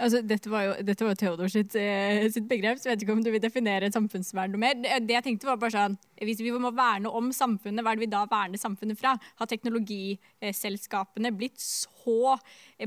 Altså, 0.00 0.22
dette 0.24 0.48
var 0.48 0.62
jo, 0.64 0.74
dette 0.86 1.04
var 1.04 1.16
Theodor 1.18 1.50
sitt, 1.52 1.74
eh, 1.76 2.24
sitt, 2.32 2.46
begrep, 2.48 2.78
så 2.80 2.88
jeg 2.88 2.94
vet 2.94 3.02
ikke 3.04 3.12
om 3.18 3.24
du 3.24 3.30
vil 3.34 3.42
definere 3.42 3.90
samfunnsvern 3.92 4.54
noe 4.54 4.62
mer. 4.62 4.78
Det, 4.80 4.94
det, 5.04 5.16
jeg 5.18 5.26
tenkte 5.26 5.50
var 5.50 5.58
bare 5.60 5.74
sånn, 5.74 5.98
Hvis 6.20 6.40
vi 6.40 6.52
må 6.52 6.70
verne 6.76 7.12
om 7.16 7.28
samfunnet, 7.32 7.84
hva 7.84 7.92
er 7.92 8.00
det 8.00 8.06
vi 8.06 8.10
da 8.12 8.22
verner 8.28 8.60
samfunnet 8.60 8.98
fra? 9.00 9.14
Har 9.40 9.48
teknologiselskapene 9.48 11.32
blitt 11.36 11.60
så 11.60 12.36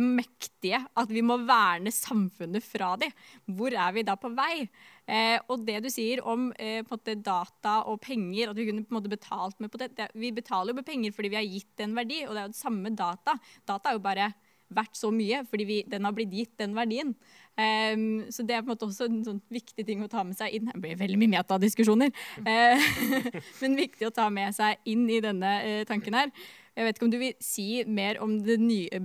mektige 0.02 0.84
at 0.98 1.14
vi 1.14 1.22
må 1.26 1.38
verne 1.46 1.94
samfunnet 1.94 2.66
fra 2.66 2.96
dem? 3.02 3.14
Hvor 3.46 3.74
er 3.74 3.94
vi 3.94 4.06
da 4.06 4.18
på 4.18 4.34
vei? 4.34 4.68
Eh, 5.04 5.36
og 5.52 5.66
det 5.68 5.82
du 5.84 5.90
sier 5.92 6.22
om 6.24 6.48
eh, 6.56 6.84
data 7.20 7.82
og 7.92 8.00
penger, 8.02 8.52
at 8.52 8.58
vi 8.58 8.70
kunne 8.70 8.86
på 8.86 8.94
en 8.94 9.00
måte 9.02 9.12
betalt 9.12 9.60
med 9.60 9.74
det, 9.76 9.92
det 9.98 10.08
Vi 10.16 10.32
betaler 10.32 10.72
jo 10.72 10.80
med 10.80 10.88
penger 10.88 11.12
fordi 11.12 11.30
vi 11.34 11.36
har 11.36 11.44
gitt 11.44 11.84
en 11.84 11.96
verdi, 11.96 12.24
og 12.24 12.34
det 12.34 12.40
er 12.40 12.48
jo 12.48 12.54
det 12.54 12.64
samme 12.64 12.96
data. 12.96 13.36
Data 13.68 13.90
er 13.90 14.00
jo 14.00 14.08
bare 14.08 14.32
verdt 14.74 14.98
så 14.98 15.12
mye, 15.14 15.44
fordi 15.50 15.68
vi, 15.70 15.78
den 15.90 16.08
har 16.08 16.16
blitt 16.16 16.34
gitt 16.34 16.54
den 16.62 16.76
verdien. 16.78 17.14
Um, 17.54 18.24
så 18.34 18.42
det 18.42 18.56
er 18.56 18.64
på 18.64 18.72
en 18.72 18.74
måte 18.74 18.88
også 18.88 19.06
en 19.06 19.22
sånn 19.26 19.42
viktig 19.54 19.86
ting 19.86 20.02
å 20.02 20.10
ta 20.10 20.24
med 20.26 20.38
seg 20.40 20.56
inn. 20.58 20.72
Det 20.72 20.82
blir 20.82 20.98
veldig 21.00 21.20
mye 21.22 21.36
metadiskusjoner. 21.36 22.14
Uh, 22.42 22.88
men 23.62 23.78
viktig 23.78 24.10
å 24.10 24.16
ta 24.16 24.30
med 24.34 24.56
seg 24.58 24.82
inn 24.90 25.06
i 25.12 25.22
denne 25.24 25.54
uh, 25.62 25.82
tanken 25.90 26.18
her. 26.18 26.34
Jeg 26.74 26.88
vet 26.88 26.98
ikke 26.98 27.06
om 27.06 27.14
du 27.14 27.20
vil 27.22 27.36
si 27.44 27.68
mer 27.86 28.18
om 28.24 28.40
det 28.42 28.58
nye 28.58 29.04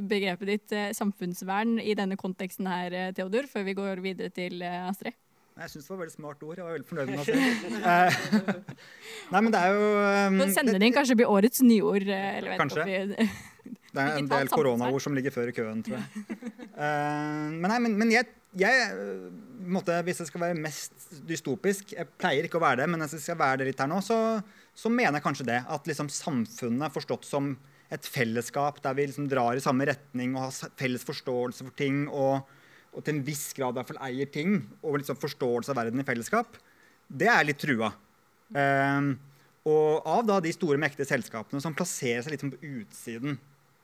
begrepet 0.00 0.48
ditt 0.48 0.76
uh, 0.76 0.88
samfunnsvern 0.96 1.76
i 1.82 1.96
denne 1.98 2.16
konteksten 2.20 2.70
her, 2.70 3.12
Theodor, 3.16 3.50
før 3.50 3.68
vi 3.68 3.76
går 3.76 4.04
videre 4.06 4.32
til 4.32 4.64
Astrid? 4.64 5.18
Jeg 5.54 5.70
syns 5.70 5.84
det 5.86 5.90
var 5.92 5.96
et 5.96 6.02
veldig 6.02 6.14
smart 6.16 6.40
ord. 6.42 6.58
Jeg 6.58 6.66
var 6.66 6.72
veldig 6.74 6.88
fornøyd 6.88 7.10
med 7.14 7.18
det. 7.30 8.78
Nei, 9.30 9.40
men 9.40 9.52
det 9.54 9.60
er 9.60 9.74
jo 9.76 9.90
um, 10.34 10.40
Sender 10.50 10.82
inn 10.82 10.94
kanskje 10.96 11.16
blir 11.20 11.30
årets 11.30 11.62
nyord. 11.62 12.08
Eller 12.10 12.54
vet 12.54 12.62
kanskje. 12.62 12.86
Det 13.94 14.02
er 14.02 14.16
en 14.18 14.26
del 14.26 14.48
koronaord 14.50 14.98
som 15.04 15.14
ligger 15.14 15.30
før 15.30 15.52
i 15.52 15.54
køen, 15.54 15.78
tror 15.86 16.00
jeg. 16.00 16.24
Uh, 16.74 17.52
men, 17.54 17.68
nei, 17.70 17.76
men, 17.84 17.92
men 18.00 18.10
jeg, 18.10 18.26
jeg, 18.58 18.88
måtte, 19.70 20.00
Hvis 20.08 20.24
jeg 20.24 20.32
skal 20.32 20.42
være 20.42 20.56
mest 20.58 21.06
dystopisk 21.28 21.92
Jeg 21.94 22.08
pleier 22.18 22.48
ikke 22.48 22.58
å 22.58 22.64
være 22.64 22.80
det, 22.82 22.88
men 22.90 23.04
hvis 23.04 23.14
jeg 23.20 23.22
skal 23.28 23.38
være 23.38 23.60
det 23.62 23.68
litt 23.68 23.84
her 23.84 23.92
nå, 23.92 24.00
så, 24.02 24.18
så 24.74 24.90
mener 24.90 25.20
jeg 25.20 25.26
kanskje 25.28 25.46
det. 25.52 25.60
At 25.70 25.86
liksom 25.86 26.10
samfunnet 26.10 26.88
er 26.88 26.96
forstått 26.96 27.30
som 27.30 27.54
et 27.94 28.10
fellesskap 28.10 28.82
der 28.82 28.98
vi 28.98 29.06
liksom 29.06 29.30
drar 29.30 29.54
i 29.54 29.62
samme 29.62 29.86
retning 29.86 30.34
og 30.34 30.48
har 30.48 30.74
felles 30.80 31.06
forståelse 31.06 31.68
for 31.68 31.78
ting 31.78 32.08
og, 32.08 32.42
og 32.94 33.02
til 33.02 33.16
en 33.16 33.24
viss 33.26 33.48
grad 33.56 33.78
i 33.78 33.96
eier 34.08 34.30
ting 34.30 34.56
og 34.80 35.00
liksom 35.00 35.18
forståelse 35.18 35.72
av 35.72 35.80
verden 35.80 36.00
i 36.00 36.06
fellesskap, 36.06 36.58
det 37.10 37.28
er 37.30 37.46
litt 37.46 37.60
trua. 37.60 37.90
Um, 38.54 39.14
og 39.64 40.06
av 40.08 40.22
da 40.28 40.38
de 40.44 40.52
store, 40.54 40.78
mektige 40.80 41.08
selskapene 41.08 41.62
som 41.62 41.74
plasserer 41.76 42.24
seg 42.24 42.38
sånn 42.40 42.52
på 42.54 42.72
utsiden 42.80 43.38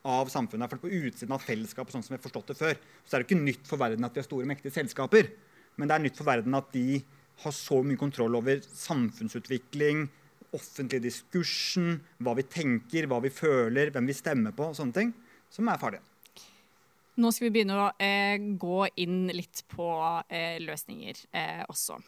av 0.06 0.30
samfunnet, 0.32 0.70
for 0.72 0.80
på 0.80 0.92
utsiden 1.08 1.34
av 1.36 1.44
fellesskapet, 1.44 1.92
sånn 1.92 2.04
som 2.04 2.14
vi 2.14 2.18
har 2.18 2.24
forstått 2.24 2.52
det 2.52 2.58
før, 2.58 2.78
så 3.04 3.16
er 3.16 3.22
det 3.22 3.28
ikke 3.28 3.40
nytt 3.40 3.66
for 3.68 3.80
verden 3.80 4.06
at 4.06 4.16
vi 4.16 4.22
har 4.22 4.28
store, 4.28 4.48
mektige 4.48 4.76
selskaper. 4.76 5.28
Men 5.76 5.90
det 5.90 5.96
er 5.96 6.04
nytt 6.06 6.20
for 6.20 6.28
verden 6.28 6.56
at 6.56 6.70
de 6.74 7.02
har 7.44 7.56
så 7.56 7.80
mye 7.84 8.00
kontroll 8.00 8.36
over 8.36 8.60
samfunnsutvikling, 8.64 10.06
offentlig 10.56 11.02
diskursen, 11.04 12.00
hva 12.20 12.34
vi 12.36 12.44
tenker, 12.48 13.08
hva 13.08 13.20
vi 13.24 13.32
føler, 13.32 13.92
hvem 13.94 14.08
vi 14.08 14.16
stemmer 14.16 14.56
på, 14.56 14.70
og 14.70 14.76
sånne 14.76 14.96
ting, 14.96 15.12
som 15.52 15.68
er 15.70 15.80
farlige. 15.80 16.09
Nå 17.20 17.28
skal 17.34 17.48
vi 17.48 17.52
begynne 17.58 17.76
å 17.76 17.90
eh, 18.00 18.38
gå 18.60 18.86
inn 19.02 19.26
litt 19.34 19.64
på 19.68 19.90
eh, 20.32 20.56
løsninger 20.62 21.18
eh, 21.36 21.62
også. 21.68 21.98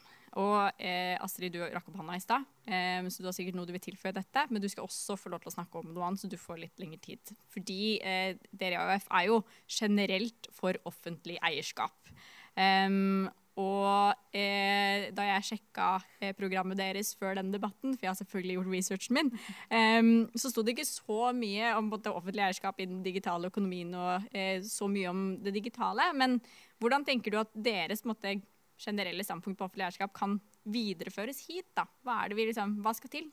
Og 0.41 0.81
eh, 0.81 1.19
Astrid, 1.21 1.53
du 1.53 1.61
rakk 1.61 1.91
opp 1.91 1.99
hånda 2.01 2.17
i 2.17 2.23
stad, 2.23 2.47
eh, 2.65 3.03
så 3.13 3.21
du 3.21 3.29
har 3.29 3.35
sikkert 3.37 3.59
noe 3.59 3.69
du 3.69 3.75
vil 3.75 3.85
tilføye 3.85 4.15
dette. 4.17 4.47
Men 4.49 4.65
du 4.65 4.69
skal 4.73 4.87
også 4.87 5.19
få 5.21 5.33
lov 5.33 5.43
til 5.43 5.53
å 5.53 5.57
snakke 5.59 5.83
om 5.83 5.91
noe 5.93 6.07
annet, 6.09 6.23
så 6.23 6.31
du 6.33 6.39
får 6.41 6.63
litt 6.63 6.81
lengre 6.81 7.03
tid. 7.05 7.35
Fordi 7.53 7.83
eh, 8.01 8.41
dere 8.49 8.79
i 8.79 8.81
AUF 8.81 9.11
er 9.11 9.29
jo 9.29 9.43
generelt 9.69 10.49
for 10.57 10.81
offentlig 10.89 11.37
eierskap. 11.45 12.15
Um, 12.57 13.29
og 13.61 14.15
eh, 14.33 15.11
da 15.13 15.27
jeg 15.27 15.47
sjekka 15.51 15.89
eh, 16.23 16.33
programmet 16.37 16.79
deres 16.79 17.13
før 17.19 17.37
den 17.37 17.51
debatten, 17.53 17.93
for 17.97 18.07
jeg 18.07 18.11
har 18.13 18.19
selvfølgelig 18.23 18.57
gjort 18.57 18.71
researchen 18.73 19.19
min, 19.19 19.33
eh, 19.69 20.01
så 20.41 20.53
sto 20.53 20.65
det 20.65 20.73
ikke 20.77 20.89
så 20.89 21.33
mye 21.37 21.75
om 21.77 21.91
både 21.93 22.15
offentlig 22.15 22.47
eierskap 22.47 22.81
i 22.81 22.89
den 22.89 23.03
digitale 23.05 23.51
økonomien 23.53 23.93
og 23.99 24.33
eh, 24.33 24.65
så 24.65 24.89
mye 24.89 25.13
om 25.13 25.23
det 25.45 25.53
digitale. 25.59 26.09
Men 26.17 26.41
hvordan 26.81 27.05
tenker 27.05 27.35
du 27.35 27.43
at 27.43 27.53
deres 27.53 28.07
måte, 28.09 28.39
generelle 28.83 29.23
standpunkt 29.23 29.61
på 29.61 29.69
offentlig 29.69 29.91
eierskap 29.91 30.17
kan 30.17 30.41
videreføres 30.65 31.45
hit? 31.47 31.69
da? 31.77 31.85
Hva, 32.07 32.25
vi 32.33 32.49
liksom, 32.49 32.79
hva 32.83 32.97
skal 32.97 33.13
til? 33.13 33.29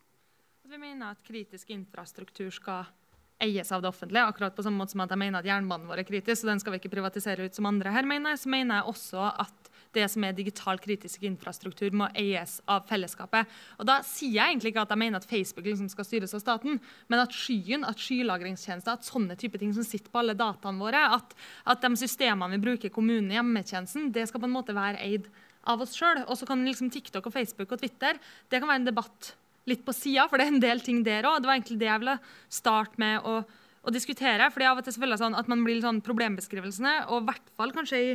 Vi 0.70 0.78
mener 0.78 1.16
at 1.16 1.24
kritisk 1.26 1.72
infrastruktur 1.74 2.52
skal 2.54 2.92
eies 3.40 3.72
av 3.72 3.82
det 3.82 3.90
offentlige. 3.90 4.26
akkurat 4.26 4.56
på 4.56 4.64
samme 4.64 4.84
måte 4.84 4.94
som 4.94 5.02
at 5.04 5.14
jeg 5.14 5.22
mener 5.22 5.40
at 5.40 5.48
Jernbanen 5.48 5.88
vår 5.88 6.04
er 6.04 6.08
kritisk, 6.08 6.44
og 6.44 6.52
den 6.52 6.62
skal 6.62 6.76
vi 6.76 6.82
ikke 6.82 6.92
privatisere 6.92 7.48
ut 7.48 7.56
som 7.56 7.70
andre 7.70 7.94
her 7.96 8.08
mener. 8.08 8.36
Så 8.36 8.52
mener 8.52 8.82
jeg 8.82 8.92
også 8.92 9.32
at 9.32 9.69
det 9.96 10.06
som 10.14 10.24
er 10.24 10.36
digital 10.38 10.80
kritisk 10.82 11.24
infrastruktur, 11.26 11.90
må 11.96 12.10
eies 12.18 12.60
av 12.70 12.86
fellesskapet. 12.90 13.50
Og 13.80 13.88
Da 13.90 14.00
sier 14.06 14.36
jeg 14.38 14.54
egentlig 14.54 14.74
ikke 14.74 14.86
at 14.86 14.94
jeg 14.94 15.02
mener 15.02 15.22
at 15.22 15.30
Facebook 15.30 15.66
liksom 15.66 15.90
skal 15.90 16.06
styres 16.06 16.36
av 16.38 16.44
staten, 16.44 16.80
men 17.10 17.24
at 17.24 17.34
skyen, 17.34 17.86
at 17.88 17.98
skylagringstjenester, 17.98 18.94
at 18.94 19.08
sånne 19.08 19.38
type 19.40 19.58
ting 19.58 19.74
som 19.74 19.88
sitter 19.88 20.12
på 20.12 20.22
alle 20.22 20.38
dataene 20.38 20.82
våre, 20.82 21.02
at, 21.18 21.36
at 21.66 21.82
de 21.82 21.94
systemene 21.98 22.58
vi 22.58 22.64
bruker 22.68 22.92
i 22.92 22.94
kommunen, 22.94 23.34
hjemmetjenesten, 23.34 24.12
det 24.14 24.28
skal 24.30 24.44
på 24.44 24.50
en 24.50 24.58
måte 24.60 24.78
være 24.78 25.02
eid 25.02 25.30
av 25.70 25.82
oss 25.84 25.96
sjøl. 25.98 26.24
Og 26.28 26.38
så 26.40 26.48
kan 26.50 26.66
liksom 26.66 26.92
TikTok 26.94 27.30
og 27.30 27.36
Facebook 27.36 27.74
og 27.74 27.82
Twitter 27.82 28.20
det 28.50 28.60
kan 28.60 28.70
være 28.70 28.84
en 28.84 28.92
debatt 28.92 29.34
litt 29.70 29.82
på 29.86 29.94
sida, 29.94 30.26
for 30.30 30.40
det 30.40 30.48
er 30.48 30.54
en 30.56 30.64
del 30.64 30.82
ting 30.82 31.02
der 31.06 31.28
òg. 31.30 31.42
Det 31.42 31.50
var 31.50 31.58
egentlig 31.58 31.80
det 31.82 31.90
jeg 31.90 32.02
ville 32.04 32.20
starte 32.60 33.02
med 33.02 33.26
å, 33.28 33.40
å 33.84 33.94
diskutere. 33.94 34.50
fordi 34.54 34.70
av 34.70 34.80
og 34.80 34.86
til 34.86 34.96
selvfølgelig 34.96 35.22
sånn 35.24 35.40
at 35.40 35.50
man 35.52 35.66
blir 35.66 35.78
litt 35.78 35.88
sånn 35.88 36.06
problembeskrivelsene, 36.06 36.96
og 37.10 37.22
i 37.22 37.28
hvert 37.30 37.52
fall 37.58 37.76
kanskje 37.76 38.02
i 38.02 38.14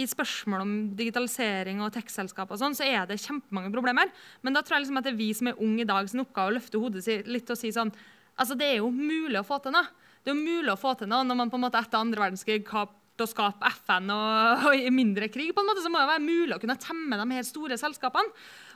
i 0.00 0.06
spørsmål 0.08 0.64
om 0.64 0.72
digitalisering 0.98 1.82
og 1.84 1.92
tech-selskap 1.94 2.50
og 2.50 2.60
sånn, 2.60 2.76
så 2.76 2.86
er 2.86 3.06
det 3.08 3.20
kjempemange 3.22 3.72
problemer. 3.74 4.10
Men 4.42 4.56
da 4.56 4.62
tror 4.64 4.78
jeg 4.78 4.86
liksom 4.86 5.00
at 5.00 5.06
det 5.06 5.14
er 5.14 5.20
vi 5.20 5.30
som 5.36 5.50
er 5.50 5.62
unge 5.62 5.84
i 5.84 5.88
dag, 5.88 6.10
sin 6.10 6.24
oppgave 6.24 6.52
å 6.52 6.56
løfte 6.56 6.80
hodet 6.82 7.22
litt 7.30 7.54
og 7.54 7.60
si 7.60 7.72
sånn 7.74 7.94
Altså, 8.34 8.56
det 8.58 8.66
er 8.66 8.80
jo 8.80 8.88
mulig 8.90 9.38
å 9.38 9.46
få 9.46 9.60
til 9.62 9.70
noe. 9.70 9.86
Det 10.24 10.32
er 10.32 10.34
jo 10.34 10.42
mulig 10.42 10.72
å 10.72 10.80
få 10.80 10.96
til 10.98 11.06
noe 11.06 11.22
når 11.22 11.36
man 11.38 11.50
på 11.52 11.58
en 11.60 11.62
måte 11.68 11.78
etter 11.78 12.00
andre 12.00 12.24
verdenskrig 12.24 12.64
klarte 12.66 13.22
å 13.22 13.30
skape 13.30 13.70
FN 13.76 14.10
og, 14.10 14.64
og, 14.72 14.86
mindre 14.90 15.28
krig, 15.30 15.52
på 15.54 15.62
en 15.62 15.68
måte, 15.70 15.84
så 15.84 15.92
må 15.92 16.00
det 16.02 16.10
være 16.10 16.24
mulig 16.24 16.56
å 16.56 16.58
kunne 16.62 16.74
temme 16.82 17.20
de 17.20 17.36
her 17.36 17.46
store 17.46 17.78
selskapene. 17.78 18.32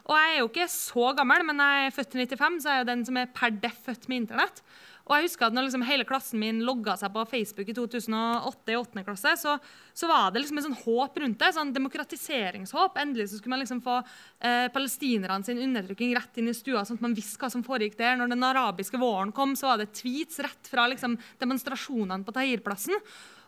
Og 0.08 0.14
jeg 0.14 0.34
er 0.34 0.38
jo 0.38 0.48
ikke 0.48 0.68
så 0.72 1.10
gammel, 1.18 1.42
men 1.48 1.58
jeg 1.64 1.88
er 1.88 1.96
født 1.96 2.14
i 2.14 2.28
95, 2.28 2.60
så 2.62 2.70
er 2.70 2.78
jeg 2.78 2.84
jo 2.84 2.90
den 2.92 3.02
som 3.08 3.18
er 3.20 3.34
per 3.34 3.58
deff 3.66 3.82
født 3.88 4.06
med 4.08 4.22
internett. 4.22 4.62
Og 5.08 5.14
jeg 5.16 5.24
husker 5.24 5.46
at 5.48 5.54
når 5.56 5.66
liksom 5.66 5.84
hele 5.88 6.04
klassen 6.04 6.40
min 6.40 6.60
logga 6.66 6.92
seg 7.00 7.12
på 7.14 7.22
Facebook 7.30 7.70
i 7.72 7.74
2008, 7.76 8.74
i 8.74 8.76
8. 8.76 9.04
klasse, 9.06 9.32
så, 9.40 9.54
så 9.96 10.10
var 10.10 10.34
det 10.34 10.42
liksom 10.42 10.60
en 10.60 10.66
sånn 10.66 10.76
håp 10.82 11.16
rundt 11.22 11.40
det. 11.40 11.48
sånn 11.56 11.72
Demokratiseringshåp. 11.72 12.98
Endelig 13.00 13.30
så 13.30 13.40
skulle 13.40 13.54
man 13.54 13.62
liksom 13.64 13.80
få 13.84 13.96
eh, 14.02 14.66
palestinerne 14.74 15.48
sin 15.48 15.62
undertrykking 15.64 16.12
rett 16.18 16.42
inn 16.42 16.52
i 16.52 16.56
stua, 16.56 16.84
sånn 16.84 17.00
at 17.00 17.06
man 17.08 17.16
visste 17.16 17.40
hva 17.40 17.48
som 17.52 17.64
foregikk 17.64 17.96
der. 18.00 18.18
Når 18.20 18.34
den 18.34 18.44
arabiske 18.50 19.00
våren 19.00 19.32
kom, 19.32 19.56
så 19.56 19.72
var 19.72 19.80
det 19.80 19.94
tweets 19.96 20.42
rett 20.44 20.68
fra 20.68 20.84
liksom, 20.92 21.16
demonstrasjonene 21.40 22.28
på 22.28 22.36
Tahir-plassen. 22.36 23.00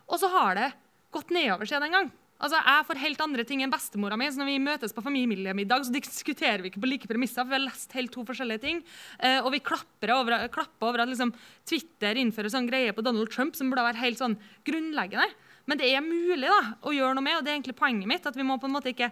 Og 0.09 0.17
så 0.19 0.31
har 0.33 0.57
det 0.57 0.71
gått 1.13 1.29
nedover 1.35 1.69
siden 1.69 1.85
den 1.85 1.99
gang. 1.99 2.11
Altså, 2.41 2.57
Jeg 2.57 2.85
får 2.87 3.01
helt 3.03 3.21
andre 3.21 3.43
ting 3.45 3.61
enn 3.61 3.71
bestemora 3.71 4.17
mi. 4.17 4.25
så 4.25 4.41
Når 4.41 4.49
vi 4.49 4.57
møtes 4.59 4.93
på 4.93 5.03
familiemiddag, 5.05 5.85
så 5.85 5.93
diskuterer 5.93 6.61
vi 6.61 6.71
ikke 6.71 6.81
på 6.81 6.89
like 6.89 7.07
premisser. 7.07 7.43
for 7.43 7.51
Vi 7.53 7.59
har 7.59 7.69
lest 7.69 7.91
helt 7.93 8.11
to 8.11 8.25
forskjellige 8.25 8.61
ting. 8.61 8.83
Eh, 9.19 9.39
og 9.45 9.51
vi 9.51 9.59
klapper 9.59 10.09
over, 10.15 10.47
klapper 10.49 10.87
over 10.87 11.01
at 11.01 11.09
liksom, 11.09 11.33
Twitter 11.65 12.15
innfører 12.15 12.49
sånn 12.49 12.67
greie 12.67 12.93
på 12.93 13.03
Donald 13.03 13.29
Trump 13.29 13.55
som 13.55 13.69
burde 13.69 13.85
være 13.85 14.01
helt 14.01 14.17
sånn 14.17 14.37
grunnleggende. 14.65 15.29
Men 15.69 15.77
det 15.77 15.93
er 15.93 16.01
mulig 16.01 16.49
da, 16.49 16.75
å 16.81 16.91
gjøre 16.91 17.13
noe 17.13 17.23
med, 17.23 17.37
og 17.37 17.45
det 17.45 17.51
er 17.51 17.59
egentlig 17.59 17.77
poenget 17.77 18.09
mitt. 18.09 18.25
at 18.25 18.35
vi 18.35 18.43
må 18.43 18.57
på 18.59 18.65
en 18.65 18.73
måte 18.73 18.89
ikke 18.89 19.11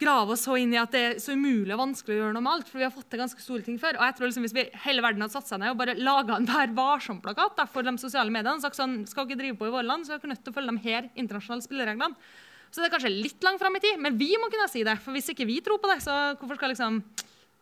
grave 0.00 0.34
oss 0.34 0.44
så 0.44 0.56
inn 0.60 0.74
i 0.74 0.80
at 0.80 0.92
det 0.92 1.02
er 1.02 1.20
så 1.22 1.34
umulig 1.36 1.72
og 1.72 1.80
vanskelig 1.80 2.16
å 2.16 2.18
gjøre 2.20 2.36
noe 2.36 2.44
med 2.44 2.52
alt. 2.52 2.70
For 2.70 2.80
vi 2.80 2.86
har 2.86 2.92
fått 2.94 3.08
til 3.12 3.22
ganske 3.22 3.42
store 3.42 3.64
ting 3.66 3.78
før. 3.80 3.98
Og 3.98 4.04
jeg 4.04 4.16
tror 4.18 4.28
liksom 4.28 4.44
Hvis 4.46 4.56
vi 4.56 4.66
hele 4.84 5.04
verden 5.04 5.24
hadde 5.24 5.36
satt 5.36 5.48
seg 5.48 5.62
ned 5.62 5.72
og 5.72 5.80
bare 5.80 5.96
laga 5.96 6.36
en 6.36 6.48
Vær 6.50 6.74
varsom-plakat 6.76 7.62
for 7.72 7.86
de 7.86 7.96
sosiale 8.00 8.32
mediene, 8.32 8.62
sagt 8.64 8.78
sånn, 8.78 9.00
skal 9.08 9.26
ikke 9.26 9.40
drive 9.40 9.58
på 9.60 9.70
i 9.70 9.72
våre 9.72 9.86
land, 9.88 10.06
så 10.06 10.14
er 10.14 10.20
dere 10.20 10.34
nødt 10.34 10.44
til 10.44 10.52
å 10.52 10.58
følge 10.58 10.76
de 10.76 10.84
her 10.84 11.08
internasjonale 11.14 11.64
spillereglene. 11.64 12.28
Så 12.70 12.82
det 12.82 12.90
er 12.90 12.96
kanskje 12.96 13.14
litt 13.14 13.46
langt 13.46 13.62
fram 13.62 13.78
i 13.78 13.80
tid, 13.80 13.96
men 14.02 14.18
vi 14.20 14.34
må 14.40 14.50
kunne 14.52 14.68
si 14.68 14.82
det. 14.84 14.98
For 15.00 15.16
hvis 15.16 15.30
ikke 15.32 15.48
vi 15.48 15.62
tror 15.64 15.80
på 15.80 15.88
det, 15.88 16.02
så 16.04 16.36
hvorfor 16.36 16.58
skal 16.58 16.74
liksom 16.74 17.00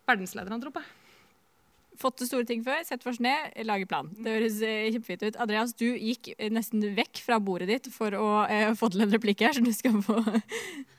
verdenslederne 0.09 0.63
tro 0.63 0.75
på 0.75 0.83
det? 0.83 1.04
Fått 2.01 2.19
til 2.21 2.29
store 2.31 2.49
ting 2.49 2.65
før, 2.67 2.83
sett 2.87 3.05
oss 3.07 3.21
ned, 3.23 3.53
lage 3.67 3.89
plan. 3.91 4.11
Det 4.17 4.37
høres 4.37 4.59
eh, 4.65 4.91
kjempefint 4.95 5.25
ut. 5.27 5.39
Andreas, 5.45 5.75
du 5.79 5.87
gikk 5.93 6.33
nesten 6.53 6.85
vekk 6.97 7.23
fra 7.25 7.39
bordet 7.43 7.71
ditt 7.71 7.89
for 7.95 8.15
å 8.19 8.29
eh, 8.49 8.73
få 8.79 8.91
til 8.93 9.05
en 9.07 9.15
replikk 9.15 9.45
her, 9.47 9.57
så 9.57 9.65
du 9.65 9.73
skal 9.75 10.01
få 10.05 10.21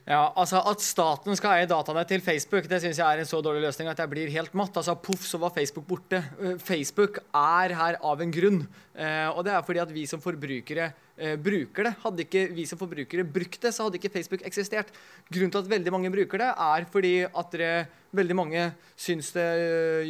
Ja, 0.06 0.28
altså 0.38 0.60
At 0.70 0.84
staten 0.86 1.34
skal 1.38 1.58
eie 1.58 1.70
dataene 1.70 2.04
til 2.06 2.22
Facebook, 2.22 2.68
det 2.70 2.78
syns 2.84 3.00
jeg 3.02 3.06
er 3.06 3.24
en 3.24 3.30
så 3.30 3.40
dårlig 3.42 3.64
løsning 3.64 3.90
at 3.90 4.02
jeg 4.02 4.12
blir 4.12 4.34
helt 4.36 4.54
matt. 4.58 4.78
Altså 4.78 4.94
Poff, 5.02 5.24
så 5.26 5.40
var 5.42 5.54
Facebook 5.56 5.88
borte. 5.90 6.22
Eh, 6.38 6.60
Facebook 6.62 7.24
er 7.34 7.74
her 7.80 7.98
av 8.06 8.22
en 8.22 8.34
grunn. 8.34 8.62
Eh, 8.94 9.28
og 9.32 9.42
det 9.48 9.56
er 9.56 9.66
fordi 9.66 9.82
at 9.82 9.94
vi 9.96 10.06
som 10.10 10.22
forbrukere 10.22 10.92
eh, 11.18 11.36
bruker 11.40 11.88
det. 11.88 11.94
Hadde 12.04 12.26
ikke 12.26 12.46
vi 12.56 12.66
som 12.70 12.80
forbrukere 12.80 13.26
brukt 13.28 13.60
det, 13.64 13.74
så 13.76 13.88
hadde 13.88 14.00
ikke 14.00 14.14
Facebook 14.14 14.46
eksistert. 14.48 14.94
Grunnen 15.30 15.54
til 15.54 15.64
at 15.64 15.72
veldig 15.72 15.94
mange 15.96 16.14
bruker 16.14 16.44
det, 16.44 16.52
er 16.68 16.88
fordi 16.92 17.16
at 17.26 17.56
dere, 17.56 17.88
veldig 18.16 18.38
mange 18.38 18.70
syns 19.00 19.34
det 19.36 19.48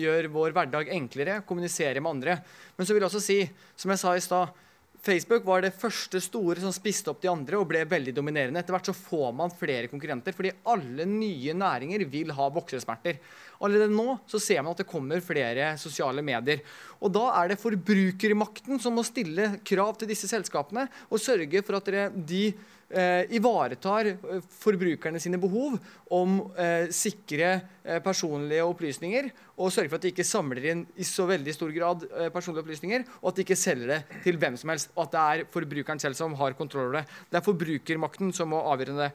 gjør 0.01 0.29
vår 0.33 0.55
hverdag 0.57 0.91
enklere, 0.97 1.39
kommunisere 1.47 2.03
med 2.03 2.17
andre. 2.17 2.37
Men 2.77 2.87
så 2.87 2.93
vil 2.93 3.05
jeg 3.05 3.11
også 3.11 3.23
si, 3.23 3.39
som 3.79 3.93
jeg 3.93 4.03
sa 4.03 4.13
i 4.15 4.23
stad 4.23 4.64
Facebook 5.05 5.45
var 5.45 5.61
det 5.61 5.75
første 5.77 6.17
store 6.23 6.61
som 6.63 6.73
spiste 6.73 7.11
opp 7.11 7.19
de 7.21 7.29
andre 7.29 7.59
og 7.59 7.67
ble 7.69 7.83
veldig 7.85 8.13
dominerende. 8.17 8.61
Etter 8.61 8.73
hvert 8.73 8.89
så 8.89 8.95
får 8.97 9.35
man 9.37 9.53
flere 9.53 9.89
konkurrenter, 9.91 10.33
fordi 10.33 10.53
alle 10.71 11.05
nye 11.09 11.53
næringer 11.53 12.05
vil 12.09 12.33
ha 12.33 12.47
voksesmerter. 12.55 13.19
Allerede 13.61 13.93
nå 13.93 14.17
så 14.29 14.41
ser 14.41 14.63
man 14.63 14.73
at 14.73 14.81
det 14.81 14.89
kommer 14.89 15.21
flere 15.23 15.75
sosiale 15.81 16.25
medier. 16.25 16.63
Og 16.97 17.13
da 17.13 17.27
er 17.37 17.53
det 17.53 17.61
forbrukermakten 17.61 18.81
som 18.81 18.97
må 18.97 19.05
stille 19.05 19.59
krav 19.67 19.93
til 19.99 20.09
disse 20.09 20.29
selskapene 20.31 20.87
og 21.11 21.21
sørge 21.21 21.61
for 21.65 21.77
at 21.77 21.93
de 22.25 22.47
eh, 22.89 23.23
ivaretar 23.37 24.09
eh, 24.11 24.43
forbrukerne 24.61 25.21
sine 25.21 25.39
behov 25.41 25.77
om 26.13 26.37
eh, 26.59 26.91
sikre 26.93 27.49
eh, 27.83 27.99
personlige 28.03 28.65
opplysninger, 28.65 29.29
og 29.55 29.71
sørge 29.73 29.91
for 29.91 29.99
at 29.99 30.05
de 30.05 30.11
ikke 30.13 30.27
samler 30.27 30.69
inn 30.71 30.83
i 30.99 31.07
så 31.07 31.27
veldig 31.29 31.55
stor 31.55 31.71
grad 31.75 32.05
eh, 32.09 32.29
personlige 32.33 32.65
opplysninger, 32.65 33.07
og 33.21 33.31
at 33.31 33.39
de 33.39 33.45
ikke 33.47 33.59
selger 33.59 33.93
det 33.93 34.21
til 34.25 34.39
hvem 34.41 34.59
som 34.59 34.73
helst, 34.73 34.91
og 34.95 35.07
at 35.07 35.15
det 35.15 35.23
er 35.25 35.49
forbrukeren 35.53 36.01
selv 36.01 36.19
som 36.19 36.35
har 36.39 36.57
kontroll 36.59 36.89
over 36.89 37.01
det. 37.01 37.05
Det 37.31 37.39
er 37.39 37.47
forbrukermakten 37.47 38.35
som 38.35 38.53
må 38.53 38.61
avgjøre 38.73 38.99
det. 38.99 39.09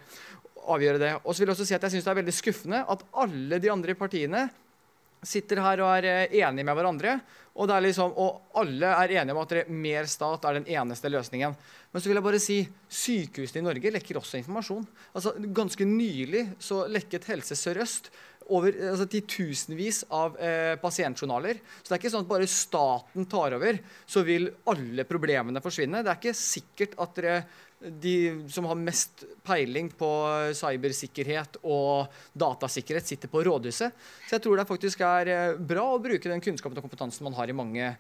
Avgjøre 0.71 1.01
det. 1.01 1.15
Og 1.25 1.33
så 1.33 1.41
vil 1.41 1.49
jeg 1.49 1.57
også 1.57 1.69
si 1.69 1.77
at 1.77 1.87
jeg 1.87 1.97
synes 1.97 2.07
det 2.07 2.13
er 2.13 2.21
veldig 2.21 2.37
skuffende 2.37 2.83
at 2.93 3.07
alle 3.23 3.61
de 3.63 3.71
andre 3.73 3.95
partiene 3.97 4.49
sitter 5.27 5.61
her 5.61 5.83
og 5.85 5.93
er 5.99 6.09
eh, 6.09 6.41
enige 6.41 6.67
med 6.67 6.77
hverandre. 6.77 7.21
Og, 7.61 7.69
liksom, 7.85 8.15
og 8.17 8.57
alle 8.57 8.89
er 9.03 9.13
enige 9.21 9.37
om 9.37 9.43
at 9.43 9.53
mer 9.69 10.09
stat 10.09 10.47
er 10.49 10.57
den 10.57 10.69
eneste 10.73 11.11
løsningen. 11.13 11.57
Men 11.93 12.01
så 12.01 12.09
vil 12.09 12.17
jeg 12.17 12.25
bare 12.25 12.41
si 12.41 12.59
sykehusene 12.89 13.61
i 13.61 13.67
Norge 13.67 13.93
lekker 13.93 14.21
også 14.21 14.39
informasjon. 14.41 14.87
Altså, 15.13 15.35
ganske 15.53 15.85
nylig 15.85 16.47
så 16.63 16.87
lekket 16.89 17.29
Helse 17.29 17.59
Sør-Øst 17.59 18.09
over 18.51 18.75
altså, 18.75 19.07
titusenvis 19.11 20.03
av 20.17 20.39
eh, 20.43 20.75
pasientjournaler. 20.81 21.61
Så 21.81 21.91
det 21.91 21.97
er 21.97 22.03
ikke 22.03 22.13
sånn 22.15 22.25
at 22.25 22.33
bare 22.33 22.51
staten 22.51 23.29
tar 23.31 23.57
over, 23.59 23.81
så 24.09 24.25
vil 24.27 24.49
alle 24.71 25.07
problemene 25.09 25.63
forsvinne. 25.63 26.03
Det 26.05 26.13
er 26.15 26.21
ikke 26.23 26.39
sikkert 26.39 26.97
at 27.03 27.21
dere, 27.21 27.37
de 27.81 28.45
som 28.53 28.67
har 28.69 28.77
mest 28.77 29.25
peiling 29.47 29.89
på 29.97 30.09
cybersikkerhet 30.57 31.61
og 31.65 32.13
datasikkerhet, 32.37 33.09
sitter 33.09 33.33
på 33.33 33.43
rådhuset. 33.47 33.97
Så 34.29 34.37
jeg 34.37 34.45
tror 34.45 34.61
det 34.61 34.69
faktisk 34.69 35.01
er 35.07 35.33
eh, 35.33 35.57
bra 35.57 35.87
å 35.95 36.03
bruke 36.03 36.29
den 36.29 36.45
kunnskapen 36.45 36.77
og 36.77 36.85
kompetansen 36.85 37.25
man 37.25 37.37
har 37.39 37.49
i 37.49 37.57
mange 37.57 37.95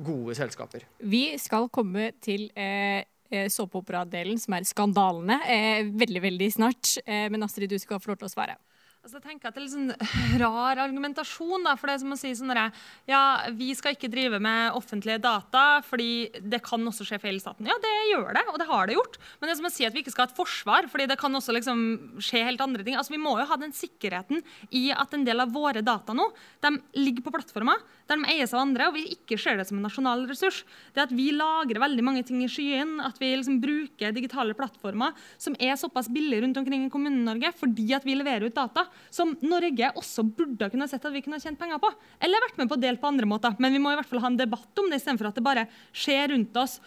gode 0.00 0.36
selskaper. 0.38 0.86
Vi 1.04 1.24
skal 1.40 1.68
komme 1.72 2.12
til 2.22 2.48
eh, 2.56 3.04
eh 3.30 3.48
såpeoperadelen, 3.52 4.40
som 4.40 4.56
er 4.56 4.66
skandalene, 4.66 5.40
eh, 5.46 5.84
veldig, 5.84 6.22
veldig 6.24 6.50
snart. 6.52 6.96
Eh, 7.04 7.28
men 7.30 7.44
Astrid, 7.44 7.70
du 7.70 7.78
skal 7.78 8.00
få 8.00 8.14
lov 8.14 8.22
til 8.22 8.30
å 8.30 8.34
svare. 8.34 8.56
Altså, 9.00 9.16
jeg 9.16 9.30
tenker 9.30 9.48
at 9.48 9.56
Det 9.56 9.62
er 9.62 9.64
litt 9.64 9.72
sånn 9.72 10.40
rar 10.42 10.80
argumentasjon. 10.84 11.64
da, 11.64 11.72
for 11.80 11.88
det 11.88 11.94
er 11.94 12.00
som 12.02 12.12
å 12.12 12.18
si 12.20 12.34
sånn 12.36 12.52
der, 12.52 12.68
ja, 13.08 13.48
Vi 13.56 13.70
skal 13.72 13.94
ikke 13.96 14.10
drive 14.12 14.36
med 14.44 14.76
offentlige 14.76 15.16
data, 15.24 15.80
fordi 15.86 16.28
det 16.44 16.60
kan 16.66 16.84
også 16.84 17.06
skje 17.08 17.18
feil 17.22 17.38
i 17.38 17.40
staten. 17.40 17.64
Ja, 17.64 17.78
det 17.80 17.94
gjør 18.10 18.34
det, 18.36 18.42
og 18.52 18.58
det 18.60 18.66
har 18.68 18.90
det 18.90 18.98
gjort. 18.98 19.16
Men 19.40 19.48
det 19.48 19.54
er 19.54 19.60
som 19.62 19.68
å 19.70 19.72
si 19.72 19.86
at 19.88 19.96
vi 19.96 20.02
ikke 20.04 20.12
skal 20.12 20.26
ha 20.26 20.30
et 20.30 20.36
forsvar, 20.36 20.88
fordi 20.92 21.06
det 21.08 21.16
kan 21.20 21.32
også 21.32 21.54
liksom 21.56 21.80
skje 22.20 22.42
helt 22.44 22.60
andre 22.60 22.84
ting. 22.84 22.98
Altså, 23.00 23.14
Vi 23.16 23.22
må 23.24 23.38
jo 23.40 23.48
ha 23.48 23.56
den 23.56 23.72
sikkerheten 23.72 24.44
i 24.76 24.90
at 24.92 25.16
en 25.16 25.24
del 25.24 25.40
av 25.40 25.56
våre 25.56 25.80
data 25.80 26.12
nå 26.12 26.28
de 26.60 26.76
ligger 27.00 27.24
på 27.24 27.32
plattformer 27.32 27.80
der 28.10 28.20
de 28.20 28.28
eies 28.34 28.52
av 28.52 28.66
andre, 28.66 28.90
og 28.90 28.98
vi 28.98 29.06
ikke 29.14 29.38
ser 29.40 29.56
det 29.56 29.68
som 29.68 29.78
en 29.78 29.86
nasjonal 29.86 30.26
ressurs. 30.28 30.64
Det 30.92 31.06
at 31.06 31.14
vi 31.14 31.30
lagrer 31.32 31.80
veldig 31.80 32.04
mange 32.04 32.24
ting 32.26 32.44
i 32.44 32.50
skyen, 32.50 32.98
at 33.00 33.16
vi 33.22 33.32
liksom 33.32 33.62
bruker 33.62 34.12
digitale 34.12 34.52
plattformer 34.58 35.16
som 35.38 35.56
er 35.56 35.78
såpass 35.80 36.10
billige 36.12 36.44
rundt 36.44 36.58
omkring 36.60 36.84
i 36.84 36.92
Kommune-Norge 36.92 37.54
fordi 37.56 37.88
at 37.96 38.04
vi 38.04 38.18
leverer 38.18 38.50
ut 38.50 38.58
data 38.58 38.89
som 39.14 39.32
Norge 39.44 39.92
også 39.98 40.24
burde 40.26 40.70
kunne 40.72 40.88
sett 40.90 41.04
at 41.06 41.14
vi 41.14 41.22
kunne 41.24 41.40
tjent 41.42 41.58
penger 41.60 41.80
på. 41.82 41.90
Eller 42.22 42.44
vært 42.46 42.60
med 42.60 42.70
på 42.70 42.78
å 42.78 42.82
dele 42.82 43.00
på 43.00 43.08
andre 43.10 43.28
måter. 43.28 43.56
Men 43.62 43.74
vi 43.74 43.80
må 43.82 43.92
i 43.92 43.98
hvert 43.98 44.10
fall 44.10 44.22
ha 44.24 44.30
en 44.32 44.38
debatt 44.40 44.82
om 44.82 44.90
det 44.90 45.00
istedenfor 45.00 45.30
at 45.30 45.40
det 45.40 45.46
bare 45.46 45.66
skjer 45.92 46.30
rundt 46.34 46.60
oss. 46.60 46.78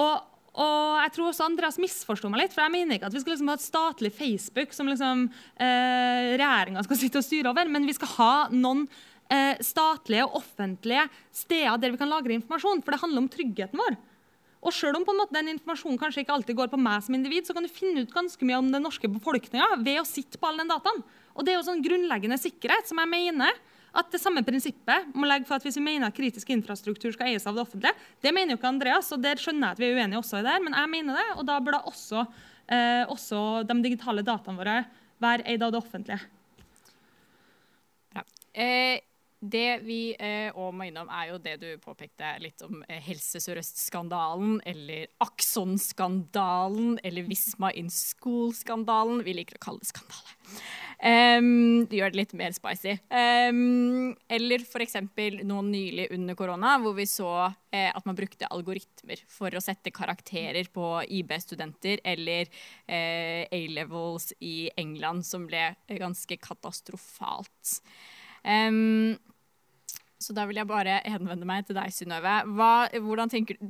Og, 0.00 0.26
og 0.60 0.98
jeg 1.04 1.14
tror 1.16 1.30
også 1.30 1.46
Andreas 1.46 1.80
misforsto 1.82 2.32
meg 2.32 2.44
litt. 2.44 2.56
for 2.56 2.64
Jeg 2.64 2.74
mener 2.74 2.98
ikke 2.98 3.10
at 3.10 3.16
vi 3.16 3.22
skal 3.22 3.36
liksom 3.36 3.52
ha 3.52 3.58
et 3.58 3.66
statlig 3.66 4.12
Facebook 4.16 4.76
som 4.76 4.90
liksom, 4.90 5.28
eh, 5.60 6.34
regjeringa 6.40 6.84
skal 6.86 7.00
sitte 7.00 7.22
og 7.22 7.26
styre 7.26 7.54
over, 7.54 7.72
men 7.72 7.88
vi 7.88 7.96
skal 7.96 8.14
ha 8.16 8.34
noen 8.52 8.86
eh, 9.30 9.56
statlige 9.64 10.26
og 10.28 10.40
offentlige 10.42 11.08
steder 11.32 11.80
der 11.80 11.94
vi 11.94 12.00
kan 12.00 12.12
lagre 12.12 12.36
informasjon. 12.36 12.84
For 12.84 12.94
det 12.94 13.02
handler 13.04 13.24
om 13.24 13.32
tryggheten 13.32 13.82
vår. 13.82 13.98
Og 14.60 14.74
selv 14.76 14.98
om 14.98 15.06
på 15.06 15.14
en 15.14 15.22
måte 15.22 15.36
den 15.36 15.54
informasjonen 15.54 15.98
kanskje 16.00 16.24
ikke 16.24 16.34
alltid 16.34 16.58
går 16.58 16.68
på 16.72 16.80
meg 16.80 17.00
som 17.04 17.16
individ, 17.16 17.46
så 17.48 17.56
kan 17.56 17.64
du 17.64 17.72
finne 17.72 18.04
ut 18.04 18.12
ganske 18.12 18.44
mye 18.44 18.58
om 18.60 18.68
den 18.72 18.84
norske 18.84 19.08
befolkninga 19.08 19.80
ved 19.80 20.02
å 20.02 20.08
sitte 20.08 20.40
på 20.40 20.50
all 20.50 20.60
den 20.60 20.68
dataen. 20.68 21.00
Og 21.34 21.44
det 21.46 21.52
er 21.52 21.60
jo 21.60 21.66
sånn 21.66 21.84
grunnleggende 21.84 22.38
sikkerhet 22.40 22.88
som 22.90 23.00
jeg 23.02 23.12
mener 23.12 23.58
at 23.90 24.10
det 24.12 24.20
samme 24.22 24.42
prinsippet 24.46 25.10
må 25.18 25.26
legge 25.26 25.48
for 25.48 25.58
at 25.58 25.66
hvis 25.66 25.78
vi 25.80 25.84
mener 25.84 26.10
at 26.10 26.16
kritisk 26.16 26.52
infrastruktur 26.54 27.10
skal 27.14 27.32
eies 27.32 27.46
av 27.48 27.56
det 27.56 27.64
offentlige. 27.64 27.94
Det 28.22 28.32
mener 28.34 28.54
jo 28.54 28.60
ikke 28.60 28.70
Andreas, 28.70 29.10
og 29.14 29.22
der 29.24 29.40
skjønner 29.40 29.72
jeg 29.72 29.78
at 29.78 29.82
vi 29.82 29.88
er 29.88 29.98
uenige 29.98 30.22
også 30.22 30.40
i 30.40 30.46
det, 30.46 30.56
men 30.62 30.78
jeg 30.78 30.92
mener 30.94 31.18
det. 31.18 31.28
Og 31.36 31.46
da 31.48 31.58
burde 31.64 31.82
også, 31.90 32.24
eh, 32.70 33.02
også 33.10 33.44
de 33.66 33.78
digitale 33.82 34.26
dataene 34.26 34.62
våre 34.62 34.78
være 35.20 35.46
eid 35.50 35.66
av 35.66 35.74
det 35.74 35.80
offentlige. 35.82 36.20
Bra. 38.14 38.24
Eh, 38.54 39.00
det 39.40 39.80
vi 39.86 40.12
eh, 40.20 40.52
må 40.52 40.84
innom, 40.84 41.08
er 41.08 41.30
jo 41.30 41.38
det 41.40 41.54
du 41.62 41.68
påpekte 41.80 42.34
litt 42.44 42.60
om 42.66 42.82
eh, 42.84 43.00
Helse 43.00 43.40
Sør-Øst-skandalen, 43.40 44.58
eller 44.68 45.08
Akson-skandalen, 45.24 46.98
eller 47.02 47.24
Visma 47.24 47.72
in 47.72 47.88
School-skandalen. 47.88 49.24
Vi 49.24 49.38
liker 49.38 49.56
å 49.56 49.64
kalle 49.64 49.80
det 49.80 49.88
skandale. 49.88 50.36
Um, 51.00 51.86
det 51.88 51.96
gjør 51.96 52.12
det 52.12 52.18
litt 52.18 52.34
mer 52.36 52.52
spicy. 52.52 52.92
Um, 53.08 54.10
eller 54.28 54.66
f.eks. 54.66 54.98
noe 55.48 55.64
nylig 55.64 56.10
under 56.12 56.36
korona, 56.36 56.74
hvor 56.82 56.92
vi 56.98 57.06
så 57.08 57.30
eh, 57.72 57.88
at 57.88 58.04
man 58.04 58.18
brukte 58.18 58.50
algoritmer 58.52 59.22
for 59.32 59.56
å 59.56 59.64
sette 59.64 59.94
karakterer 59.96 60.68
på 60.68 60.92
IB-studenter, 61.08 62.04
eller 62.04 62.52
eh, 62.84 63.48
A-levels 63.48 64.34
i 64.44 64.68
England, 64.76 65.24
som 65.24 65.48
ble 65.48 65.70
ganske 65.88 66.36
katastrofalt. 66.44 67.80
Um, 68.44 69.16
så 70.20 70.34
da 70.36 70.44
vil 70.44 70.60
jeg 70.60 70.68
bare 70.68 71.00
henvende 71.08 71.48
meg 71.48 71.64
til 71.64 71.78
deg, 71.78 71.94
Synnøve. 71.96 72.42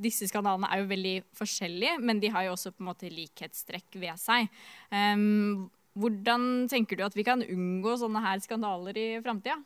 Disse 0.02 0.27
skandalene 0.27 0.66
er 0.66 0.82
jo 0.82 0.90
veldig 0.90 1.19
forskjellige, 1.39 2.01
men 2.02 2.19
de 2.19 2.32
har 2.35 2.48
jo 2.48 2.57
også 2.57 2.73
på 2.74 2.82
en 2.82 2.90
måte 2.90 3.11
likhetstrekk 3.15 4.01
ved 4.02 4.19
seg. 4.19 4.51
Um, 4.90 5.69
hvordan 5.99 6.69
tenker 6.71 6.99
du 6.99 7.05
at 7.07 7.17
vi 7.19 7.27
kan 7.27 7.43
unngå 7.43 7.97
sånne 7.99 8.23
her 8.23 8.43
skandaler 8.43 8.99
i 8.99 9.09
framtida? 9.25 9.59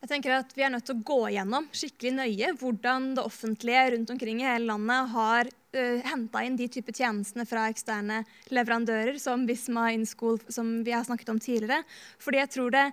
Jeg 0.00 0.08
tenker 0.08 0.32
at 0.38 0.52
Vi 0.56 0.64
er 0.64 0.72
nødt 0.72 0.86
til 0.88 0.96
å 0.96 1.04
gå 1.04 1.18
gjennom 1.34 1.66
skikkelig 1.76 2.12
nøye 2.16 2.52
hvordan 2.60 3.10
det 3.18 3.24
offentlige 3.28 3.82
rundt 3.94 4.12
omkring 4.14 4.40
i 4.40 4.48
hele 4.48 4.70
landet 4.70 5.10
har 5.12 5.50
uh, 5.50 5.80
eh, 5.82 6.06
henta 6.08 6.44
inn 6.46 6.56
de 6.56 6.70
type 6.72 6.94
tjenestene 6.96 7.44
fra 7.48 7.66
eksterne 7.68 8.22
leverandører, 8.48 9.20
som 9.20 9.44
Visma 9.48 9.90
InSchool, 9.92 10.40
som 10.48 10.78
vi 10.86 10.96
har 10.96 11.04
snakket 11.04 11.34
om 11.34 11.42
tidligere. 11.42 11.84
Fordi 12.18 12.40
jeg 12.40 12.52
tror 12.56 12.72
det 12.74 12.86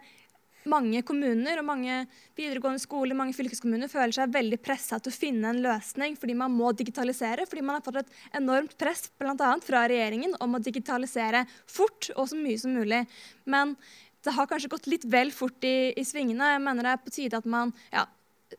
mange 0.70 1.02
kommuner 1.08 1.62
og 1.62 1.68
mange 1.68 2.00
videregående 2.38 2.82
skoler 2.82 3.18
mange 3.18 3.36
fylkeskommuner 3.38 3.92
føler 3.92 4.16
seg 4.16 4.34
veldig 4.34 4.60
pressa 4.64 5.00
til 5.00 5.14
å 5.14 5.18
finne 5.18 5.52
en 5.52 5.62
løsning 5.64 6.18
fordi 6.20 6.36
man 6.38 6.54
må 6.56 6.74
digitalisere. 6.78 7.48
Fordi 7.50 7.64
man 7.66 7.80
har 7.80 7.86
fått 7.86 8.02
et 8.04 8.42
enormt 8.42 8.78
press 8.80 9.08
bl.a. 9.20 9.54
fra 9.64 9.86
regjeringen 9.90 10.36
om 10.44 10.58
å 10.58 10.64
digitalisere 10.64 11.46
fort 11.66 12.12
og 12.16 12.28
så 12.32 12.40
mye 12.40 12.60
som 12.62 12.76
mulig. 12.78 13.04
Men 13.46 13.76
det 14.26 14.34
har 14.36 14.50
kanskje 14.50 14.72
gått 14.74 14.90
litt 14.92 15.06
vel 15.08 15.32
fort 15.32 15.64
i, 15.64 15.94
i 15.96 16.04
svingene. 16.06 16.56
Jeg 16.56 16.64
mener 16.64 16.88
det 16.88 16.94
er 16.96 17.04
på 17.04 17.14
tide 17.16 17.40
at 17.40 17.48
man 17.48 17.72
ja, 17.94 18.08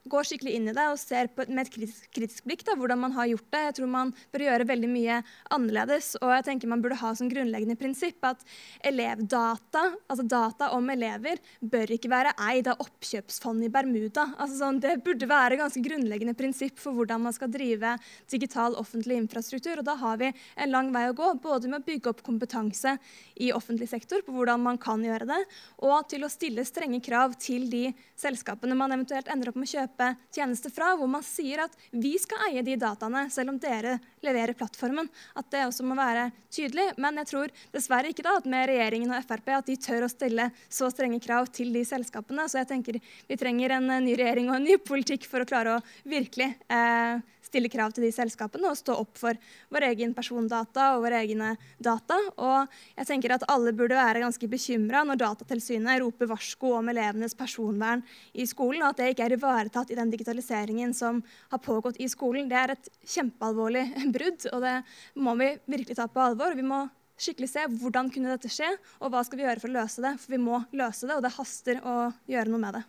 går 0.09 0.27
skikkelig 0.29 0.55
inn 0.57 0.69
i 0.71 0.75
det 0.77 0.85
og 0.91 0.99
ser 1.01 1.31
på, 1.33 1.47
med 1.49 1.67
et 1.67 1.73
kritisk, 1.73 2.09
kritisk 2.15 2.47
blikk 2.49 2.65
da, 2.67 2.77
hvordan 2.79 3.01
man 3.01 3.15
har 3.17 3.29
gjort 3.31 3.47
det. 3.55 3.63
Jeg 3.69 3.77
tror 3.79 3.91
man 3.93 4.13
bør 4.35 4.45
gjøre 4.45 4.69
veldig 4.69 4.91
mye 4.93 5.19
annerledes. 5.55 6.11
Og 6.21 6.33
jeg 6.35 6.47
tenker 6.49 6.71
man 6.71 6.83
burde 6.85 6.99
ha 7.01 7.13
som 7.17 7.31
grunnleggende 7.31 7.79
prinsipp 7.81 8.25
at 8.29 8.45
elevdata, 8.87 9.85
altså 10.09 10.27
data 10.29 10.71
om 10.77 10.91
elever, 10.93 11.41
bør 11.61 11.95
ikke 11.97 12.13
være 12.13 12.35
eid 12.51 12.71
av 12.73 12.83
oppkjøpsfond 12.85 13.67
i 13.67 13.73
Bermuda. 13.73 14.29
Altså 14.37 14.61
sånn, 14.61 14.83
det 14.85 14.99
burde 15.07 15.31
være 15.31 15.61
ganske 15.61 15.83
grunnleggende 15.85 16.37
prinsipp 16.39 16.81
for 16.83 16.97
hvordan 16.97 17.25
man 17.25 17.37
skal 17.37 17.53
drive 17.53 17.95
digital 18.31 18.77
offentlig 18.81 19.19
infrastruktur. 19.23 19.81
Og 19.81 19.89
da 19.89 19.97
har 20.01 20.21
vi 20.21 20.33
en 20.33 20.75
lang 20.75 20.93
vei 20.95 21.07
å 21.09 21.17
gå, 21.17 21.33
både 21.43 21.71
med 21.71 21.81
å 21.81 21.89
bygge 21.89 22.13
opp 22.13 22.25
kompetanse 22.27 22.97
i 23.41 23.53
offentlig 23.57 23.89
sektor 23.91 24.23
på 24.27 24.35
hvordan 24.35 24.63
man 24.63 24.79
kan 24.81 25.03
gjøre 25.05 25.29
det, 25.29 25.41
og 25.87 26.09
til 26.11 26.25
å 26.27 26.33
stille 26.33 26.65
strenge 26.67 27.01
krav 27.05 27.37
til 27.41 27.69
de 27.73 27.89
selskapene 28.19 28.77
man 28.79 28.93
eventuelt 28.95 29.29
ender 29.33 29.51
opp 29.51 29.59
med 29.59 29.69
å 29.69 29.71
kjøpe 29.71 29.78
kjøpe 29.79 30.13
tjenester 30.35 30.73
fra, 30.75 30.93
hvor 30.99 31.11
man 31.11 31.25
sier 31.27 31.65
at 31.65 31.75
vi 31.95 32.15
skal 32.21 32.49
eie 32.49 32.65
de 32.67 32.77
dataene, 32.81 33.27
selv 33.33 33.55
om 33.55 33.61
dere 33.63 33.97
leverer 34.25 34.57
plattformen. 34.59 35.09
At 35.39 35.51
det 35.55 35.65
også 35.69 35.87
må 35.87 35.97
være 35.99 36.29
tydelig. 36.53 36.91
Men 37.01 37.21
jeg 37.23 37.31
tror 37.31 37.55
dessverre 37.75 38.13
ikke 38.13 38.27
da 38.27 38.37
at 38.39 38.49
med 38.51 38.69
regjeringen 38.71 39.15
og 39.15 39.25
Frp 39.29 39.53
at 39.57 39.71
de 39.71 39.79
tør 39.81 40.07
å 40.07 40.13
stille 40.13 40.51
så 40.69 40.91
strenge 40.93 41.21
krav 41.25 41.51
til 41.55 41.73
de 41.75 41.85
selskapene. 41.87 42.49
Så 42.51 42.61
jeg 42.63 42.71
tenker 42.73 43.01
vi 43.01 43.41
trenger 43.41 43.79
en 43.79 43.91
ny 44.05 44.15
regjering 44.19 44.51
og 44.51 44.59
en 44.59 44.69
ny 44.69 44.79
politikk 44.83 45.29
for 45.31 45.45
å 45.45 45.49
klare 45.49 45.79
å 45.79 45.85
virkelig 46.09 46.53
eh, 46.73 47.23
stille 47.49 47.71
krav 47.73 47.95
til 47.97 48.07
de 48.07 48.13
selskapene 48.15 48.71
og 48.71 48.79
stå 48.79 48.97
opp 49.01 49.19
for 49.19 49.39
vår 49.73 49.89
egen 49.91 50.15
persondata 50.17 50.93
og 50.95 51.07
våre 51.07 51.23
egne 51.25 51.55
data. 51.83 52.19
Og 52.37 52.79
jeg 52.95 53.09
tenker 53.09 53.35
at 53.35 53.47
alle 53.51 53.75
burde 53.77 53.99
være 53.99 54.23
ganske 54.25 54.51
bekymra 54.51 55.05
når 55.09 55.21
Datatilsynet 55.23 56.03
roper 56.03 56.31
varsko 56.31 56.75
om 56.79 56.93
elevenes 56.93 57.37
personvern 57.39 58.05
i 58.33 58.47
skolen, 58.49 58.85
og 58.85 58.93
at 58.93 59.01
det 59.01 59.11
ikke 59.15 59.27
er 59.29 59.37
ivaretatt 59.39 59.93
i 59.93 59.99
den 59.99 60.13
digitaliseringen 60.13 60.95
som 60.97 61.23
har 61.53 61.63
pågått 61.65 62.01
i 62.03 62.11
skolen. 62.11 62.49
Det 62.51 62.61
er 62.61 62.77
et 62.77 62.93
kjempealvorlig 63.17 63.87
brudd, 64.15 64.49
og 64.53 64.63
det 64.65 64.77
må 65.19 65.37
vi 65.41 65.53
virkelig 65.67 65.99
ta 65.99 66.09
på 66.11 66.25
alvor. 66.31 66.57
Vi 66.59 66.67
må 66.67 66.85
skikkelig 67.23 67.51
se 67.51 67.65
hvordan 67.81 68.13
kunne 68.15 68.35
dette 68.35 68.51
skje, 68.53 68.69
og 69.03 69.13
hva 69.13 69.25
skal 69.27 69.41
vi 69.41 69.47
gjøre 69.47 69.63
for 69.63 69.71
å 69.71 69.77
løse 69.79 70.05
det. 70.05 70.15
For 70.23 70.35
vi 70.37 70.41
må 70.43 70.63
løse 70.77 71.09
det, 71.09 71.17
og 71.19 71.25
det 71.25 71.35
haster 71.37 71.83
å 71.83 71.99
gjøre 72.31 72.53
noe 72.53 72.63
med 72.63 72.79
det. 72.79 72.85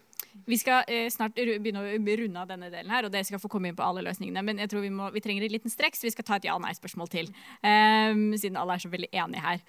Vi 0.49 0.57
skal 0.59 0.87
eh, 0.89 1.07
snart 1.11 1.37
begynne 1.37 1.81
å 1.83 2.15
runde 2.21 2.41
av 2.41 2.49
denne 2.49 2.69
delen 2.71 2.91
her, 2.93 3.05
og 3.05 3.13
dere 3.13 3.27
skal 3.27 3.41
få 3.41 3.51
komme 3.51 3.69
inn 3.69 3.77
på 3.77 3.85
alle 3.85 4.03
løsningene. 4.05 4.43
Men 4.45 4.61
jeg 4.63 4.71
tror 4.71 4.85
vi, 4.85 4.93
må, 4.93 5.09
vi 5.13 5.23
trenger 5.23 5.45
en 5.45 5.53
liten 5.53 5.73
strekk, 5.73 5.97
så 5.97 6.07
vi 6.07 6.13
skal 6.15 6.27
ta 6.27 6.39
et 6.39 6.47
ja-nei-spørsmål 6.49 7.11
til. 7.11 7.31
Um, 7.63 8.31
siden 8.37 8.59
alle 8.59 8.77
er 8.77 8.83
så 8.83 8.91
veldig 8.93 9.11
enige 9.23 9.45
her. 9.45 9.63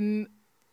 Um, 0.00 0.12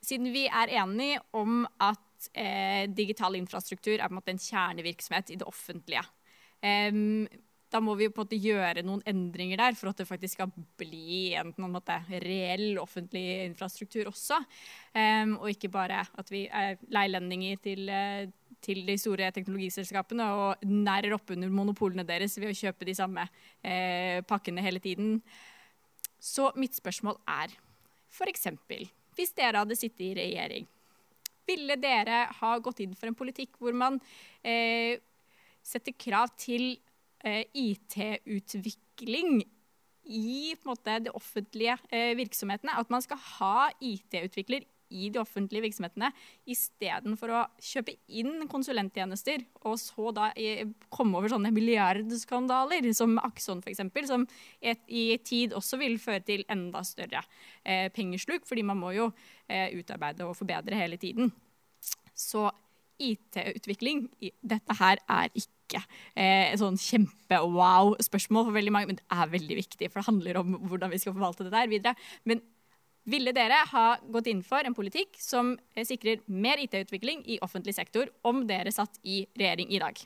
siden 0.06 0.30
vi 0.34 0.46
er 0.46 0.74
enige 0.82 1.22
om 1.36 1.64
at 1.82 2.30
eh, 2.32 2.86
digital 2.90 3.36
infrastruktur 3.38 3.96
er 3.96 4.06
på 4.06 4.14
en 4.14 4.20
måte 4.20 4.34
en 4.34 4.42
kjernevirksomhet 4.42 5.34
i 5.34 5.40
det 5.40 5.48
offentlige. 5.48 6.04
Um, 6.62 7.26
da 7.76 7.82
må 7.84 7.94
vi 7.98 8.08
på 8.08 8.22
en 8.22 8.24
måte 8.24 8.40
gjøre 8.40 8.84
noen 8.86 9.04
endringer 9.08 9.60
der 9.60 9.76
for 9.76 9.92
at 9.92 10.00
det 10.00 10.08
faktisk 10.08 10.38
skal 10.38 10.52
bli 10.80 11.34
en, 11.36 11.52
en 11.52 11.74
måte, 11.74 11.98
reell 12.24 12.80
offentlig 12.80 13.24
infrastruktur 13.50 14.08
også. 14.08 14.40
Um, 14.96 15.36
og 15.42 15.52
ikke 15.52 15.70
bare 15.72 16.02
at 16.08 16.32
vi 16.32 16.46
er 16.48 16.80
leilendinger 16.94 17.60
til, 17.62 17.84
uh, 17.92 18.24
til 18.64 18.82
de 18.86 18.96
store 19.00 19.28
teknologiselskapene 19.34 20.28
og 20.34 20.64
nærer 20.66 21.14
opp 21.16 21.34
under 21.34 21.52
monopolene 21.52 22.06
deres 22.06 22.38
ved 22.40 22.50
å 22.50 22.56
kjøpe 22.56 22.88
de 22.88 22.94
samme 22.96 23.26
eh, 23.62 24.22
pakkene 24.26 24.64
hele 24.64 24.82
tiden. 24.82 25.20
Så 26.22 26.50
mitt 26.58 26.76
spørsmål 26.78 27.18
er 27.28 27.52
f.eks. 28.10 28.48
hvis 29.16 29.34
dere 29.36 29.62
hadde 29.62 29.76
sittet 29.76 30.06
i 30.06 30.14
regjering 30.16 30.66
Ville 31.46 31.76
dere 31.78 32.24
ha 32.40 32.54
gått 32.58 32.80
inn 32.82 32.96
for 32.96 33.10
en 33.10 33.18
politikk 33.18 33.60
hvor 33.60 33.76
man 33.76 34.00
eh, 34.42 34.96
setter 35.66 35.94
krav 35.98 36.32
til 36.40 36.72
eh, 36.72 36.85
IT-utvikling 37.54 39.44
i 40.06 40.54
på 40.54 40.68
en 40.68 40.70
måte, 40.70 40.98
de 41.02 41.14
offentlige 41.14 41.76
eh, 41.90 42.14
virksomhetene? 42.18 42.76
At 42.78 42.90
man 42.92 43.04
skal 43.04 43.20
ha 43.38 43.68
IT-utvikler 43.82 44.66
i 44.94 45.08
de 45.10 45.18
offentlige 45.18 45.64
virksomhetene 45.64 46.12
istedenfor 46.50 47.32
å 47.34 47.40
kjøpe 47.62 47.96
inn 48.06 48.46
konsulenttjenester 48.50 49.42
og 49.66 49.80
så 49.82 50.12
da 50.14 50.28
i, 50.38 50.62
komme 50.94 51.18
over 51.18 51.32
sånne 51.32 51.50
milliardskandaler 51.54 52.86
som 52.94 53.16
Akson 53.18 53.64
f.eks., 53.64 53.82
som 54.06 54.26
et, 54.60 54.84
i 54.86 55.18
tid 55.26 55.56
også 55.56 55.80
vil 55.82 55.98
føre 56.02 56.22
til 56.26 56.46
enda 56.52 56.84
større 56.86 57.24
eh, 57.64 57.88
pengesluk, 57.94 58.46
fordi 58.46 58.66
man 58.66 58.78
må 58.78 58.94
jo 58.96 59.10
eh, 59.50 59.74
utarbeide 59.74 60.28
og 60.28 60.38
forbedre 60.38 60.78
hele 60.78 61.00
tiden. 61.02 61.34
Så 62.14 62.46
IT-utvikling, 63.02 64.06
dette 64.40 64.78
her 64.78 65.02
er 65.02 65.34
ikke 65.34 65.55
eh, 65.74 66.52
et 66.52 66.60
sånn 66.60 66.78
kjempe-wow-spørsmål 66.80 68.48
for 68.48 68.56
veldig 68.56 68.74
mange, 68.74 68.90
men 68.92 69.00
det 69.00 69.06
er 69.10 69.32
veldig 69.32 69.56
viktig, 69.58 69.88
for 69.90 70.00
det 70.00 70.10
handler 70.10 70.40
om 70.42 70.58
hvordan 70.70 70.92
vi 70.92 71.00
skal 71.02 71.16
forvalte 71.16 71.46
det 71.46 71.54
der 71.54 71.72
videre. 71.72 71.96
Men 72.24 72.42
ville 73.06 73.34
dere 73.34 73.62
ha 73.70 73.86
gått 74.10 74.26
inn 74.30 74.42
for 74.46 74.66
en 74.66 74.74
politikk 74.74 75.16
som 75.22 75.54
eh, 75.74 75.86
sikrer 75.86 76.24
mer 76.26 76.60
IT-utvikling 76.62 77.22
i 77.30 77.40
offentlig 77.44 77.76
sektor 77.76 78.10
om 78.26 78.44
dere 78.48 78.74
satt 78.74 78.98
i 79.06 79.24
regjering 79.38 79.70
i 79.70 79.82
dag? 79.82 80.02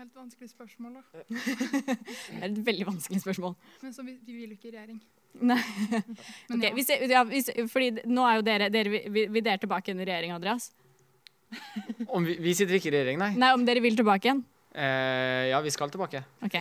Det 0.00 0.06
er 0.06 0.08
et 0.08 0.16
vanskelig 0.16 0.48
spørsmål, 0.48 0.94
da. 0.96 1.24
det 1.36 2.38
er 2.40 2.46
et 2.48 2.60
veldig 2.70 2.86
vanskelig 2.88 3.20
spørsmål. 3.20 3.56
Men 3.82 3.92
så 3.92 4.04
vi, 4.06 4.16
vi 4.24 4.38
vil 4.38 4.54
ikke 4.56 4.70
i 4.70 4.76
regjering. 4.78 5.00
Nei. 5.44 5.60
okay, 6.54 6.72
hvis, 6.74 6.88
ja, 7.10 7.20
hvis, 7.28 7.50
fordi 7.70 8.06
nå 8.08 8.24
er 8.26 8.38
jo 8.38 8.46
dere, 8.48 8.70
dere 8.72 8.92
vi, 8.92 9.02
vi, 9.12 9.26
vi 9.30 9.42
dere 9.44 9.60
tilbake 9.60 9.92
i 9.92 10.00
regjering, 10.00 10.32
Andreas? 10.34 10.70
Om 12.16 12.24
vi, 12.26 12.38
vi 12.40 12.54
sitter 12.56 12.78
ikke 12.78 12.90
i 12.90 12.96
regjering, 12.96 13.20
nei. 13.20 13.34
Nei, 13.40 13.52
Om 13.56 13.66
dere 13.68 13.82
vil 13.84 13.98
tilbake 13.98 14.30
igjen? 14.30 14.42
Eh, 14.74 15.48
ja, 15.50 15.58
vi 15.60 15.70
skal 15.70 15.90
tilbake. 15.90 16.22
Ok. 16.46 16.54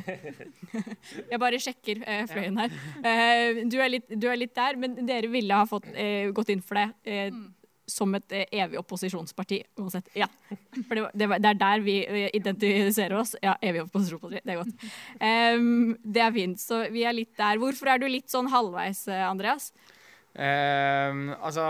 Jeg 1.31 1.39
bare 1.41 1.61
sjekker 1.61 2.01
eh, 2.01 2.25
fløyen 2.29 2.57
her. 2.57 2.73
Eh, 3.05 3.61
du, 3.69 3.77
er 3.77 3.93
litt, 3.93 4.09
du, 4.09 4.25
er 4.31 4.39
litt, 4.39 4.55
der, 4.57 4.79
men 4.81 4.97
dere 5.05 5.29
ville 5.29 5.53
ha 5.53 5.67
fått, 5.69 5.85
eh, 5.93 6.31
gått 6.33 6.49
inn 6.49 6.63
for 6.65 6.79
det 6.79 6.87
eh, 7.05 7.29
mm. 7.29 7.43
som 7.89 8.17
et 8.17 8.33
eh, 8.33 8.47
evig 8.63 8.81
opposisjonsparti 8.81 9.61
uansett. 9.77 10.09
Ja. 10.17 10.25
For 10.87 10.97
det, 10.97 11.05
det, 11.13 11.29
det, 11.37 11.53
er 11.53 11.61
der 11.61 11.85
vi 11.85 11.99
identifiserer 12.33 13.19
oss. 13.21 13.35
Ja, 13.45 13.53
evig 13.61 13.85
opposisjonsparti. 13.85 14.41
Det 14.41 14.55
er 14.55 14.63
godt. 14.63 16.01
det 16.01 16.25
er 16.25 16.35
fint. 16.41 16.65
Så 16.65 16.81
vi 16.89 17.05
er 17.05 17.13
litt 17.13 17.35
der. 17.37 17.61
Hvorfor 17.61 17.93
er 17.93 18.01
du 18.01 18.09
litt 18.09 18.29
sånn 18.33 18.49
halvveis, 18.49 19.05
Andreas? 19.29 19.69
altså 20.39 21.63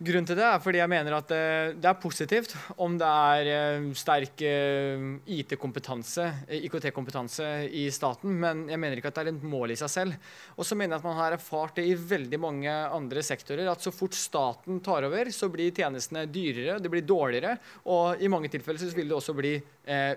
Grunnen 0.00 0.24
til 0.24 0.38
det 0.38 0.46
er 0.48 0.60
fordi 0.64 0.78
jeg 0.80 0.88
mener 0.88 1.12
at 1.12 1.32
eh, 1.36 1.74
det 1.76 1.84
er 1.90 1.98
positivt 2.00 2.54
om 2.80 2.94
det 2.96 3.04
er 3.04 3.48
eh, 3.52 3.88
sterk 3.92 4.40
eh, 4.48 5.02
IT-kompetanse, 5.36 6.24
IKT-kompetanse 6.56 7.48
i 7.76 7.82
staten, 7.92 8.32
men 8.40 8.62
jeg 8.72 8.80
mener 8.80 8.96
ikke 8.96 9.10
at 9.12 9.18
det 9.18 9.26
er 9.26 9.30
et 9.34 9.44
mål 9.44 9.74
i 9.74 9.76
seg 9.76 9.92
selv. 9.92 10.30
Og 10.56 10.64
så 10.64 10.78
mener 10.78 10.96
jeg 10.96 11.02
at 11.02 11.08
man 11.10 11.18
har 11.18 11.36
erfart 11.36 11.76
det 11.76 11.84
i 11.90 11.98
veldig 12.00 12.40
mange 12.40 12.72
andre 12.72 13.24
sektorer, 13.28 13.68
at 13.68 13.84
så 13.84 13.92
fort 13.92 14.16
staten 14.16 14.80
tar 14.80 15.04
over, 15.04 15.28
så 15.36 15.50
blir 15.52 15.76
tjenestene 15.76 16.24
dyrere, 16.32 16.78
det 16.80 16.94
blir 16.94 17.04
dårligere, 17.04 17.58
og 17.92 18.24
i 18.24 18.32
mange 18.32 18.48
tilfeller 18.48 18.80
så 18.80 18.96
vil 18.96 19.12
det 19.12 19.18
også 19.18 19.36
bli 19.36 19.52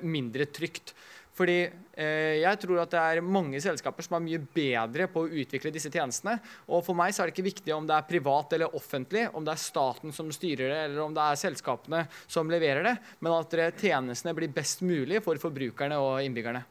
mindre 0.08 0.48
trygt. 0.48 0.96
Fordi 1.34 1.56
eh, 1.66 2.40
jeg 2.44 2.60
tror 2.62 2.84
at 2.84 2.92
det 2.94 3.02
er 3.02 3.26
mange 3.26 3.58
selskaper 3.64 4.06
som 4.06 4.20
er 4.20 4.26
mye 4.26 4.42
bedre 4.54 5.08
på 5.10 5.24
å 5.24 5.32
utvikle 5.42 5.72
disse 5.74 5.90
tjenestene. 5.94 6.36
Og 6.70 6.84
for 6.86 6.98
meg 6.98 7.14
så 7.14 7.24
er 7.24 7.30
det 7.30 7.36
ikke 7.36 7.48
viktig 7.48 7.74
om 7.74 7.88
det 7.90 7.96
er 7.98 8.08
privat 8.10 8.54
eller 8.54 8.78
offentlig, 8.78 9.26
om 9.34 9.46
det 9.46 9.56
er 9.56 9.64
staten 9.64 10.14
som 10.14 10.30
styrer 10.34 10.70
det, 10.70 10.80
eller 10.86 11.02
om 11.08 11.16
det 11.16 11.26
er 11.26 11.42
selskapene 11.42 12.06
som 12.28 12.52
leverer 12.54 12.86
det, 12.86 12.96
men 13.26 13.34
at 13.34 13.58
tjenestene 13.82 14.36
blir 14.38 14.54
best 14.54 14.86
mulig 14.86 15.24
for 15.26 15.42
forbrukerne 15.42 15.98
og 16.02 16.22
innbyggerne. 16.22 16.62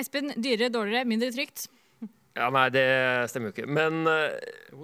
Espen, 0.00 0.34
dyrere, 0.36 0.70
dårligere, 0.72 1.08
mindre 1.08 1.32
trygt? 1.34 1.66
Ja, 2.36 2.46
Nei, 2.54 2.68
det 2.72 2.84
stemmer 3.32 3.50
jo 3.50 3.56
ikke. 3.56 3.70
Men, 3.72 4.04
eh, 4.06 4.36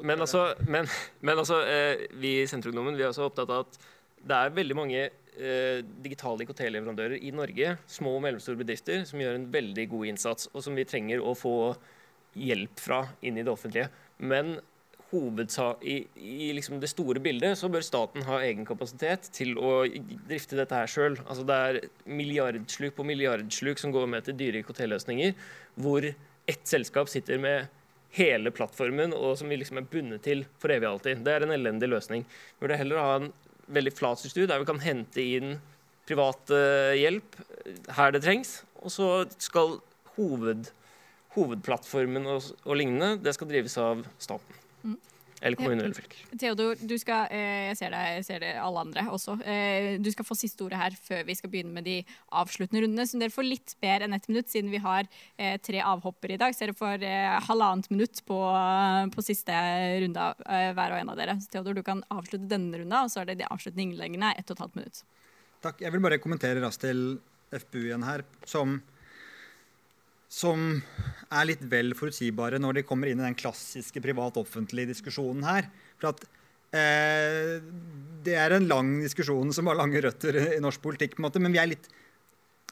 men 0.03 0.25
altså, 0.25 0.49
men, 0.67 0.89
men 1.21 1.45
altså 1.45 1.61
eh, 1.63 2.09
vi 2.19 2.41
i 2.41 2.49
Senterungdommen 2.51 2.97
vi 2.97 3.05
er 3.05 3.13
også 3.13 3.29
opptatt 3.29 3.53
av 3.53 3.67
at 3.67 3.79
det 4.27 4.41
er 4.41 4.57
veldig 4.57 4.77
mange 4.77 5.05
eh, 5.39 5.83
digitale 6.05 6.45
IKT-leverandører 6.45 7.19
i 7.23 7.33
Norge, 7.35 7.77
små 7.91 8.17
og 8.17 8.25
mellomstore 8.25 8.61
bedrifter, 8.61 9.05
som 9.09 9.21
gjør 9.23 9.39
en 9.39 9.51
veldig 9.53 9.89
god 9.93 10.13
innsats, 10.13 10.51
og 10.53 10.65
som 10.65 10.79
vi 10.79 10.87
trenger 10.89 11.23
å 11.23 11.37
få 11.39 11.57
hjelp 12.37 12.81
fra 12.81 13.03
inn 13.25 13.39
i 13.39 13.45
det 13.47 13.53
offentlige. 13.53 13.91
Men 14.19 14.57
i, 15.83 15.97
i 16.17 16.53
liksom 16.53 16.81
det 16.81 16.91
store 16.91 17.21
bildet 17.23 17.57
så 17.59 17.69
bør 17.71 17.85
staten 17.85 18.25
ha 18.27 18.41
egen 18.43 18.67
kapasitet 18.67 19.29
til 19.33 19.55
å 19.57 19.87
drifte 20.27 20.59
dette 20.59 20.75
her 20.75 20.91
sjøl. 20.91 21.17
Altså 21.25 21.47
det 21.47 21.57
er 21.69 21.79
milliardsluk 22.05 22.97
på 22.97 23.07
milliardsluk 23.07 23.79
som 23.79 23.95
går 23.95 24.11
med 24.11 24.27
til 24.27 24.37
dyre 24.37 24.61
IKT-løsninger, 24.61 25.33
hvor 25.79 26.05
ett 26.07 26.67
selskap 26.67 27.09
sitter 27.09 27.39
med 27.39 27.71
hele 28.17 28.51
plattformen 28.55 29.15
og 29.15 29.37
som 29.39 29.51
vi 29.51 29.59
liksom 29.61 29.81
er 29.81 29.89
bundet 29.91 30.25
til 30.27 30.45
for 30.61 30.75
evig 30.75 30.89
alltid. 30.91 31.25
Det 31.25 31.33
er 31.33 31.47
en 31.47 31.55
elendig 31.55 31.91
løsning. 31.93 32.27
Vi 32.27 32.65
burde 32.65 32.81
heller 32.81 33.03
ha 33.03 33.17
en 33.21 33.33
veldig 33.73 33.95
flat 33.97 34.21
struktur 34.21 34.47
der 34.51 34.63
vi 34.63 34.69
kan 34.69 34.83
hente 34.83 35.23
inn 35.23 35.57
privat 36.07 36.53
uh, 36.55 36.95
hjelp 36.95 37.39
her 37.97 38.15
det 38.15 38.23
trengs. 38.25 38.61
Og 38.83 38.93
så 38.95 39.09
skal 39.43 39.79
hoved, 40.17 40.71
hovedplattformen 41.35 42.29
og, 42.31 42.53
og, 42.65 42.77
lignende 42.79 43.17
det 43.23 43.35
skal 43.37 43.51
drives 43.51 43.77
av 43.83 44.05
staten. 44.23 44.66
Eller 45.47 45.59
kommuner 45.61 45.87
eller 45.87 45.97
fylker. 45.97 46.23
Theodor, 46.41 46.81
du 46.81 46.95
skal, 46.99 47.29
eh, 47.31 47.69
jeg 47.71 47.79
ser 47.79 47.95
deg, 47.95 48.17
jeg 48.19 48.27
ser 48.27 48.43
det 48.43 48.53
alle 48.61 48.83
andre 48.83 49.05
også. 49.15 49.37
Eh, 49.47 49.89
du 50.03 50.11
skal 50.13 50.27
få 50.27 50.37
siste 50.39 50.65
ordet 50.67 50.81
her 50.81 50.97
før 50.99 51.23
vi 51.29 51.37
skal 51.39 51.53
begynne 51.53 51.75
med 51.77 51.87
de 51.87 51.97
avsluttende 52.33 52.83
rundene. 52.85 53.07
Så 53.07 53.21
dere 53.21 53.35
får 53.35 53.47
litt 53.47 53.77
bedre 53.83 54.09
enn 54.09 54.17
ett 54.17 54.29
minutt, 54.31 54.51
siden 54.53 54.73
vi 54.75 54.83
har 54.83 55.07
eh, 55.39 55.57
tre 55.63 55.83
avhopper 55.85 56.35
i 56.35 56.41
dag. 56.41 56.57
Så 56.57 56.67
dere 56.67 56.77
får 56.77 57.07
halvannet 57.47 57.91
minutt 57.95 58.25
på, 58.27 58.41
på 59.15 59.25
siste 59.25 59.55
runde 60.03 60.27
hver 60.43 60.97
og 60.97 60.99
en 60.99 61.15
av 61.15 61.21
dere. 61.21 61.39
Så 61.41 61.55
Theodor, 61.55 61.79
du 61.79 61.85
kan 61.87 62.03
avslutte 62.11 62.51
denne 62.51 62.83
runda, 62.83 63.05
og 63.07 63.13
så 63.13 63.23
er 63.23 63.31
det 63.31 63.41
de 63.43 63.49
avsluttende 63.49 63.87
innleggene 63.87 64.35
ett 64.37 64.51
og 64.51 64.59
et 64.59 64.67
halvt 64.67 64.79
minutt. 64.81 65.03
Takk. 65.65 65.81
Jeg 65.83 65.95
vil 65.95 66.05
bare 66.05 66.21
kommentere 66.23 66.63
raskt 66.65 66.85
til 66.85 67.19
FPU 67.55 67.87
igjen 67.87 68.05
her. 68.07 68.25
som 68.45 68.81
som 70.29 70.81
er 71.31 71.47
litt 71.49 71.63
vel 71.71 71.95
forutsigbare 71.97 72.59
når 72.63 72.81
de 72.81 72.87
kommer 72.87 73.11
inn 73.11 73.21
i 73.23 73.27
den 73.27 73.39
klassiske 73.39 74.03
privat-offentlige 74.05 74.91
diskusjonen 74.93 75.47
her. 75.47 75.71
For 76.01 76.13
at 76.13 76.27
eh, 76.75 77.63
Det 78.27 78.35
er 78.35 78.57
en 78.57 78.69
lang 78.69 78.97
diskusjon 79.05 79.55
som 79.55 79.71
har 79.71 79.79
lange 79.79 80.03
røtter 80.03 80.41
i 80.57 80.63
norsk 80.63 80.83
politikk, 80.83 81.17
på 81.17 81.23
en 81.23 81.29
måte, 81.29 81.43
men 81.43 81.55
vi 81.55 81.63
er 81.63 81.73
litt 81.75 81.89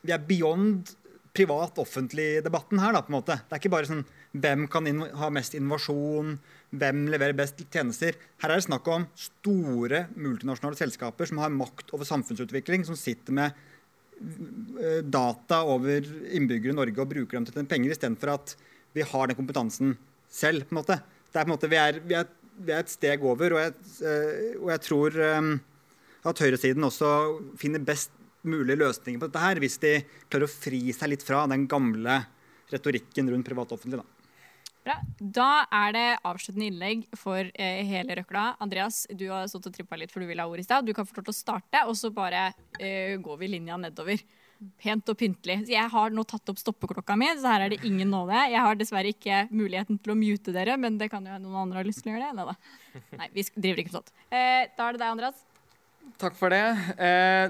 vi 0.05 0.13
er 0.13 0.21
beyond 0.21 0.93
privat-offentlig-debatten 1.35 2.79
her. 2.79 2.95
Da, 2.95 3.03
på 3.03 3.11
en 3.11 3.17
måte. 3.17 3.39
Det 3.41 3.57
er 3.57 3.63
ikke 3.63 3.73
bare 3.75 3.89
sånn 3.89 4.05
hvem 4.35 4.67
kan 4.71 4.87
ha 5.19 5.31
mest 5.35 5.57
innovasjon, 5.57 6.37
hvem 6.75 7.05
leverer 7.11 7.37
best 7.39 7.63
tjenester. 7.73 8.19
Her 8.43 8.53
er 8.53 8.61
det 8.61 8.67
snakk 8.69 8.91
om 8.91 9.07
store 9.19 10.05
multinasjonale 10.15 10.79
selskaper 10.79 11.31
som 11.31 11.41
har 11.43 11.55
makt 11.55 11.95
over 11.95 12.09
samfunnsutvikling, 12.09 12.87
som 12.87 12.99
sitter 12.99 13.35
med 13.35 13.65
data 15.11 15.63
over 15.69 16.05
innbyggere 16.35 16.73
i 16.73 16.77
Norge 16.77 17.03
og 17.03 17.11
bruker 17.11 17.37
dem 17.37 17.47
til 17.49 17.61
en 17.61 17.69
penger, 17.69 17.93
istedenfor 17.95 18.33
at 18.35 18.55
vi 18.95 19.05
har 19.07 19.29
den 19.29 19.39
kompetansen 19.39 19.97
selv. 20.31 20.67
på 20.69 20.75
en 20.75 20.81
måte. 20.81 20.99
Det 21.33 21.41
er 21.41 21.45
på 21.45 21.51
en 21.51 21.57
måte, 21.57 21.71
Vi 21.71 21.77
er, 21.77 22.01
vi 22.01 22.15
er, 22.15 22.27
vi 22.59 22.73
er 22.73 22.83
et 22.85 22.93
steg 22.93 23.23
over, 23.25 23.57
og 23.57 23.61
jeg, 23.61 23.75
eh, 24.07 24.55
og 24.61 24.71
jeg 24.71 24.81
tror 24.87 25.19
um, 25.39 25.61
at 26.25 26.39
høyresiden 26.39 26.87
også 26.87 27.11
finner 27.59 27.83
best 27.83 28.11
mulige 28.45 28.79
løsninger 28.79 29.21
på 29.21 29.29
dette 29.29 29.43
her, 29.43 29.61
hvis 29.63 29.79
de 29.83 29.95
klarer 30.29 30.47
å 30.47 30.53
fri 30.53 30.93
seg 30.93 31.11
litt 31.11 31.25
fra 31.27 31.47
den 31.51 31.67
gamle 31.67 32.21
retorikken 32.73 33.31
rundt 33.33 33.49
privat-offentlig. 33.49 34.03
da. 34.03 34.14
Bra. 34.85 34.99
Da 35.17 35.65
er 35.73 35.93
det 35.97 36.07
avsluttende 36.29 36.67
innlegg 36.69 37.05
for 37.17 37.41
eh, 37.41 37.81
hele 37.89 38.19
røkla. 38.19 38.51
Andreas, 38.61 39.07
du 39.09 39.31
har 39.31 39.47
stått 39.49 39.71
og 39.71 39.77
trippa 39.77 39.97
litt 39.97 40.13
for 40.13 40.21
du 40.21 40.29
vil 40.29 40.43
ha 40.43 40.45
ordet 40.51 40.67
i 40.67 40.69
stad. 40.69 40.85
Du 40.85 40.93
kan 40.97 41.09
få 41.09 41.17
lov 41.17 41.31
til 41.31 41.33
å 41.33 41.37
starte, 41.39 41.85
og 41.89 41.97
så 41.97 42.11
bare 42.13 42.51
eh, 42.77 43.15
går 43.23 43.39
vi 43.41 43.49
linja 43.55 43.79
nedover. 43.81 44.21
Pent 44.81 45.09
og 45.11 45.17
pyntelig. 45.21 45.57
Jeg 45.73 45.89
har 45.93 46.13
nå 46.15 46.23
tatt 46.29 46.53
opp 46.53 46.61
stoppeklokka 46.61 47.17
mi, 47.21 47.31
så 47.41 47.55
her 47.55 47.65
er 47.65 47.73
det 47.73 47.81
ingen 47.89 48.13
nåde. 48.13 48.37
Jeg 48.53 48.61
har 48.61 48.77
dessverre 48.79 49.13
ikke 49.13 49.41
muligheten 49.51 49.99
til 50.05 50.13
å 50.13 50.19
mute 50.21 50.55
dere, 50.55 50.77
men 50.81 51.01
det 51.01 51.09
kan 51.13 51.25
jo 51.27 51.41
noen 51.41 51.63
andre 51.65 51.81
ha 51.81 51.89
lyst 51.89 52.05
til 52.05 52.13
å 52.13 52.19
gjøre 52.19 52.45
det. 52.45 52.57
Nei 53.19 53.31
vi 53.35 53.47
driver 53.57 53.83
ikke 53.83 53.93
med 53.93 53.99
sånt. 53.99 54.15
Eh, 54.29 54.69
da 54.77 54.91
er 54.91 54.97
det 54.97 55.01
deg, 55.01 55.09
Andreas. 55.09 55.43
Takk 56.21 56.37
for 56.37 56.53
det. 56.53 56.63
Eh, 57.01 57.49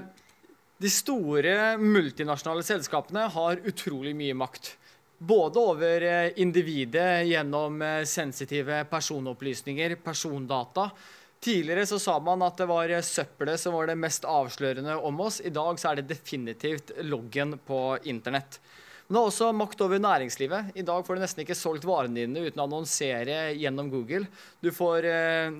de 0.81 0.91
store 0.91 1.75
multinasjonale 1.83 2.63
selskapene 2.67 3.27
har 3.35 3.61
utrolig 3.67 4.15
mye 4.17 4.35
makt. 4.39 4.73
Både 5.25 5.59
over 5.59 6.03
eh, 6.05 6.31
individet 6.41 7.25
gjennom 7.25 7.81
eh, 7.81 8.03
sensitive 8.05 8.83
personopplysninger, 8.91 9.95
persondata. 9.95 10.89
Tidligere 11.41 11.85
så 11.85 11.99
sa 11.99 12.19
man 12.19 12.43
at 12.45 12.57
det 12.61 12.67
var 12.69 12.89
eh, 12.89 13.01
søppelet 13.01 13.59
som 13.61 13.73
var 13.73 13.89
det 13.89 13.97
mest 13.97 14.27
avslørende 14.29 14.97
om 14.97 15.23
oss. 15.25 15.39
I 15.41 15.53
dag 15.53 15.79
så 15.81 15.91
er 15.91 16.01
det 16.01 16.11
definitivt 16.13 16.93
loggen 17.09 17.57
på 17.65 17.79
internett. 18.03 18.59
Men 19.07 19.13
det 19.13 19.21
har 19.21 19.31
også 19.31 19.49
makt 19.53 19.81
over 19.85 20.01
næringslivet. 20.01 20.71
I 20.81 20.85
dag 20.85 21.05
får 21.05 21.17
du 21.17 21.21
nesten 21.21 21.43
ikke 21.43 21.57
solgt 21.57 21.85
varene 21.85 22.17
dine 22.17 22.47
uten 22.47 22.61
å 22.61 22.65
annonsere 22.65 23.51
gjennom 23.53 23.91
Google. 23.93 24.25
Du 24.61 24.71
får 24.73 25.05
eh, 25.09 25.57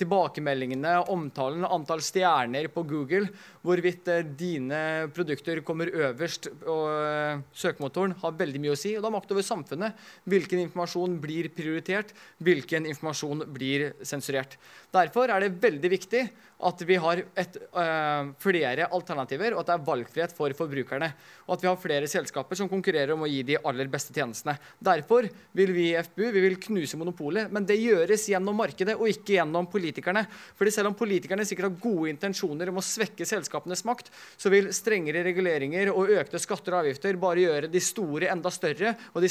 tilbakemeldingene, 0.00 0.94
omtalen, 1.12 1.66
antall 1.68 2.00
stjerner 2.04 2.70
på 2.72 2.84
Google, 2.88 3.28
hvorvidt 3.68 4.08
eh, 4.08 4.24
dine 4.38 4.80
produkter 5.14 5.60
kommer 5.66 5.90
øverst 5.92 6.50
på 6.62 6.76
eh, 6.92 7.42
søkemotoren, 7.52 8.16
har 8.22 8.36
veldig 8.38 8.62
mye 8.62 8.74
å 8.74 8.78
si. 8.78 8.94
Og 8.96 9.04
da 9.04 9.12
makt 9.12 9.34
over 9.34 9.46
samfunnet. 9.46 9.96
Hvilken 10.28 10.62
informasjon 10.64 11.18
blir 11.22 11.50
prioritert, 11.54 12.14
hvilken 12.44 12.88
informasjon 12.88 13.46
blir 13.54 13.90
sensurert. 14.06 14.56
Derfor 14.94 15.32
er 15.32 15.44
det 15.44 15.56
veldig 15.60 15.92
viktig 15.92 16.28
at 16.58 16.80
vi 16.82 16.96
har 16.98 17.20
et, 17.38 17.56
øh, 17.56 18.30
flere 18.42 18.88
alternativer, 18.90 19.54
og 19.54 19.60
at 19.60 19.66
det 19.66 19.74
er 19.76 19.86
valgfrihet 19.86 20.32
for 20.34 20.50
forbrukerne. 20.50 21.12
Og 21.46 21.54
at 21.54 21.62
vi 21.62 21.68
har 21.68 21.76
flere 21.76 22.08
selskaper 22.10 22.56
som 22.58 22.68
konkurrerer 22.68 23.12
om 23.14 23.22
å 23.22 23.30
gi 23.30 23.42
de 23.46 23.58
aller 23.62 23.86
beste 23.86 24.12
tjenestene. 24.12 24.58
Derfor 24.82 25.28
vil 25.54 25.72
vi 25.72 25.92
i 25.92 26.02
FBU 26.02 26.32
vi 26.32 26.40
vil 26.40 26.56
knuse 26.56 26.98
monopolet, 26.98 27.50
men 27.52 27.64
det 27.64 27.78
gjøres 27.78 28.26
gjennom 28.28 28.56
markedet 28.58 28.96
og 28.98 29.06
ikke 29.08 29.38
gjennom 29.38 29.57
politikerne. 29.66 30.22
Fordi 30.58 30.72
selv 30.74 30.92
om 30.92 30.96
politikerne 30.98 31.46
sikkert 31.48 31.66
har 31.68 31.80
gode 31.82 32.12
intensjoner 32.12 32.70
om 32.70 32.78
å 32.78 32.84
svekke 32.84 33.26
selskapenes 33.26 33.82
makt, 33.88 34.12
så 34.38 34.52
vil 34.52 34.70
strengere 34.76 35.24
reguleringer 35.26 35.90
og 35.90 36.12
økte 36.14 36.40
skatter 36.42 36.76
og 36.76 36.84
avgifter 36.84 37.18
bare 37.20 37.44
gjøre 37.44 37.70
de 37.72 37.82
store 37.82 38.30
enda 38.32 38.52
større 38.54 38.94
og 39.12 39.24
de, 39.24 39.30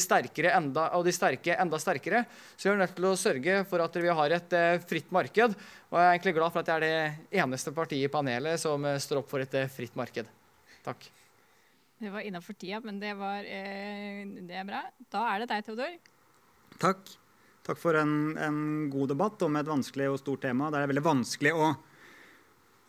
enda, 0.52 0.88
og 0.98 1.06
de 1.08 1.16
sterke 1.16 1.56
enda 1.56 1.80
sterkere. 1.82 2.24
Så 2.56 2.68
vi 2.68 2.74
er 2.74 2.82
nødt 2.82 2.96
til 2.98 3.10
å 3.10 3.16
sørge 3.20 3.60
for 3.70 3.84
at 3.86 4.00
vi 4.02 4.16
har 4.20 4.38
et 4.38 4.58
uh, 4.58 4.80
fritt 4.88 5.14
marked. 5.16 5.56
Og 5.92 6.00
jeg 6.00 6.08
er 6.08 6.16
egentlig 6.18 6.36
glad 6.40 6.56
for 6.56 6.64
at 6.64 6.72
jeg 6.72 6.82
er 6.82 6.88
det 6.88 7.40
eneste 7.44 7.76
partiet 7.76 8.10
i 8.10 8.12
panelet 8.12 8.60
som 8.62 8.84
uh, 8.84 8.98
står 9.02 9.22
opp 9.22 9.32
for 9.32 9.44
et 9.44 9.56
uh, 9.62 9.70
fritt 9.72 9.96
marked. 10.00 10.34
Takk. 10.88 11.08
Det 11.98 12.12
var 12.14 12.26
innafor 12.28 12.54
tida, 12.54 12.82
men 12.86 13.00
det, 13.02 13.16
var, 13.18 13.42
det 13.42 14.60
er 14.60 14.68
bra. 14.68 14.84
Da 15.10 15.24
er 15.32 15.42
det 15.42 15.48
deg, 15.50 15.64
Theodor. 15.66 15.96
Takk. 16.78 17.16
Takk 17.68 17.80
for 17.82 17.98
en, 18.00 18.38
en, 18.40 18.60
god 18.90 19.10
debatt 19.12 19.42
om 19.44 19.58
et 19.60 19.68
vanskelig 19.68 20.08
og 20.08 20.22
stort 20.22 20.46
tema. 20.46 20.70
Det 20.72 20.80
er 20.80 20.88
veldig 20.88 21.04
vanskelig 21.04 21.52
å, 21.52 21.72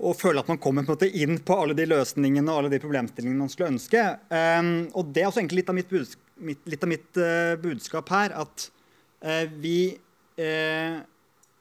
å 0.06 0.12
føle 0.14 0.44
at 0.44 0.50
man 0.52 0.60
kommer 0.62 0.86
på 0.86 0.94
inn 1.09 1.40
på 1.42 1.56
alle 1.59 1.74
de 1.74 1.88
løsningene 1.88 2.46
og 2.52 2.60
alle 2.60 2.70
de 2.76 2.78
problemstillingene 2.84 3.42
man 3.42 3.50
skulle 3.50 3.72
ønske. 3.72 4.05
Um, 4.30 4.70
og 4.94 5.10
det 5.10 5.24
er 5.24 5.32
også 5.32 5.42
egentlig 5.42 5.64
litt 5.64 5.72
av 5.74 5.78
mitt, 5.80 5.90
budskap, 5.90 6.30
mitt, 6.46 6.62
litt 6.70 6.86
av 6.86 6.92
mitt 6.92 7.18
uh, 7.18 7.56
budskap 7.59 8.14
her. 8.14 8.36
At 8.38 8.68
uh, 9.26 9.44
vi 9.59 9.80
uh, 10.38 11.02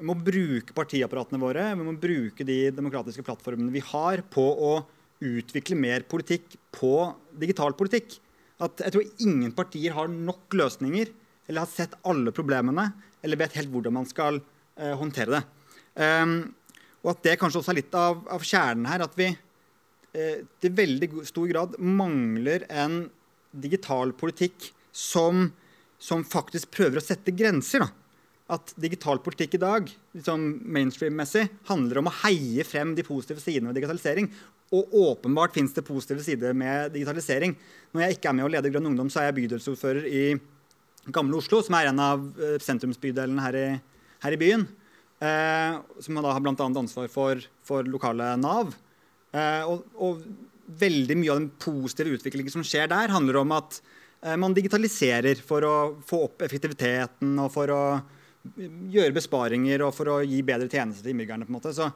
må 0.06 0.19
bruke 0.22 0.77
partiapparatene 0.77 1.41
våre, 1.41 1.72
vi 1.73 1.89
må 1.89 1.98
bruke 1.98 2.45
de 2.45 2.60
demokratiske 2.69 3.26
plattformene 3.26 3.73
vi 3.73 3.81
har, 3.95 4.22
på 4.30 4.45
å 4.45 4.76
utvikle 5.26 5.73
mer 5.73 6.06
politikk 6.06 6.60
på 6.77 6.94
digital 7.34 7.73
politikk. 7.73 8.19
At 8.61 8.85
jeg 8.85 8.94
tror 8.94 9.26
ingen 9.26 9.57
partier 9.57 9.98
har 9.98 10.14
nok 10.14 10.53
løsninger 10.53 11.10
eller 11.48 11.64
har 11.64 11.72
sett 11.72 11.98
alle 12.06 12.30
problemene 12.35 12.91
eller 13.23 13.39
vet 13.39 13.57
helt 13.57 13.72
hvordan 13.73 13.95
man 13.98 14.07
skal 14.10 14.39
eh, 14.77 14.94
håndtere 14.98 15.38
det. 15.38 15.44
Um, 15.98 16.39
og 17.03 17.14
at 17.15 17.23
det 17.26 17.38
kanskje 17.41 17.61
også 17.61 17.73
er 17.73 17.80
litt 17.80 17.95
av, 17.98 18.23
av 18.34 18.44
kjernen 18.45 18.89
her. 18.89 19.06
At 19.06 19.15
vi 19.18 19.30
eh, 19.31 20.44
til 20.61 20.76
veldig 20.77 21.11
stor 21.30 21.48
grad 21.49 21.77
mangler 21.80 22.68
en 22.69 23.06
digital 23.52 24.11
politikk 24.18 24.72
som, 24.91 25.48
som 25.98 26.26
faktisk 26.27 26.73
prøver 26.76 27.02
å 27.02 27.06
sette 27.06 27.34
grenser. 27.35 27.85
da 27.85 27.91
at 28.53 28.72
digital 28.80 29.19
politikk 29.23 29.57
i 29.57 29.61
dag 29.61 29.89
liksom 30.15 30.44
mainstream-messig, 30.72 31.48
handler 31.68 31.99
om 31.99 32.10
å 32.10 32.15
heie 32.23 32.64
frem 32.68 32.94
de 32.95 33.03
positive 33.03 33.44
sidene 33.44 33.72
ved 33.72 33.81
digitalisering. 33.81 34.30
Og 34.76 34.94
åpenbart 34.99 35.56
fins 35.56 35.76
det 35.76 35.85
positive 35.88 36.23
sider 36.23 36.56
med 36.57 36.94
digitalisering. 36.95 37.56
Når 37.91 38.03
jeg 38.03 38.18
ikke 38.18 38.31
er 38.31 38.38
med 38.38 38.48
å 38.48 38.52
lede 38.52 38.72
Grønn 38.72 38.89
Ungdom, 38.89 39.11
så 39.11 39.22
er 39.22 39.30
jeg 39.30 39.38
bydelsordfører 39.41 40.07
i 40.07 40.23
Gamle 41.13 41.39
Oslo, 41.39 41.61
som 41.63 41.77
er 41.77 41.89
en 41.89 42.01
av 42.03 42.25
eh, 42.41 42.57
sentrumsbydelene 42.63 43.43
her 43.45 43.57
i, 43.57 43.67
her 44.25 44.35
i 44.35 44.39
byen. 44.41 44.65
Eh, 45.23 45.77
som 46.03 46.19
da 46.19 46.34
har 46.35 46.43
bl.a. 46.43 46.53
ansvar 46.67 47.07
for, 47.09 47.41
for, 47.65 47.88
lokale 47.88 48.34
Nav. 48.41 48.75
Eh, 49.34 49.63
og, 49.69 49.88
og, 49.95 50.27
veldig 50.67 51.15
mye 51.15 51.31
av 51.31 51.38
den 51.39 51.51
positive 51.63 52.17
utviklingen 52.17 52.51
som 52.51 52.63
skjer 52.67 52.89
der, 52.91 53.13
handler 53.13 53.38
om 53.39 53.53
at 53.55 53.77
eh, 53.79 54.35
man 54.35 54.51
digitaliserer 54.51 55.39
for 55.39 55.63
å 55.63 55.75
få 56.03 56.25
opp 56.25 56.43
effektiviteten 56.43 57.38
og 57.39 57.53
for 57.53 57.71
å 57.71 57.84
gjøre 58.91 59.15
besparinger 59.15 59.85
og 59.85 59.93
for 59.95 60.11
å 60.11 60.17
gi 60.27 60.41
bedre 60.45 60.67
tjenester 60.67 61.05
til 61.05 61.15
innbyggerne. 61.15 61.47
på 61.47 61.53
en 61.53 61.57
måte. 61.59 61.71
Så 61.71 61.88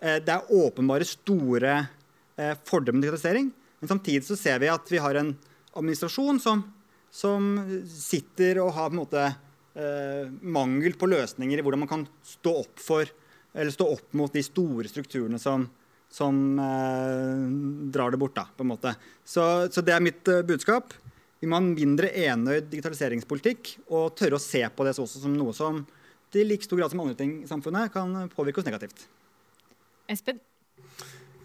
eh, 0.00 0.18
det 0.18 0.34
er 0.34 0.50
åpenbare 0.58 1.06
store 1.06 1.76
eh, 1.78 2.54
fordeler 2.66 2.98
med 2.98 3.06
digitalisering. 3.06 3.52
Men 3.80 3.92
samtidig 3.94 4.26
så 4.26 4.38
ser 4.38 4.58
vi 4.62 4.72
at 4.72 4.90
vi 4.90 5.02
har 5.02 5.20
en 5.20 5.36
administrasjon 5.76 6.42
som 6.42 6.64
som 7.16 7.56
sitter 7.88 8.60
og 8.60 8.74
har 8.76 8.90
på 8.90 8.96
en 8.96 9.00
måte 9.00 9.24
eh, 9.24 10.28
mangel 10.44 10.96
på 11.00 11.08
løsninger 11.08 11.58
i 11.58 11.64
hvordan 11.64 11.84
man 11.84 11.92
kan 11.92 12.04
stå 12.26 12.52
opp 12.64 12.82
for 12.82 13.08
eller 13.56 13.72
stå 13.72 13.88
opp 13.94 14.12
mot 14.20 14.32
de 14.32 14.42
store 14.44 14.90
strukturene 14.90 15.40
som, 15.40 15.64
som 16.12 16.36
eh, 16.60 17.44
drar 17.94 18.12
det 18.12 18.20
bort. 18.20 18.36
Da, 18.36 18.44
på 18.52 18.66
en 18.66 18.72
måte. 18.74 18.92
Så, 19.24 19.42
så 19.72 19.84
det 19.84 19.96
er 19.96 20.04
mitt 20.04 20.28
eh, 20.28 20.44
budskap. 20.46 20.92
Vi 21.40 21.48
må 21.48 21.56
ha 21.56 21.64
en 21.64 21.72
mindre 21.76 22.10
enøyd 22.12 22.68
digitaliseringspolitikk 22.72 23.78
og 23.86 24.12
tørre 24.18 24.36
å 24.36 24.42
se 24.42 24.62
på 24.68 24.84
det 24.84 24.96
også 24.96 25.22
som 25.22 25.36
noe 25.36 25.56
som 25.56 25.84
i 26.36 26.44
like 26.44 26.66
stor 26.66 26.76
grad 26.76 26.92
som 26.92 27.00
andre 27.00 27.16
ting 27.16 27.38
i 27.44 27.48
samfunnet 27.48 27.92
kan 27.94 28.12
påvirke 28.34 28.60
oss 28.60 28.66
negativt. 28.68 29.06
Espen? 30.12 30.40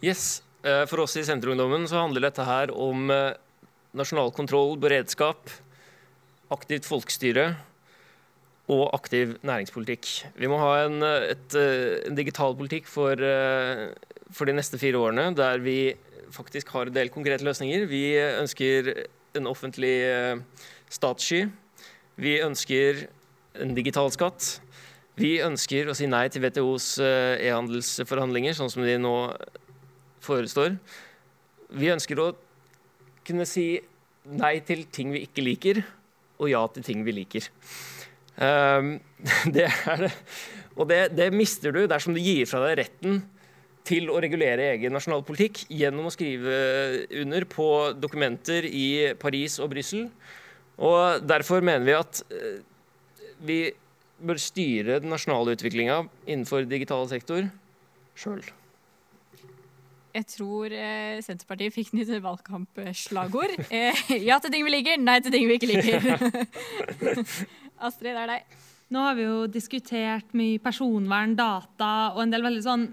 Yes. 0.03 0.41
Eh, 0.67 0.83
for 0.89 1.05
oss 1.05 1.15
i 1.17 1.23
Senterungdommen 1.25 1.87
så 1.89 2.01
handler 2.03 2.27
dette 2.27 2.45
her 2.45 2.73
om 2.75 3.07
eh, 3.13 3.37
nasjonal 3.97 4.31
kontroll, 4.35 4.77
beredskap, 4.79 5.51
aktivt 6.51 6.87
folkestyre 6.87 7.51
og 8.71 8.85
aktiv 8.95 9.35
næringspolitikk. 9.47 10.07
Vi 10.39 10.49
må 10.51 10.59
ha 10.61 10.85
en, 10.85 11.01
et, 11.03 11.55
en 12.07 12.15
digital 12.15 12.55
politikk 12.55 12.87
for, 12.87 13.19
for, 14.31 14.47
de 14.47 14.55
neste 14.55 14.79
fire 14.79 14.99
årene 14.99 15.31
der 15.35 15.63
vi 15.63 15.93
faktisk 16.31 16.71
har 16.75 16.87
en 16.87 16.95
del 16.95 17.11
konkrete 17.11 17.43
løsninger. 17.43 17.87
Vi 17.91 18.05
ønsker 18.15 18.93
en 19.35 19.49
offentlig 19.51 19.95
statssky. 20.91 21.45
Vi 22.15 22.37
ønsker 22.43 23.05
en 23.59 23.75
digital 23.75 24.11
skatt. 24.13 24.61
Vi 25.19 25.35
ønsker 25.43 25.89
å 25.91 25.95
si 25.97 26.07
nei 26.07 26.27
til 26.31 26.45
WTOs 26.45 26.93
e-handelsforhandlinger, 27.03 28.55
sånn 28.55 28.71
som 28.71 28.85
de 28.87 28.95
nå 29.01 29.15
forestår. 30.23 30.77
Vi 31.75 31.91
ønsker 31.91 32.19
å 32.19 32.31
kunne 33.27 33.47
si 33.49 33.65
nei 34.37 34.59
til 34.65 34.85
ting 34.93 35.11
vi 35.13 35.25
ikke 35.25 35.43
liker, 35.45 35.81
og 36.41 36.49
ja 36.51 36.61
til 36.73 36.85
ting 36.85 37.03
vi 37.05 37.15
liker. 37.15 37.47
Um, 38.41 38.95
det 39.55 39.67
er 39.67 40.07
det. 40.07 40.11
Og 40.79 40.87
det, 40.89 41.01
det, 41.17 41.29
mister 41.35 41.73
du 41.75 41.83
dersom 41.89 42.15
du 42.15 42.21
gir 42.23 42.47
fra 42.49 42.61
deg 42.63 42.79
retten 42.79 43.21
til 43.85 44.07
å 44.13 44.19
regulere 44.21 44.71
egen 44.75 44.93
nasjonal 44.93 45.23
politikk 45.25 45.65
gjennom 45.73 46.07
å 46.07 46.13
skrive 46.13 46.55
under 47.21 47.45
på 47.49 47.67
dokumenter 47.97 48.65
i 48.69 49.11
Paris 49.19 49.57
og 49.61 49.73
Brussel. 49.73 50.07
Og 50.81 51.25
derfor 51.27 51.65
mener 51.65 51.85
vi 51.85 51.97
at 51.97 52.23
uh, 52.31 52.61
vi 53.41 53.61
bør 54.21 54.37
styre 54.41 55.01
den 55.01 55.11
nasjonale 55.11 55.57
utviklinga 55.57 56.03
innenfor 56.29 56.65
digital 56.69 57.07
sektor 57.09 57.49
sjøl. 58.17 58.43
Jeg 60.11 60.27
tror 60.27 60.73
eh, 60.75 61.19
Senterpartiet 61.23 61.75
fikk 61.75 61.93
nytt 61.95 62.11
valgkampslagord. 62.23 63.55
Eh, 63.71 63.99
ja 64.25 64.37
til 64.43 64.51
ting 64.51 64.65
vi 64.67 64.73
liker, 64.73 64.97
nei 64.99 65.19
til 65.23 65.31
ting 65.33 65.47
vi 65.47 65.55
ikke 65.55 65.69
liker. 65.69 66.23
Astrid, 67.85 68.11
det 68.11 68.23
er 68.25 68.31
deg. 68.33 68.57
Nå 68.91 69.03
har 69.05 69.15
vi 69.15 69.23
jo 69.23 69.45
diskutert 69.47 70.33
mye 70.35 70.59
personvern, 70.61 71.37
data 71.37 71.91
og 72.11 72.25
en 72.25 72.33
del 72.33 72.43
veldig 72.43 72.63
sånn 72.65 72.89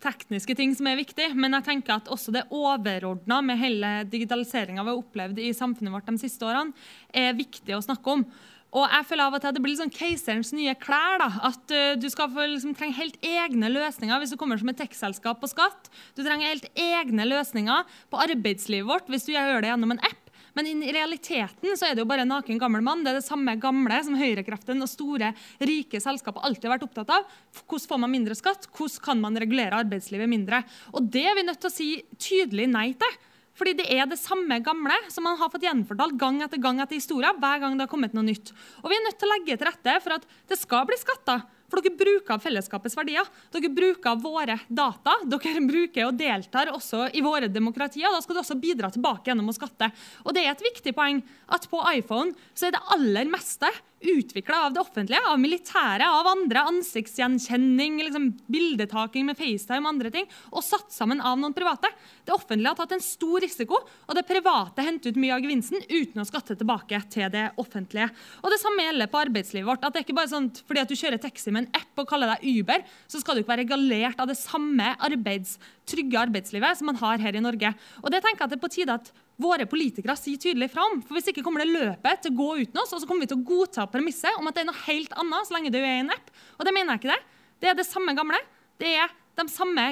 tekniske 0.00 0.56
ting 0.56 0.72
som 0.76 0.88
er 0.88 0.98
viktig, 1.00 1.30
men 1.36 1.56
jeg 1.58 1.66
tenker 1.66 1.96
at 1.96 2.10
også 2.12 2.32
det 2.34 2.46
overordna 2.56 3.40
med 3.44 3.60
hele 3.60 3.90
digitaliseringa 4.10 4.84
vi 4.84 4.92
har 4.92 5.00
opplevd 5.00 5.40
i 5.40 5.52
samfunnet 5.56 5.94
vårt 5.94 6.08
de 6.08 6.20
siste 6.20 6.46
årene, 6.46 6.76
er 7.12 7.36
viktig 7.36 7.76
å 7.76 7.82
snakke 7.84 8.16
om. 8.16 8.24
Og 8.70 8.86
jeg 8.86 9.06
føler 9.08 9.26
av 9.26 9.34
og 9.34 9.42
til 9.42 9.50
at 9.50 9.56
Det 9.56 9.62
blir 9.64 9.78
sånn 9.78 9.92
keiserens 9.94 10.52
nye 10.54 10.76
klær. 10.78 11.18
da, 11.22 11.28
At 11.50 11.74
uh, 11.74 11.98
du 11.98 12.08
skal 12.12 12.30
liksom, 12.30 12.74
trenge 12.78 12.98
helt 13.00 13.18
egne 13.24 13.70
løsninger 13.72 14.22
hvis 14.22 14.34
du 14.34 14.38
kommer 14.40 14.60
som 14.60 14.70
et 14.70 14.78
tech-selskap 14.78 15.42
på 15.42 15.50
skatt. 15.50 15.90
Du 16.14 16.22
trenger 16.22 16.52
helt 16.52 16.70
egne 16.78 17.26
løsninger 17.26 17.86
på 18.10 18.24
arbeidslivet 18.26 18.88
vårt 18.88 19.10
hvis 19.10 19.26
du 19.26 19.34
gjør 19.34 19.60
det 19.62 19.72
gjennom 19.72 19.96
en 19.96 20.04
app. 20.06 20.30
Men 20.54 20.66
i 20.66 20.92
realiteten 20.92 21.76
så 21.78 21.86
er 21.86 21.94
det 21.94 22.02
jo 22.02 22.08
bare 22.10 22.24
en 22.24 22.32
naken 22.32 22.58
gammel 22.58 22.82
mann. 22.82 23.04
Det 23.04 23.12
er 23.12 23.20
det 23.20 23.26
samme 23.26 23.54
gamle 23.62 24.00
som 24.06 24.18
høyrekreftene 24.18 24.82
og 24.82 24.90
store, 24.90 25.32
rike 25.62 26.00
selskaper 26.02 26.42
alltid 26.46 26.66
har 26.66 26.76
vært 26.76 26.86
opptatt 26.88 27.12
av. 27.14 27.26
Hvordan 27.62 27.90
får 27.92 28.02
man 28.02 28.14
mindre 28.14 28.38
skatt? 28.38 28.66
Hvordan 28.74 29.04
kan 29.04 29.22
man 29.22 29.38
regulere 29.38 29.78
arbeidslivet 29.84 30.30
mindre? 30.30 30.64
Og 30.94 31.06
Det 31.10 31.26
er 31.26 31.38
vi 31.38 31.46
nødt 31.46 31.62
til 31.62 31.70
å 31.70 31.74
si 31.74 31.90
tydelig 32.18 32.66
nei 32.70 32.90
til. 32.98 33.18
Fordi 33.60 33.76
det 33.76 33.90
er 33.92 34.06
det 34.08 34.16
samme 34.16 34.56
gamle 34.64 34.96
som 35.12 35.26
man 35.28 35.36
har 35.36 35.50
fått 35.52 35.66
gjenfortalt 35.66 36.16
gang 36.20 36.40
etter 36.40 36.60
gang 36.62 36.80
etter 36.80 36.96
historien, 36.96 37.36
hver 37.36 37.60
gang 37.60 37.76
det 37.76 37.84
har 37.84 37.92
kommet 37.92 38.14
noe 38.16 38.24
nytt. 38.24 38.54
Og 38.80 38.88
vi 38.88 38.96
er 38.96 39.04
nødt 39.04 39.18
til 39.20 39.28
å 39.28 39.34
legge 39.34 39.56
til 39.60 39.68
rette 39.68 39.96
for 40.00 40.16
at 40.16 40.24
det 40.48 40.56
skal 40.56 40.86
bli 40.88 40.96
skatter. 40.96 41.44
For 41.70 41.84
dere 41.84 41.94
bruker 41.94 42.40
fellesskapets 42.42 42.96
verdier. 42.98 43.28
Dere 43.52 43.70
bruker 43.70 44.16
våre 44.24 44.56
data. 44.66 45.14
Dere 45.28 45.62
bruker 45.68 46.08
og 46.08 46.16
deltar 46.18 46.72
også 46.72 47.10
i 47.14 47.22
våre 47.22 47.50
demokratier. 47.52 48.10
Da 48.10 48.24
skal 48.24 48.38
du 48.38 48.42
også 48.42 48.58
bidra 48.58 48.90
tilbake 48.90 49.30
gjennom 49.30 49.52
å 49.52 49.54
skatte. 49.54 49.92
Og 50.24 50.34
det 50.34 50.46
er 50.46 50.56
et 50.56 50.66
viktig 50.66 50.96
poeng 50.96 51.20
at 51.52 51.68
på 51.70 51.84
iPhone 51.92 52.34
så 52.56 52.66
er 52.66 52.74
det 52.74 52.82
aller 52.96 53.30
meste 53.30 53.70
utvikla 54.00 54.66
av 54.66 54.72
det 54.72 54.80
offentlige, 54.80 55.20
av 55.28 55.38
militæret, 55.40 56.06
av 56.06 56.28
andre, 56.30 56.62
ansiktsgjenkjenning, 56.70 57.98
liksom 58.06 58.30
bildetaking 58.50 59.26
med 59.28 59.38
FaceTime 59.38 59.84
og 59.84 59.92
andre 59.92 60.12
ting, 60.14 60.28
og 60.50 60.64
satt 60.64 60.92
sammen 60.94 61.20
av 61.20 61.38
noen 61.40 61.54
private. 61.56 61.90
Det 62.24 62.34
offentlige 62.34 62.72
har 62.72 62.80
tatt 62.80 62.94
en 62.96 63.04
stor 63.04 63.44
risiko, 63.44 63.80
og 63.84 64.16
det 64.16 64.26
private 64.28 64.86
henter 64.86 65.12
ut 65.12 65.20
mye 65.20 65.36
av 65.36 65.44
gevinsten 65.44 65.84
uten 65.88 66.22
å 66.22 66.28
skatte 66.28 66.56
tilbake 66.58 67.02
til 67.12 67.28
det 67.32 67.50
offentlige. 67.60 68.10
Og 68.42 68.50
Det 68.50 68.60
samme 68.62 68.86
gjelder 68.86 69.10
på 69.10 69.20
arbeidslivet 69.20 69.68
vårt. 69.68 69.84
at 69.84 69.92
det 69.92 70.00
er 70.00 70.04
ikke 70.04 70.18
bare 70.18 70.28
sånn 70.28 70.50
Fordi 70.50 70.80
at 70.80 70.88
du 70.88 70.94
kjører 70.94 71.20
taxi 71.20 71.50
med 71.50 71.66
en 71.66 71.80
app 71.80 71.98
og 71.98 72.08
kaller 72.08 72.34
deg 72.34 72.60
Uber, 72.60 72.82
så 73.08 73.20
skal 73.20 73.34
du 73.34 73.42
ikke 73.42 73.52
være 73.54 73.64
regalert 73.64 74.20
av 74.20 74.26
det 74.28 74.36
samme 74.36 74.96
arbeids, 74.98 75.58
trygge 75.86 76.18
arbeidslivet 76.18 76.78
som 76.78 76.86
man 76.86 76.96
har 76.96 77.18
her 77.18 77.36
i 77.36 77.40
Norge. 77.40 77.74
Og 78.02 78.10
det 78.10 78.22
tenker 78.22 78.44
jeg 78.44 78.48
at 78.48 78.50
det 78.50 78.58
er 78.58 78.66
på 78.66 78.74
tide 78.74 78.94
at 78.94 79.12
våre 79.40 79.66
politikere 79.68 80.16
sier 80.18 80.40
tydelig 80.40 80.70
fra 80.72 80.84
om. 80.88 81.00
For 81.04 81.16
Hvis 81.16 81.30
ikke 81.32 81.44
kommer 81.46 81.64
det 81.64 81.72
løpet 81.72 82.24
til 82.24 82.34
å 82.34 82.38
gå 82.40 82.48
uten 82.62 82.82
oss, 82.82 82.92
og 82.94 83.02
så 83.02 83.08
kommer 83.08 83.24
vi 83.24 83.30
til 83.32 83.40
å 83.40 83.46
godta 83.46 83.86
premisset 83.90 84.38
om 84.38 84.48
at 84.50 84.56
det 84.56 84.64
er 84.64 84.70
noe 84.70 84.84
helt 84.86 85.14
annet 85.20 85.48
så 85.48 85.56
lenge 85.56 85.72
du 85.72 85.80
er 85.80 85.88
i 85.88 86.02
en 86.04 86.12
app. 86.14 86.32
Og 86.58 86.66
det 86.68 86.74
mener 86.76 86.94
jeg 86.94 87.02
ikke 87.02 87.14
det. 87.14 87.20
Det 87.60 87.72
er 87.72 87.78
det 87.78 87.88
samme 87.88 88.16
gamle. 88.16 88.40
Det 88.80 88.92
er 88.96 89.16
de 89.40 89.46
samme 89.52 89.86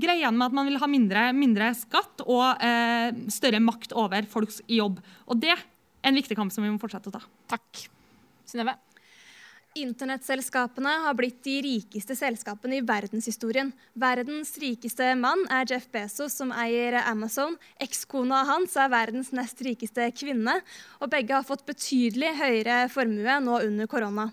greiene 0.00 0.36
med 0.36 0.46
at 0.48 0.56
man 0.56 0.68
vil 0.68 0.80
ha 0.80 0.88
mindre, 0.88 1.26
mindre 1.36 1.70
skatt 1.76 2.24
og 2.24 2.64
eh, 2.64 3.10
større 3.32 3.60
makt 3.60 3.92
over 4.00 4.28
folks 4.30 4.62
jobb. 4.70 5.00
Og 5.28 5.40
det 5.42 5.52
er 5.56 5.64
en 6.04 6.16
viktig 6.16 6.36
kamp 6.38 6.52
som 6.54 6.64
vi 6.64 6.72
må 6.72 6.80
fortsette 6.80 7.12
å 7.12 7.16
ta. 7.18 7.24
Takk. 7.56 7.86
Synnøve? 8.48 8.76
Internettselskapene 9.74 10.90
har 11.02 11.16
blitt 11.18 11.40
de 11.42 11.56
rikeste 11.64 12.14
selskapene 12.14 12.76
i 12.78 12.82
verdenshistorien. 12.86 13.72
Verdens 13.98 14.52
rikeste 14.62 15.08
mann 15.18 15.42
er 15.50 15.66
Jeff 15.66 15.88
Bezos, 15.90 16.36
som 16.38 16.52
eier 16.54 17.00
Amazon. 17.00 17.56
Ekskona 17.82 18.44
hans 18.46 18.76
er 18.78 18.92
verdens 18.92 19.32
nest 19.34 19.58
rikeste 19.66 20.06
kvinne. 20.14 20.60
Og 21.02 21.10
begge 21.10 21.34
har 21.34 21.48
fått 21.48 21.66
betydelig 21.66 22.36
høyere 22.38 22.84
formue 22.94 23.40
nå 23.42 23.58
under 23.66 23.90
korona. 23.90 24.28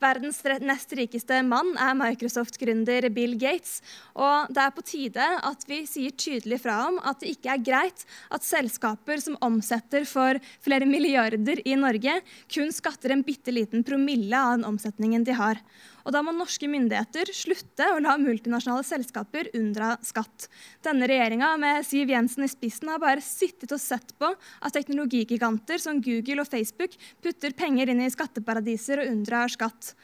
Verdens 0.00 0.38
nest 0.64 0.94
rikeste 0.96 1.42
mann 1.44 1.74
er 1.76 1.92
Microsoft-gründer 1.98 3.10
Bill 3.12 3.34
Gates. 3.36 3.82
Og 4.16 4.48
det 4.48 4.62
er 4.62 4.72
på 4.72 4.84
tide 4.88 5.26
at 5.44 5.66
vi 5.68 5.82
sier 5.84 6.14
tydelig 6.16 6.62
fra 6.62 6.78
om 6.88 6.96
at 7.04 7.20
det 7.20 7.34
ikke 7.34 7.52
er 7.52 7.64
greit 7.66 8.06
at 8.32 8.46
selskaper 8.46 9.20
som 9.20 9.36
omsetter 9.44 10.08
for 10.08 10.40
flere 10.64 10.88
milliarder 10.88 11.60
i 11.68 11.76
Norge, 11.76 12.16
kun 12.48 12.72
skatter 12.72 13.12
en 13.12 13.26
bitte 13.26 13.52
liten 13.52 13.84
promille 13.84 14.40
av 14.40 14.56
den 14.56 14.68
omsetningen 14.72 15.26
de 15.28 15.36
har. 15.36 15.60
Og 16.04 16.14
da 16.14 16.22
må 16.24 16.34
norske 16.34 16.68
myndigheter 16.70 17.32
slutte 17.36 17.90
å 17.92 18.00
la 18.02 18.16
multinasjonale 18.20 18.86
selskaper 18.86 19.50
unndra 19.58 19.94
skatt. 20.06 20.48
Denne 20.84 21.08
regjeringa 21.10 21.52
med 21.60 21.86
Siv 21.86 22.12
Jensen 22.12 22.46
i 22.46 22.50
spissen 22.50 22.92
har 22.92 23.02
bare 23.02 23.24
sittet 23.24 23.72
og 23.74 23.82
sett 23.82 24.14
på 24.20 24.32
at 24.32 24.76
teknologigiganter 24.76 25.82
som 25.82 26.02
Google 26.04 26.44
og 26.44 26.50
Facebook 26.50 26.96
putter 27.24 27.56
penger 27.56 27.92
inn 27.92 28.04
i 28.04 28.12
skatteparadiser 28.12 29.04
og 29.04 29.14
unndrar 29.14 29.52
skatt. 29.52 29.94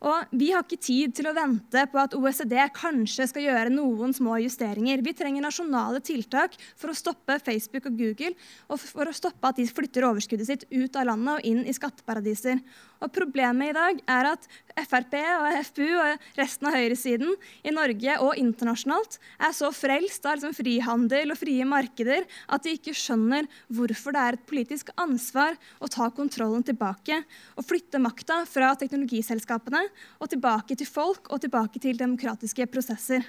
Og 0.00 0.30
vi 0.32 0.48
har 0.54 0.64
ikke 0.64 0.80
tid 0.80 1.12
til 1.16 1.28
å 1.28 1.34
vente 1.36 1.82
på 1.92 1.98
at 2.00 2.14
OECD 2.16 2.54
kanskje 2.72 3.26
skal 3.28 3.44
gjøre 3.44 3.72
noen 3.74 4.14
små 4.16 4.38
justeringer. 4.40 5.02
Vi 5.04 5.12
trenger 5.16 5.44
nasjonale 5.44 6.00
tiltak 6.04 6.56
for 6.72 6.92
å 6.92 6.96
stoppe 6.96 7.36
Facebook 7.44 7.90
og 7.90 7.98
Google, 8.00 8.32
og 8.72 8.80
for 8.80 9.10
å 9.10 9.16
stoppe 9.16 9.50
at 9.50 9.60
de 9.60 9.68
flytter 9.68 10.06
overskuddet 10.08 10.48
sitt 10.48 10.64
ut 10.72 10.96
av 10.96 11.10
landet 11.10 11.34
og 11.34 11.50
inn 11.52 11.66
i 11.68 11.76
skatteparadiser. 11.76 12.62
Og 13.00 13.12
Problemet 13.14 13.70
i 13.70 13.76
dag 13.76 14.00
er 14.12 14.28
at 14.34 14.46
Frp 14.84 15.14
og 15.20 15.46
FPU 15.66 15.88
og 15.88 16.26
resten 16.38 16.68
av 16.68 16.76
høyresiden 16.76 17.32
i 17.64 17.72
Norge 17.72 18.16
og 18.20 18.36
internasjonalt 18.40 19.16
er 19.40 19.54
så 19.56 19.70
frelst 19.74 20.26
av 20.28 20.36
liksom 20.36 20.54
frihandel 20.56 21.32
og 21.32 21.40
frie 21.40 21.66
markeder 21.68 22.26
at 22.52 22.64
de 22.64 22.76
ikke 22.76 22.94
skjønner 22.96 23.48
hvorfor 23.72 24.16
det 24.16 24.22
er 24.22 24.38
et 24.38 24.46
politisk 24.48 24.92
ansvar 25.00 25.56
å 25.80 25.88
ta 25.90 26.10
kontrollen 26.14 26.64
tilbake 26.66 27.22
og 27.56 27.66
flytte 27.66 28.00
makta 28.02 28.42
fra 28.48 28.74
teknologiselskapene 28.80 29.86
og 30.20 30.32
tilbake 30.32 30.76
til 30.76 30.88
folk 30.88 31.32
og 31.32 31.40
tilbake 31.44 31.80
til 31.82 32.00
demokratiske 32.00 32.68
prosesser. 32.72 33.24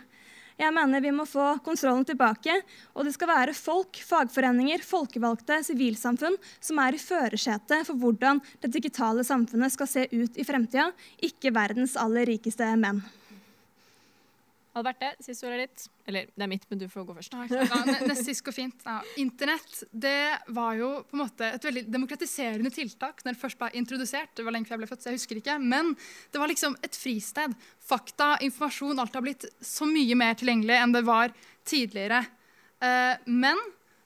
Jeg 0.61 0.73
mener 0.75 1.01
vi 1.01 1.09
må 1.15 1.23
få 1.25 1.55
kontrollen 1.65 2.03
tilbake, 2.05 2.53
og 2.93 3.07
det 3.07 3.15
skal 3.15 3.31
være 3.31 3.55
folk, 3.57 3.97
fagforeninger, 4.05 4.83
folkevalgte, 4.85 5.57
sivilsamfunn 5.65 6.37
som 6.59 6.81
er 6.83 6.93
i 6.93 7.01
førersetet 7.01 7.87
for 7.87 7.97
hvordan 7.97 8.43
det 8.61 8.69
digitale 8.75 9.25
samfunnet 9.25 9.73
skal 9.73 9.89
se 9.89 10.05
ut 10.11 10.37
i 10.37 10.45
fremtida, 10.45 10.91
ikke 11.17 11.53
verdens 11.55 11.97
aller 11.97 12.29
rikeste 12.29 12.69
menn. 12.77 13.01
Alberte, 14.71 15.09
siste 15.19 15.47
ordet 15.49 15.65
ditt. 15.65 15.85
Eller 16.07 16.29
det 16.31 16.45
er 16.45 16.47
mitt, 16.47 16.63
men 16.69 16.79
du 16.79 16.85
får 16.87 17.03
gå 17.07 17.15
først. 17.17 17.33
Neste 17.89 18.15
sist 18.21 18.43
går 18.45 18.55
fint. 18.55 18.85
Ja, 18.87 19.01
Internett 19.19 19.81
det 19.91 20.39
var 20.55 20.77
jo 20.79 20.91
på 21.09 21.17
en 21.17 21.23
måte 21.25 21.49
et 21.57 21.67
veldig 21.67 21.83
demokratiserende 21.91 22.71
tiltak 22.71 23.19
når 23.25 23.35
det 23.35 23.41
først 23.41 23.59
ble 23.59 23.71
introdusert. 23.81 24.31
Det 24.37 24.45
var 24.47 24.55
lenge 24.55 24.69
før 24.69 24.77
jeg 24.77 24.83
ble 24.85 24.89
født, 24.93 25.03
så 25.03 25.11
jeg 25.11 25.19
husker 25.19 25.41
ikke. 25.41 25.57
Men 25.59 25.91
det 26.31 26.39
var 26.39 26.51
liksom 26.51 26.79
et 26.87 26.95
fristed. 26.95 27.57
Fakta, 27.83 28.37
informasjon, 28.47 29.03
alt 29.03 29.19
har 29.19 29.27
blitt 29.27 29.49
så 29.59 29.89
mye 29.89 30.15
mer 30.23 30.39
tilgjengelig 30.39 30.79
enn 30.79 30.95
det 30.95 31.03
var 31.09 31.35
tidligere. 31.67 32.23
Eh, 32.79 33.13
men 33.27 33.59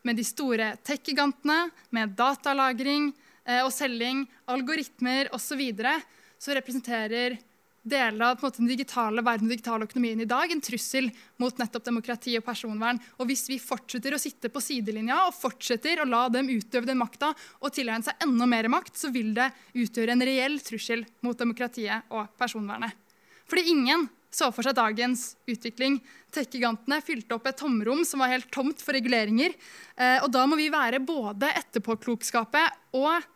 med 0.05 0.17
de 0.17 0.25
store 0.25 0.75
tech-gigantene, 0.85 1.69
med 1.93 2.17
datalagring 2.17 3.11
eh, 3.45 3.61
og 3.61 3.69
selging, 3.73 4.25
algoritmer 4.49 5.29
osv., 5.29 5.45
så, 5.45 5.59
videre, 5.61 5.99
så 6.41 6.57
representerer 6.57 7.37
deler 7.86 8.32
av 8.32 8.41
måte, 8.41 8.57
den 8.57 8.70
digitale 8.70 9.22
verden 9.26 9.45
og 9.48 9.53
digitale 9.53 9.86
økonomien 9.86 10.24
i 10.24 10.28
dag 10.30 10.52
en 10.52 10.64
trussel 10.64 11.12
mot 11.41 11.62
nettopp 11.62 11.86
demokrati 11.86 12.34
og 12.40 12.45
personvern. 12.48 12.99
Og 13.22 13.30
hvis 13.30 13.45
vi 13.52 13.60
fortsetter 13.62 14.16
å 14.16 14.22
sitte 14.22 14.49
på 14.49 14.64
sidelinja 14.64 15.22
og 15.28 15.38
fortsetter 15.38 16.02
å 16.02 16.10
la 16.10 16.26
dem 16.34 16.49
utøve 16.49 16.90
den 16.90 16.99
makta 16.99 17.32
og 17.62 17.74
tilegne 17.76 18.07
seg 18.07 18.26
enda 18.26 18.49
mer 18.49 18.70
makt, 18.74 18.98
så 18.98 19.14
vil 19.14 19.36
det 19.38 19.52
utgjøre 19.78 20.18
en 20.18 20.26
reell 20.26 20.60
trussel 20.66 21.06
mot 21.26 21.38
demokratiet 21.38 22.10
og 22.16 22.34
personvernet. 22.41 22.98
Fordi 23.45 23.70
ingen 23.76 24.07
så 24.36 24.49
for 24.52 24.68
seg 24.68 24.76
dagens 24.76 25.30
utvikling. 25.48 26.02
Tech-gigantene 26.34 26.99
fylte 27.06 27.38
opp 27.38 27.45
et 27.48 27.60
tomrom 27.62 28.02
som 28.07 28.20
var 28.20 28.34
helt 28.34 28.49
tomt 28.52 28.82
for 28.84 28.98
reguleringer. 28.98 29.53
Eh, 29.95 30.18
og 30.26 30.28
da 30.34 30.44
må 30.49 30.57
vi 30.60 30.68
være 30.74 30.99
både 31.06 31.53
etterpåklokskapet 31.62 32.98
og 32.99 33.30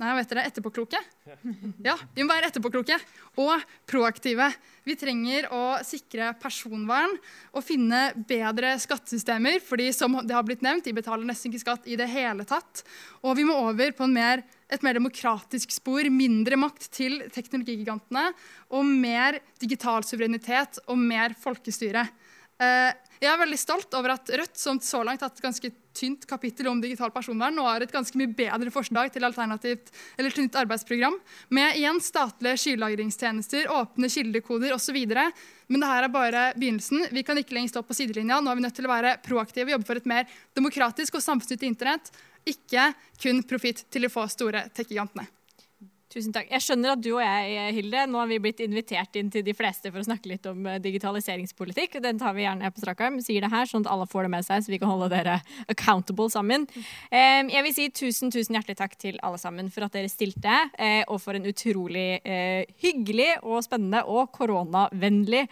Nei, 0.00 0.14
vet 0.16 0.30
dere, 0.30 0.46
etterpåkloke. 0.48 0.98
Ja, 1.84 1.94
Vi 2.16 2.24
må 2.24 2.32
være 2.32 2.48
etterpåkloke 2.48 2.96
og 3.42 3.64
proaktive. 3.90 4.46
Vi 4.88 4.94
trenger 4.96 5.50
å 5.52 5.64
sikre 5.84 6.30
personvern 6.40 7.12
og 7.52 7.64
finne 7.66 8.14
bedre 8.28 8.72
skattesystemer. 8.80 9.60
fordi 9.60 9.90
som 9.92 10.16
det 10.24 10.34
har 10.34 10.46
blitt 10.46 10.64
nevnt, 10.64 10.84
de 10.84 10.96
betaler 10.96 11.28
nesten 11.28 11.52
ikke 11.52 11.64
skatt 11.66 11.86
i 11.86 11.98
det 12.00 12.08
hele 12.08 12.46
tatt. 12.48 12.82
Og 13.22 13.36
vi 13.36 13.44
må 13.44 13.58
over 13.60 13.92
på 13.92 14.08
mer, 14.08 14.42
et 14.70 14.82
mer 14.82 14.96
demokratisk 14.96 15.70
spor. 15.70 16.08
Mindre 16.08 16.56
makt 16.56 16.88
til 16.96 17.20
teknologigigantene. 17.28 18.32
Og 18.72 18.84
mer 18.88 19.40
digital 19.60 20.00
suverenitet 20.02 20.80
og 20.88 20.96
mer 20.96 21.36
folkestyre. 21.36 22.08
Uh, 22.60 22.92
jeg 23.20 23.28
er 23.28 23.40
veldig 23.42 23.58
stolt 23.60 23.94
over 23.98 24.14
at 24.14 24.30
Rødt, 24.32 24.56
som 24.56 24.78
så 24.80 25.02
langt 25.04 25.20
har 25.20 25.28
hatt 25.28 25.40
et 25.40 25.44
ganske 25.44 25.70
tynt 25.96 26.22
kapittel 26.28 26.70
om 26.70 26.78
digital 26.80 27.10
personvern, 27.12 27.52
nå 27.52 27.66
har 27.66 27.84
et 27.84 27.92
ganske 27.92 28.16
mye 28.16 28.30
bedre 28.32 28.72
forslag 28.72 29.10
til 29.12 29.26
alternativt 29.26 29.90
eller 30.16 30.32
tynt 30.32 30.56
arbeidsprogram, 30.56 31.18
med 31.52 31.76
igjen 31.76 32.00
statlige 32.00 32.62
skylagringstjenester, 32.62 33.68
åpne 33.76 34.08
kildekoder 34.12 34.72
osv. 34.72 34.96
Men 35.04 35.84
det 35.84 35.90
her 35.90 36.06
er 36.06 36.14
bare 36.14 36.46
begynnelsen. 36.56 37.10
Vi 37.12 37.24
kan 37.26 37.38
ikke 37.38 37.58
lenger 37.58 37.74
stå 37.74 37.82
på 37.84 37.98
sidelinja. 37.98 38.40
Nå 38.40 38.52
er 38.52 38.58
vi 38.58 38.64
nødt 38.64 38.78
til 38.78 38.88
å 38.88 38.94
være 38.94 39.18
proaktive 39.26 39.68
og 39.68 39.76
jobbe 39.76 39.90
for 39.90 40.00
et 40.00 40.08
mer 40.08 40.38
demokratisk 40.56 41.20
og 41.20 41.26
samfunnsnyttig 41.26 41.68
internett, 41.68 42.08
ikke 42.48 42.92
kun 43.20 43.44
profitt 43.44 43.84
til 43.92 44.08
de 44.08 44.12
få 44.12 44.24
store 44.32 44.64
tech-gigantene. 44.72 45.28
Tusen 46.10 46.32
takk. 46.34 46.48
Jeg 46.50 46.64
skjønner 46.64 46.96
at 46.96 47.02
du 47.04 47.12
og 47.12 47.20
jeg, 47.22 47.74
Hilde, 47.76 48.00
nå 48.10 48.18
har 48.18 48.26
vi 48.26 48.40
blitt 48.42 48.58
invitert 48.64 49.14
inn 49.14 49.28
til 49.30 49.44
de 49.46 49.52
fleste 49.54 49.92
for 49.92 50.02
å 50.02 50.06
snakke 50.08 50.32
litt 50.32 50.46
om 50.50 50.64
eh, 50.66 50.80
digitaliseringspolitikk. 50.82 52.00
Den 52.02 52.18
tar 52.18 52.34
vi 52.34 52.42
gjerne 52.42 52.70
på 52.74 52.82
strak 52.82 53.02
arm. 53.06 53.20
Sier 53.22 53.44
det 53.44 53.50
her, 53.52 53.68
sånn 53.70 53.84
at 53.84 53.90
alle 53.94 54.08
får 54.10 54.26
det 54.26 54.32
med 54.32 54.46
seg, 54.48 54.64
så 54.66 54.72
vi 54.72 54.80
kan 54.82 54.90
holde 54.90 55.06
dere 55.12 55.36
accountable 55.70 56.26
sammen. 56.32 56.64
Jeg 57.14 57.62
vil 57.62 57.74
si 57.76 57.86
tusen, 57.94 58.32
tusen 58.34 58.58
hjertelig 58.58 58.80
takk 58.80 58.96
til 58.98 59.20
alle 59.22 59.38
sammen 59.38 59.68
for 59.70 59.86
at 59.86 59.94
dere 59.94 60.10
stilte, 60.10 60.56
eh, 60.82 61.04
og 61.06 61.20
for 61.22 61.38
en 61.38 61.46
utrolig 61.46 62.08
eh, 62.24 62.66
hyggelig 62.82 63.28
og 63.44 63.62
spennende 63.68 64.02
og 64.10 64.32
koronavennlig 64.34 65.44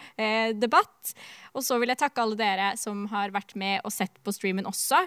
debatt. 0.59 1.14
Og 1.55 1.62
så 1.62 1.78
vil 1.78 1.93
jeg 1.93 2.01
takke 2.02 2.24
alle 2.24 2.39
dere 2.40 2.72
som 2.80 3.06
har 3.12 3.30
vært 3.35 3.55
med 3.55 3.86
og 3.86 3.94
sett 3.94 4.18
på 4.26 4.35
streamen 4.35 4.66
også. 4.66 5.05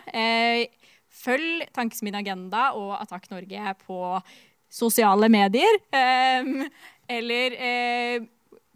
Følg 1.12 1.66
Tankesmien 1.76 2.16
Agenda 2.16 2.70
og 2.80 2.94
Attakk 3.02 3.28
Norge 3.34 3.76
på 3.84 4.00
sosiale 4.72 5.30
medier. 5.32 5.82
Um, 5.92 6.64
eller 7.12 7.58
uh, 7.60 8.30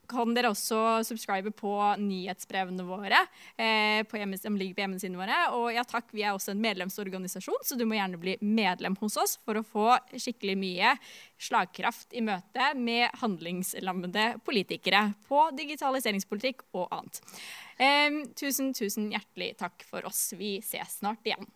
kan 0.09 0.33
dere 0.35 0.51
også 0.53 0.77
subscribe 1.07 1.51
på 1.55 1.71
nyhetsbrevene 2.01 2.85
våre 2.85 3.17
eh, 3.57 4.01
på 4.07 4.19
ligger 4.19 4.75
på 4.75 4.83
hjemmesidene 4.83 5.19
våre. 5.19 5.39
Og 5.57 5.69
ja 5.73 5.83
takk, 5.87 6.11
vi 6.13 6.23
er 6.23 6.35
også 6.35 6.53
en 6.53 6.61
medlemsorganisasjon, 6.63 7.63
så 7.65 7.77
du 7.77 7.85
må 7.87 7.97
gjerne 7.97 8.19
bli 8.21 8.37
medlem 8.41 8.97
hos 9.01 9.17
oss 9.21 9.37
for 9.43 9.59
å 9.59 9.65
få 9.65 9.87
skikkelig 10.13 10.57
mye 10.61 10.95
slagkraft 11.41 12.15
i 12.15 12.23
møte 12.25 12.71
med 12.77 13.09
handlingslammede 13.21 14.27
politikere 14.45 15.07
på 15.29 15.49
digitaliseringspolitikk 15.57 16.65
og 16.77 16.89
annet. 16.91 17.21
Eh, 17.77 18.23
tusen, 18.37 18.73
tusen 18.77 19.11
hjertelig 19.13 19.55
takk 19.61 19.85
for 19.89 20.05
oss. 20.07 20.27
Vi 20.37 20.57
ses 20.63 20.99
snart 21.01 21.25
igjen. 21.25 21.49